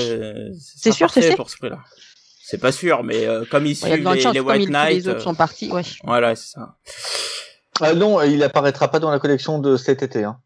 C'est 0.77 0.93
sûr, 0.93 1.11
c'est 1.11 1.35
pour 1.37 1.51
ce 1.51 1.57
prix-là. 1.59 1.81
C'est 2.45 2.59
pas 2.61 2.73
sûr, 2.73 3.03
mais 3.05 3.27
euh, 3.27 3.45
comme 3.51 3.67
ils 3.67 3.73
Il 3.73 3.81
y 3.81 3.85
a 3.85 3.89
de 3.89 3.93
suivent 3.95 4.05
grandes 4.05 4.17
les, 4.17 4.23
les 4.33 4.39
comme 4.39 4.49
White 4.49 4.67
tous 4.67 4.73
Knight, 4.73 4.95
les 4.97 5.09
autres 5.09 5.21
euh, 5.21 5.25
sont 5.25 5.35
partis. 5.35 5.71
Ouais. 5.71 5.83
voilà, 6.05 6.35
c'est 6.37 6.49
ça. 6.51 6.77
Ah 7.81 7.95
non, 7.95 8.21
il 8.23 8.43
apparaîtra 8.43 8.89
pas 8.89 8.99
dans 8.99 9.11
la 9.11 9.19
collection 9.19 9.59
de 9.59 9.77
cet 9.77 10.03
été, 10.03 10.25
hein, 10.25 10.39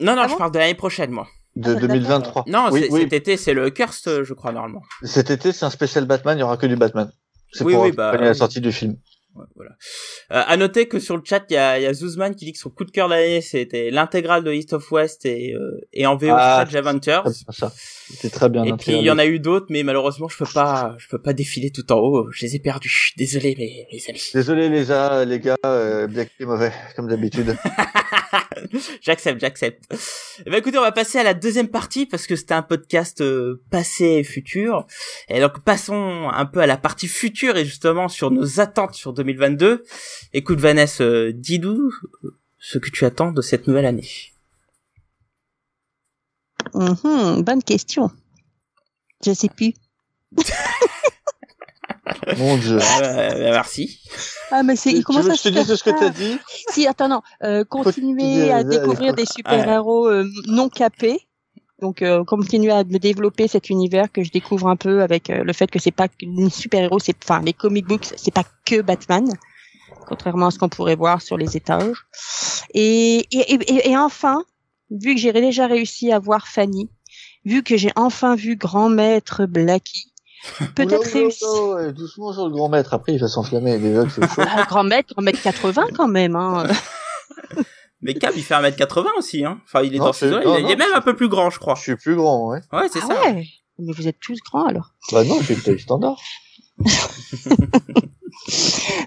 Non, 0.00 0.14
non, 0.16 0.22
Ah 0.22 0.26
je 0.28 0.32
bon? 0.32 0.38
parle 0.38 0.52
de 0.52 0.58
l'année 0.58 0.74
prochaine, 0.74 1.10
moi. 1.10 1.26
De 1.56 1.74
Ah, 1.76 1.80
2023. 1.80 2.44
Non, 2.46 2.68
oui, 2.70 2.80
c'est- 2.82 2.90
oui. 2.92 3.00
cet 3.02 3.12
été, 3.12 3.36
c'est 3.36 3.54
le 3.54 3.70
Cursed, 3.70 4.08
euh, 4.08 4.24
je 4.24 4.32
crois, 4.34 4.52
normalement. 4.52 4.82
Cet 5.02 5.30
été, 5.30 5.52
c'est 5.52 5.64
un 5.66 5.70
spécial 5.70 6.04
Batman, 6.06 6.36
il 6.36 6.40
y 6.40 6.44
aura 6.44 6.56
que 6.56 6.66
du 6.66 6.76
Batman. 6.76 7.10
C'est 7.52 7.64
Oui, 7.64 7.74
pour 7.74 7.82
oui, 7.82 7.92
bah, 7.92 8.16
la 8.16 8.30
oui. 8.30 8.34
sortie 8.36 8.60
du 8.62 8.72
film. 8.72 8.96
Voilà. 9.54 9.72
Euh, 10.30 10.42
à 10.46 10.56
noter 10.56 10.88
que 10.88 10.98
sur 10.98 11.16
le 11.16 11.22
chat, 11.24 11.44
il 11.50 11.54
y 11.54 11.56
a, 11.56 11.78
y 11.78 11.86
a 11.86 11.92
Zuzman 11.92 12.34
qui 12.34 12.44
dit 12.44 12.52
que 12.52 12.58
son 12.58 12.70
coup 12.70 12.84
de 12.84 12.90
cœur 12.90 13.08
l'année, 13.08 13.40
c'était 13.40 13.90
l'intégrale 13.90 14.44
de 14.44 14.52
East 14.52 14.72
of 14.72 14.90
West 14.92 15.26
et, 15.26 15.54
euh, 15.54 15.80
et 15.92 16.06
en 16.06 16.16
VO 16.16 16.28
Ah, 16.30 16.64
Strange 16.66 16.76
Adventures. 16.76 17.24
C'était 18.10 18.30
très 18.30 18.48
bien. 18.48 18.64
Et 18.64 18.72
puis 18.74 18.92
il 18.92 19.02
y 19.02 19.10
en 19.10 19.18
a 19.18 19.26
eu 19.26 19.38
d'autres, 19.38 19.66
mais 19.70 19.82
malheureusement 19.82 20.28
je 20.28 20.36
peux 20.36 20.50
pas, 20.52 20.94
je 20.98 21.08
peux 21.08 21.20
pas 21.20 21.32
défiler 21.32 21.70
tout 21.70 21.90
en 21.92 21.98
haut. 21.98 22.28
Je 22.30 22.44
les 22.44 22.56
ai 22.56 22.58
perdus. 22.58 23.12
Désolé 23.16 23.54
mes, 23.56 23.86
mes 23.92 24.10
amis. 24.10 24.30
Désolé 24.34 24.68
les 24.68 24.84
gars, 24.84 25.24
les 25.24 25.40
gars, 25.40 25.56
euh, 25.66 26.06
Black 26.06 26.30
est 26.38 26.44
mauvais, 26.44 26.72
comme 26.96 27.08
d'habitude. 27.08 27.56
j'accepte, 29.00 29.40
j'accepte. 29.40 29.84
Eh 30.44 30.50
ben 30.50 30.58
écoutez, 30.58 30.78
on 30.78 30.82
va 30.82 30.92
passer 30.92 31.18
à 31.18 31.22
la 31.22 31.34
deuxième 31.34 31.68
partie 31.68 32.06
parce 32.06 32.26
que 32.26 32.36
c'était 32.36 32.54
un 32.54 32.62
podcast 32.62 33.20
euh, 33.20 33.62
passé 33.70 34.04
et 34.04 34.24
futur. 34.24 34.86
Et 35.28 35.40
donc 35.40 35.60
passons 35.64 36.28
un 36.32 36.46
peu 36.46 36.60
à 36.60 36.66
la 36.66 36.76
partie 36.76 37.08
future 37.08 37.56
et 37.56 37.64
justement 37.64 38.08
sur 38.08 38.30
nos 38.30 38.60
attentes 38.60 38.94
sur 38.94 39.12
2022. 39.22 39.84
Écoute 40.32 40.58
Vanessa, 40.60 41.04
euh, 41.04 41.32
dis-nous 41.34 41.92
ce 42.58 42.78
que 42.78 42.90
tu 42.90 43.04
attends 43.04 43.30
de 43.32 43.40
cette 43.42 43.66
nouvelle 43.66 43.86
année. 43.86 44.08
Mhm, 46.74 47.42
bonne 47.42 47.62
question. 47.62 48.10
Je 49.24 49.32
sais 49.32 49.48
plus. 49.48 49.72
Mon 52.38 52.56
dieu. 52.56 52.78
Euh, 53.02 53.38
merci. 53.52 54.00
Ah, 54.50 54.62
mais 54.62 54.76
c'est, 54.76 55.02
comment 55.02 55.22
ça 55.22 55.34
je 55.34 55.42
te 55.42 55.52
fait 55.52 55.64
ce 55.76 55.82
que 55.82 55.90
t'as 55.90 56.10
dit? 56.10 56.38
Si, 56.70 56.86
attends, 56.86 57.08
non. 57.08 57.22
Euh, 57.42 57.64
continuer 57.64 58.22
Continuer 58.22 58.50
à 58.52 58.56
à- 58.58 58.64
découvrir 58.64 59.14
des 59.14 59.26
super-héros 59.26 60.08
euh, 60.08 60.28
non 60.46 60.68
capés. 60.68 61.20
Donc, 61.82 62.00
euh, 62.00 62.22
continuer 62.24 62.70
à 62.70 62.84
me 62.84 62.98
développer 62.98 63.48
cet 63.48 63.68
univers 63.68 64.10
que 64.10 64.22
je 64.22 64.30
découvre 64.30 64.68
un 64.68 64.76
peu 64.76 65.02
avec 65.02 65.28
euh, 65.30 65.42
le 65.42 65.52
fait 65.52 65.68
que 65.68 65.80
c'est 65.80 65.90
pas 65.90 66.06
les 66.20 66.48
super-héros, 66.48 67.00
c'est, 67.00 67.16
enfin, 67.24 67.42
les 67.42 67.52
comic 67.52 67.86
books, 67.86 68.14
c'est 68.16 68.32
pas 68.32 68.44
que 68.64 68.80
Batman. 68.80 69.26
Contrairement 70.06 70.46
à 70.46 70.50
ce 70.52 70.60
qu'on 70.60 70.68
pourrait 70.68 70.94
voir 70.94 71.20
sur 71.20 71.36
les 71.36 71.56
étages. 71.56 71.96
Et, 72.72 73.26
et, 73.32 73.54
et, 73.54 73.90
et 73.90 73.96
enfin, 73.98 74.44
vu 74.92 75.16
que 75.16 75.20
j'ai 75.20 75.32
déjà 75.32 75.66
réussi 75.66 76.12
à 76.12 76.20
voir 76.20 76.46
Fanny, 76.46 76.88
vu 77.44 77.64
que 77.64 77.76
j'ai 77.76 77.90
enfin 77.96 78.36
vu 78.36 78.54
Grand 78.54 78.88
Maître 78.88 79.46
Blackie, 79.46 80.12
peut-être 80.76 81.00
Oula, 81.00 81.10
oula, 81.10 81.20
réussi. 81.20 81.44
oula, 81.44 81.74
ouais, 81.74 81.92
doucement 81.92 82.32
sur 82.32 82.46
le 82.46 82.52
grand 82.52 82.68
maître, 82.68 82.94
après 82.94 83.14
il 83.14 83.20
va 83.20 83.26
s'enflammer, 83.26 83.78
déjà 83.78 84.04
que 84.04 84.10
c'est 84.10 84.28
chaud. 84.34 84.42
Ah, 84.48 84.66
grand 84.68 84.84
maître, 84.84 85.14
grand 85.14 85.22
maître 85.22 85.42
80 85.42 85.86
quand 85.96 86.08
même. 86.08 86.36
Hein. 86.36 86.64
Mais 88.02 88.14
Cab, 88.14 88.32
il 88.36 88.42
fait 88.42 88.54
1m80 88.54 89.06
aussi, 89.18 89.44
hein. 89.44 89.60
Enfin, 89.64 89.82
il 89.82 89.94
est 89.94 89.98
Non, 89.98 90.06
dans 90.06 90.12
ses 90.12 90.28
non, 90.30 90.58
Il 90.58 90.70
est- 90.70 90.76
même 90.76 90.92
un 90.94 91.00
peu 91.00 91.14
plus 91.14 91.28
grand, 91.28 91.50
je 91.50 91.58
crois. 91.58 91.74
Je 91.76 91.82
suis 91.82 91.96
plus 91.96 92.16
grand, 92.16 92.48
ouais. 92.50 92.60
Ouais, 92.72 92.88
c'est 92.92 93.00
ah 93.02 93.06
ça. 93.06 93.22
ouais 93.32 93.46
Mais 93.78 93.92
vous 93.92 94.08
êtes 94.08 94.18
tous 94.20 94.38
grands 94.40 94.64
alors. 94.66 94.92
Bah 95.12 95.22
non, 95.24 95.38
je 95.40 95.44
suis 95.46 95.54
le 95.54 95.62
taille 95.62 95.78
standard. 95.80 96.18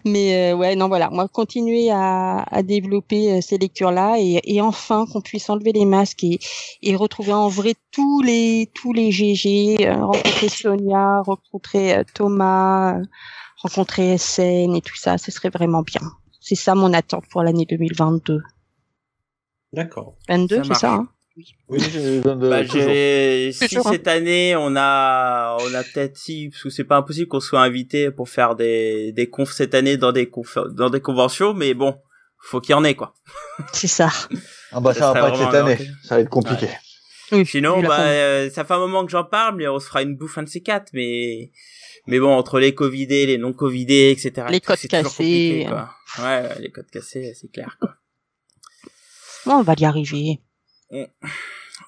Mais 0.05 0.51
euh, 0.53 0.55
ouais, 0.55 0.75
non 0.75 0.87
voilà, 0.87 1.09
moi 1.09 1.27
continuer 1.27 1.89
à, 1.91 2.43
à 2.49 2.63
développer 2.63 3.33
euh, 3.33 3.41
ces 3.41 3.57
lectures-là 3.57 4.15
et, 4.19 4.39
et 4.43 4.61
enfin 4.61 5.05
qu'on 5.11 5.19
puisse 5.21 5.49
enlever 5.49 5.71
les 5.73 5.85
masques 5.85 6.23
et, 6.23 6.39
et 6.83 6.95
retrouver 6.95 7.33
en 7.33 7.47
vrai 7.49 7.73
tous 7.91 8.21
les 8.21 8.69
tous 8.75 8.93
les 8.93 9.11
GG, 9.11 9.77
euh, 9.87 10.05
rencontrer 10.05 10.47
Sonia, 10.49 11.21
rencontrer 11.21 11.95
euh, 11.97 12.03
Thomas, 12.13 12.97
euh, 12.99 13.03
rencontrer 13.61 14.17
SN 14.17 14.75
et 14.75 14.81
tout 14.81 14.95
ça, 14.95 15.17
ce 15.17 15.31
serait 15.31 15.49
vraiment 15.49 15.81
bien. 15.81 16.01
C'est 16.39 16.55
ça 16.55 16.75
mon 16.75 16.93
attente 16.93 17.25
pour 17.31 17.41
l'année 17.41 17.65
2022. 17.65 18.41
D'accord. 19.75 20.15
22, 20.29 20.57
Ça 20.57 20.63
c'est 20.63 20.73
ça 20.73 20.93
hein? 20.93 21.09
Oui, 21.67 21.79
j'ai 21.91 22.21
besoin 22.21 22.35
de 22.37 22.49
Bah, 22.49 22.63
j'ai, 22.63 23.51
si 23.51 23.77
hein. 23.77 23.81
cette 23.83 24.07
année, 24.07 24.55
on 24.55 24.73
a, 24.77 25.57
on 25.59 25.73
a 25.73 25.83
peut-être 25.83 26.15
si, 26.17 26.49
parce 26.49 26.63
que 26.63 26.69
c'est 26.69 26.85
pas 26.85 26.95
impossible 26.95 27.27
qu'on 27.27 27.41
soit 27.41 27.61
invité 27.61 28.09
pour 28.09 28.29
faire 28.29 28.55
des, 28.55 29.11
des 29.11 29.29
confs 29.29 29.51
cette 29.51 29.75
année 29.75 29.97
dans 29.97 30.13
des 30.13 30.29
confs, 30.29 30.57
dans 30.71 30.89
des 30.89 31.01
conventions, 31.01 31.53
mais 31.53 31.73
bon, 31.73 31.97
faut 32.39 32.61
qu'il 32.61 32.71
y 32.71 32.75
en 32.75 32.85
ait, 32.85 32.95
quoi. 32.95 33.13
C'est 33.73 33.87
ça. 33.87 34.09
Ah 34.71 34.79
bah 34.79 34.93
ça 34.93 35.13
ça 35.13 35.13
va 35.13 35.21
pas 35.21 35.29
être 35.29 35.37
cette 35.37 35.53
année, 35.53 35.89
ça 36.03 36.15
va 36.15 36.21
être 36.21 36.29
compliqué. 36.29 36.67
Oui, 37.31 37.45
Sinon, 37.45 37.81
bah, 37.81 38.01
euh, 38.01 38.49
ça 38.49 38.63
fait 38.63 38.73
un 38.73 38.79
moment 38.79 39.03
que 39.03 39.11
j'en 39.11 39.23
parle, 39.23 39.55
mais 39.55 39.67
on 39.67 39.79
se 39.79 39.87
fera 39.87 40.03
une 40.03 40.15
bouffe 40.15 40.37
un 40.37 40.43
de 40.43 40.49
ces 40.49 40.61
quatre, 40.61 40.91
mais, 40.93 41.51
mais 42.07 42.19
bon, 42.19 42.31
entre 42.31 42.59
les 42.59 42.73
covidés, 42.73 43.25
les 43.25 43.37
non 43.37 43.51
covidés, 43.51 44.11
etc. 44.11 44.47
Les 44.49 44.61
codes 44.61 44.77
cassés. 44.87 45.67
Ouais, 45.67 46.23
ouais, 46.23 46.59
les 46.59 46.71
codes 46.71 46.89
cassés, 46.89 47.33
c'est 47.33 47.51
clair, 47.51 47.77
quoi. 47.79 47.95
Bon, 49.45 49.55
on 49.55 49.61
va 49.61 49.73
y 49.77 49.85
arriver. 49.85 50.39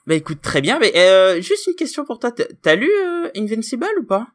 Bah 0.05 0.15
écoute, 0.15 0.41
très 0.41 0.61
bien, 0.61 0.79
mais 0.79 0.91
euh, 0.95 1.41
juste 1.41 1.67
une 1.67 1.75
question 1.75 2.05
pour 2.05 2.19
toi. 2.19 2.31
T'as- 2.61 2.75
lu 2.75 2.89
euh, 2.89 3.29
Invincible 3.35 3.85
ou 3.99 4.05
pas? 4.05 4.27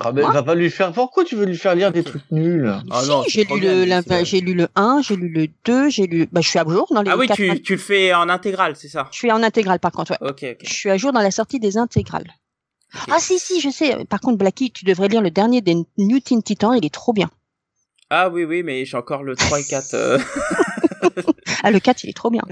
Ah 0.00 0.10
va 0.10 0.42
pas 0.42 0.54
lui 0.54 0.70
faire. 0.70 0.92
Pourquoi 0.92 1.24
tu 1.24 1.34
veux 1.34 1.46
lui 1.46 1.56
faire 1.56 1.74
lire 1.74 1.90
des 1.92 2.02
trucs 2.04 2.30
nuls? 2.30 2.70
Ah 2.90 3.00
Si, 3.02 3.08
non, 3.08 3.22
c'est 3.24 3.30
j'ai 3.30 3.44
lu 3.44 3.60
le, 3.60 4.24
j'ai 4.24 4.40
lu 4.40 4.54
le 4.54 4.68
1, 4.74 5.00
j'ai 5.02 5.16
lu 5.16 5.28
le 5.30 5.48
2, 5.64 5.88
j'ai 5.88 6.06
lu, 6.06 6.28
bah, 6.30 6.40
je 6.42 6.48
suis 6.48 6.58
à 6.58 6.64
jour 6.68 6.86
dans 6.90 7.00
les 7.02 7.10
Ah 7.10 7.16
oui, 7.16 7.26
tu, 7.34 7.62
tu 7.62 7.72
le 7.72 7.78
fais 7.78 8.12
en 8.12 8.28
intégrale, 8.28 8.76
c'est 8.76 8.88
ça? 8.88 9.08
Je 9.10 9.16
suis 9.16 9.32
en 9.32 9.42
intégrale 9.42 9.80
par 9.80 9.92
contre, 9.92 10.12
ouais. 10.12 10.28
Ok, 10.28 10.44
ok. 10.44 10.58
Je 10.62 10.72
suis 10.72 10.90
à 10.90 10.98
jour 10.98 11.12
dans 11.12 11.22
la 11.22 11.30
sortie 11.30 11.58
des 11.58 11.78
intégrales. 11.78 12.30
Ah 13.10 13.18
si, 13.18 13.38
si, 13.38 13.60
je 13.60 13.70
sais. 13.70 14.04
Par 14.06 14.20
contre, 14.20 14.38
Blackie, 14.38 14.70
tu 14.70 14.84
devrais 14.84 15.08
lire 15.08 15.22
le 15.22 15.30
dernier 15.30 15.60
des 15.62 15.74
New 15.96 16.20
Teen 16.20 16.42
Titans, 16.42 16.74
il 16.76 16.84
est 16.84 16.92
trop 16.92 17.12
bien. 17.14 17.30
Ah 18.10 18.28
oui, 18.30 18.44
oui, 18.44 18.62
mais 18.62 18.84
j'ai 18.84 18.96
encore 18.96 19.22
le 19.22 19.36
3 19.36 19.60
et 19.60 19.64
4. 19.64 19.94
euh, 19.94 20.18
Ah, 21.62 21.70
le 21.70 21.80
4, 21.80 22.04
il 22.04 22.10
est 22.10 22.16
trop 22.16 22.30
bien. 22.30 22.42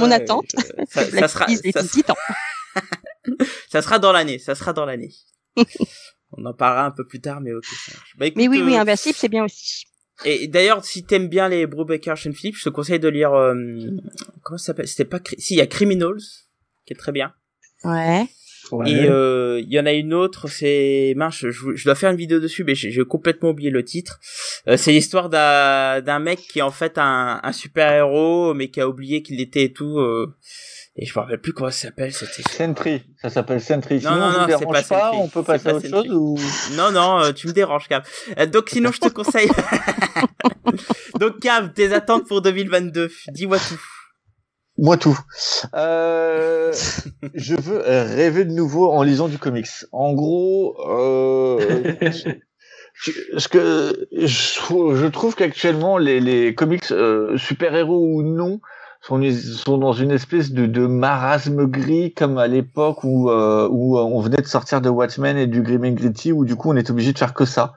Mon 0.00 0.10
attente, 0.10 0.50
Ça, 0.88 1.04
ça 1.10 1.28
sera, 1.28 1.46
ça, 3.68 3.82
sera 3.82 3.98
dans 3.98 4.12
l'année, 4.12 4.38
ça 4.38 4.54
sera 4.54 4.72
dans 4.72 4.86
l'année. 4.86 5.12
On 6.32 6.44
en 6.44 6.54
parlera 6.54 6.86
un 6.86 6.90
peu 6.90 7.06
plus 7.06 7.20
tard, 7.20 7.40
mais 7.40 7.52
ok, 7.52 7.64
ça 7.64 7.92
marche. 7.94 8.14
Bah, 8.16 8.26
écoute, 8.26 8.38
Mais 8.38 8.48
oui, 8.48 8.62
oui, 8.62 8.76
euh, 8.76 8.80
Invincible, 8.80 9.16
c'est 9.16 9.28
bien 9.28 9.44
aussi. 9.44 9.84
Et 10.24 10.48
d'ailleurs, 10.48 10.84
si 10.84 11.04
t'aimes 11.04 11.28
bien 11.28 11.48
les 11.48 11.66
Brubaker 11.66 12.14
Sean 12.16 12.32
Phillips, 12.32 12.56
je 12.56 12.64
te 12.64 12.68
conseille 12.70 13.00
de 13.00 13.08
lire, 13.08 13.34
euh, 13.34 13.54
comment 14.42 14.58
ça 14.58 14.66
s'appelle? 14.66 14.88
C'était 14.88 15.04
pas, 15.04 15.20
si, 15.38 15.54
il 15.54 15.58
y 15.58 15.60
a 15.60 15.66
Criminals, 15.66 16.20
qui 16.86 16.94
est 16.94 16.96
très 16.96 17.12
bien. 17.12 17.34
Ouais. 17.84 18.26
Ouais. 18.72 18.90
Et 18.90 19.08
euh, 19.08 19.60
il 19.60 19.72
y 19.72 19.78
en 19.78 19.86
a 19.86 19.92
une 19.92 20.12
autre, 20.14 20.48
c'est 20.48 21.14
mince, 21.16 21.36
je, 21.48 21.50
je 21.74 21.84
dois 21.84 21.94
faire 21.94 22.10
une 22.10 22.16
vidéo 22.16 22.40
dessus, 22.40 22.64
mais 22.64 22.74
j'ai 22.74 22.90
j'ai 22.90 23.04
complètement 23.04 23.50
oublié 23.50 23.70
le 23.70 23.84
titre. 23.84 24.18
Euh, 24.68 24.76
c'est 24.76 24.92
l'histoire 24.92 25.28
d'un 25.28 26.00
d'un 26.00 26.18
mec 26.18 26.38
qui 26.40 26.58
est 26.58 26.62
en 26.62 26.70
fait 26.70 26.98
un, 26.98 27.40
un 27.42 27.52
super 27.52 27.92
héros, 27.92 28.54
mais 28.54 28.68
qui 28.68 28.80
a 28.80 28.88
oublié 28.88 29.22
qu'il 29.22 29.40
était 29.40 29.64
et 29.64 29.72
tout. 29.72 29.98
euh, 29.98 30.34
et 30.98 31.04
je 31.04 31.12
me 31.12 31.22
rappelle 31.22 31.40
plus 31.40 31.52
comment 31.52 31.70
ça 31.70 31.88
s'appelle. 31.88 32.10
C'était. 32.12 32.42
Sentry, 32.50 33.02
ça 33.20 33.28
s'appelle 33.28 33.60
Sentry. 33.60 33.96
Non, 33.96 34.00
Sinon, 34.00 34.16
non, 34.16 34.32
non, 34.48 34.58
c'est 34.58 34.66
pas 34.66 34.82
pas, 34.82 35.12
on 35.12 35.28
peut 35.28 35.42
passer 35.42 35.64
pas 35.64 35.70
à 35.70 35.74
autre 35.74 35.86
Sentry. 35.86 36.08
chose 36.08 36.16
ou? 36.16 36.38
Non, 36.76 36.90
non, 36.90 37.20
euh, 37.20 37.32
tu 37.32 37.48
me 37.48 37.52
déranges, 37.52 37.86
Cam. 37.86 38.02
Euh, 38.38 38.46
donc 38.46 38.70
sinon, 38.70 38.90
je 38.92 39.00
te 39.00 39.08
conseille. 39.08 39.50
donc 41.20 41.40
Cam, 41.40 41.72
tes 41.72 41.92
attentes 41.92 42.26
pour 42.26 42.40
2022, 42.42 43.10
dis-moi 43.28 43.58
tout. 43.58 43.80
Moi 44.78 44.96
tout. 44.96 45.18
Euh, 45.74 46.72
je 47.34 47.54
veux 47.54 47.78
rêver 47.80 48.44
de 48.44 48.52
nouveau 48.52 48.90
en 48.90 49.02
lisant 49.02 49.28
du 49.28 49.38
comics. 49.38 49.68
En 49.92 50.12
gros, 50.12 50.76
euh, 50.90 51.94
ce 53.38 53.48
que 53.48 54.06
je, 54.12 55.10
trouve- 55.10 55.34
qu'actuellement 55.34 55.98
les, 55.98 56.54
comics 56.54 56.90
euh, 56.92 57.36
super-héros 57.38 58.06
ou 58.06 58.22
non 58.22 58.60
sont, 59.06 59.20
sont 59.32 59.78
dans 59.78 59.92
une 59.92 60.10
espèce 60.10 60.52
de, 60.52 60.66
de 60.66 60.86
marasme 60.86 61.66
gris 61.66 62.12
comme 62.12 62.38
à 62.38 62.46
l'époque 62.46 63.04
où, 63.04 63.30
euh, 63.30 63.68
où 63.70 63.98
on 63.98 64.20
venait 64.20 64.38
de 64.42 64.46
sortir 64.46 64.80
de 64.80 64.88
Watchmen 64.88 65.36
et 65.36 65.46
du 65.46 65.62
Grim 65.62 65.84
and 65.84 65.92
Gritty 65.92 66.32
où 66.32 66.44
du 66.44 66.56
coup 66.56 66.70
on 66.70 66.76
est 66.76 66.90
obligé 66.90 67.12
de 67.12 67.18
faire 67.18 67.34
que 67.34 67.44
ça. 67.44 67.74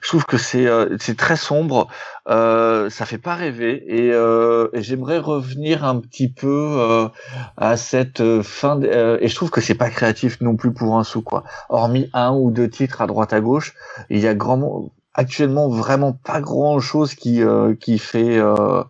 Je 0.00 0.08
trouve 0.08 0.24
que 0.24 0.38
c'est 0.38 0.66
euh, 0.66 0.96
c'est 1.00 1.16
très 1.16 1.36
sombre, 1.36 1.88
euh, 2.28 2.90
ça 2.90 3.06
fait 3.06 3.18
pas 3.18 3.34
rêver 3.34 3.84
et, 3.86 4.12
euh, 4.12 4.68
et 4.72 4.82
j'aimerais 4.82 5.18
revenir 5.18 5.84
un 5.84 6.00
petit 6.00 6.28
peu 6.28 6.48
euh, 6.78 7.08
à 7.56 7.76
cette 7.76 8.20
euh, 8.20 8.42
fin 8.42 8.76
de- 8.76 8.88
euh, 8.88 9.18
et 9.20 9.28
je 9.28 9.34
trouve 9.34 9.50
que 9.50 9.60
c'est 9.60 9.74
pas 9.74 9.90
créatif 9.90 10.40
non 10.40 10.56
plus 10.56 10.72
pour 10.72 10.98
un 10.98 11.04
sou 11.04 11.22
quoi. 11.22 11.44
Hormis 11.68 12.08
un 12.12 12.32
ou 12.34 12.50
deux 12.50 12.68
titres 12.68 13.00
à 13.02 13.06
droite 13.06 13.32
à 13.32 13.40
gauche, 13.40 13.74
il 14.10 14.18
y 14.18 14.26
a 14.26 14.34
grand 14.34 14.90
actuellement 15.14 15.68
vraiment 15.68 16.12
pas 16.12 16.40
grand 16.40 16.80
chose 16.80 17.14
qui 17.14 17.42
euh, 17.42 17.74
qui 17.74 17.98
fait 17.98 18.38
euh, 18.38 18.82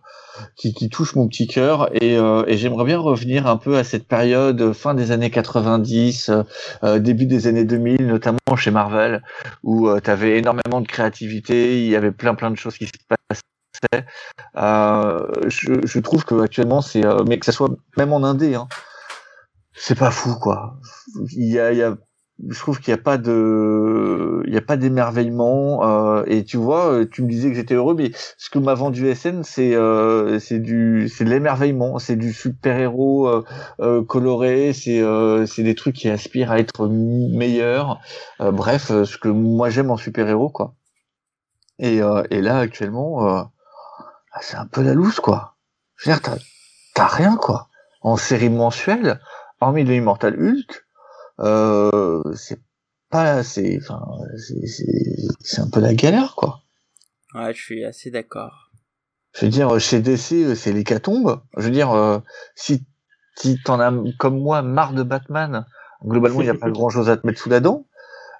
qui, 0.55 0.73
qui 0.73 0.89
touche 0.89 1.15
mon 1.15 1.27
petit 1.27 1.47
cœur. 1.47 1.89
Et, 1.93 2.17
euh, 2.17 2.43
et 2.47 2.57
j'aimerais 2.57 2.85
bien 2.85 2.97
revenir 2.99 3.47
un 3.47 3.57
peu 3.57 3.77
à 3.77 3.83
cette 3.83 4.07
période 4.07 4.61
euh, 4.61 4.73
fin 4.73 4.93
des 4.93 5.11
années 5.11 5.29
90 5.29 6.29
euh, 6.29 6.43
euh, 6.83 6.99
début 6.99 7.25
des 7.25 7.47
années 7.47 7.65
2000 7.65 8.07
notamment 8.07 8.37
chez 8.55 8.71
Marvel 8.71 9.23
où 9.63 9.89
tu 9.99 10.09
avais 10.09 10.37
énormément 10.37 10.81
de 10.81 10.87
créativité 10.87 11.83
il 11.83 11.89
y 11.89 11.95
avait 11.95 12.11
plein 12.11 12.35
plein 12.35 12.51
de 12.51 12.55
choses 12.55 12.77
qui 12.77 12.85
se 12.85 12.91
passaient. 13.07 14.05
Euh, 14.57 15.27
je, 15.47 15.73
je 15.85 15.99
trouve 15.99 16.25
que 16.25 16.41
actuellement 16.41 16.81
c'est 16.81 17.05
euh, 17.05 17.23
mais 17.27 17.39
que 17.39 17.45
ça 17.45 17.51
soit 17.51 17.69
même 17.97 18.13
en 18.13 18.23
indé 18.23 18.55
hein, 18.55 18.67
c'est 19.73 19.97
pas 19.97 20.11
fou 20.11 20.35
quoi. 20.39 20.77
Il 21.31 21.51
y 21.51 21.59
a, 21.59 21.71
il 21.71 21.77
y 21.79 21.83
a 21.83 21.97
je 22.49 22.59
trouve 22.59 22.79
qu'il 22.79 22.93
n'y 22.93 22.99
a 22.99 23.03
pas 23.03 23.17
de 23.17 24.41
il 24.45 24.53
y 24.53 24.57
a 24.57 24.61
pas 24.61 24.75
d'émerveillement 24.77 25.87
euh, 25.87 26.23
et 26.27 26.43
tu 26.43 26.57
vois 26.57 26.91
euh, 26.91 27.05
tu 27.09 27.21
me 27.21 27.29
disais 27.29 27.49
que 27.49 27.55
j'étais 27.55 27.75
heureux 27.75 27.95
mais 27.95 28.11
ce 28.37 28.49
que 28.49 28.59
m'a 28.59 28.73
vendu 28.73 29.13
SN 29.13 29.43
c'est 29.43 29.75
euh, 29.75 30.39
c'est 30.39 30.59
du 30.59 31.09
c'est 31.09 31.25
de 31.25 31.29
l'émerveillement 31.29 31.99
c'est 31.99 32.15
du 32.15 32.33
super 32.33 32.77
héros 32.79 33.27
euh, 33.27 33.43
euh, 33.81 34.03
coloré 34.03 34.73
c'est 34.73 35.01
euh, 35.01 35.45
c'est 35.45 35.63
des 35.63 35.75
trucs 35.75 35.95
qui 35.95 36.09
aspirent 36.09 36.51
à 36.51 36.59
être 36.59 36.87
meilleurs 36.87 37.99
bref 38.39 38.87
ce 38.87 39.17
que 39.17 39.29
moi 39.29 39.69
j'aime 39.69 39.91
en 39.91 39.97
super 39.97 40.27
héros 40.27 40.49
quoi 40.49 40.73
Et, 41.79 41.97
et 42.29 42.41
là, 42.41 42.59
actuellement, 42.59 43.49
ah, 44.33 44.39
c'est 44.41 44.57
un 44.57 44.65
peu 44.65 44.81
la 44.81 44.95
loose, 44.95 45.19
quoi. 45.19 45.55
Je 45.95 46.09
veux 46.09 46.15
dire, 46.15 46.37
t'as, 46.95 47.07
rien, 47.07 47.37
quoi. 47.37 47.69
En 48.01 48.17
série 48.17 48.49
mensuelle, 48.49 49.21
hormis 49.61 49.83
le 49.83 49.93
Immortal 49.93 50.33
Hulk, 50.33 50.85
euh, 51.39 52.21
c'est 52.35 52.59
pas, 53.09 53.43
c'est, 53.43 53.79
enfin, 53.81 54.01
c'est, 55.39 55.59
un 55.59 55.69
peu 55.69 55.79
la 55.79 55.93
galère, 55.93 56.35
quoi. 56.35 56.61
Ouais, 57.35 57.53
je 57.53 57.61
suis 57.61 57.83
assez 57.85 58.11
d'accord. 58.11 58.71
Je 59.33 59.45
veux 59.45 59.51
dire, 59.51 59.79
chez 59.79 59.99
DC, 59.99 60.55
c'est 60.55 60.73
l'hécatombe. 60.73 61.41
Je 61.57 61.63
veux 61.63 61.71
dire, 61.71 61.91
euh, 61.91 62.19
si, 62.55 62.85
si 63.35 63.57
t'en 63.63 63.79
as, 63.79 63.93
comme 64.19 64.39
moi, 64.39 64.61
marre 64.61 64.93
de 64.93 65.03
Batman, 65.03 65.65
globalement, 66.03 66.41
il 66.41 66.45
n'y 66.45 66.49
a 66.49 66.55
pas 66.55 66.69
grand 66.71 66.89
chose 66.89 67.09
à 67.09 67.17
te 67.17 67.25
mettre 67.25 67.39
sous 67.39 67.49
la 67.49 67.59
dent. 67.59 67.87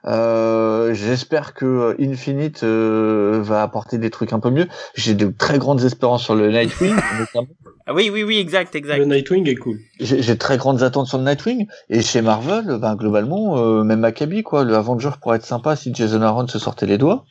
Euh, 0.05 0.93
J'espère 0.93 1.53
que 1.53 1.95
Infinite 1.99 2.63
euh, 2.63 3.39
va 3.41 3.61
apporter 3.63 3.97
des 3.97 4.09
trucs 4.09 4.33
un 4.33 4.39
peu 4.39 4.49
mieux. 4.49 4.67
J'ai 4.95 5.13
de 5.13 5.31
très 5.35 5.57
grandes 5.59 5.83
espérances 5.83 6.23
sur 6.23 6.35
le 6.35 6.51
Nightwing. 6.51 6.93
notamment. 7.19 7.47
Ah 7.85 7.93
oui, 7.93 8.09
oui, 8.11 8.23
oui, 8.23 8.37
exact, 8.37 8.75
exact. 8.75 8.97
Le 8.99 9.05
Nightwing 9.05 9.47
est 9.49 9.55
cool. 9.55 9.77
J'ai 9.99 10.21
j'ai 10.21 10.37
très 10.37 10.57
grandes 10.57 10.83
attentes 10.83 11.07
sur 11.07 11.17
le 11.17 11.23
Nightwing. 11.25 11.67
Et 11.89 12.01
chez 12.01 12.21
Marvel, 12.21 12.77
ben, 12.79 12.95
globalement, 12.95 13.57
euh, 13.57 13.83
même 13.83 13.99
Maccabi, 13.99 14.43
quoi, 14.43 14.63
le 14.63 14.75
Avenger 14.75 15.09
pourrait 15.21 15.37
être 15.37 15.45
sympa 15.45 15.75
si 15.75 15.93
Jason 15.93 16.21
Aaron 16.21 16.47
se 16.47 16.59
sortait 16.59 16.85
les 16.85 16.97
doigts. 16.97 17.25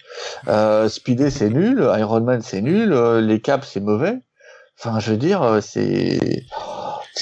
Euh, 0.49 0.89
Speedy, 0.89 1.31
c'est 1.31 1.51
nul. 1.51 1.89
Iron 1.99 2.20
Man, 2.20 2.41
c'est 2.43 2.61
nul. 2.61 2.93
euh, 2.93 3.20
les 3.20 3.41
Caps, 3.41 3.66
c'est 3.66 3.81
mauvais. 3.81 4.18
Enfin, 4.79 4.99
je 4.99 5.11
veux 5.12 5.16
dire, 5.16 5.43
euh, 5.43 5.61
c'est... 5.61 6.18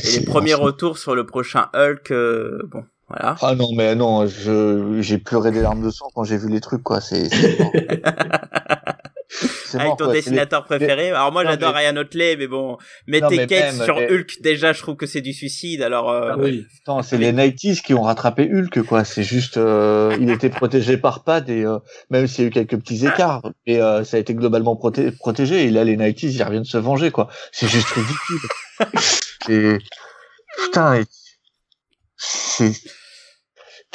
Et 0.05 0.19
les 0.19 0.25
premiers 0.25 0.55
retours 0.55 0.99
sur 0.99 1.15
le 1.15 1.27
prochain 1.27 1.67
Hulk, 1.75 2.11
euh, 2.13 2.59
bon, 2.71 2.85
voilà. 3.11 3.37
Ah 3.43 3.55
non, 3.55 3.69
mais 3.75 3.95
non, 3.95 4.27
je 4.27 4.99
j'ai 5.03 5.19
pleuré 5.19 5.51
des 5.51 5.61
larmes 5.61 5.83
de 5.85 5.91
sang 5.91 6.07
quand 6.15 6.25
j'ai 6.25 6.39
vu 6.39 6.49
les 6.49 6.61
trucs, 6.61 6.83
quoi. 6.83 7.01
C'est 7.01 7.29
c'est 7.29 7.59
mort. 7.59 7.73
C'est 9.33 9.77
Avec 9.77 9.87
mort, 9.91 9.97
ton 9.99 10.05
quoi. 10.07 10.15
dessinateur 10.15 10.65
C'est 10.69 10.75
les- 10.75 10.87
préféré. 10.87 11.11
Alors 11.11 11.31
moi 11.31 11.45
Non, 11.45 11.51
j'adore 11.51 11.73
mais- 11.73 11.89
Ryan 11.89 11.97
Otley, 11.99 12.35
mais 12.37 12.49
bon, 12.49 12.77
mettez 13.07 13.37
mais 13.37 13.47
Kate 13.47 13.77
même, 13.77 13.85
sur 13.85 13.95
mais- 13.97 14.11
Hulk, 14.13 14.39
déjà 14.41 14.73
je 14.73 14.83
trouve 14.83 14.97
que 14.97 15.07
c'est 15.07 15.21
du 15.21 15.33
suicide, 15.33 15.83
alors... 15.83 16.11
euh, 16.11 16.35
Oui. 16.37 16.67
Putain, 16.79 17.03
c'est 17.03 17.17
les 17.17 17.31
90s 17.33 17.81
qui 17.81 17.95
ont 17.95 18.03
rattrapé 18.03 18.51
Hulk, 18.53 18.83
quoi. 18.83 19.05
C'est 19.05 19.23
juste, 19.23 19.57
euh, 19.59 20.17
il 20.21 20.29
était 20.31 20.51
protégé 20.51 20.97
par 20.97 21.23
Pad 21.23 21.49
et 21.49 21.65
euh, 21.65 21.79
même 22.11 22.27
s'il 22.27 22.43
y 22.43 22.45
a 22.47 22.49
eu 22.49 22.51
quelques 22.53 22.79
petits 22.81 23.07
écarts, 23.07 23.43
et 23.67 23.81
euh, 23.81 24.03
ça 24.03 24.17
a 24.17 24.21
été 24.21 24.35
globalement 24.35 24.75
proté- 24.75 25.13
protégé. 25.17 25.65
Et 25.65 25.71
là, 25.71 25.85
les 25.85 25.97
90s, 25.97 26.33
ils 26.35 26.43
reviennent 26.43 26.65
se 26.65 26.79
venger, 26.79 27.13
quoi. 27.13 27.29
C'est 27.53 27.69
juste 27.69 27.87
ridicule. 27.91 28.49
et 29.49 29.79
putain, 30.65 30.95
et- 30.97 31.05
c'est. 32.17 32.73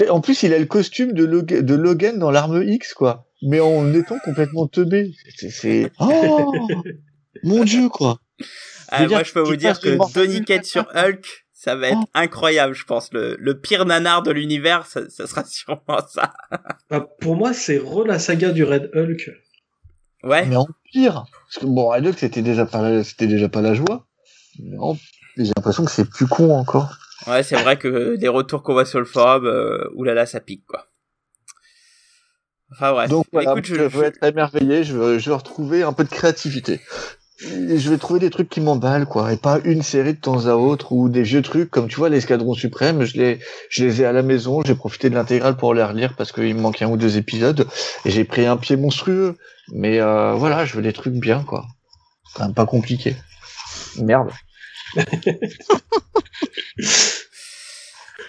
En 0.09 0.19
plus, 0.21 0.43
il 0.43 0.53
a 0.53 0.59
le 0.59 0.65
costume 0.65 1.13
de, 1.13 1.23
Log- 1.25 1.61
de 1.61 1.75
Logan 1.75 2.19
dans 2.19 2.31
l'arme 2.31 2.61
X, 2.63 2.93
quoi. 2.93 3.27
Mais 3.41 3.59
en 3.59 3.93
étant 3.93 4.17
complètement 4.25 4.67
teubé. 4.67 5.13
C'est, 5.37 5.49
c'est... 5.49 5.91
oh 5.99 6.67
mon 7.43 7.63
dieu, 7.63 7.87
quoi. 7.89 8.19
ah, 8.89 9.03
Je 9.03 9.09
moi 9.09 9.23
je 9.23 9.31
peux 9.31 9.41
vous 9.41 9.55
dire 9.55 9.79
que 9.79 9.97
Donny 10.13 10.43
Kate 10.43 10.65
sur 10.65 10.85
Hulk, 10.95 11.45
ça 11.53 11.75
va 11.75 11.89
être 11.89 11.97
Oh. 12.01 12.09
incroyable, 12.13 12.73
je 12.73 12.83
pense. 12.85 13.11
Le, 13.13 13.37
le 13.39 13.59
pire 13.59 13.85
nanar 13.85 14.21
de 14.23 14.31
l'univers, 14.31 14.85
ça, 14.85 15.09
ça 15.09 15.27
sera 15.27 15.43
sûrement 15.45 15.99
ça. 16.09 16.33
Bah, 16.89 17.07
pour 17.21 17.35
moi, 17.37 17.53
c'est 17.53 17.77
re 17.77 18.03
la 18.05 18.19
saga 18.19 18.51
du 18.51 18.63
Red 18.63 18.91
Hulk. 18.93 19.29
Ouais. 20.23 20.45
Mais 20.47 20.55
en 20.57 20.67
pire. 20.91 21.23
Parce 21.47 21.59
que 21.61 21.65
bon, 21.67 21.89
Red 21.89 22.05
Hulk, 22.07 22.19
c'était 22.19 22.41
déjà 22.41 22.65
pas, 22.65 22.81
la- 22.81 23.03
c'était 23.03 23.27
déjà 23.27 23.47
pas 23.47 23.61
la 23.61 23.73
joie. 23.73 24.07
Mais 24.59 24.77
en- 24.79 24.97
j'ai 25.37 25.51
l'impression 25.55 25.85
que 25.85 25.91
c'est 25.91 26.09
plus 26.09 26.27
con 26.27 26.51
encore. 26.51 26.97
Ouais, 27.27 27.43
c'est 27.43 27.55
vrai 27.55 27.77
que 27.77 28.15
des 28.15 28.27
retours 28.27 28.63
qu'on 28.63 28.73
voit 28.73 28.85
sur 28.85 28.99
le 28.99 29.05
forum, 29.05 29.45
euh, 29.45 29.89
oulala, 29.95 30.25
ça 30.25 30.39
pique, 30.39 30.65
quoi. 30.67 30.87
Enfin 32.71 32.91
bref. 32.91 33.09
Donc 33.09 33.25
voilà, 33.31 33.51
Écoute, 33.51 33.65
je, 33.65 33.75
je, 33.75 33.83
veux 33.83 34.03
être 34.03 34.23
émerveillé, 34.23 34.83
je 34.83 34.93
veux, 34.93 35.19
je 35.19 35.29
veux 35.29 35.35
retrouver 35.35 35.83
un 35.83 35.93
peu 35.93 36.03
de 36.03 36.09
créativité. 36.09 36.81
Je 37.37 37.89
vais 37.89 37.97
trouver 37.97 38.21
des 38.21 38.29
trucs 38.29 38.49
qui 38.49 38.61
m'emballent, 38.61 39.07
quoi, 39.07 39.33
et 39.33 39.37
pas 39.37 39.59
une 39.65 39.81
série 39.81 40.13
de 40.13 40.19
temps 40.19 40.47
à 40.47 40.53
autre 40.53 40.93
ou 40.93 41.09
des 41.09 41.21
vieux 41.21 41.41
trucs 41.41 41.69
comme 41.69 41.89
tu 41.89 41.97
vois 41.97 42.07
l'escadron 42.07 42.53
suprême. 42.53 43.03
Je 43.03 43.17
les, 43.17 43.39
je 43.69 43.83
les 43.83 44.01
ai 44.01 44.05
à 44.05 44.13
la 44.13 44.21
maison, 44.21 44.61
j'ai 44.65 44.75
profité 44.75 45.09
de 45.09 45.15
l'intégrale 45.15 45.57
pour 45.57 45.73
les 45.73 45.83
relire 45.83 46.15
parce 46.15 46.31
qu'il 46.31 46.55
me 46.55 46.61
manquait 46.61 46.85
un 46.85 46.89
ou 46.89 46.97
deux 46.97 47.17
épisodes 47.17 47.67
et 48.05 48.11
j'ai 48.11 48.23
pris 48.23 48.45
un 48.45 48.55
pied 48.55 48.77
monstrueux. 48.77 49.37
Mais 49.73 49.99
euh, 49.99 50.33
voilà, 50.33 50.65
je 50.65 50.75
veux 50.75 50.81
des 50.81 50.93
trucs 50.93 51.15
bien, 51.15 51.43
quoi. 51.43 51.65
C'est 52.27 52.37
quand 52.37 52.45
même 52.45 52.53
pas 52.53 52.65
compliqué. 52.65 53.15
Merde. 53.97 54.29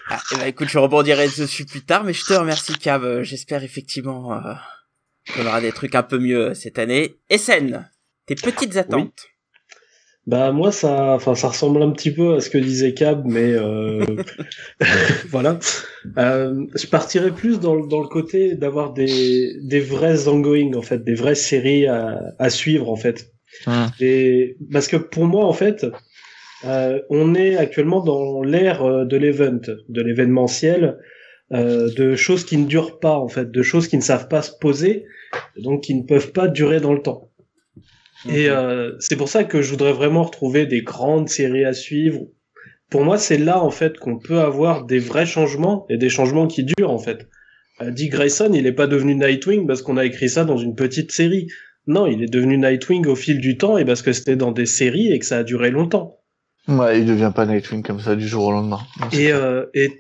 Ah, 0.09 0.21
eh 0.33 0.37
ben, 0.37 0.47
écoute, 0.47 0.69
je 0.69 0.79
rebondirai 0.79 1.27
dessus 1.29 1.65
plus 1.65 1.83
tard, 1.85 2.05
mais 2.05 2.13
je 2.13 2.25
te 2.25 2.33
remercie, 2.35 2.75
Cave. 2.75 3.05
Euh, 3.05 3.23
J'espère 3.23 3.65
effectivement 3.65 4.33
euh, 4.35 4.53
qu'on 5.35 5.47
aura 5.47 5.61
des 5.61 5.73
trucs 5.73 5.95
un 5.95 6.03
peu 6.03 6.19
mieux 6.19 6.55
cette 6.55 6.79
année. 6.79 7.17
Essen, 7.29 7.89
tes 8.27 8.35
petites 8.37 8.77
attentes. 8.77 9.27
Bah 10.29 10.51
moi 10.51 10.73
ça, 10.73 11.13
enfin 11.15 11.37
ça 11.37 11.47
ressemble 11.47 11.81
un 11.85 11.93
petit 11.93 12.13
peu 12.13 12.35
à 12.35 12.41
ce 12.41 12.51
que 12.51 12.59
disait 12.59 12.95
Cab, 12.95 13.23
mais 13.27 13.53
euh, 13.53 14.05
voilà. 15.31 15.61
Euh, 16.19 16.67
je 16.75 16.87
partirais 16.89 17.31
plus 17.31 17.61
dans, 17.61 17.77
le- 17.77 17.87
dans 17.87 18.01
le 18.03 18.09
côté 18.09 18.57
d'avoir 18.57 18.93
des 18.93 19.55
des 19.63 19.79
vrais 19.79 20.27
ongoing 20.27 20.75
en 20.75 20.83
fait, 20.83 21.05
des 21.05 21.15
vraies 21.15 21.37
séries 21.37 21.87
à, 21.87 22.21
à 22.41 22.51
suivre 22.51 22.91
en 22.91 22.97
fait. 22.97 23.31
Et 24.01 24.57
parce 24.73 24.89
que 24.89 24.97
pour 24.97 25.27
moi 25.27 25.45
en 25.45 25.53
fait, 25.53 25.87
euh, 26.67 27.01
on 27.11 27.35
est 27.35 27.57
actuellement 27.57 28.01
dans 28.01 28.43
l'ère 28.43 28.83
euh, 28.83 29.05
de 29.05 29.17
l'event, 29.17 29.61
de 29.89 30.03
l'événementiel, 30.03 30.99
euh, 31.53 31.93
de 31.95 32.17
choses 32.17 32.45
qui 32.45 32.57
ne 32.57 32.67
durent 32.67 32.99
pas 32.99 33.17
en 33.17 33.29
fait, 33.29 33.51
de 33.51 33.63
choses 33.63 33.87
qui 33.87 33.97
ne 33.97 34.03
savent 34.03 34.29
pas 34.29 34.43
se 34.43 34.51
poser, 34.59 35.05
donc 35.57 35.85
qui 35.85 35.95
ne 35.95 36.03
peuvent 36.03 36.33
pas 36.33 36.49
durer 36.49 36.81
dans 36.81 36.93
le 36.93 37.03
temps. 37.03 37.31
Et 38.29 38.49
euh, 38.49 38.93
c'est 38.99 39.17
pour 39.17 39.29
ça 39.29 39.45
que 39.45 39.63
je 39.63 39.71
voudrais 39.71 39.93
vraiment 39.93 40.25
retrouver 40.25 40.67
des 40.67 40.83
grandes 40.83 41.29
séries 41.29 41.65
à 41.65 41.73
suivre. 41.73 42.27
Pour 42.91 43.05
moi, 43.05 43.19
c'est 43.19 43.39
là 43.39 43.63
en 43.63 43.71
fait 43.71 43.99
qu'on 43.99 44.19
peut 44.19 44.41
avoir 44.41 44.87
des 44.87 44.99
vrais 44.99 45.27
changements 45.27 45.87
et 45.89 45.97
des 45.99 46.09
changements 46.09 46.49
qui 46.49 46.65
durent 46.65 46.91
en 46.91 46.99
fait. 46.99 47.29
Euh, 47.81 47.91
Dick 47.93 48.13
Grayson, 48.13 48.51
il 48.53 48.65
n'est 48.65 48.73
pas 48.73 48.87
devenu 48.89 49.15
Nightwing 49.15 49.67
parce 49.67 49.83
qu'on 49.83 49.97
a 49.97 50.05
écrit 50.05 50.29
ça 50.29 50.45
dans 50.45 50.57
une 50.57 50.75
petite 50.75 51.13
série. 51.13 51.47
Non, 51.87 52.07
il 52.07 52.23
est 52.25 52.33
devenu 52.33 52.59
Nightwing 52.59 53.07
au 53.07 53.15
fil 53.15 53.39
du 53.39 53.57
temps 53.57 53.79
et 53.79 53.85
parce 53.85 54.03
que 54.03 54.13
c'était 54.13 54.37
dans 54.37 54.51
des 54.51 54.67
séries 54.67 55.13
et 55.13 55.19
que 55.21 55.27
ça 55.27 55.39
a 55.39 55.45
duré 55.45 55.71
longtemps. 55.71 56.19
Ouais, 56.69 57.01
il 57.01 57.07
devient 57.07 57.33
pas 57.35 57.47
Nightwing 57.47 57.83
comme 57.83 58.01
ça 58.01 58.17
du 58.17 58.27
jour 58.27 58.45
au 58.45 58.53
lendemain. 58.53 58.81
Et, 59.13 59.33
euh, 59.33 59.67
et 59.75 59.99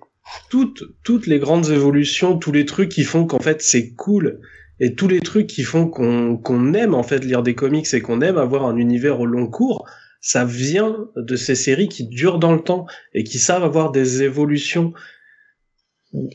toutes, 0.51 0.83
toutes 1.05 1.27
les 1.27 1.39
grandes 1.39 1.71
évolutions, 1.71 2.39
tous 2.39 2.53
les 2.53 2.65
trucs 2.65 2.89
qui 2.89 3.05
font 3.05 3.27
qu'en 3.27 3.39
fait 3.39 3.63
c'est 3.63 3.93
cool, 3.95 4.41
et 4.81 4.95
tous 4.95 5.09
les 5.09 5.21
trucs 5.21 5.47
qui 5.47 5.63
font 5.63 5.89
qu'on 5.89 6.37
qu'on 6.37 6.75
aime 6.75 6.95
en 6.95 7.03
fait 7.03 7.25
lire 7.25 7.43
des 7.43 7.55
comics 7.55 7.87
et 7.95 8.01
qu'on 8.01 8.21
aime 8.21 8.37
avoir 8.37 8.67
un 8.67 8.77
univers 8.77 9.21
au 9.21 9.27
long 9.27 9.49
cours, 9.49 9.89
ça 10.21 10.45
vient 10.45 11.09
de 11.17 11.37
ces 11.37 11.55
séries 11.55 11.89
qui 11.89 12.07
durent 12.07 12.39
dans 12.39 12.53
le 12.53 12.61
temps 12.61 12.87
et 13.15 13.25
qui 13.25 13.39
savent 13.39 13.65
avoir 13.65 13.93
des 13.93 14.23
évolutions. 14.23 14.93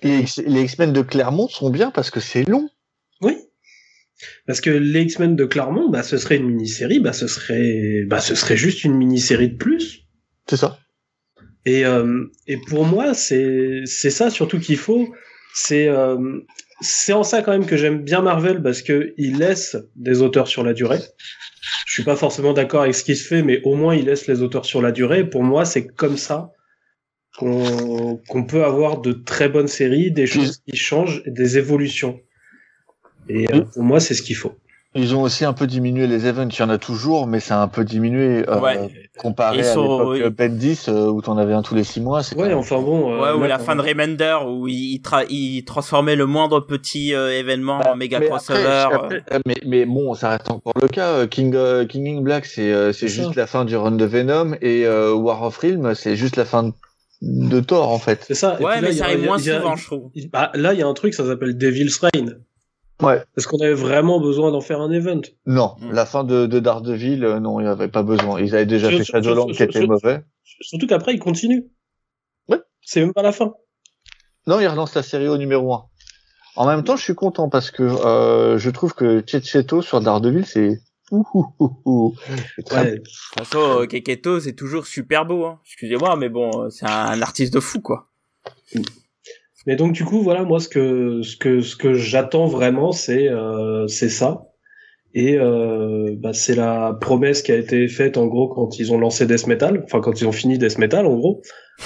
Les 0.03 0.23
X-Men 0.63 0.93
de 0.93 1.01
Clermont 1.01 1.47
sont 1.47 1.69
bien 1.69 1.91
parce 1.91 2.09
que 2.09 2.19
c'est 2.19 2.47
long. 2.47 2.69
Oui. 3.21 3.35
Parce 4.47 4.61
que 4.61 4.69
les 4.69 5.01
X-Men 5.01 5.35
de 5.35 5.45
Claremont, 5.45 5.89
bah, 5.89 6.03
ce 6.03 6.17
serait 6.17 6.37
une 6.37 6.47
mini-série, 6.47 6.99
bah, 6.99 7.13
ce 7.13 7.27
serait, 7.27 8.03
bah, 8.07 8.19
ce 8.19 8.35
serait 8.35 8.57
juste 8.57 8.83
une 8.83 8.95
mini-série 8.95 9.49
de 9.49 9.57
plus. 9.57 10.05
C'est 10.47 10.57
ça. 10.57 10.80
Et, 11.65 11.85
euh, 11.85 12.26
et 12.47 12.57
pour 12.57 12.85
moi, 12.85 13.13
c'est 13.13 13.84
c'est 13.85 14.09
ça 14.09 14.30
surtout 14.30 14.59
qu'il 14.59 14.77
faut. 14.77 15.13
C'est 15.53 15.88
euh, 15.88 16.39
c'est 16.81 17.13
en 17.13 17.23
ça 17.23 17.41
quand 17.41 17.51
même 17.51 17.65
que 17.65 17.77
j'aime 17.77 18.03
bien 18.03 18.22
Marvel 18.22 18.61
parce 18.63 18.81
que 18.81 19.13
il 19.18 19.38
laisse 19.38 19.77
des 19.95 20.22
auteurs 20.22 20.47
sur 20.47 20.63
la 20.63 20.73
durée. 20.73 20.99
Je 21.85 21.93
suis 21.93 22.03
pas 22.03 22.15
forcément 22.15 22.53
d'accord 22.53 22.81
avec 22.81 22.95
ce 22.95 23.03
qui 23.03 23.15
se 23.15 23.27
fait, 23.27 23.43
mais 23.43 23.61
au 23.63 23.76
moins 23.76 23.95
il 23.95 24.05
laisse 24.05 24.27
les 24.27 24.41
auteurs 24.41 24.65
sur 24.65 24.81
la 24.81 24.91
durée. 24.91 25.30
Pour 25.30 25.43
moi, 25.43 25.65
c'est 25.65 25.85
comme 25.88 26.18
ça 26.18 26.51
qu'on 27.38 28.45
peut 28.47 28.63
avoir 28.63 28.99
de 29.01 29.13
très 29.13 29.47
bonnes 29.49 29.68
séries, 29.68 30.11
des 30.11 30.27
choses 30.27 30.61
qui 30.68 30.76
changent, 30.76 31.22
et 31.26 31.31
des 31.31 31.57
évolutions. 31.57 32.19
Et 33.30 33.51
euh, 33.53 33.61
pour 33.61 33.84
moi, 33.84 33.99
c'est 33.99 34.13
ce 34.13 34.22
qu'il 34.22 34.35
faut. 34.35 34.55
Ils 34.93 35.15
ont 35.15 35.22
aussi 35.22 35.45
un 35.45 35.53
peu 35.53 35.68
diminué 35.68 36.05
les 36.05 36.26
events. 36.27 36.49
Il 36.51 36.59
y 36.59 36.63
en 36.63 36.69
a 36.69 36.77
toujours, 36.77 37.26
mais 37.26 37.39
ça 37.39 37.59
a 37.59 37.63
un 37.63 37.69
peu 37.69 37.85
diminué 37.85 38.43
euh, 38.49 38.59
Ouais. 38.59 38.89
comparé 39.18 39.59
Ils 39.59 39.61
à 39.61 39.73
sont- 39.73 39.81
l'époque 39.84 40.07
oui. 40.11 40.22
euh, 40.23 40.30
Bendis 40.30 40.80
euh, 40.89 41.07
où 41.07 41.22
t'en 41.22 41.38
avais 41.38 41.53
un 41.53 41.61
tous 41.61 41.76
les 41.76 41.85
six 41.85 42.01
mois. 42.01 42.23
C'est 42.23 42.35
quand 42.35 42.41
Ouais, 42.41 42.49
même- 42.49 42.57
enfin 42.57 42.81
bon. 42.81 43.13
euh, 43.13 43.22
Ouais, 43.22 43.31
ou 43.41 43.47
la 43.47 43.57
fin 43.57 43.77
de 43.77 43.81
Remender, 43.81 44.35
où 44.45 44.68
il, 44.68 44.99
tra- 44.99 45.26
il 45.30 45.63
transformait 45.63 46.18
le 46.18 46.26
moindre 46.26 46.59
petit 46.59 47.13
euh, 47.15 47.31
événement 47.39 47.80
en 47.89 47.95
méga 47.95 48.19
Mais 48.19 48.27
crossover. 48.27 48.59
après, 48.68 49.15
euh. 49.15 49.19
après, 49.27 49.39
mais, 49.45 49.55
mais 49.65 49.85
bon, 49.85 50.13
ça 50.13 50.30
reste 50.31 50.51
encore 50.51 50.73
le 50.81 50.89
cas. 50.89 51.07
Euh, 51.11 51.26
King, 51.27 51.53
euh, 51.55 51.85
King 51.85 52.18
in 52.18 52.22
Black, 52.22 52.45
c'est 52.45 52.73
euh, 52.73 52.91
c'est 52.91 53.07
juste 53.07 53.30
ça. 53.34 53.39
la 53.39 53.47
fin 53.47 53.63
du 53.63 53.77
run 53.77 53.91
de 53.93 54.03
Venom 54.05 54.55
et 54.61 54.85
euh, 54.85 55.13
War 55.13 55.41
of 55.43 55.57
Realm, 55.57 55.95
c'est 55.95 56.18
juste 56.18 56.35
la 56.35 56.43
fin 56.43 56.63
de, 56.63 56.72
de 57.22 57.59
Thor 57.61 57.89
en 57.93 57.97
fait. 57.99 58.26
C'est 58.27 58.34
ça. 58.34 58.57
Et 58.59 58.63
Ouais, 58.65 58.73
puis 58.73 58.81
là, 58.81 58.88
mais 58.89 58.93
ça 58.93 59.05
a- 59.05 59.07
arrive 59.07 59.23
moins 59.23 59.38
souvent, 59.39 59.76
je 59.77 59.85
trouve. 59.85 60.11
Bah, 60.34 60.51
là, 60.53 60.73
il 60.73 60.80
y 60.80 60.84
a 60.84 60.88
un 60.88 60.93
truc, 60.93 61.13
ça 61.13 61.26
s'appelle 61.26 61.57
Devil's 61.57 61.97
Reign. 61.99 62.35
Ouais. 63.01 63.23
Parce 63.35 63.47
qu'on 63.47 63.57
avait 63.59 63.73
vraiment 63.73 64.19
besoin 64.19 64.51
d'en 64.51 64.61
faire 64.61 64.79
un 64.81 64.91
event? 64.91 65.21
Non, 65.45 65.75
Mm. 65.79 65.91
la 65.91 66.05
fin 66.05 66.23
de, 66.23 66.45
de 66.45 66.59
Daredevil, 66.59 67.23
euh, 67.23 67.39
non, 67.39 67.59
il 67.59 67.63
n'y 67.63 67.69
avait 67.69 67.87
pas 67.87 68.03
besoin. 68.03 68.39
Ils 68.39 68.53
avaient 68.55 68.65
déjà 68.65 68.89
Sur- 68.89 68.97
fait 68.99 69.03
Shadowland 69.05 69.47
qui 69.47 69.63
était 69.63 69.79
sur- 69.79 69.87
mauvais. 69.87 70.23
Surtout 70.61 70.87
qu'après, 70.87 71.13
il 71.13 71.19
continue. 71.19 71.65
Ouais. 72.47 72.59
C'est 72.81 72.99
même 73.01 73.13
pas 73.13 73.23
la 73.23 73.31
fin. 73.31 73.53
Non, 74.47 74.59
ils 74.59 74.67
relancent 74.67 74.95
la 74.95 75.03
série 75.03 75.27
au 75.27 75.37
numéro 75.37 75.73
1. 75.73 75.85
En 76.57 76.67
même 76.67 76.83
temps, 76.83 76.95
je 76.97 77.03
suis 77.03 77.15
content 77.15 77.47
parce 77.49 77.71
que 77.71 77.81
euh, 77.83 78.57
je 78.57 78.69
trouve 78.69 78.93
que 78.93 79.23
Checheto 79.25 79.81
sur 79.81 80.01
Daredevil, 80.01 80.45
c'est 80.45 80.79
c'est 81.09 82.63
très 82.65 82.81
ouais. 82.83 82.91
De 82.91 82.97
toute 82.97 83.37
façon, 83.47 83.85
Keketo, 83.87 84.39
c'est 84.39 84.53
toujours 84.53 84.85
super 84.87 85.25
beau. 85.25 85.45
Hein. 85.45 85.59
Excusez-moi, 85.65 86.15
mais 86.17 86.29
bon, 86.29 86.69
c'est 86.69 86.85
un 86.85 87.21
artiste 87.21 87.53
de 87.53 87.59
fou, 87.59 87.81
quoi. 87.81 88.07
Mais 89.67 89.75
donc 89.75 89.93
du 89.93 90.05
coup, 90.05 90.21
voilà, 90.21 90.43
moi, 90.43 90.59
ce 90.59 90.67
que 90.67 91.21
ce 91.21 91.35
que 91.38 91.61
ce 91.61 91.75
que 91.75 91.93
j'attends 91.93 92.47
vraiment, 92.47 92.91
c'est 92.91 93.27
euh, 93.29 93.88
c'est 93.88 94.09
ça. 94.09 94.47
Et 95.13 95.38
euh, 95.38 96.15
bah, 96.17 96.31
c'est 96.33 96.55
la 96.55 96.97
promesse 96.99 97.41
qui 97.41 97.51
a 97.51 97.55
été 97.55 97.88
faite 97.88 98.17
en 98.17 98.27
gros 98.27 98.47
quand 98.47 98.79
ils 98.79 98.93
ont 98.93 98.97
lancé 98.97 99.25
Death 99.25 99.45
Metal, 99.47 99.81
enfin 99.83 99.99
quand 99.99 100.21
ils 100.21 100.27
ont 100.27 100.31
fini 100.31 100.57
Death 100.57 100.77
Metal, 100.77 101.05
en 101.05 101.15
gros, 101.15 101.41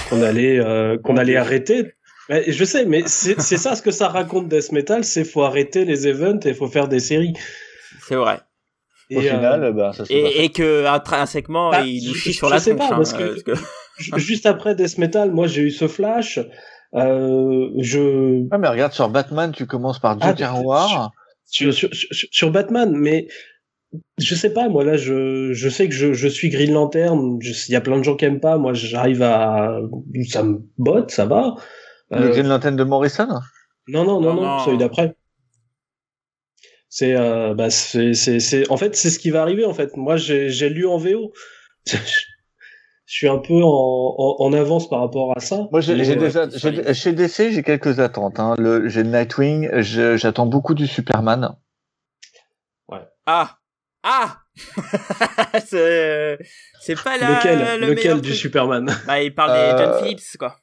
qu'on 0.10 0.22
allait 0.22 0.60
euh, 0.60 0.98
qu'on 0.98 1.18
allait 1.18 1.36
arrêter. 1.36 1.94
Mais 2.30 2.52
je 2.52 2.64
sais, 2.64 2.86
mais 2.86 3.04
c'est 3.08 3.40
c'est 3.42 3.58
ça 3.58 3.76
ce 3.76 3.82
que 3.82 3.92
ça 3.92 4.08
raconte 4.08 4.48
Death 4.48 4.72
Metal, 4.72 5.04
c'est 5.04 5.24
faut 5.24 5.42
arrêter 5.42 5.86
les 5.86 6.08
events 6.08 6.40
et 6.46 6.54
faut 6.54 6.68
faire 6.68 6.88
des 6.88 7.00
séries. 7.00 7.34
C'est 8.08 8.16
vrai. 8.16 8.40
Et, 9.10 9.18
Au 9.18 9.22
final, 9.22 9.64
euh, 9.64 9.72
bah, 9.72 9.92
ça 9.94 10.04
et, 10.10 10.46
et 10.46 10.50
que 10.50 10.86
intrinsèquement, 10.86 11.72
bah, 11.72 11.82
il 11.82 12.08
nous 12.08 12.16
chie 12.16 12.34
sur 12.34 12.50
la 12.50 12.60
tronche. 12.60 12.76
Pas, 12.76 12.86
hein, 12.86 12.96
parce, 12.96 13.14
que, 13.14 13.42
parce 13.44 13.44
que... 14.12 14.20
juste 14.20 14.46
après 14.46 14.76
Death 14.76 14.98
Metal, 14.98 15.32
moi 15.32 15.48
j'ai 15.48 15.62
eu 15.62 15.72
ce 15.72 15.88
flash. 15.88 16.40
Euh, 16.96 17.70
je. 17.78 18.48
Ah 18.52 18.58
mais 18.58 18.68
regarde 18.68 18.94
sur 18.94 19.10
Batman, 19.10 19.52
tu 19.52 19.66
commences 19.66 20.00
par 20.00 20.20
Joker 20.20 20.54
ah, 20.56 20.62
War. 20.62 21.12
Sur, 21.46 21.74
sur, 21.74 21.90
sur, 21.94 22.30
sur, 22.32 22.52
Batman, 22.52 22.92
mais 22.96 23.28
je 24.18 24.34
sais 24.34 24.52
pas, 24.52 24.70
moi 24.70 24.84
là, 24.84 24.98
je, 24.98 25.54
je 25.54 25.70
sais 25.70 25.88
que 25.88 25.94
je, 25.94 26.14
je 26.14 26.28
suis 26.28 26.50
Green 26.50 26.72
Lantern. 26.72 27.40
Il 27.42 27.72
y 27.72 27.76
a 27.76 27.82
plein 27.82 27.98
de 27.98 28.04
gens 28.04 28.16
qui 28.16 28.26
aiment 28.26 28.40
pas. 28.40 28.58
Moi, 28.58 28.74
j'arrive 28.74 29.22
à, 29.22 29.80
ça 30.30 30.44
me 30.44 30.62
botte, 30.78 31.12
ça 31.12 31.26
va. 31.26 31.56
Le 32.12 32.26
euh... 32.26 32.30
Green 32.30 32.48
Lantern 32.48 32.76
de 32.76 32.84
Morrison 32.84 33.28
Non, 33.88 34.06
non, 34.06 34.22
non, 34.22 34.34
non, 34.34 34.42
non 34.42 34.60
celui 34.60 34.78
d'après. 34.78 35.16
C'est, 36.88 37.16
euh, 37.16 37.54
bah, 37.54 37.70
c'est, 37.70 38.14
c'est, 38.14 38.72
en 38.72 38.78
fait, 38.78 38.96
c'est 38.96 39.10
ce 39.10 39.20
qui 39.20 39.30
va 39.30 39.42
arriver 39.42 39.66
en 39.66 39.74
fait. 39.74 39.98
Moi, 39.98 40.16
j'ai, 40.16 40.50
j'ai 40.50 40.70
lu 40.70 40.88
en 40.88 40.98
VO. 40.98 41.34
je 43.06 43.14
suis 43.14 43.28
un 43.28 43.38
peu 43.38 43.62
en, 43.64 44.36
en, 44.40 44.54
avance 44.54 44.90
par 44.90 45.00
rapport 45.00 45.36
à 45.38 45.40
ça. 45.40 45.68
Moi, 45.72 45.80
j'ai, 45.82 46.04
j'ai 46.04 46.16
déjà, 46.16 46.48
chez 46.94 47.14
DC, 47.14 47.52
j'ai 47.52 47.64
quelques 47.64 48.00
attentes. 48.00 48.40
Hein. 48.40 48.56
Le, 48.58 48.90
j'ai 48.90 49.04
Nightwing. 49.04 49.70
j'attends 49.82 50.48
beaucoup 50.48 50.74
du 50.74 50.88
Superman. 50.88 51.56
Ouais. 52.88 53.02
Ah, 53.28 53.58
ah. 54.04 54.38
c'est, 55.66 56.40
c'est 56.82 57.04
pas 57.04 57.18
la, 57.18 57.38
lequel, 57.38 57.80
le 57.82 57.88
lequel 57.94 58.22
du 58.22 58.34
Superman? 58.34 58.90
Bah, 59.06 59.22
il 59.22 59.36
parle 59.36 59.54
des 59.54 59.84
John 59.84 59.92
euh, 59.92 60.00
Phillips, 60.00 60.38
quoi. 60.40 60.58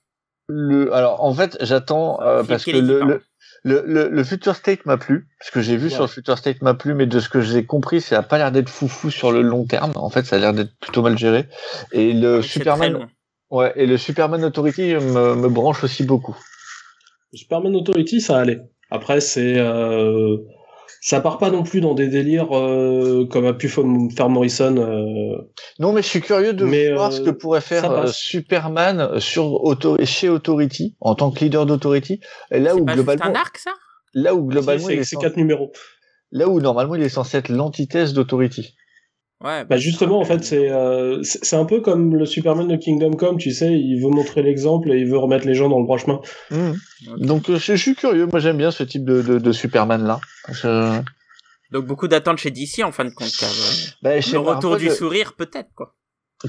Le, 0.48 0.92
alors, 0.92 1.22
en 1.22 1.34
fait, 1.34 1.56
j'attends 1.60 2.20
euh, 2.22 2.42
parce 2.42 2.64
que 2.64 2.72
le, 2.72 3.04
le, 3.04 3.22
le, 3.64 4.08
le 4.08 4.24
Future 4.24 4.56
State 4.56 4.86
m'a 4.86 4.96
plu, 4.96 5.28
ce 5.40 5.50
que 5.50 5.60
j'ai 5.60 5.76
vu 5.76 5.88
sur 5.88 6.02
le 6.02 6.08
Future 6.08 6.36
State 6.36 6.62
m'a 6.62 6.74
plu, 6.74 6.94
mais 6.94 7.06
de 7.06 7.20
ce 7.20 7.28
que 7.28 7.40
j'ai 7.40 7.64
compris, 7.64 8.00
ça 8.00 8.18
a 8.18 8.22
pas 8.22 8.38
l'air 8.38 8.50
d'être 8.50 8.68
foufou 8.68 9.10
sur 9.10 9.30
le 9.30 9.42
long 9.42 9.64
terme. 9.64 9.92
En 9.94 10.10
fait, 10.10 10.24
ça 10.24 10.36
a 10.36 10.38
l'air 10.40 10.52
d'être 10.52 10.74
plutôt 10.80 11.02
mal 11.02 11.16
géré. 11.16 11.46
Et 11.92 12.12
le 12.12 12.38
ah 12.38 12.42
Superman, 12.42 13.08
ouais, 13.50 13.72
et 13.76 13.86
le 13.86 13.96
Superman 13.98 14.44
Authority 14.44 14.94
me, 14.94 15.36
me 15.36 15.48
branche 15.48 15.84
aussi 15.84 16.02
beaucoup. 16.02 16.36
Le 17.32 17.38
Superman 17.38 17.76
Authority, 17.76 18.20
ça 18.20 18.38
allait. 18.38 18.62
Après, 18.90 19.20
c'est 19.20 19.58
euh, 19.58 20.38
ça 21.04 21.20
part 21.20 21.38
pas 21.38 21.50
non 21.50 21.64
plus 21.64 21.80
dans 21.80 21.94
des 21.94 22.06
délires 22.06 22.56
euh, 22.56 23.26
comme 23.28 23.44
a 23.44 23.52
pu 23.52 23.68
faire 23.68 24.28
Morrison. 24.28 24.76
Euh... 24.76 25.36
Non, 25.80 25.92
mais 25.92 26.00
je 26.00 26.06
suis 26.06 26.20
curieux 26.20 26.52
de 26.52 26.64
voir 26.94 27.12
ce 27.12 27.20
que 27.20 27.30
euh, 27.30 27.32
pourrait 27.32 27.60
faire 27.60 27.90
euh, 27.90 28.06
Superman 28.06 29.18
sur 29.18 29.60
chez 30.04 30.28
Authority 30.28 30.96
en 31.00 31.16
tant 31.16 31.32
que 31.32 31.40
leader 31.40 31.66
d'Authority. 31.66 32.20
Là 32.52 32.76
où 32.76 32.84
globalement, 32.84 33.24
c'est 33.24 33.30
un 33.30 33.34
arc 33.34 33.58
ça? 33.58 33.72
Là 34.14 34.36
où 34.36 34.46
globalement, 34.46 34.86
c'est 35.02 35.16
quatre 35.16 35.36
numéros. 35.36 35.72
Là 36.30 36.48
où 36.48 36.60
normalement 36.60 36.94
il 36.94 37.02
est 37.02 37.08
censé 37.08 37.36
être 37.36 37.48
l'antithèse 37.48 38.14
d'Authority. 38.14 38.76
Ouais, 39.42 39.60
bah, 39.60 39.64
bah 39.70 39.76
justement, 39.76 40.20
en 40.20 40.24
fait, 40.24 40.44
c'est 40.44 40.70
euh, 40.70 41.20
c'est 41.22 41.56
un 41.56 41.64
peu 41.64 41.80
comme 41.80 42.14
le 42.14 42.26
Superman 42.26 42.68
de 42.68 42.76
Kingdom 42.76 43.12
Come, 43.12 43.38
tu 43.38 43.50
sais, 43.50 43.72
il 43.72 44.00
veut 44.00 44.10
montrer 44.10 44.42
l'exemple 44.42 44.92
et 44.92 44.98
il 44.98 45.06
veut 45.06 45.18
remettre 45.18 45.46
les 45.46 45.54
gens 45.54 45.68
dans 45.68 45.78
le 45.78 45.84
droit 45.84 45.98
chemin. 45.98 46.20
Mmh. 46.50 46.72
Donc 47.18 47.50
euh, 47.50 47.58
je, 47.58 47.74
suis 47.74 47.94
curieux, 47.96 48.26
moi 48.26 48.38
j'aime 48.38 48.58
bien 48.58 48.70
ce 48.70 48.84
type 48.84 49.04
de, 49.04 49.20
de, 49.20 49.38
de 49.38 49.52
Superman 49.52 50.04
là. 50.04 50.20
Je... 50.48 51.00
Donc 51.72 51.86
beaucoup 51.86 52.06
d'attentes 52.06 52.38
chez 52.38 52.50
DC 52.50 52.84
en 52.84 52.92
fin 52.92 53.04
de 53.04 53.10
compte. 53.10 53.32
Bah, 54.02 54.14
le 54.14 54.38
retour 54.38 54.76
du 54.76 54.90
sourire 54.90 55.34
peut-être 55.34 55.70
quoi. 55.74 55.94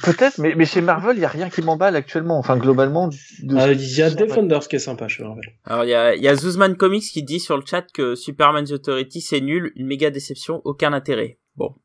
Peut-être, 0.01 0.39
mais, 0.39 0.55
mais 0.55 0.65
chez 0.65 0.81
Marvel, 0.81 1.17
il 1.17 1.21
y 1.21 1.25
a 1.25 1.29
rien 1.29 1.49
qui 1.49 1.61
m'emballe 1.61 1.95
actuellement. 1.95 2.39
Enfin, 2.39 2.57
globalement. 2.57 3.09
Ah, 3.55 3.71
il 3.71 3.95
y 3.95 4.01
a 4.01 4.09
Defenders 4.09 4.67
qui 4.67 4.77
est 4.77 4.79
sympa 4.79 5.07
chez 5.07 5.23
Marvel. 5.23 5.43
Alors, 5.65 5.83
il 5.83 5.89
y 5.89 5.93
a, 5.93 6.15
il 6.15 6.23
y 6.23 6.27
a 6.27 6.35
Zuzman 6.35 6.75
Comics 6.75 7.03
qui 7.03 7.21
dit 7.21 7.39
sur 7.39 7.57
le 7.57 7.63
chat 7.63 7.85
que 7.93 8.15
Superman's 8.15 8.71
Authority 8.71 9.21
c'est 9.21 9.41
nul, 9.41 9.71
une 9.75 9.85
méga 9.85 10.09
déception, 10.09 10.61
aucun 10.63 10.93
intérêt. 10.93 11.37
Bon. 11.55 11.75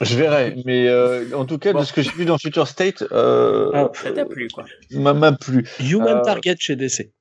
Je 0.00 0.16
verrai, 0.16 0.56
mais 0.64 0.88
euh, 0.88 1.26
en 1.34 1.44
tout 1.44 1.58
cas, 1.58 1.72
de 1.72 1.84
ce 1.84 1.92
que 1.92 2.00
j'ai 2.00 2.10
vu 2.12 2.24
dans 2.24 2.38
Future 2.38 2.66
State, 2.66 3.04
euh, 3.12 3.70
ah, 3.74 3.90
ça 3.92 4.12
t'a 4.12 4.24
plu, 4.24 4.48
quoi. 4.48 4.64
M'a 4.92 5.32
plu. 5.32 5.68
Human 5.78 6.18
euh, 6.18 6.22
Target 6.22 6.56
chez 6.58 6.76
DC. 6.76 7.12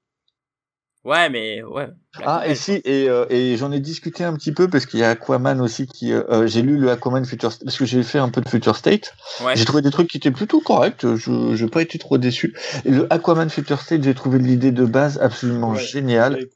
Ouais, 1.05 1.29
mais 1.29 1.63
ouais. 1.63 1.87
Ah, 2.25 2.43
et 2.45 2.55
si, 2.55 2.81
et, 2.83 3.09
euh, 3.09 3.25
et 3.29 3.55
j'en 3.55 3.71
ai 3.71 3.79
discuté 3.79 4.23
un 4.25 4.33
petit 4.33 4.51
peu 4.51 4.67
parce 4.67 4.85
qu'il 4.85 4.99
y 4.99 5.03
a 5.03 5.11
Aquaman 5.11 5.61
aussi 5.61 5.87
qui. 5.87 6.11
Euh, 6.11 6.45
j'ai 6.45 6.61
lu 6.61 6.77
le 6.77 6.91
Aquaman 6.91 7.25
Future 7.25 7.51
State 7.51 7.65
parce 7.65 7.77
que 7.77 7.85
j'ai 7.85 8.03
fait 8.03 8.19
un 8.19 8.29
peu 8.29 8.41
de 8.41 8.49
Future 8.49 8.75
State. 8.75 9.13
Ouais. 9.43 9.55
J'ai 9.55 9.63
trouvé 9.63 9.81
des 9.81 9.91
trucs 9.91 10.09
qui 10.09 10.17
étaient 10.17 10.31
plutôt 10.31 10.59
corrects. 10.59 11.05
Je 11.15 11.63
n'ai 11.63 11.69
pas 11.69 11.81
été 11.81 11.97
trop 11.99 12.17
déçu. 12.17 12.53
Et 12.83 12.91
le 12.91 13.11
Aquaman 13.11 13.49
Future 13.49 13.79
State, 13.79 14.03
j'ai 14.03 14.13
trouvé 14.13 14.39
l'idée 14.39 14.71
de 14.71 14.85
base 14.85 15.19
absolument 15.19 15.73
géniale. 15.73 16.47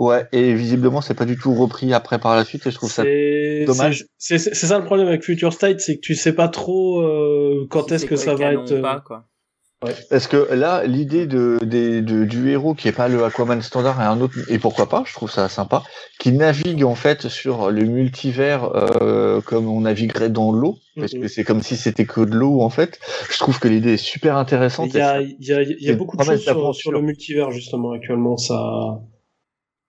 Ouais, 0.00 0.26
et 0.32 0.54
visiblement, 0.54 1.02
c'est 1.02 1.12
pas 1.12 1.26
du 1.26 1.36
tout 1.36 1.52
repris 1.52 1.92
après 1.92 2.18
par 2.18 2.34
la 2.34 2.46
suite, 2.46 2.66
et 2.66 2.70
je 2.70 2.74
trouve 2.74 2.90
ça 2.90 3.04
dommage. 3.66 4.06
C'est 4.16 4.38
ça 4.38 4.78
le 4.78 4.84
problème 4.86 5.08
avec 5.08 5.22
Future 5.22 5.52
State, 5.52 5.80
c'est 5.80 5.96
que 5.96 6.00
tu 6.00 6.14
sais 6.14 6.32
pas 6.32 6.48
trop 6.48 7.02
euh, 7.02 7.66
quand 7.68 7.92
est-ce 7.92 8.06
que 8.06 8.16
ça 8.16 8.34
va 8.34 8.54
être. 8.54 8.80
Pas, 8.80 9.00
quoi. 9.06 9.26
Ouais. 9.84 9.92
Parce 10.08 10.26
que 10.26 10.54
là, 10.54 10.84
l'idée 10.86 11.26
de, 11.26 11.58
de, 11.62 12.24
du 12.24 12.50
héros 12.50 12.72
qui 12.72 12.88
est 12.88 12.92
pas 12.92 13.08
le 13.08 13.22
Aquaman 13.24 13.60
standard 13.60 14.00
et 14.00 14.04
un 14.04 14.22
autre, 14.22 14.38
et 14.48 14.58
pourquoi 14.58 14.88
pas, 14.88 15.04
je 15.06 15.12
trouve 15.12 15.30
ça 15.30 15.50
sympa, 15.50 15.82
qui 16.18 16.32
navigue 16.32 16.82
en 16.82 16.94
fait 16.94 17.28
sur 17.28 17.70
le 17.70 17.84
multivers 17.84 18.74
euh, 18.74 19.42
comme 19.42 19.68
on 19.68 19.82
naviguerait 19.82 20.30
dans 20.30 20.50
l'eau, 20.50 20.78
parce 20.96 21.12
que 21.12 21.28
c'est 21.28 21.44
comme 21.44 21.60
si 21.60 21.76
c'était 21.76 22.06
que 22.06 22.22
de 22.22 22.34
l'eau 22.34 22.62
en 22.62 22.70
fait. 22.70 22.98
Je 23.30 23.36
trouve 23.36 23.58
que 23.60 23.68
l'idée 23.68 23.94
est 23.94 23.96
super 23.98 24.38
intéressante. 24.38 24.94
Il 24.94 24.96
y 24.96 25.00
a, 25.02 25.20
il 25.20 25.36
y 25.40 25.52
a, 25.52 25.60
il 25.60 25.82
y 25.82 25.90
a 25.90 25.94
beaucoup 25.94 26.16
de 26.16 26.22
choses 26.22 26.40
sur, 26.40 26.74
sur, 26.74 26.90
le 26.90 27.02
multivers 27.02 27.50
justement 27.50 27.92
actuellement. 27.92 28.38
Ça, 28.38 29.02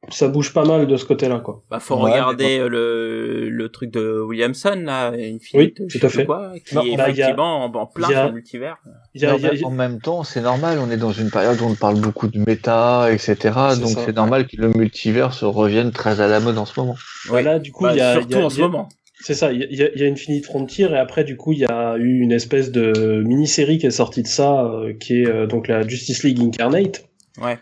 ça 0.10 0.28
bouge 0.28 0.52
pas 0.54 0.66
mal 0.66 0.88
de 0.88 0.98
ce 0.98 1.06
côté-là, 1.06 1.40
quoi. 1.40 1.64
Bah, 1.70 1.80
faut 1.80 1.96
regarder 1.96 2.58
euh, 2.58 2.68
le, 2.68 3.50
le 3.50 3.70
truc 3.70 3.92
de 3.92 4.20
Williamson, 4.20 4.82
là, 4.84 5.12
Infinite, 5.12 5.80
oui, 5.80 5.88
tout 5.88 6.06
à 6.06 6.10
fait. 6.10 6.26
Quoi, 6.26 6.54
qui 6.66 6.76
est 6.76 6.98
bah, 6.98 7.10
effectivement 7.10 7.64
en, 7.66 7.86
plein 7.86 8.32
multivers. 8.32 8.78
Y 9.14 9.26
a, 9.26 9.38
y 9.38 9.64
a, 9.64 9.68
en 9.68 9.72
même 9.72 10.02
temps, 10.02 10.24
c'est 10.24 10.42
normal, 10.42 10.80
on 10.80 10.90
est 10.90 10.98
dans 10.98 11.12
une 11.12 11.30
période 11.30 11.62
où 11.62 11.66
on 11.66 11.76
parle 11.76 12.00
beaucoup 12.00 12.28
de 12.28 12.40
méta, 12.40 13.12
etc. 13.12 13.38
Donc 13.80 13.98
c'est 14.04 14.16
normal 14.16 14.48
que 14.48 14.58
le 14.58 14.70
multivers 14.70 15.34
se 15.34 15.46
revienne 15.46 15.92
très 15.92 16.20
à 16.20 16.28
la 16.28 16.40
mode 16.40 16.58
en 16.58 16.66
ce 16.66 16.80
moment. 16.80 16.96
Voilà, 17.28 17.60
du 17.60 17.72
coup, 17.72 17.84
bah, 17.84 17.94
il 17.94 18.00
y 18.00 18.02
a... 18.02 18.14
Surtout 18.14 18.38
en 18.38 18.50
ce 18.50 18.62
moment. 18.62 18.90
C'est 19.24 19.36
ça, 19.36 19.52
il 19.52 19.60
y 19.72 19.84
a, 19.84 19.96
y 19.96 20.04
a 20.04 20.12
Infinite 20.12 20.46
Frontier 20.46 20.90
et 20.90 20.98
après 20.98 21.24
du 21.24 21.38
coup 21.38 21.52
il 21.52 21.60
y 21.60 21.66
a 21.66 21.96
eu 21.98 22.22
une 22.22 22.32
espèce 22.32 22.72
de 22.72 23.22
mini-série 23.24 23.78
qui 23.78 23.86
est 23.86 23.92
sortie 23.92 24.24
de 24.24 24.28
ça, 24.28 24.66
euh, 24.66 24.94
qui 24.94 25.22
est 25.22 25.28
euh, 25.28 25.46
donc 25.46 25.68
la 25.68 25.88
Justice 25.88 26.24
League 26.24 26.40
Incarnate, 26.42 27.08
ouais. 27.40 27.60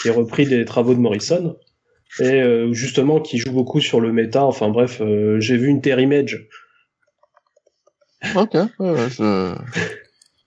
qui 0.00 0.08
est 0.08 0.12
repris 0.12 0.46
des 0.46 0.64
travaux 0.64 0.94
de 0.94 1.00
Morrison 1.00 1.56
et 2.20 2.42
euh, 2.42 2.72
justement 2.72 3.20
qui 3.20 3.38
joue 3.38 3.52
beaucoup 3.52 3.80
sur 3.80 4.00
le 4.00 4.12
méta. 4.12 4.44
Enfin 4.44 4.68
bref, 4.68 5.00
euh, 5.00 5.40
j'ai 5.40 5.56
vu 5.56 5.68
une 5.68 5.80
Terry 5.80 6.06
Mage. 6.06 6.48
Ok, 8.34 8.54
ouais, 8.78 9.10
je... 9.10 9.54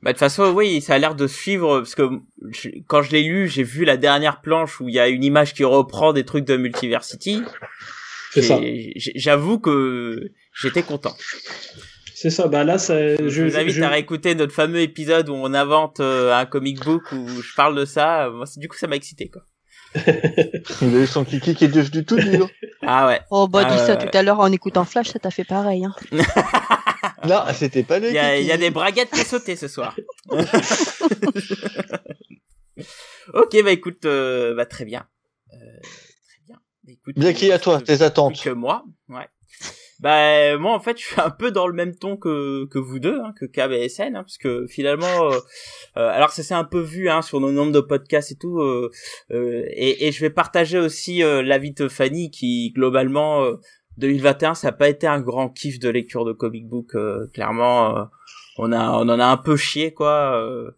Bah, 0.03 0.11
de 0.11 0.13
toute 0.13 0.19
façon, 0.19 0.53
oui, 0.53 0.79
ça 0.79 0.93
a 0.93 0.99
l'air 0.99 1.15
de 1.15 1.25
suivre, 1.25 1.79
parce 1.79 1.95
que 1.95 2.03
quand 2.85 3.01
je 3.01 3.11
l'ai 3.11 3.23
lu, 3.23 3.47
j'ai 3.47 3.63
vu 3.63 3.83
la 3.83 3.97
dernière 3.97 4.41
planche 4.41 4.79
où 4.79 4.87
il 4.87 4.93
y 4.93 4.99
a 4.99 5.07
une 5.07 5.23
image 5.23 5.55
qui 5.55 5.63
reprend 5.63 6.13
des 6.13 6.23
trucs 6.23 6.45
de 6.45 6.55
Multiversity. 6.55 7.41
C'est 8.31 8.43
ça. 8.43 8.59
J'avoue 9.15 9.59
que 9.59 10.31
j'étais 10.53 10.83
content. 10.83 11.15
C'est 12.13 12.29
ça, 12.29 12.47
bah 12.47 12.63
là, 12.63 12.77
ça, 12.77 13.15
je, 13.15 13.27
je 13.27 13.43
vous 13.43 13.57
invite 13.57 13.73
je... 13.73 13.83
à 13.83 13.89
réécouter 13.89 14.33
notre 14.33 14.53
fameux 14.53 14.79
épisode 14.81 15.29
où 15.29 15.33
on 15.33 15.53
invente 15.53 15.99
euh, 15.99 16.33
un 16.33 16.45
comic 16.45 16.83
book 16.83 17.11
où 17.11 17.27
je 17.27 17.53
parle 17.55 17.75
de 17.75 17.85
ça. 17.85 18.29
Moi, 18.31 18.45
du 18.57 18.67
coup, 18.67 18.77
ça 18.77 18.87
m'a 18.87 18.95
excité, 18.95 19.29
quoi. 19.29 19.43
Il 19.95 20.95
a 20.95 20.99
eu 20.99 21.07
son 21.07 21.23
kiki 21.23 21.55
qui 21.55 21.65
est 21.65 21.69
devenu 21.69 22.05
tout 22.05 22.17
dur. 22.17 22.49
Ah 22.81 23.07
ouais. 23.07 23.21
Oh 23.31 23.47
bah 23.47 23.63
ah, 23.65 23.71
dis 23.71 23.79
ça 23.79 23.95
ouais, 23.95 23.97
tout 23.97 24.17
à 24.17 24.23
l'heure 24.23 24.39
en 24.39 24.51
écoutant 24.51 24.85
Flash, 24.85 25.09
ça 25.09 25.19
t'a 25.19 25.31
fait 25.31 25.43
pareil. 25.43 25.85
Hein. 25.85 25.95
non, 27.27 27.43
c'était 27.53 27.83
pas 27.83 27.99
le 27.99 28.09
Il 28.09 28.13
y, 28.13 28.19
a, 28.19 28.37
il 28.37 28.45
y 28.45 28.51
a 28.51 28.57
des 28.57 28.69
braguettes 28.69 29.11
qui 29.11 29.23
sauté 29.23 29.55
ce 29.55 29.67
soir. 29.67 29.95
ok, 33.33 33.63
bah 33.63 33.71
écoute, 33.71 34.05
euh, 34.05 34.53
bah 34.55 34.65
très 34.65 34.85
bien. 34.85 35.05
Euh, 35.53 35.57
très 35.57 36.39
bien. 36.45 36.57
Bah, 36.83 36.91
écoute, 36.93 37.15
bien 37.17 37.33
qui 37.33 37.51
à 37.51 37.59
toi, 37.59 37.81
tes 37.81 38.01
attentes 38.01 38.41
Que 38.41 38.49
moi, 38.49 38.85
ouais. 39.09 39.27
Bah 39.99 40.57
moi 40.59 40.73
en 40.73 40.79
fait 40.79 40.99
je 40.99 41.05
suis 41.05 41.21
un 41.21 41.31
peu 41.31 41.49
dans 41.51 41.65
le 41.67 41.73
même 41.73 41.95
ton 41.95 42.17
que 42.17 42.65
que 42.67 42.77
vous 42.77 42.99
deux, 42.99 43.19
hein, 43.19 43.33
que 43.35 43.45
KBSN, 43.45 44.15
hein, 44.15 44.23
parce 44.23 44.37
que 44.37 44.67
finalement, 44.67 45.31
euh, 45.31 45.39
euh, 45.97 46.09
alors 46.09 46.29
ça 46.29 46.43
s'est 46.43 46.53
un 46.53 46.63
peu 46.63 46.79
vu 46.79 47.09
hein, 47.09 47.23
sur 47.23 47.39
nos 47.39 47.51
nombres 47.51 47.71
de 47.71 47.79
podcasts 47.79 48.31
et 48.31 48.35
tout, 48.35 48.59
euh, 48.59 48.91
euh 49.31 49.63
et, 49.69 50.07
et, 50.07 50.11
je 50.11 50.21
vais 50.21 50.29
partager 50.29 50.77
aussi 50.77 51.19
l'avis 51.19 51.71
de 51.71 51.87
Fanny 51.87 52.29
qui 52.29 52.71
globalement 52.75 53.43
2021 53.97 54.53
ça 54.53 54.67
n'a 54.67 54.71
pas 54.73 54.89
été 54.89 55.07
un 55.07 55.19
grand 55.19 55.49
kiff 55.49 55.79
de 55.79 55.89
lecture 55.89 56.25
de 56.25 56.33
comic 56.33 56.67
book, 56.67 56.95
clairement 57.33 58.07
on 58.59 58.71
a 58.71 58.91
on 58.91 59.09
en 59.09 59.19
a 59.19 59.25
un 59.25 59.37
peu 59.37 59.57
chié 59.57 59.93
quoi 59.93 60.71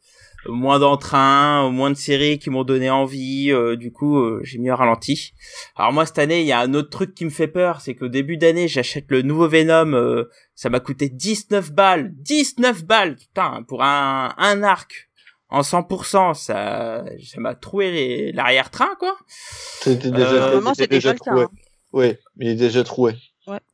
moins 0.48 0.80
d'entrain, 0.80 1.70
moins 1.70 1.90
de 1.90 1.96
séries 1.96 2.40
qui 2.40 2.50
m'ont 2.50 2.64
donné 2.64 2.90
envie. 2.90 3.52
Euh, 3.52 3.76
du 3.76 3.92
coup, 3.92 4.18
euh, 4.18 4.42
j'ai 4.44 4.58
mis 4.58 4.70
un 4.70 4.76
ralenti. 4.76 5.34
Alors 5.76 5.94
moi 5.94 6.06
cette 6.06 6.20
année, 6.20 6.42
il 6.42 6.48
y 6.48 6.52
a 6.52 6.60
un 6.60 6.74
autre 6.74 6.90
truc 6.90 7.14
qui 7.14 7.26
me 7.26 7.30
fait 7.30 7.48
peur, 7.48 7.82
c'est 7.82 7.96
qu'au 7.96 8.08
début 8.08 8.38
d'année, 8.38 8.68
j'achète 8.68 9.06
le 9.10 9.22
nouveau 9.22 9.48
Venom. 9.48 9.94
Euh, 9.94 10.30
ça 10.56 10.70
m'a 10.70 10.80
coûté 10.80 11.10
19 11.10 11.72
balles, 11.72 12.12
19 12.16 12.86
balles, 12.86 13.16
putain, 13.16 13.64
pour 13.68 13.84
un, 13.84 14.34
un 14.38 14.64
arc 14.64 15.10
en 15.52 15.62
100%, 15.62 16.36
ça, 16.36 17.04
ça 17.26 17.40
m'a 17.40 17.56
troué 17.56 18.32
l'arrière-train 18.34 18.96
quoi. 19.00 19.16
C'était 19.28 20.12
déjà, 20.12 20.60
déjà, 20.88 21.14
troué. 21.16 21.44
Hein. 21.44 21.50
Oui, 21.92 22.16
mais 22.36 22.46
il 22.46 22.52
est 22.52 22.56
déjà 22.56 22.84
troué. 22.84 23.16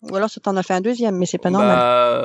Ou 0.02 0.16
alors 0.16 0.30
ça 0.30 0.40
t'en 0.40 0.56
a 0.56 0.64
fait 0.64 0.74
un 0.74 0.82
deuxième, 0.82 1.18
mais 1.18 1.26
c'est 1.26 1.38
pas 1.38 1.50
normal. 1.50 1.76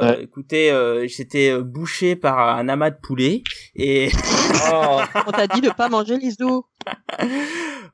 Bah, 0.01 0.17
écoutez, 0.21 0.71
euh, 0.71 1.07
j'étais 1.07 1.51
euh, 1.51 1.63
bouché 1.63 2.17
par 2.17 2.39
un 2.57 2.69
amas 2.69 2.91
de 2.91 2.97
poulet 2.97 3.43
et 3.75 4.11
oh. 4.73 5.01
on 5.27 5.31
t'a 5.31 5.47
dit 5.47 5.61
de 5.61 5.71
pas 5.71 5.89
manger 5.89 6.19
les 6.19 6.41
os. 6.43 6.63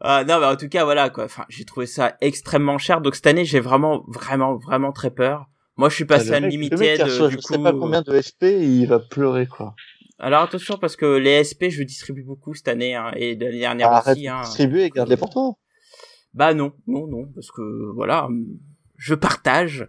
ah, 0.01 0.25
non, 0.25 0.41
mais 0.41 0.47
en 0.47 0.57
tout 0.57 0.69
cas 0.69 0.85
voilà 0.85 1.11
quoi. 1.11 1.25
Enfin, 1.25 1.45
j'ai 1.49 1.65
trouvé 1.65 1.87
ça 1.87 2.17
extrêmement 2.21 2.79
cher. 2.79 3.01
Donc 3.01 3.15
cette 3.15 3.27
année, 3.27 3.45
j'ai 3.45 3.61
vraiment, 3.61 4.05
vraiment, 4.09 4.57
vraiment 4.57 4.93
très 4.93 5.11
peur. 5.11 5.47
Moi, 5.77 5.91
je 5.91 5.95
suis 5.95 6.05
passé 6.07 6.33
à 6.33 6.39
une 6.39 6.47
limited. 6.47 7.01
Euh, 7.01 7.29
du 7.29 7.37
je 7.37 7.41
sais 7.41 7.59
pas 7.59 7.73
combien 7.73 8.03
de 8.03 8.21
SP, 8.21 8.49
il 8.61 8.87
va 8.87 8.99
pleurer 8.99 9.47
quoi. 9.47 9.75
Alors 10.19 10.43
attention 10.43 10.79
parce 10.79 10.97
que 10.97 11.05
les 11.05 11.45
SP, 11.45 11.69
je 11.69 11.83
distribue 11.83 12.23
beaucoup 12.23 12.55
cette 12.55 12.69
année 12.69 12.95
hein, 12.95 13.13
et 13.17 13.37
l'année 13.37 13.59
dernière 13.59 13.93
Arrête 13.93 14.17
aussi. 14.17 14.29
Hein. 14.29 14.41
Distribuer 14.43 14.85
et 14.85 14.91
garde-les 14.91 15.19
pour 15.19 15.29
toi. 15.29 15.53
Bah 16.33 16.55
non, 16.55 16.73
non, 16.87 17.07
non, 17.07 17.27
parce 17.35 17.51
que 17.51 17.93
voilà 17.95 18.29
je 18.99 19.15
partage. 19.15 19.87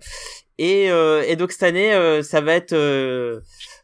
Et, 0.60 0.90
euh, 0.90 1.24
et 1.28 1.36
donc 1.36 1.52
cette 1.52 1.64
année, 1.64 1.94
euh, 1.94 2.24
ça 2.24 2.42
va 2.42 2.54
être 2.54 2.74
euh, 2.74 3.42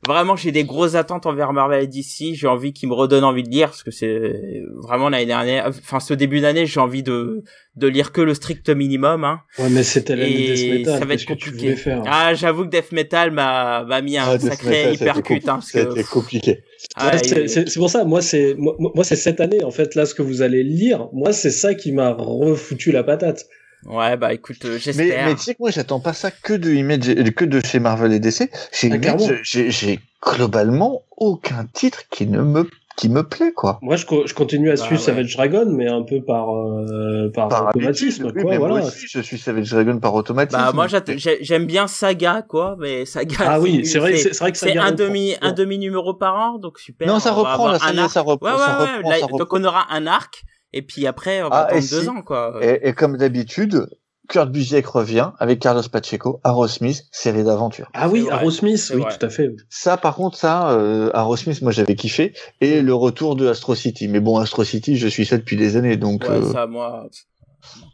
vraiment, 0.08 0.36
j'ai 0.36 0.52
des 0.52 0.64
grosses 0.64 0.96
attentes 0.96 1.28
envers 1.28 1.54
Marvel 1.54 1.84
et 1.84 1.88
DC. 1.88 2.34
J'ai 2.34 2.48
envie 2.48 2.74
qu'ils 2.74 2.90
me 2.90 2.96
redonnent 2.96 3.24
envie 3.24 3.44
de 3.44 3.50
lire 3.50 3.70
parce 3.70 3.84
que 3.84 3.92
c'est 3.92 4.64
vraiment 4.82 5.10
l'année 5.10 5.28
dernière, 5.28 5.68
enfin 5.68 6.00
ce 6.00 6.16
début 6.16 6.40
d'année, 6.40 6.66
j'ai 6.66 6.80
envie 6.80 7.04
de 7.04 7.44
de 7.76 7.88
lire 7.88 8.12
que 8.12 8.22
le 8.22 8.34
strict 8.34 8.70
minimum. 8.70 9.24
Hein. 9.24 9.42
Ouais, 9.60 9.70
mais 9.70 9.84
c'était 9.84 10.16
l'année 10.16 10.56
Death 10.56 10.72
Metal. 10.72 11.00
Ça 11.00 11.06
va 11.06 11.14
être 11.14 11.26
compliqué. 11.26 11.76
Faire, 11.76 12.00
hein. 12.00 12.06
Ah, 12.08 12.34
j'avoue 12.34 12.64
que 12.64 12.70
Death 12.70 12.92
Metal 12.92 13.30
m'a 13.30 13.84
m'a 13.84 14.02
mis 14.02 14.18
un 14.18 14.26
ah, 14.26 14.40
sacré 14.40 14.94
hypercute. 14.94 15.48
Hein, 15.48 15.60
C'était 15.62 16.04
compliqué. 16.04 16.64
Ah, 16.96 17.20
c'est 17.20 17.76
pour 17.76 17.92
ça, 17.92 18.04
moi 18.04 18.24
c'est 18.24 18.56
moi, 18.58 18.76
moi 18.80 19.04
c'est 19.04 19.16
cette 19.16 19.40
année 19.40 19.64
en 19.64 19.72
fait 19.72 19.94
là 19.94 20.08
ce 20.08 20.16
que 20.16 20.24
vous 20.24 20.42
allez 20.42 20.64
lire. 20.64 21.08
Moi 21.14 21.34
c'est 21.34 21.52
ça 21.52 21.76
qui 21.76 21.92
m'a 21.92 22.14
refoutu 22.14 22.92
la 22.92 23.04
patate. 23.04 23.48
Ouais, 23.86 24.18
bah 24.18 24.34
écoute, 24.34 24.64
euh, 24.66 24.78
j'espère. 24.78 25.06
Mais, 25.06 25.26
mais 25.26 25.36
tu 25.36 25.42
sais 25.42 25.54
que 25.54 25.60
moi, 25.60 25.72
j'attends 25.72 26.00
pas 26.00 26.14
ça 26.14 26.32
que 26.32 26.54
de 26.54 26.72
Image, 26.72 27.34
que 27.36 27.46
de 27.46 27.60
chez 27.60 27.80
Marvel 27.80 28.14
et 28.14 28.20
DC. 28.20 28.50
Chez 28.72 28.92
ah, 28.92 29.18
j'ai 29.44 30.00
globalement 30.22 31.04
aucun 31.18 31.66
titre 31.66 32.04
qui 32.10 32.28
ne 32.28 32.42
me 32.42 32.70
qui 32.96 33.10
me 33.10 33.24
plaît 33.24 33.52
quoi. 33.52 33.80
Moi 33.82 33.96
je, 33.96 34.06
je 34.26 34.34
continue 34.34 34.70
à 34.70 34.76
bah, 34.76 34.82
suivre 34.82 35.02
Savage 35.02 35.36
Dragon 35.36 35.66
mais 35.68 35.88
un 35.88 36.04
peu 36.04 36.22
par 36.22 36.56
euh, 36.56 37.32
par, 37.34 37.48
par, 37.48 37.70
automatisme 37.70 38.32
quoi 38.32 38.44
mais 38.46 38.58
voilà. 38.58 38.76
Moi 38.76 38.88
aussi 38.88 39.08
je 39.10 39.20
suis 39.20 39.40
Savage 39.40 39.70
Dragon 39.72 40.00
par 40.00 40.14
automatisme. 40.14 40.62
Bah 40.62 40.72
moi 40.74 40.86
j'aime 40.88 41.66
bien 41.66 41.88
Saga 41.88 42.44
quoi 42.48 42.76
mais 42.80 43.06
Saga 43.06 43.36
Ah 43.40 43.60
oui, 43.60 43.86
c'est 43.86 44.00
vrai 44.00 44.16
c'est 44.18 44.38
vrai 44.38 44.52
que 44.52 44.58
c'est 44.58 44.78
un 44.78 44.92
demi 44.92 45.36
un 45.42 45.54
demi 45.54 45.80
numéro 45.80 46.14
par 46.14 46.36
an 46.36 46.60
donc 46.60 46.80
super. 46.80 47.08
Non, 47.08 47.20
ça 47.20 47.32
reprend 47.32 47.72
là, 47.72 47.80
ça, 47.80 48.10
ça, 48.10 48.22
reprend, 48.22 48.50
ouais, 48.50 49.04
ouais, 49.04 49.22
ouais, 49.22 49.38
Donc 49.40 49.52
on 49.54 49.64
aura 49.64 49.88
un 49.92 50.06
arc 50.06 50.44
et 50.74 50.82
puis 50.82 51.08
après, 51.08 51.44
on 51.44 51.50
va 51.50 51.56
ah, 51.56 51.66
attendre 51.68 51.90
deux 51.90 52.10
ans, 52.10 52.22
quoi. 52.22 52.60
Et, 52.62 52.90
et 52.90 52.94
comme 52.94 53.18
d'habitude, 53.18 53.88
Kurt 54.30 54.52
Busiek 54.52 54.86
revient 54.88 55.32
avec 55.40 55.60
Carlos 55.60 55.84
Pacheco, 55.92 56.42
Smith, 56.68 57.04
série 57.12 57.44
d'aventures. 57.44 57.90
Ah 57.94 58.08
oui, 58.10 58.26
Smith, 58.52 58.92
oui, 58.96 59.04
tout 59.04 59.26
à 59.26 59.30
fait. 59.30 59.50
Ça, 59.70 59.98
par 59.98 60.16
contre, 60.16 60.38
ça, 60.38 60.72
euh, 60.72 61.36
Smith, 61.36 61.62
moi, 61.62 61.72
j'avais 61.72 61.96
kiffé. 61.96 62.34
Et 62.62 62.82
le 62.82 62.94
retour 62.94 63.36
de 63.36 63.48
Astro 63.48 63.76
City. 63.76 64.08
Mais 64.08 64.20
bon, 64.20 64.38
Astro 64.38 64.64
City, 64.64 64.98
je 64.98 65.08
suis 65.08 65.26
ça 65.26 65.38
depuis 65.38 65.58
des 65.58 65.76
années, 65.76 65.98
donc. 65.98 66.24
Ouais, 66.24 66.38
euh... 66.38 66.52
ça, 66.52 66.68
moi. 66.68 67.08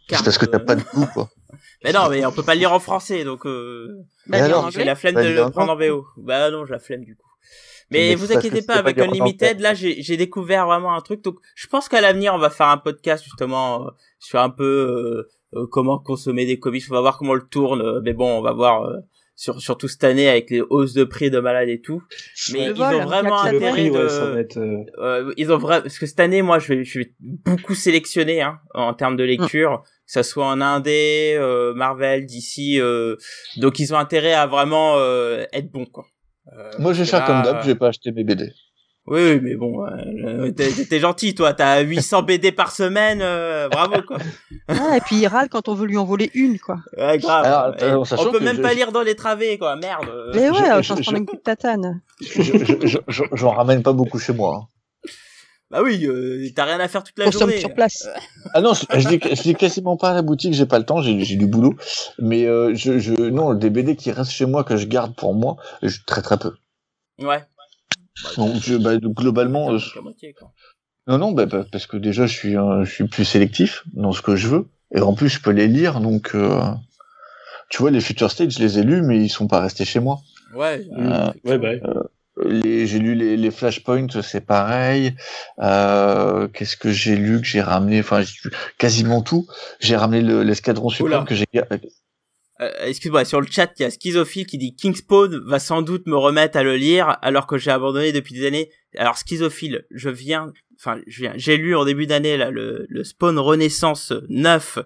C'est 0.10 0.24
parce 0.24 0.38
que 0.38 0.46
t'as 0.46 0.60
pas 0.60 0.76
de 0.76 0.84
goût, 0.94 1.08
quoi. 1.14 1.30
mais 1.84 1.92
non, 1.92 2.10
mais 2.10 2.26
on 2.26 2.32
peut 2.32 2.44
pas 2.44 2.54
le 2.54 2.60
lire 2.60 2.74
en 2.74 2.80
français, 2.80 3.24
donc. 3.24 3.46
Euh... 3.46 4.06
Bah, 4.28 4.70
j'ai 4.70 4.84
la 4.84 4.96
flemme 4.96 5.16
de 5.16 5.30
le 5.30 5.50
prendre 5.50 5.72
en 5.72 5.76
VO. 5.76 6.06
Bah 6.18 6.52
non, 6.52 6.66
j'ai 6.66 6.74
la 6.74 6.80
flemme 6.80 7.04
du 7.04 7.16
coup. 7.16 7.29
Mais 7.92 8.16
vous 8.16 8.32
inquiétez 8.32 8.62
pas, 8.62 8.76
avec 8.76 8.98
Unlimited, 8.98 9.60
là, 9.60 9.74
j'ai 9.74 10.18
découvert 10.18 10.66
vraiment 10.66 10.94
un 10.94 11.02
truc. 11.02 11.24
Donc, 11.24 11.38
je 11.56 11.68
pense 11.68 11.90
qu'à 11.90 12.02
l'avenir, 12.02 12.34
on 12.34 12.40
va 12.40 12.50
faire 12.50 12.68
un 12.68 12.78
podcast 12.78 13.24
justement 13.24 13.86
euh, 13.86 13.90
sur 14.20 14.40
un 14.40 14.50
peu 14.50 15.26
euh, 15.54 15.68
comment 15.72 16.00
consommer 16.00 16.46
des 16.46 16.60
comics. 16.60 16.84
On 16.90 16.94
va 16.94 17.02
voir 17.02 17.18
comment 17.18 17.34
le 17.34 17.48
tourne. 17.48 17.82
Euh, 17.82 18.02
mais 18.04 18.14
bon, 18.14 18.38
on 18.38 18.42
va 18.42 18.54
voir 18.54 18.92
sur 19.36 19.62
surtout 19.62 19.88
cette 19.88 20.04
année 20.04 20.28
avec 20.28 20.50
les 20.50 20.62
hausses 20.62 20.94
de 20.94 21.06
prix 21.06 21.32
de 21.32 21.40
malade 21.40 21.70
et 21.70 21.82
tout. 21.82 22.04
Mais 22.52 22.66
ils 22.66 22.82
ont 22.82 23.06
vraiment 23.06 23.42
intérêt 23.42 23.90
de. 23.90 25.34
ils 25.38 25.52
ont 25.52 25.58
vraiment 25.58 25.82
parce 25.82 25.98
que 25.98 26.06
cette 26.06 26.20
année, 26.20 26.42
moi, 26.42 26.60
je 26.60 26.74
vais, 26.74 26.84
je 26.84 27.00
vais 27.00 27.14
beaucoup 27.20 27.74
sélectionner 27.74 28.42
hein, 28.42 28.60
en 28.74 28.94
termes 28.94 29.18
de 29.18 29.24
lecture. 29.24 29.84
que 29.84 30.12
ça 30.12 30.24
soit 30.24 30.46
en 30.46 30.62
indé, 30.62 31.38
Marvel, 31.76 32.26
DC, 32.26 32.82
donc 33.58 33.80
ils 33.80 33.94
ont 33.94 33.98
intérêt 33.98 34.34
à 34.34 34.46
vraiment 34.46 34.98
être 35.54 35.72
bons 35.72 35.86
quoi. 35.86 36.06
Euh, 36.58 36.72
Moi, 36.80 36.94
je 36.94 37.04
vais 37.04 37.06
faire 37.10 37.26
comme 37.26 37.42
d'hab, 37.42 37.58
euh, 37.58 37.62
je 37.62 37.68
vais 37.68 37.76
pas 37.76 37.88
acheter 37.88 38.12
mes 38.12 38.24
BD. 38.24 38.52
Oui, 39.06 39.40
mais 39.42 39.56
bon, 39.56 39.86
euh, 39.88 40.52
t'es 40.52 41.00
gentil, 41.00 41.34
toi. 41.34 41.54
T'as 41.54 41.80
800 41.82 42.24
BD 42.24 42.52
par 42.52 42.72
semaine, 42.72 43.20
bravo, 43.72 44.02
quoi. 44.04 44.18
Ah, 44.68 44.98
et 44.98 45.02
puis 45.02 45.16
il 45.16 45.28
râle 45.28 45.50
quand 45.50 45.68
on 45.68 45.74
veut 45.74 45.88
lui 45.88 45.98
en 45.98 46.06
voler 46.06 46.30
une, 46.36 46.60
quoi. 46.60 46.78
Ouais, 46.96 47.18
grave. 47.18 47.76
Alors, 47.80 48.06
on 48.20 48.32
peut 48.32 48.40
même 48.40 48.62
pas 48.62 48.74
lire 48.74 48.92
dans 48.92 49.02
les 49.02 49.16
travées, 49.16 49.58
quoi. 49.58 49.76
Merde. 49.78 50.12
Mais 50.36 50.52
ouais, 50.52 50.84
je, 50.84 50.94
je, 51.02 51.16
un 51.16 51.26
coup 51.26 51.38
de 51.38 51.42
tatane. 51.42 52.02
J'en 53.34 53.52
ramène 53.52 53.82
pas 53.82 53.94
beaucoup 53.94 54.20
chez 54.20 54.34
moi. 54.34 54.62
Hein. 54.62 54.68
Bah 55.72 55.82
oui, 55.84 56.06
euh, 56.06 56.48
t'as 56.56 56.66
rien 56.66 56.80
à 56.80 56.88
faire 56.88 57.04
toute 57.04 57.18
la 57.20 57.28
on 57.28 57.32
journée. 57.32 57.60
sur 57.60 57.74
place. 57.74 58.08
ah 58.54 58.62
non, 58.62 58.74
je, 58.74 58.86
je, 59.00 59.08
dis, 59.08 59.20
je 59.22 59.42
dis 59.42 59.56
quasiment 59.56 59.98
pas 59.98 60.12
à 60.12 60.14
la 60.16 60.24
boutique, 60.24 60.54
j'ai 60.54 60.66
pas 60.66 60.80
le 60.80 60.86
temps, 60.86 61.02
j'ai 61.02 61.36
du 61.36 61.46
boulot. 61.46 61.76
Mais 62.18 62.46
euh, 62.46 62.74
je, 62.74 62.98
je, 62.98 63.14
non, 63.14 63.54
des 63.54 63.70
BD 63.70 63.96
qui 63.96 64.12
restent 64.12 64.32
chez 64.32 64.46
moi 64.46 64.64
que 64.64 64.78
je 64.78 64.88
garde 64.88 65.16
pour 65.16 65.36
moi, 65.36 65.58
je, 65.84 66.00
très 66.08 66.24
très 66.24 66.38
peu. 66.38 66.54
Ouais. 67.20 67.44
Donc, 68.36 68.56
je, 68.62 68.76
bah, 68.76 68.98
globalement. 68.98 69.72
Euh, 69.74 69.80
non, 71.08 71.18
non, 71.20 71.32
bah, 71.32 71.46
bah, 71.46 71.66
parce 71.72 71.86
que 71.86 71.98
déjà, 71.98 72.26
je 72.26 72.36
suis, 72.36 72.54
je 72.54 72.90
suis 72.92 73.08
plus 73.08 73.26
sélectif 73.26 73.84
dans 73.94 74.12
ce 74.12 74.24
que 74.24 74.36
je 74.36 74.48
veux, 74.48 74.68
et 74.94 75.02
en 75.02 75.14
plus, 75.14 75.30
je 75.30 75.42
peux 75.42 75.52
les 75.52 75.68
lire, 75.68 76.00
donc. 76.00 76.32
Euh, 76.34 76.60
tu 77.70 77.84
vois, 77.84 77.92
les 77.92 78.02
Future 78.02 78.32
Stage, 78.32 78.54
je 78.54 78.60
les 78.60 78.80
ai 78.80 78.84
lus, 78.84 79.04
mais 79.04 79.24
ils 79.24 79.30
sont 79.30 79.48
pas 79.48 79.62
restés 79.62 79.86
chez 79.86 80.00
moi. 80.00 80.20
Ouais. 80.56 80.88
Euh, 80.98 81.32
ouais, 81.46 81.82
bah. 82.44 82.50
j'ai 82.62 83.00
lu 83.00 83.16
les, 83.16 83.38
les 83.38 83.52
Flashpoints, 83.52 84.22
c'est 84.22 84.46
pareil. 84.46 85.16
Euh, 85.60 86.48
Qu'est-ce 86.48 86.78
que 86.78 86.92
j'ai 86.92 87.16
lu 87.16 87.42
que 87.42 87.48
j'ai 87.48 87.62
ramené? 87.62 88.00
Enfin, 88.00 88.24
quasiment 88.78 89.22
tout. 89.22 89.48
J'ai 89.80 89.96
ramené 89.96 90.22
l'escadron 90.44 90.90
suprême 90.90 91.26
que 91.26 91.36
j'ai. 91.36 91.46
Euh, 92.62 92.70
Excuse-moi, 92.82 93.24
sur 93.24 93.40
le 93.40 93.48
chat, 93.50 93.72
il 93.80 93.84
y 93.84 93.86
a 93.86 93.90
Schizophile 93.90 94.46
qui 94.46 94.58
dit 94.58 94.76
Kingspawn 94.76 95.40
va 95.46 95.60
sans 95.60 95.82
doute 95.82 96.08
me 96.08 96.18
remettre 96.18 96.58
à 96.58 96.64
le 96.64 96.76
lire 96.76 97.18
alors 97.22 97.48
que 97.48 97.58
j'ai 97.58 97.72
abandonné 97.72 98.12
depuis 98.12 98.34
des 98.34 98.46
années. 98.46 98.70
Alors 98.98 99.18
Schizophile, 99.18 99.86
je 99.92 100.10
viens, 100.10 100.52
enfin, 100.78 101.00
je 101.08 101.22
viens, 101.22 101.34
j'ai 101.38 101.56
lu 101.56 101.76
en 101.76 101.86
début 101.86 102.06
d'année 102.06 102.36
là 102.36 102.52
le, 102.52 102.86
le 102.90 103.04
Spawn 103.06 103.40
Renaissance 103.40 104.12
9 104.28 104.80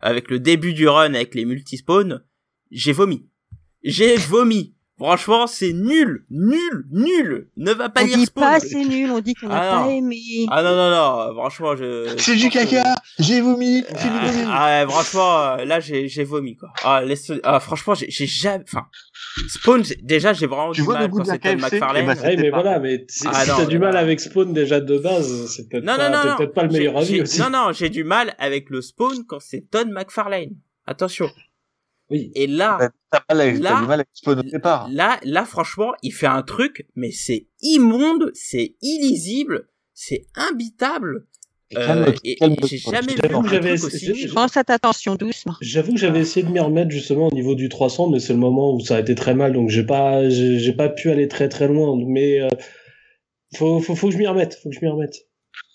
avec 0.00 0.30
le 0.30 0.40
début 0.40 0.72
du 0.72 0.88
run 0.88 1.12
avec 1.14 1.34
les 1.34 1.44
multispawns. 1.44 2.22
J'ai 2.70 2.92
vomi. 2.92 3.28
J'ai 3.82 4.16
vomi. 4.16 4.74
Franchement, 4.98 5.46
c'est 5.46 5.72
nul, 5.72 6.24
nul, 6.28 6.86
nul. 6.90 7.48
Ne 7.56 7.72
va 7.72 7.88
pas 7.88 8.02
on 8.02 8.06
lire 8.06 8.18
dit 8.18 8.26
pas 8.26 8.58
c'est 8.58 8.84
nul, 8.84 9.10
on 9.12 9.20
dit 9.20 9.34
qu'on 9.34 9.48
ah 9.48 9.84
pas 9.84 9.90
aimé. 9.92 10.18
Ah 10.50 10.64
non 10.64 10.74
non 10.74 10.90
non, 10.90 11.34
franchement 11.34 11.76
je. 11.76 12.14
C'est 12.18 12.34
du 12.34 12.48
caca. 12.48 12.96
J'ai 13.20 13.40
vomi. 13.40 13.84
Ah, 14.48 14.82
ah 14.82 14.86
franchement, 14.88 15.38
euh, 15.38 15.64
là 15.64 15.78
j'ai 15.78 16.08
j'ai 16.08 16.24
vomi 16.24 16.56
quoi. 16.56 16.70
Ah 16.82 17.02
laisse. 17.04 17.30
Ah 17.44 17.60
franchement, 17.60 17.94
j'ai 17.94 18.10
j'ai 18.10 18.26
jamais. 18.26 18.64
Enfin, 18.66 18.86
Spawn 19.48 19.84
déjà 20.02 20.32
j'ai 20.32 20.46
vraiment 20.46 20.72
tu 20.72 20.82
du 20.82 20.88
mal 20.88 21.08
quand 21.10 21.24
c'était 21.24 21.54
McFarlane. 21.54 22.16
Eh 22.24 22.36
ben, 22.36 22.42
mais 22.42 22.50
voilà, 22.50 22.80
mais 22.80 23.04
si, 23.08 23.28
ah, 23.30 23.44
t'as 23.46 23.66
du 23.66 23.78
mal 23.78 23.96
avec 23.96 24.18
Spawn 24.18 24.52
déjà 24.52 24.80
de 24.80 24.98
base, 24.98 25.46
c'est 25.46 25.68
peut-être 25.68 25.84
pas, 25.86 26.36
peut 26.38 26.50
pas 26.50 26.64
le 26.64 26.72
meilleur 26.72 26.96
avis 26.96 27.22
aussi. 27.22 27.40
Non 27.40 27.50
non, 27.50 27.72
j'ai 27.72 27.88
du 27.88 28.02
mal 28.02 28.34
avec 28.38 28.68
le 28.68 28.82
Spawn 28.82 29.24
quand 29.28 29.38
c'est 29.40 29.70
Todd 29.70 29.88
McFarlane. 29.88 30.56
Attention. 30.86 31.28
Oui. 32.10 32.30
Et 32.34 32.46
là, 32.46 32.78
là, 33.12 33.22
là, 34.90 35.20
là, 35.22 35.44
franchement, 35.44 35.92
il 36.02 36.12
fait 36.12 36.26
un 36.26 36.42
truc, 36.42 36.86
mais 36.96 37.10
c'est 37.10 37.48
immonde, 37.60 38.30
c'est 38.34 38.76
illisible, 38.80 39.68
c'est 39.92 40.26
imbitable. 40.34 41.26
Euh, 41.76 42.12
et, 42.24 42.38
j'ai 42.64 42.78
jamais 42.78 43.12
vu 43.12 43.18
J'avoue 43.22 43.42
que 43.42 44.34
Pense 44.34 44.56
à 44.56 44.64
ta 44.64 44.78
tension 44.78 45.16
doucement. 45.16 45.54
J'avoue 45.60 45.92
que 45.92 45.98
j'avais 45.98 46.20
essayé 46.20 46.46
de 46.46 46.50
m'y 46.50 46.60
remettre 46.60 46.90
justement 46.90 47.28
au 47.28 47.34
niveau 47.34 47.54
du 47.54 47.68
300, 47.68 48.08
mais 48.08 48.20
c'est 48.20 48.32
le 48.32 48.38
moment 48.38 48.74
où 48.74 48.80
ça 48.80 48.96
a 48.96 49.00
été 49.00 49.14
très 49.14 49.34
mal, 49.34 49.52
donc 49.52 49.68
j'ai 49.68 49.84
pas, 49.84 50.28
j'ai 50.30 50.58
j'ai 50.58 50.72
pas 50.72 50.88
pu 50.88 51.10
aller 51.10 51.28
très 51.28 51.50
très 51.50 51.68
loin. 51.68 51.94
Mais 52.06 52.40
euh, 52.40 52.48
faut, 53.54 53.80
faut, 53.80 53.94
faut 53.94 54.08
que 54.08 54.14
je 54.14 54.18
m'y 54.18 54.26
remette, 54.26 54.54
faut 54.62 54.70
que 54.70 54.74
je 54.74 54.80
m'y 54.80 54.90
remette. 54.90 55.27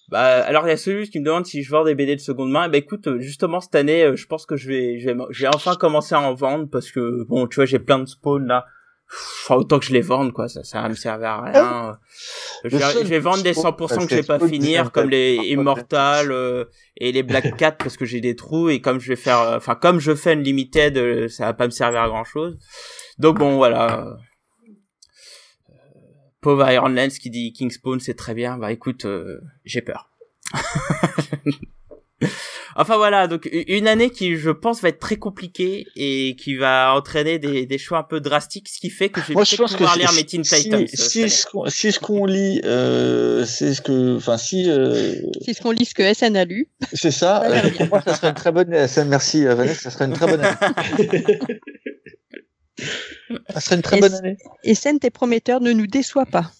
Bah, 0.09 0.43
alors 0.43 0.65
il 0.67 0.69
y 0.69 0.73
a 0.73 0.77
celui 0.77 1.09
qui 1.09 1.19
me 1.19 1.25
demande 1.25 1.45
si 1.45 1.63
je 1.63 1.71
vends 1.71 1.83
des 1.83 1.95
BD 1.95 2.15
de 2.15 2.21
seconde 2.21 2.51
main. 2.51 2.69
Bah 2.69 2.77
écoute, 2.77 3.07
euh, 3.07 3.19
justement 3.19 3.61
cette 3.61 3.75
année, 3.75 4.03
euh, 4.03 4.15
je 4.15 4.27
pense 4.27 4.45
que 4.45 4.55
je 4.55 4.67
vais, 4.67 4.99
je 4.99 5.09
vais, 5.09 5.17
je 5.29 5.43
vais 5.43 5.55
enfin 5.55 5.75
commencer 5.75 6.13
à 6.13 6.21
en 6.21 6.33
vendre 6.33 6.67
parce 6.69 6.91
que 6.91 7.23
bon, 7.23 7.47
tu 7.47 7.55
vois, 7.55 7.65
j'ai 7.65 7.79
plein 7.79 7.99
de 7.99 8.05
spawns 8.05 8.47
là. 8.47 8.65
Enfin, 9.43 9.55
autant 9.55 9.79
que 9.79 9.85
je 9.85 9.93
les 9.93 10.01
vende 10.01 10.31
quoi, 10.33 10.47
ça, 10.47 10.63
ça 10.63 10.81
va 10.81 10.89
me 10.89 10.95
servir 10.95 11.29
à 11.29 11.41
rien. 11.43 11.99
Je 12.63 12.69
Le 12.69 12.77
vais, 12.77 12.91
seul 12.91 13.03
je 13.03 13.09
vais 13.09 13.19
vendre 13.19 13.43
des 13.43 13.53
spawn, 13.53 13.73
100% 13.73 14.07
que 14.07 14.09
je 14.09 14.15
vais 14.15 14.23
pas 14.23 14.37
spawn 14.37 14.49
finir, 14.49 14.91
comme 14.91 15.09
les 15.09 15.35
parfois, 15.35 15.51
Immortal 15.51 16.31
euh, 16.31 16.65
et 16.97 17.11
les 17.11 17.21
Black 17.21 17.55
Cat 17.57 17.73
parce 17.73 17.97
que 17.97 18.05
j'ai 18.05 18.21
des 18.21 18.35
trous 18.35 18.69
et 18.69 18.81
comme 18.81 18.99
je 18.99 19.09
vais 19.09 19.15
faire, 19.15 19.39
euh, 19.41 19.57
enfin 19.57 19.75
comme 19.75 19.99
je 19.99 20.15
fais 20.15 20.33
une 20.33 20.41
limited, 20.41 20.97
euh, 20.97 21.27
ça 21.27 21.45
va 21.45 21.53
pas 21.53 21.65
me 21.65 21.71
servir 21.71 22.01
à 22.01 22.07
grand 22.07 22.23
chose. 22.23 22.57
Donc 23.19 23.37
bon, 23.37 23.57
voilà. 23.57 24.17
Pauvre 26.43 26.69
Iron 26.69 26.89
Lance 26.89 27.17
qui 27.17 27.29
dit 27.31 27.51
King 27.53 27.71
Spawn 27.71 27.99
c'est 27.99 28.13
très 28.13 28.33
bien. 28.35 28.57
Bah 28.57 28.71
écoute, 28.71 29.05
euh, 29.05 29.39
j'ai 29.65 29.81
peur. 29.81 30.09
enfin 32.75 32.97
voilà, 32.97 33.27
donc 33.27 33.49
une 33.51 33.87
année 33.87 34.09
qui 34.09 34.35
je 34.37 34.49
pense 34.49 34.81
va 34.81 34.89
être 34.89 34.99
très 34.99 35.15
compliquée 35.17 35.85
et 35.95 36.35
qui 36.37 36.55
va 36.55 36.93
entraîner 36.95 37.39
des, 37.39 37.65
des 37.65 37.77
choix 37.77 37.99
un 37.99 38.03
peu 38.03 38.19
drastiques, 38.19 38.67
ce 38.69 38.79
qui 38.79 38.89
fait 38.89 39.09
que 39.09 39.21
je 39.21 39.27
vais 39.27 39.33
Moi, 39.33 39.43
je 39.43 39.51
peut-être 39.51 39.61
pense 39.61 39.71
que 39.73 39.77
pouvoir 39.77 39.93
si- 39.93 39.99
lire 39.99 40.11
mes 40.13 40.23
Teen 40.25 40.43
si, 40.43 40.63
Titans. 40.63 40.81
euh, 40.83 40.87
si, 40.93 41.29
ce 41.29 41.45
qu'on 41.45 41.65
si 41.69 41.91
ce 41.91 41.99
qu'on 41.99 42.25
lit, 42.25 42.61
euh, 42.65 43.45
c'est 43.45 43.73
ce 43.73 43.81
que, 43.81 44.15
enfin, 44.17 44.37
si 44.37 44.69
euh, 44.69 45.15
C'est 45.45 45.53
ce 45.53 45.61
qu'on 45.61 45.71
lit 45.71 45.85
ce 45.85 45.93
que 45.95 46.13
SN 46.13 46.35
a 46.37 46.45
lu. 46.45 46.67
c'est 46.93 47.11
ça, 47.11 47.43
pour 47.77 47.87
moi, 47.87 48.01
ça 48.05 48.15
serait 48.15 48.29
une 48.29 48.35
très 48.35 48.51
bonne. 48.51 48.87
ça, 48.87 49.05
Merci, 49.05 49.45
euh, 49.47 49.55
Vanessa, 49.55 49.75
ça 49.81 49.91
serait 49.91 50.05
une 50.05 50.13
très 50.13 50.27
bonne 50.27 50.41
année. 50.41 51.39
Ça 53.49 53.59
serait 53.59 53.75
une 53.75 53.81
très 53.81 53.97
Et 53.97 54.01
bonne 54.01 54.13
année. 54.13 54.37
SN, 54.65 54.99
tes 54.99 55.09
prometteurs, 55.09 55.61
ne 55.61 55.71
nous 55.71 55.87
déçois 55.87 56.25
pas? 56.25 56.51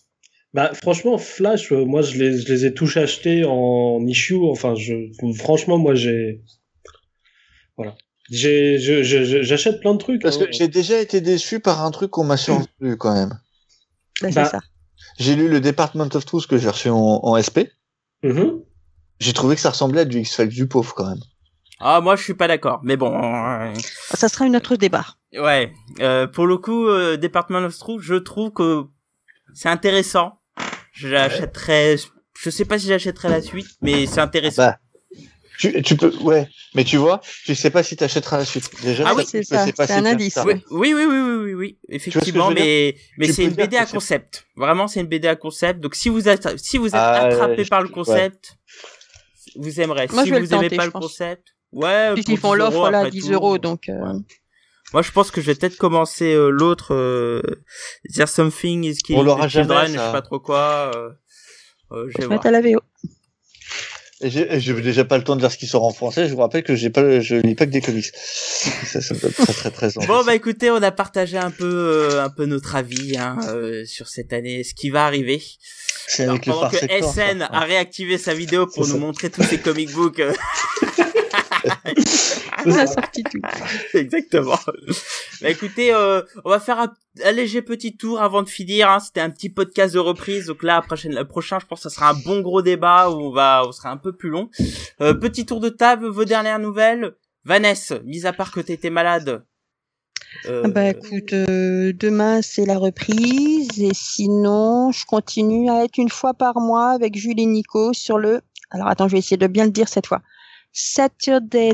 Bah 0.53 0.71
franchement, 0.75 1.17
Flash, 1.17 1.71
euh, 1.71 1.83
moi 1.83 2.03
je 2.03 2.17
les, 2.17 2.39
je 2.39 2.47
les 2.47 2.65
ai 2.65 2.73
tous 2.73 2.97
achetés 2.97 3.43
en 3.43 4.05
issue. 4.05 4.35
Enfin, 4.35 4.75
je, 4.75 4.93
franchement, 5.35 5.79
moi 5.79 5.95
j'ai, 5.95 6.41
voilà, 7.75 7.95
j'achète 8.29 9.79
plein 9.79 9.93
de 9.93 9.97
trucs. 9.97 10.21
Parce 10.21 10.37
hein. 10.37 10.45
que 10.45 10.51
j'ai 10.51 10.67
déjà 10.67 10.99
été 10.99 11.21
déçu 11.21 11.59
par 11.59 11.83
un 11.83 11.89
truc 11.89 12.11
qu'on 12.11 12.23
m'a 12.23 12.37
survendu 12.37 12.97
quand 12.99 13.13
même. 13.13 13.39
Bah, 14.21 14.27
c'est 14.29 14.35
Bah, 14.35 14.45
ça. 14.45 14.59
J'ai 15.17 15.35
lu 15.35 15.47
le 15.47 15.59
Department 15.59 16.09
of 16.13 16.25
Truth 16.25 16.47
que 16.47 16.57
j'ai 16.57 16.69
reçu 16.69 16.89
en, 16.89 17.19
en 17.23 17.35
SP. 17.41 17.69
Mhm. 18.23 18.61
J'ai 19.19 19.33
trouvé 19.33 19.55
que 19.55 19.61
ça 19.61 19.71
ressemblait 19.71 20.01
à 20.01 20.05
du 20.05 20.19
X-Files 20.19 20.49
du 20.49 20.67
pauvre 20.67 20.93
quand 20.95 21.07
même. 21.09 21.19
Ah 21.85 21.99
moi 22.01 22.15
je 22.15 22.23
suis 22.23 22.33
pas 22.33 22.47
d'accord, 22.47 22.79
mais 22.83 22.95
bon. 22.95 23.13
euh, 23.13 23.73
Ça 24.13 24.29
sera 24.29 24.45
une 24.45 24.55
autre 24.55 24.75
débat. 24.77 25.05
Ouais, 25.37 25.73
euh, 25.99 26.27
pour 26.27 26.47
le 26.47 26.57
coup, 26.57 26.87
euh, 26.87 27.17
Department 27.17 27.65
of 27.65 27.77
Truth, 27.77 28.01
je 28.01 28.15
trouve 28.15 28.51
que 28.53 28.83
c'est 29.53 29.69
intéressant. 29.69 30.39
Je 30.93 31.07
l'achèterais. 31.09 31.97
Je 32.39 32.49
sais 32.49 32.65
pas 32.65 32.79
si 32.79 32.87
j'achèterais 32.87 33.29
la 33.29 33.41
suite, 33.41 33.67
mais 33.81 34.05
c'est 34.05 34.21
intéressant. 34.21 34.63
Bah, 34.63 34.77
tu, 35.59 35.81
tu 35.81 35.95
peux, 35.97 36.15
ouais, 36.21 36.47
mais 36.73 36.83
tu 36.83 36.97
vois, 36.97 37.19
tu 37.45 37.53
sais 37.53 37.69
pas 37.69 37.83
si 37.83 37.95
t'achèteras 37.95 38.37
la 38.37 38.45
suite. 38.45 38.69
Déjà, 38.81 39.03
Ah 39.07 39.13
oui, 39.15 39.23
tu 39.23 39.29
c'est 39.31 39.43
sais 39.43 39.55
ça, 39.57 39.71
pas 39.73 39.85
c'est 39.87 39.93
si 39.93 39.99
un 39.99 40.03
tu 40.03 40.07
indice. 40.09 40.39
Oui, 40.45 40.63
oui, 40.71 40.93
oui, 40.93 41.05
oui, 41.05 41.21
oui, 41.43 41.53
oui, 41.53 41.77
effectivement, 41.89 42.49
mais 42.49 42.95
mais 43.17 43.27
c'est 43.27 43.43
une 43.43 43.53
BD 43.55 43.75
à 43.77 43.85
concept. 43.85 44.45
Vraiment, 44.55 44.87
c'est 44.87 45.01
une 45.01 45.07
BD 45.07 45.27
à 45.27 45.35
concept. 45.35 45.79
Donc 45.81 45.95
si 45.95 46.07
vous 46.09 46.29
êtes 46.29 46.57
si 46.59 46.77
vous 46.77 46.87
êtes 46.87 46.93
Ah, 46.95 47.23
attrapé 47.25 47.63
je- 47.65 47.69
par 47.69 47.81
le 47.81 47.87
ouais. 47.87 47.93
concept, 47.93 48.57
vous 49.55 49.81
aimerez. 49.81 50.07
Moi, 50.11 50.23
si 50.23 50.29
je 50.29 50.33
vais 50.35 50.39
vous 50.41 50.47
le 50.47 50.53
aimez 50.57 50.63
tenter, 50.69 50.77
pas 50.77 50.85
le 50.85 50.91
pense. 50.91 51.01
concept, 51.03 51.52
ouais. 51.73 52.13
Puisqu'ils 52.13 52.39
pour 52.39 52.51
font 52.51 52.53
10 52.55 52.59
l'offre 52.59 52.77
euros, 52.77 52.89
là 52.89 52.97
à 52.99 53.01
après 53.01 53.11
10 53.11 53.21
tout. 53.27 53.33
euros, 53.33 53.57
donc 53.57 53.89
euh, 53.89 54.13
Moi, 54.93 55.01
je 55.01 55.11
pense 55.11 55.31
que 55.31 55.41
je 55.41 55.47
vais 55.47 55.55
peut-être 55.55 55.77
commencer 55.77 56.33
euh, 56.33 56.49
l'autre 56.49 56.93
euh, 56.93 57.41
There's 58.13 58.31
Something 58.31 58.83
is 58.83 58.97
Killing 58.97 59.21
On 59.21 59.23
l'aura 59.23 59.47
the 59.47 59.51
Children, 59.51 59.77
jamais, 59.77 59.93
je 59.93 59.97
ça. 59.97 60.05
sais 60.07 60.11
pas 60.11 60.21
trop 60.21 60.39
quoi. 60.39 60.91
Euh, 60.95 61.09
euh, 61.91 62.05
je 62.09 62.17
vais 62.19 62.25
voir. 62.25 62.37
mettre 62.37 62.47
à 62.47 62.51
la 62.51 62.61
VO. 62.61 62.79
Et 64.21 64.29
j'ai 64.29 64.73
déjà 64.81 65.03
pas 65.03 65.17
le 65.17 65.23
temps 65.25 65.35
de 65.35 65.41
dire 65.41 65.51
ce 65.51 65.57
qui 65.57 65.67
sort 65.67 65.83
en 65.83 65.91
français. 65.91 66.29
Je 66.29 66.33
vous 66.33 66.39
rappelle 66.39 66.63
que 66.63 66.75
j'ai 66.75 66.89
pas, 66.89 67.19
je 67.19 67.35
lis 67.35 67.55
pas 67.55 67.65
que 67.65 67.71
des 67.71 67.81
comics. 67.81 68.05
ça, 68.15 69.01
ça 69.01 69.13
me 69.13 69.19
donne 69.19 69.33
très 69.33 69.51
très 69.53 69.69
très 69.71 69.97
envie. 69.97 70.07
Bon 70.07 70.23
bah 70.23 70.33
écoutez, 70.33 70.71
on 70.71 70.81
a 70.81 70.91
partagé 70.91 71.37
un 71.37 71.51
peu 71.51 71.65
euh, 71.65 72.23
un 72.23 72.29
peu 72.29 72.45
notre 72.45 72.75
avis 72.77 73.17
hein, 73.17 73.37
euh, 73.49 73.83
sur 73.85 74.07
cette 74.07 74.31
année, 74.31 74.63
ce 74.63 74.75
qui 74.75 74.91
va 74.91 75.05
arriver. 75.05 75.41
C'est 76.07 76.23
Alors, 76.23 76.35
avec 76.35 76.45
le 76.45 76.53
pendant 76.53 76.69
que 76.69 76.77
Sector, 76.77 77.13
SN 77.13 77.39
ça. 77.39 77.45
a 77.47 77.59
réactivé 77.65 78.17
sa 78.17 78.33
vidéo 78.33 78.65
pour 78.67 78.87
nous 78.87 78.93
ça. 78.93 78.97
montrer 78.99 79.29
tous 79.29 79.43
ses 79.43 79.57
comic 79.59 79.91
books. 79.91 80.21
On 82.65 82.71
a 82.71 82.87
sorti 82.87 83.23
tout. 83.23 83.39
Exactement. 83.93 84.57
Bah 85.41 85.49
écoutez, 85.49 85.93
euh, 85.93 86.21
on 86.45 86.49
va 86.49 86.59
faire 86.59 86.79
un, 86.79 86.93
un 87.23 87.31
léger 87.31 87.61
petit 87.61 87.97
tour 87.97 88.21
avant 88.21 88.43
de 88.43 88.49
finir. 88.49 88.89
Hein. 88.89 88.99
C'était 88.99 89.21
un 89.21 89.29
petit 89.29 89.49
podcast 89.49 89.93
de 89.93 89.99
reprise, 89.99 90.47
donc 90.47 90.63
là, 90.63 90.75
la 90.75 90.81
prochaine, 90.81 91.13
le 91.15 91.27
prochain, 91.27 91.59
je 91.59 91.65
pense, 91.65 91.79
que 91.83 91.89
ça 91.89 91.95
sera 91.95 92.09
un 92.11 92.13
bon 92.25 92.41
gros 92.41 92.61
débat 92.61 93.09
où 93.09 93.15
on 93.21 93.31
va, 93.31 93.63
on 93.67 93.71
sera 93.71 93.89
un 93.89 93.97
peu 93.97 94.13
plus 94.13 94.29
long. 94.29 94.49
Euh, 95.01 95.13
petit 95.13 95.45
tour 95.45 95.59
de 95.59 95.69
table, 95.69 96.07
vos 96.07 96.25
dernières 96.25 96.59
nouvelles. 96.59 97.13
Vanessa, 97.45 97.99
mis 98.05 98.25
à 98.25 98.31
part 98.33 98.51
que 98.51 98.61
t'étais 98.61 98.89
malade. 98.89 99.43
euh, 100.47 100.61
Ah 100.65 100.67
Bah 100.69 100.89
écoute, 100.91 101.33
euh, 101.33 101.91
demain 101.93 102.41
c'est 102.41 102.65
la 102.65 102.77
reprise 102.77 103.67
et 103.81 103.93
sinon 103.93 104.91
je 104.93 105.05
continue 105.05 105.69
à 105.69 105.83
être 105.83 105.97
une 105.97 106.09
fois 106.09 106.33
par 106.33 106.59
mois 106.61 106.91
avec 106.91 107.17
Jules 107.17 107.39
et 107.41 107.45
Nico 107.45 107.91
sur 107.91 108.17
le. 108.17 108.39
Alors 108.71 108.87
attends, 108.87 109.07
je 109.09 109.13
vais 109.13 109.19
essayer 109.19 109.35
de 109.37 109.47
bien 109.47 109.65
le 109.65 109.71
dire 109.71 109.89
cette 109.89 110.07
fois. 110.07 110.21
Saturday 110.73 111.71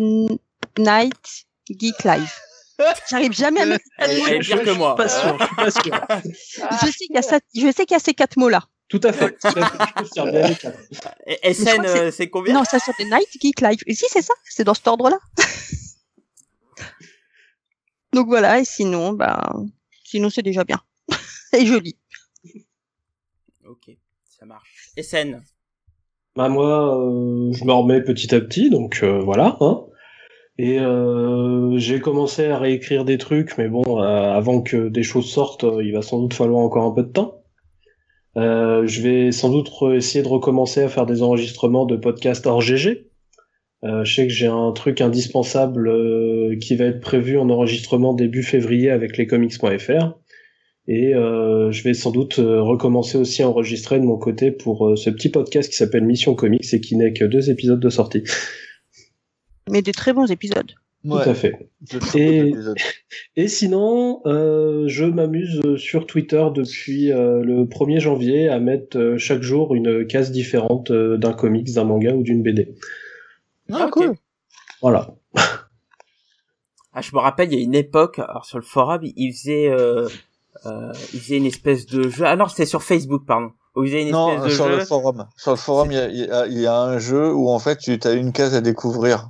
Night 0.78 1.46
Geek 1.70 2.04
Live. 2.04 2.34
J'arrive 3.10 3.34
jamais 3.34 3.62
à 3.62 3.66
mettre 3.66 3.86
elle, 3.98 4.12
est 4.12 4.40
pire 4.40 4.64
que 4.64 4.70
moi. 4.72 4.96
Pas 4.96 5.10
sûr, 5.10 5.38
je 5.64 5.70
suis 5.70 5.90
pas 5.90 6.22
sûr. 6.22 6.68
Je 6.82 6.86
sais 6.86 7.06
qu'il 7.06 7.16
y 7.16 7.18
a 7.18 7.22
je 7.56 7.96
y 7.96 8.00
ces 8.00 8.14
quatre 8.14 8.38
mots 8.38 8.50
là. 8.50 8.68
Tout 8.88 9.02
à 9.04 9.14
fait. 9.14 9.38
Je. 9.44 9.50
Et 11.28 11.54
je 11.54 11.64
SN, 11.64 12.12
c'est 12.12 12.30
combien 12.30 12.54
Non, 12.54 12.64
Saturday 12.64 13.06
Night 13.06 13.30
Geek 13.40 13.62
Live. 13.62 13.80
Et 13.86 13.94
si 13.94 14.06
c'est 14.10 14.22
ça, 14.22 14.34
c'est 14.46 14.64
dans 14.64 14.74
cet 14.74 14.88
ordre-là. 14.88 15.20
Donc 18.14 18.28
voilà, 18.28 18.60
et 18.60 18.66
sinon, 18.66 19.14
bah, 19.14 19.54
sinon 20.04 20.30
c'est 20.30 20.42
déjà 20.42 20.64
bien. 20.64 20.82
et 21.54 21.66
joli. 21.66 21.98
Ok, 23.66 23.92
ça 24.24 24.46
marche. 24.46 24.90
SN. 25.00 25.44
Bah 26.36 26.48
moi, 26.48 26.98
euh, 26.98 27.52
je 27.54 27.66
me 27.66 27.72
remets 27.74 28.02
petit 28.02 28.34
à 28.34 28.40
petit, 28.40 28.70
donc 28.70 29.00
euh, 29.04 29.20
voilà. 29.20 29.58
Hein. 29.62 29.86
Et 30.58 30.80
euh, 30.80 31.78
j'ai 31.78 32.00
commencé 32.00 32.46
à 32.48 32.58
réécrire 32.58 33.06
des 33.06 33.18
trucs, 33.18 33.58
mais 33.58 33.68
bon, 33.68 33.84
euh, 34.02 34.04
avant 34.04 34.62
que 34.62 34.90
des 34.90 35.04
choses 35.04 35.30
sortent, 35.30 35.66
il 35.82 35.94
va 35.94 36.02
sans 36.02 36.20
doute 36.22 36.34
falloir 36.34 36.60
encore 36.60 36.86
un 36.86 36.92
peu 36.92 37.04
de 37.04 37.12
temps. 37.12 37.36
Je 38.36 39.02
vais 39.02 39.34
sans 39.34 39.50
doute 39.50 39.70
essayer 39.94 40.24
de 40.24 40.30
recommencer 40.30 40.82
à 40.82 40.88
faire 40.88 41.06
des 41.06 41.24
enregistrements 41.24 41.86
de 41.86 41.98
podcasts 41.98 42.48
hors 42.48 42.62
GG. 42.62 43.10
Je 43.84 44.14
sais 44.14 44.28
que 44.28 44.34
j'ai 44.34 44.48
un 44.48 44.72
truc 44.72 45.02
indispensable 45.02 45.92
qui 46.62 46.78
va 46.78 46.86
être 46.86 47.02
prévu 47.02 47.38
en 47.38 47.50
enregistrement 47.50 48.14
début 48.14 48.44
février 48.44 48.92
avec 48.92 49.18
lescomics.fr. 49.18 50.14
Et 50.92 51.14
euh, 51.14 51.72
je 51.72 51.84
vais 51.84 51.94
sans 51.94 52.10
doute 52.10 52.40
euh, 52.40 52.64
recommencer 52.64 53.18
aussi 53.18 53.44
à 53.44 53.48
enregistrer 53.48 54.00
de 54.00 54.06
mon 54.06 54.18
côté 54.18 54.50
pour 54.50 54.88
euh, 54.88 54.96
ce 54.96 55.12
petit 55.12 55.30
podcast 55.30 55.70
qui 55.70 55.76
s'appelle 55.76 56.04
Mission 56.04 56.34
Comics 56.34 56.74
et 56.74 56.82
qui 56.82 56.96
n'est 56.96 57.14
que 57.14 57.26
deux 57.26 57.52
épisodes 57.52 57.80
de 57.80 57.90
sortie. 57.90 58.24
Mais 59.70 59.84
des 59.84 59.92
très 59.92 60.14
bons 60.14 60.32
épisodes. 60.32 60.74
Ouais, 61.06 61.24
Tout 61.24 61.30
à 61.30 61.34
fait. 61.34 61.70
Et-. 62.16 62.54
Et 63.38 63.48
sinon, 63.48 64.22
euh, 64.26 64.86
je 64.88 65.06
m'amuse 65.06 65.78
sur 65.78 66.06
Twitter 66.06 66.44
depuis 66.54 67.12
euh, 67.12 67.42
le 67.42 67.66
1er 67.66 68.00
janvier 68.00 68.50
à 68.50 68.60
mettre 68.60 68.98
euh, 68.98 69.18
chaque 69.18 69.42
jour 69.42 69.76
une 69.76 70.06
case 70.08 70.32
différente 70.32 70.92
euh, 70.92 71.18
d'un 71.18 71.34
comics, 71.34 71.72
d'un 71.74 71.86
manga 71.86 72.14
ou 72.14 72.24
d'une 72.24 72.44
BD. 72.44 72.76
Ah, 73.72 73.86
ok. 73.86 73.92
cool. 73.92 74.16
Voilà. 74.82 75.16
Ah, 76.92 77.02
je 77.02 77.16
me 77.16 77.20
rappelle, 77.20 77.54
il 77.54 77.60
y 77.60 77.62
a 77.62 77.64
une 77.64 77.76
époque, 77.76 78.20
alors 78.20 78.46
sur 78.46 78.58
le 78.58 78.64
forum, 78.64 79.02
il 79.04 79.32
faisait, 79.32 79.70
euh, 80.66 80.92
il 81.14 81.20
faisait 81.20 81.38
une 81.38 81.46
espèce 81.46 81.86
de 81.86 82.10
jeu. 82.10 82.26
Ah 82.26 82.36
non, 82.36 82.48
c'était 82.48 82.66
sur 82.66 82.84
Facebook, 82.84 83.26
pardon. 83.26 83.52
Où 83.76 83.84
il 83.84 83.90
faisait 83.90 84.02
une 84.04 84.12
Non, 84.12 84.34
espèce 84.36 84.52
de 84.52 84.56
sur 84.56 84.68
jeu. 84.70 84.78
le 84.78 84.86
forum. 84.86 85.28
Sur 85.38 85.52
le 85.52 85.58
forum, 85.58 85.92
il 85.92 85.96
y 85.98 86.00
a, 86.00 86.08
il 86.10 86.18
y 86.26 86.32
a- 86.32 86.48
il 86.48 86.60
y 86.60 86.66
a 86.68 86.76
un 86.80 86.98
jeu 87.00 87.34
où 87.34 87.50
en 87.50 87.60
fait 87.60 87.78
tu 87.78 87.98
as 88.04 88.12
une 88.14 88.32
case 88.34 88.56
à 88.56 88.62
découvrir. 88.62 89.30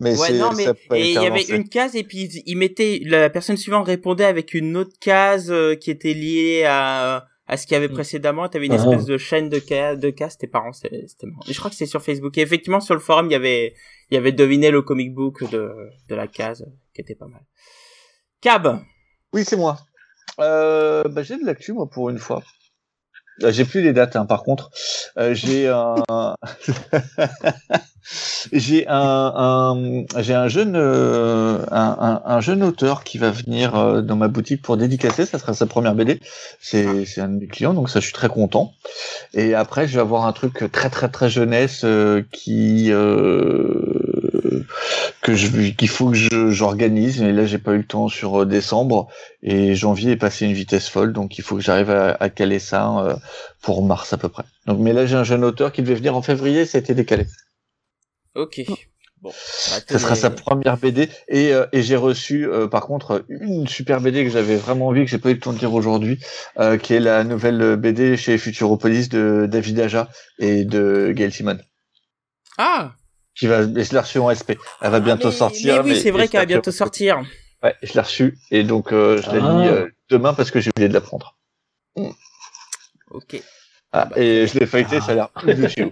Mais 0.00 0.16
Ouais, 0.16 0.28
c'est 0.28 0.38
non, 0.38 0.50
mais 0.56 0.64
il 1.00 1.12
y 1.12 1.18
avait 1.18 1.42
une 1.42 1.68
case 1.68 1.96
et 1.96 2.04
puis 2.04 2.22
il- 2.32 2.42
il 2.46 2.56
mettait 2.56 3.00
la 3.04 3.28
personne 3.30 3.56
suivante 3.56 3.86
répondait 3.86 4.24
avec 4.26 4.54
une 4.54 4.76
autre 4.76 4.96
case 5.00 5.50
euh, 5.50 5.74
qui 5.74 5.90
était 5.90 6.14
liée 6.14 6.64
à 6.66 7.26
à 7.50 7.56
ce 7.56 7.66
qu'il 7.66 7.72
y 7.72 7.76
avait 7.76 7.88
précédemment. 7.88 8.46
T'avais 8.48 8.66
une 8.66 8.72
Ah. 8.72 8.76
espèce 8.76 9.06
de 9.06 9.16
chaîne 9.16 9.48
de 9.48 9.58
cas 9.58 9.96
de 9.96 10.10
cases. 10.10 10.34
C'était 10.34 10.46
parents, 10.48 10.72
c'était 10.72 11.04
c'était 11.08 11.26
marrant. 11.26 11.40
Et 11.48 11.52
je 11.52 11.58
crois 11.58 11.70
que 11.70 11.76
c'était 11.76 11.90
sur 11.90 12.02
Facebook. 12.02 12.36
Et 12.38 12.42
effectivement, 12.42 12.78
sur 12.78 12.94
le 12.94 13.00
forum, 13.00 13.26
il 13.26 13.32
y 13.32 13.36
avait 13.36 13.74
il 14.10 14.14
y 14.14 14.16
avait 14.18 14.32
deviné 14.32 14.70
le 14.70 14.82
comic 14.82 15.12
book 15.14 15.50
de 15.50 15.72
de 16.08 16.14
la 16.14 16.28
case 16.28 16.64
qui 16.94 17.00
était 17.00 17.16
pas 17.16 17.26
mal. 17.26 17.40
Cab. 18.40 18.80
Oui, 19.32 19.44
c'est 19.44 19.56
moi. 19.56 19.78
Euh, 20.40 21.04
bah, 21.04 21.22
j'ai 21.22 21.38
de 21.38 21.44
l'actu 21.44 21.72
moi 21.72 21.88
pour 21.88 22.10
une 22.10 22.18
fois. 22.18 22.42
Euh, 23.42 23.52
j'ai 23.52 23.64
plus 23.64 23.82
les 23.82 23.92
dates, 23.92 24.16
hein, 24.16 24.26
par 24.26 24.42
contre. 24.42 24.70
Euh, 25.16 25.32
j'ai 25.34 25.68
un, 25.68 25.94
j'ai 28.52 28.86
un, 28.88 29.32
un 29.36 30.04
j'ai 30.20 30.34
un 30.34 30.48
jeune, 30.48 30.74
euh, 30.76 31.64
un, 31.70 32.22
un, 32.24 32.40
jeune 32.40 32.62
auteur 32.62 33.04
qui 33.04 33.18
va 33.18 33.30
venir 33.30 34.02
dans 34.02 34.16
ma 34.16 34.28
boutique 34.28 34.62
pour 34.62 34.76
dédicacer. 34.76 35.24
Ça 35.26 35.38
sera 35.38 35.54
sa 35.54 35.66
première 35.66 35.94
BD. 35.94 36.20
C'est, 36.60 37.04
c'est 37.04 37.20
un 37.20 37.28
de 37.28 37.38
mes 37.38 37.46
clients, 37.46 37.74
donc 37.74 37.90
ça, 37.90 38.00
je 38.00 38.06
suis 38.06 38.14
très 38.14 38.28
content. 38.28 38.72
Et 39.34 39.54
après, 39.54 39.86
je 39.86 39.94
vais 39.94 40.00
avoir 40.00 40.26
un 40.26 40.32
truc 40.32 40.70
très, 40.72 40.90
très, 40.90 41.08
très 41.08 41.30
jeunesse 41.30 41.84
qui 42.32 42.90
que 45.22 45.34
je 45.34 45.70
qu'il 45.70 45.88
faut 45.88 46.10
que 46.10 46.16
je, 46.16 46.50
j'organise 46.50 47.20
mais 47.20 47.32
là 47.32 47.46
j'ai 47.46 47.58
pas 47.58 47.72
eu 47.72 47.78
le 47.78 47.86
temps 47.86 48.08
sur 48.08 48.46
décembre 48.46 49.08
et 49.42 49.74
janvier 49.74 50.12
est 50.12 50.16
passé 50.16 50.46
une 50.46 50.52
vitesse 50.52 50.88
folle 50.88 51.12
donc 51.12 51.38
il 51.38 51.42
faut 51.42 51.56
que 51.56 51.62
j'arrive 51.62 51.90
à, 51.90 52.16
à 52.20 52.28
caler 52.28 52.58
ça 52.58 53.18
pour 53.62 53.84
mars 53.84 54.12
à 54.12 54.18
peu 54.18 54.28
près. 54.28 54.44
Donc, 54.66 54.78
mais 54.78 54.92
là, 54.92 55.06
j'ai 55.06 55.16
un 55.16 55.24
jeune 55.24 55.44
auteur 55.44 55.72
qui 55.72 55.82
devait 55.82 55.94
venir 55.94 56.16
en 56.16 56.22
février, 56.22 56.64
ça 56.64 56.78
a 56.78 56.80
été 56.80 56.94
décalé. 56.94 57.26
Ok. 58.34 58.62
Bon, 59.20 59.32
ça 59.34 59.98
sera 59.98 60.14
sa 60.14 60.30
première 60.30 60.76
BD 60.76 61.08
et, 61.26 61.52
euh, 61.52 61.66
et 61.72 61.82
j'ai 61.82 61.96
reçu 61.96 62.46
euh, 62.46 62.68
par 62.68 62.82
contre 62.82 63.24
une 63.28 63.66
super 63.66 64.00
BD 64.00 64.22
que 64.22 64.30
j'avais 64.30 64.54
vraiment 64.54 64.86
envie 64.86 65.04
que 65.04 65.10
j'ai 65.10 65.18
pas 65.18 65.30
eu 65.30 65.34
le 65.34 65.40
temps 65.40 65.52
de 65.52 65.58
dire 65.58 65.74
aujourd'hui 65.74 66.20
euh, 66.60 66.78
qui 66.78 66.94
est 66.94 67.00
la 67.00 67.24
nouvelle 67.24 67.74
BD 67.74 68.16
chez 68.16 68.38
Futuropolis 68.38 69.08
de 69.08 69.48
David 69.50 69.80
Aja 69.80 70.08
et 70.38 70.64
de 70.64 71.10
Gail 71.10 71.32
Simon. 71.32 71.58
Ah 72.58 72.92
qui 73.38 73.46
va 73.46 73.62
je 73.62 73.92
l'ai 73.92 73.98
reçue 73.98 74.18
en 74.18 74.34
SP. 74.34 74.58
Elle 74.80 74.90
va 74.90 74.96
ah, 74.96 75.00
bientôt 75.00 75.30
sortir. 75.30 75.84
Mais 75.84 75.92
oui, 75.92 76.00
c'est 76.00 76.10
vrai 76.10 76.28
qu'elle 76.28 76.40
va 76.40 76.46
bientôt 76.46 76.72
sortir. 76.72 77.22
Ouais, 77.62 77.74
je 77.82 77.92
l'ai 77.94 78.00
reçue 78.00 78.38
et 78.50 78.64
donc 78.64 78.90
je 78.90 79.30
l'ai 79.30 79.40
ah. 79.40 79.86
demain 80.10 80.34
parce 80.34 80.50
que 80.50 80.60
j'ai 80.60 80.70
oublié 80.70 80.88
de 80.88 80.94
la 80.94 81.00
prendre. 81.00 81.36
Ok. 83.10 83.42
Ah, 83.92 84.04
bah, 84.04 84.16
et 84.16 84.46
je 84.46 84.58
l'ai 84.58 84.66
feuilleté, 84.66 85.00
ça 85.00 85.12
a 85.12 85.14
l'air 85.14 85.30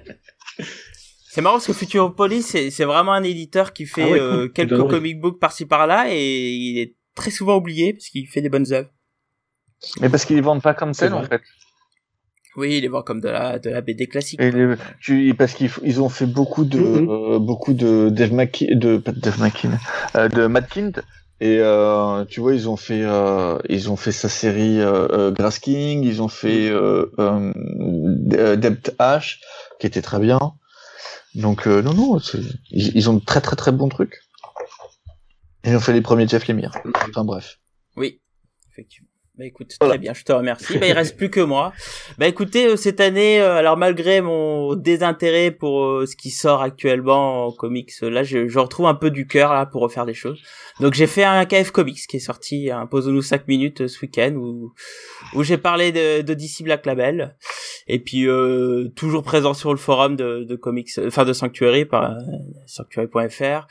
C'est 1.31 1.43
marrant 1.43 1.57
parce 1.57 1.67
que 1.67 1.73
Futuropolis, 1.73 2.43
c'est 2.43 2.85
vraiment 2.85 3.13
un 3.13 3.23
éditeur 3.23 3.73
qui 3.75 3.85
fait 3.85 4.13
ah 4.13 4.23
euh, 4.23 4.49
quelques 4.49 4.89
comic 4.89 5.21
books 5.21 5.39
par-ci 5.39 5.67
par-là 5.67 6.07
et 6.09 6.51
il 6.51 6.79
est 6.79 6.97
très 7.15 7.31
souvent 7.31 7.57
oublié 7.57 7.93
parce 7.93 8.07
qu'il 8.07 8.27
fait 8.27 8.41
des 8.41 8.49
bonnes 8.49 8.73
œuvres. 8.73 8.89
Mais 10.01 10.09
parce 10.09 10.25
qu'ils 10.25 10.43
vendent 10.43 10.63
pas 10.63 10.73
comme 10.73 10.93
tel 10.93 11.13
en 11.13 11.23
fait. 11.25 11.43
Oui, 12.57 12.77
ils 12.77 12.81
les 12.81 12.89
vendent 12.89 13.05
comme 13.05 13.21
de 13.21 13.29
la 13.29 13.59
de 13.59 13.71
la 13.71 13.81
BD 13.81 14.07
classique. 14.07 14.41
Et 14.41 15.35
parce 15.35 15.55
qu'ils 15.55 15.71
ils 15.83 16.01
ont 16.01 16.09
fait 16.09 16.27
beaucoup 16.27 16.65
de 16.65 16.79
mm-hmm. 16.79 17.35
euh, 17.35 17.39
beaucoup 17.39 17.75
de 17.75 18.09
Dave 18.09 18.33
Mackin 18.33 18.67
de 18.71 18.97
pas 18.99 19.13
de 19.13 19.21
Dave 19.21 19.39
Mackin 19.41 19.79
euh, 20.17 20.29
de 20.29 20.47
Matt 20.47 20.69
Kind 20.69 21.03
et 21.41 21.59
euh, 21.61 22.25
tu 22.25 22.41
vois, 22.41 22.55
ils 22.55 22.69
ont 22.69 22.77
fait, 22.77 23.03
euh, 23.03 23.59
ils 23.69 23.91
ont 23.91 23.97
fait 23.97 24.13
sa 24.13 24.31
série 24.31 24.81
euh, 24.81 25.07
euh 25.11 25.31
Grass 25.31 25.59
King, 25.59 26.03
ils 26.03 26.23
ont 26.23 26.29
fait 26.29 26.71
euh, 26.71 27.13
euh, 27.19 28.57
Depth 28.57 28.95
H, 28.99 29.39
qui 29.79 29.87
était 29.87 30.01
très 30.01 30.19
bien. 30.19 30.39
Donc 31.35 31.67
non, 31.67 31.93
non, 31.93 32.19
ils, 32.71 32.97
ils, 32.97 33.11
ont 33.11 33.15
de 33.15 33.25
très 33.25 33.43
très 33.43 33.57
très 33.57 33.71
bons 33.71 33.91
trucs. 33.91 34.23
Ils 35.65 35.77
ont 35.77 35.81
fait 35.81 35.93
les 35.93 36.01
premiers 36.01 36.27
Jeff 36.27 36.49
Lemire. 36.49 36.73
Enfin 37.11 37.25
bref. 37.25 37.59
Oui, 37.97 38.23
effectivement. 38.73 39.06
Bah 39.39 39.45
écoute, 39.45 39.77
très 39.79 39.99
bien, 39.99 40.15
je 40.15 40.25
te 40.25 40.33
remercie. 40.33 40.79
Bah 40.79 40.87
il 40.87 40.93
reste 40.93 41.15
plus 41.19 41.29
que 41.29 41.41
moi. 41.41 41.75
Bah 42.17 42.27
écoutez, 42.27 42.69
euh, 42.69 42.77
cette 42.77 43.01
année, 43.01 43.39
euh, 43.39 43.57
alors 43.57 43.77
malgré 43.77 44.23
mon 44.23 44.75
désintérêt 44.77 45.51
pour 45.51 45.85
euh, 45.85 46.07
ce 46.07 46.17
qui 46.17 46.31
sort 46.31 46.63
actuellement 46.63 47.49
en 47.49 47.53
comics, 47.53 47.93
là 48.01 48.23
je, 48.23 48.49
je 48.49 48.59
retrouve 48.59 48.87
un 48.87 48.95
peu 48.95 49.11
du 49.11 49.27
cœur 49.27 49.53
là 49.53 49.67
pour 49.67 49.83
refaire 49.83 50.07
des 50.07 50.15
choses. 50.15 50.41
Donc 50.81 50.95
j'ai 50.95 51.07
fait 51.07 51.25
un 51.25 51.45
KF 51.45 51.71
Comics 51.71 52.07
qui 52.09 52.17
est 52.17 52.21
sorti, 52.21 52.71
un 52.71 52.89
nous 52.91 53.21
5 53.21 53.47
minutes 53.47 53.89
ce 53.89 54.01
week-end 54.01 54.33
où 54.37 54.73
où 55.35 55.43
j'ai 55.43 55.59
parlé 55.59 55.93
de, 55.93 56.23
de 56.23 56.33
DC 56.33 56.63
Black 56.63 56.87
Label 56.87 57.37
et 57.89 57.99
puis 57.99 58.27
toujours 58.97 59.23
présent 59.23 59.53
sur 59.53 59.71
le 59.71 59.79
forum 59.79 60.17
de, 60.17 60.45
de 60.45 60.57
comics, 60.57 60.91
enfin 61.07 61.25
de 61.27 61.33
Sanctuary 61.35 61.85
par 61.85 62.17
sanctuary.fr 62.67 63.67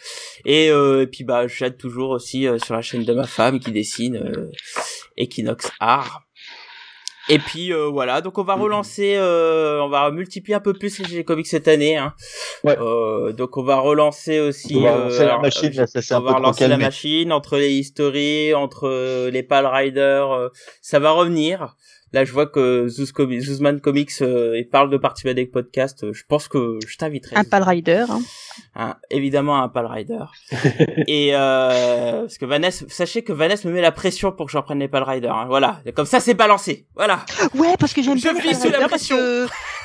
et, 0.46 0.68
et 0.68 1.08
puis 1.08 1.24
bah 1.24 1.48
j'aide 1.48 1.78
toujours 1.78 2.12
aussi 2.12 2.48
sur 2.64 2.76
la 2.76 2.82
chaîne 2.82 3.04
de 3.04 3.14
ma 3.14 3.26
femme 3.26 3.60
qui 3.60 3.72
dessine 3.72 4.52
Art. 5.80 6.26
Et 7.28 7.40
puis 7.40 7.74
euh, 7.74 7.88
voilà, 7.88 8.22
donc 8.22 8.38
on 8.38 8.44
va 8.44 8.54
relancer, 8.54 9.16
euh, 9.18 9.82
on 9.82 9.90
va 9.90 10.12
multiplier 10.12 10.56
un 10.56 10.60
peu 10.60 10.74
plus 10.74 11.00
les 11.10 11.24
comics 11.24 11.48
cette 11.48 11.68
année. 11.68 11.98
Hein. 11.98 12.14
Ouais. 12.64 12.78
Euh, 12.80 13.32
donc 13.34 13.58
on 13.58 13.64
va 13.64 13.78
relancer 13.78 14.40
aussi. 14.40 14.76
On 14.78 14.82
va 14.82 14.96
relancer 14.96 15.26
la 15.26 15.40
machine, 15.40 15.72
là, 15.74 15.88
ça, 15.88 16.20
on 16.20 16.24
va 16.24 16.34
relancer 16.34 16.68
la 16.68 16.78
machine 16.78 17.32
entre 17.32 17.58
les 17.58 17.72
histories, 17.72 18.54
entre 18.54 19.30
les 19.30 19.42
Pal 19.42 19.66
Riders, 19.66 20.52
ça 20.82 21.00
va 21.00 21.12
revenir. 21.12 21.76
Là, 22.16 22.24
je 22.24 22.32
vois 22.32 22.46
que 22.46 22.88
Zuzman 22.88 23.82
Comics 23.82 24.22
euh, 24.22 24.64
parle 24.72 24.90
de 24.90 24.96
participer 24.96 25.32
avec 25.32 25.52
podcast. 25.52 26.14
Je 26.14 26.24
pense 26.26 26.48
que 26.48 26.80
je 26.88 26.96
t'inviterai. 26.96 27.36
Un 27.36 27.44
Pal 27.44 27.62
Rider. 27.62 28.06
Hein. 28.10 28.22
hein 28.74 28.96
évidemment, 29.10 29.62
un 29.62 29.68
Pal 29.68 29.86
Rider. 29.86 30.24
et 31.08 31.36
euh, 31.36 32.22
parce 32.22 32.38
que 32.38 32.46
Vanessa, 32.46 32.86
sachez 32.88 33.22
que 33.22 33.34
Vanessa 33.34 33.68
me 33.68 33.74
met 33.74 33.82
la 33.82 33.92
pression 33.92 34.32
pour 34.32 34.46
que 34.46 34.54
j'en 34.54 34.62
prenne 34.62 34.80
les 34.80 34.88
Pal 34.88 35.04
Rider. 35.04 35.28
Hein. 35.28 35.48
Voilà, 35.50 35.82
comme 35.94 36.06
ça, 36.06 36.22
c'est 36.22 36.36
balancé. 36.36 36.88
Voilà. 36.96 37.26
Ouais, 37.54 37.76
parce 37.78 37.94
que 37.94 38.02
j'aime 38.02 38.16
bien. 38.16 38.34
Je 38.34 38.48
vis 38.48 38.62
sous 38.62 38.70
la 38.70 38.88
pression. 38.88 39.18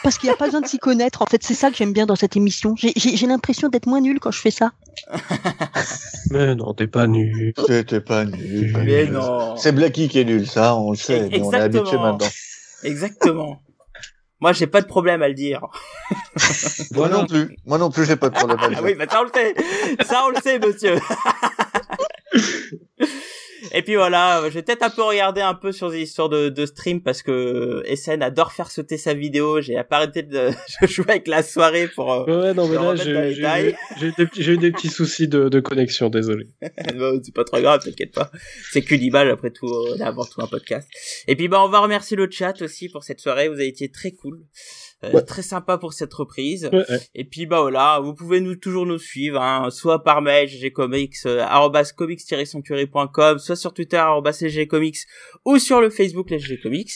Parce 0.03 0.19
qu'il 0.19 0.29
n'y 0.29 0.33
a 0.33 0.37
pas 0.37 0.47
besoin 0.47 0.61
de 0.61 0.67
s'y 0.67 0.79
connaître. 0.79 1.23
En 1.23 1.27
fait, 1.27 1.43
c'est 1.43 1.55
ça 1.55 1.71
que 1.71 1.77
j'aime 1.77 1.93
bien 1.93 2.07
dans 2.07 2.17
cette 2.17 2.37
émission. 2.37 2.75
J'ai 2.77 3.27
l'impression 3.27 3.69
d'être 3.69 3.87
moins 3.87 4.01
nul 4.01 4.19
quand 4.21 4.31
je 4.31 4.41
fais 4.41 4.51
ça. 4.51 4.73
mais 6.31 6.55
non, 6.55 6.75
t'es 6.75 6.87
pas 6.87 7.07
nul. 7.07 7.53
T'es 7.67 8.01
pas 8.01 8.25
nul. 8.25 8.77
Mais 8.85 9.07
non. 9.07 9.57
C'est 9.57 9.73
Blacky 9.73 10.09
qui 10.09 10.21
est 10.21 10.25
nul, 10.25 10.47
ça, 10.47 10.75
on 10.77 10.93
le 10.93 10.97
sait. 10.97 11.29
on 11.41 11.53
est 11.53 11.57
habitué 11.57 11.97
maintenant. 11.99 12.29
Exactement. 12.83 13.61
Moi, 14.41 14.55
j'ai 14.55 14.67
pas 14.67 14.81
de 14.81 14.87
problème 14.87 15.23
à 15.23 15.29
le 15.29 15.35
dire. 15.35 15.67
Moi 16.93 17.11
non 17.11 17.27
plus. 17.27 17.55
Moi 17.67 17.77
non 17.77 17.91
plus, 17.91 18.07
j'ai 18.07 18.17
pas 18.17 18.31
de 18.31 18.35
problème 18.35 18.59
à 18.59 18.69
le 18.69 18.75
dire. 18.77 18.85
oui, 18.85 18.95
bah 18.95 19.05
ça 19.09 19.21
on 19.21 19.25
le 19.25 19.31
sait. 19.35 19.55
Ça 20.05 20.23
on 20.27 20.31
le 20.31 20.37
sait, 20.43 20.59
monsieur. 20.59 20.99
Et 23.73 23.83
puis 23.83 23.95
voilà, 23.95 24.43
je 24.45 24.55
vais 24.55 24.63
peut-être 24.63 24.83
un 24.83 24.91
peu 24.91 25.03
regarder 25.03 25.41
un 25.41 25.55
peu 25.55 25.73
sur 25.73 25.91
des 25.91 26.01
histoires 26.01 26.29
de, 26.29 26.49
de 26.49 26.67
stream 26.67 27.01
parce 27.01 27.23
que 27.23 27.83
SN 27.95 28.23
adore 28.23 28.53
faire 28.53 28.71
sauter 28.71 28.97
sa 28.97 29.15
vidéo. 29.15 29.61
J'ai 29.61 29.81
pas 29.85 29.97
arrêté 29.97 30.23
de 30.23 30.51
jouer 30.87 31.07
avec 31.09 31.29
la 31.29 31.43
soirée 31.43 31.89
pour. 31.89 32.13
Euh, 32.13 32.25
ouais, 32.25 32.55
non, 32.55 32.69
mais 32.69 32.77
là, 32.77 32.95
j'ai 32.97 34.53
eu 34.53 34.59
des 34.59 34.73
petits 34.73 34.89
soucis 34.89 35.29
de, 35.29 35.49
de 35.49 35.61
connexion, 35.61 36.09
désolé. 36.09 36.49
c'est 36.63 37.35
pas 37.35 37.45
trop 37.45 37.61
grave, 37.61 37.81
t'inquiète 37.85 38.13
pas. 38.13 38.31
C'est 38.71 38.83
qu'une 38.83 39.03
image 39.03 39.29
après 39.29 39.51
tout, 39.51 39.67
on 39.67 39.97
est 39.97 40.03
avant 40.03 40.25
tout 40.25 40.43
un 40.43 40.47
podcast. 40.47 40.89
Et 41.29 41.37
puis 41.37 41.49
bah 41.49 41.63
on 41.65 41.69
va 41.69 41.81
remercier 41.81 42.17
le 42.17 42.29
chat 42.31 42.61
aussi 42.63 42.89
pour 42.89 43.05
cette 43.05 43.21
soirée. 43.21 43.49
Vous 43.49 43.55
avez 43.55 43.69
été 43.69 43.91
très 43.91 44.13
cool. 44.13 44.41
Euh, 45.03 45.23
très 45.23 45.41
sympa 45.43 45.79
pour 45.79 45.95
cette 45.95 46.13
reprise. 46.13 46.71
Et 47.15 47.25
puis 47.25 47.47
bah 47.47 47.63
voilà, 47.63 48.01
vous 48.03 48.13
pouvez 48.13 48.41
nous 48.41 48.55
toujours 48.55 48.85
nous 48.85 48.99
suivre, 48.99 49.41
hein, 49.41 49.71
soit 49.71 50.03
par 50.03 50.21
mail 50.21 50.49
ggcomics 50.49 51.17
euh, 51.25 51.47
soit 53.39 53.57
sur 53.57 53.73
Twitter 53.73 54.05
@ggcomics 54.23 54.99
ou 55.47 55.59
sur 55.59 55.81
le 55.81 55.89
Facebook 55.89 56.31
les 56.31 56.59
Comics. 56.59 56.93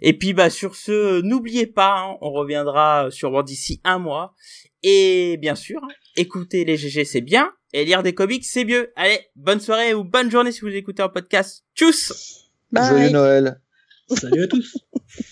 Et 0.00 0.16
puis 0.16 0.32
bah 0.32 0.48
sur 0.48 0.74
ce, 0.74 1.20
n'oubliez 1.20 1.66
pas, 1.66 1.94
hein, 1.98 2.16
on 2.22 2.30
reviendra 2.30 3.10
sûrement 3.10 3.42
d'ici 3.42 3.80
un 3.84 3.98
mois. 3.98 4.34
Et 4.82 5.36
bien 5.36 5.54
sûr, 5.54 5.80
écouter 6.16 6.64
les 6.64 6.78
GG 6.78 7.04
c'est 7.04 7.20
bien, 7.20 7.52
et 7.74 7.84
lire 7.84 8.02
des 8.02 8.14
comics 8.14 8.44
c'est 8.46 8.64
mieux. 8.64 8.92
Allez, 8.96 9.20
bonne 9.36 9.60
soirée 9.60 9.92
ou 9.92 10.04
bonne 10.04 10.30
journée 10.30 10.52
si 10.52 10.62
vous 10.62 10.68
écoutez 10.68 11.02
en 11.02 11.10
podcast. 11.10 11.64
Tchuss 11.76 12.50
Joyeux 12.72 13.10
Noël 13.10 13.60
Salut 14.08 14.44
à 14.44 14.46
tous 14.46 14.78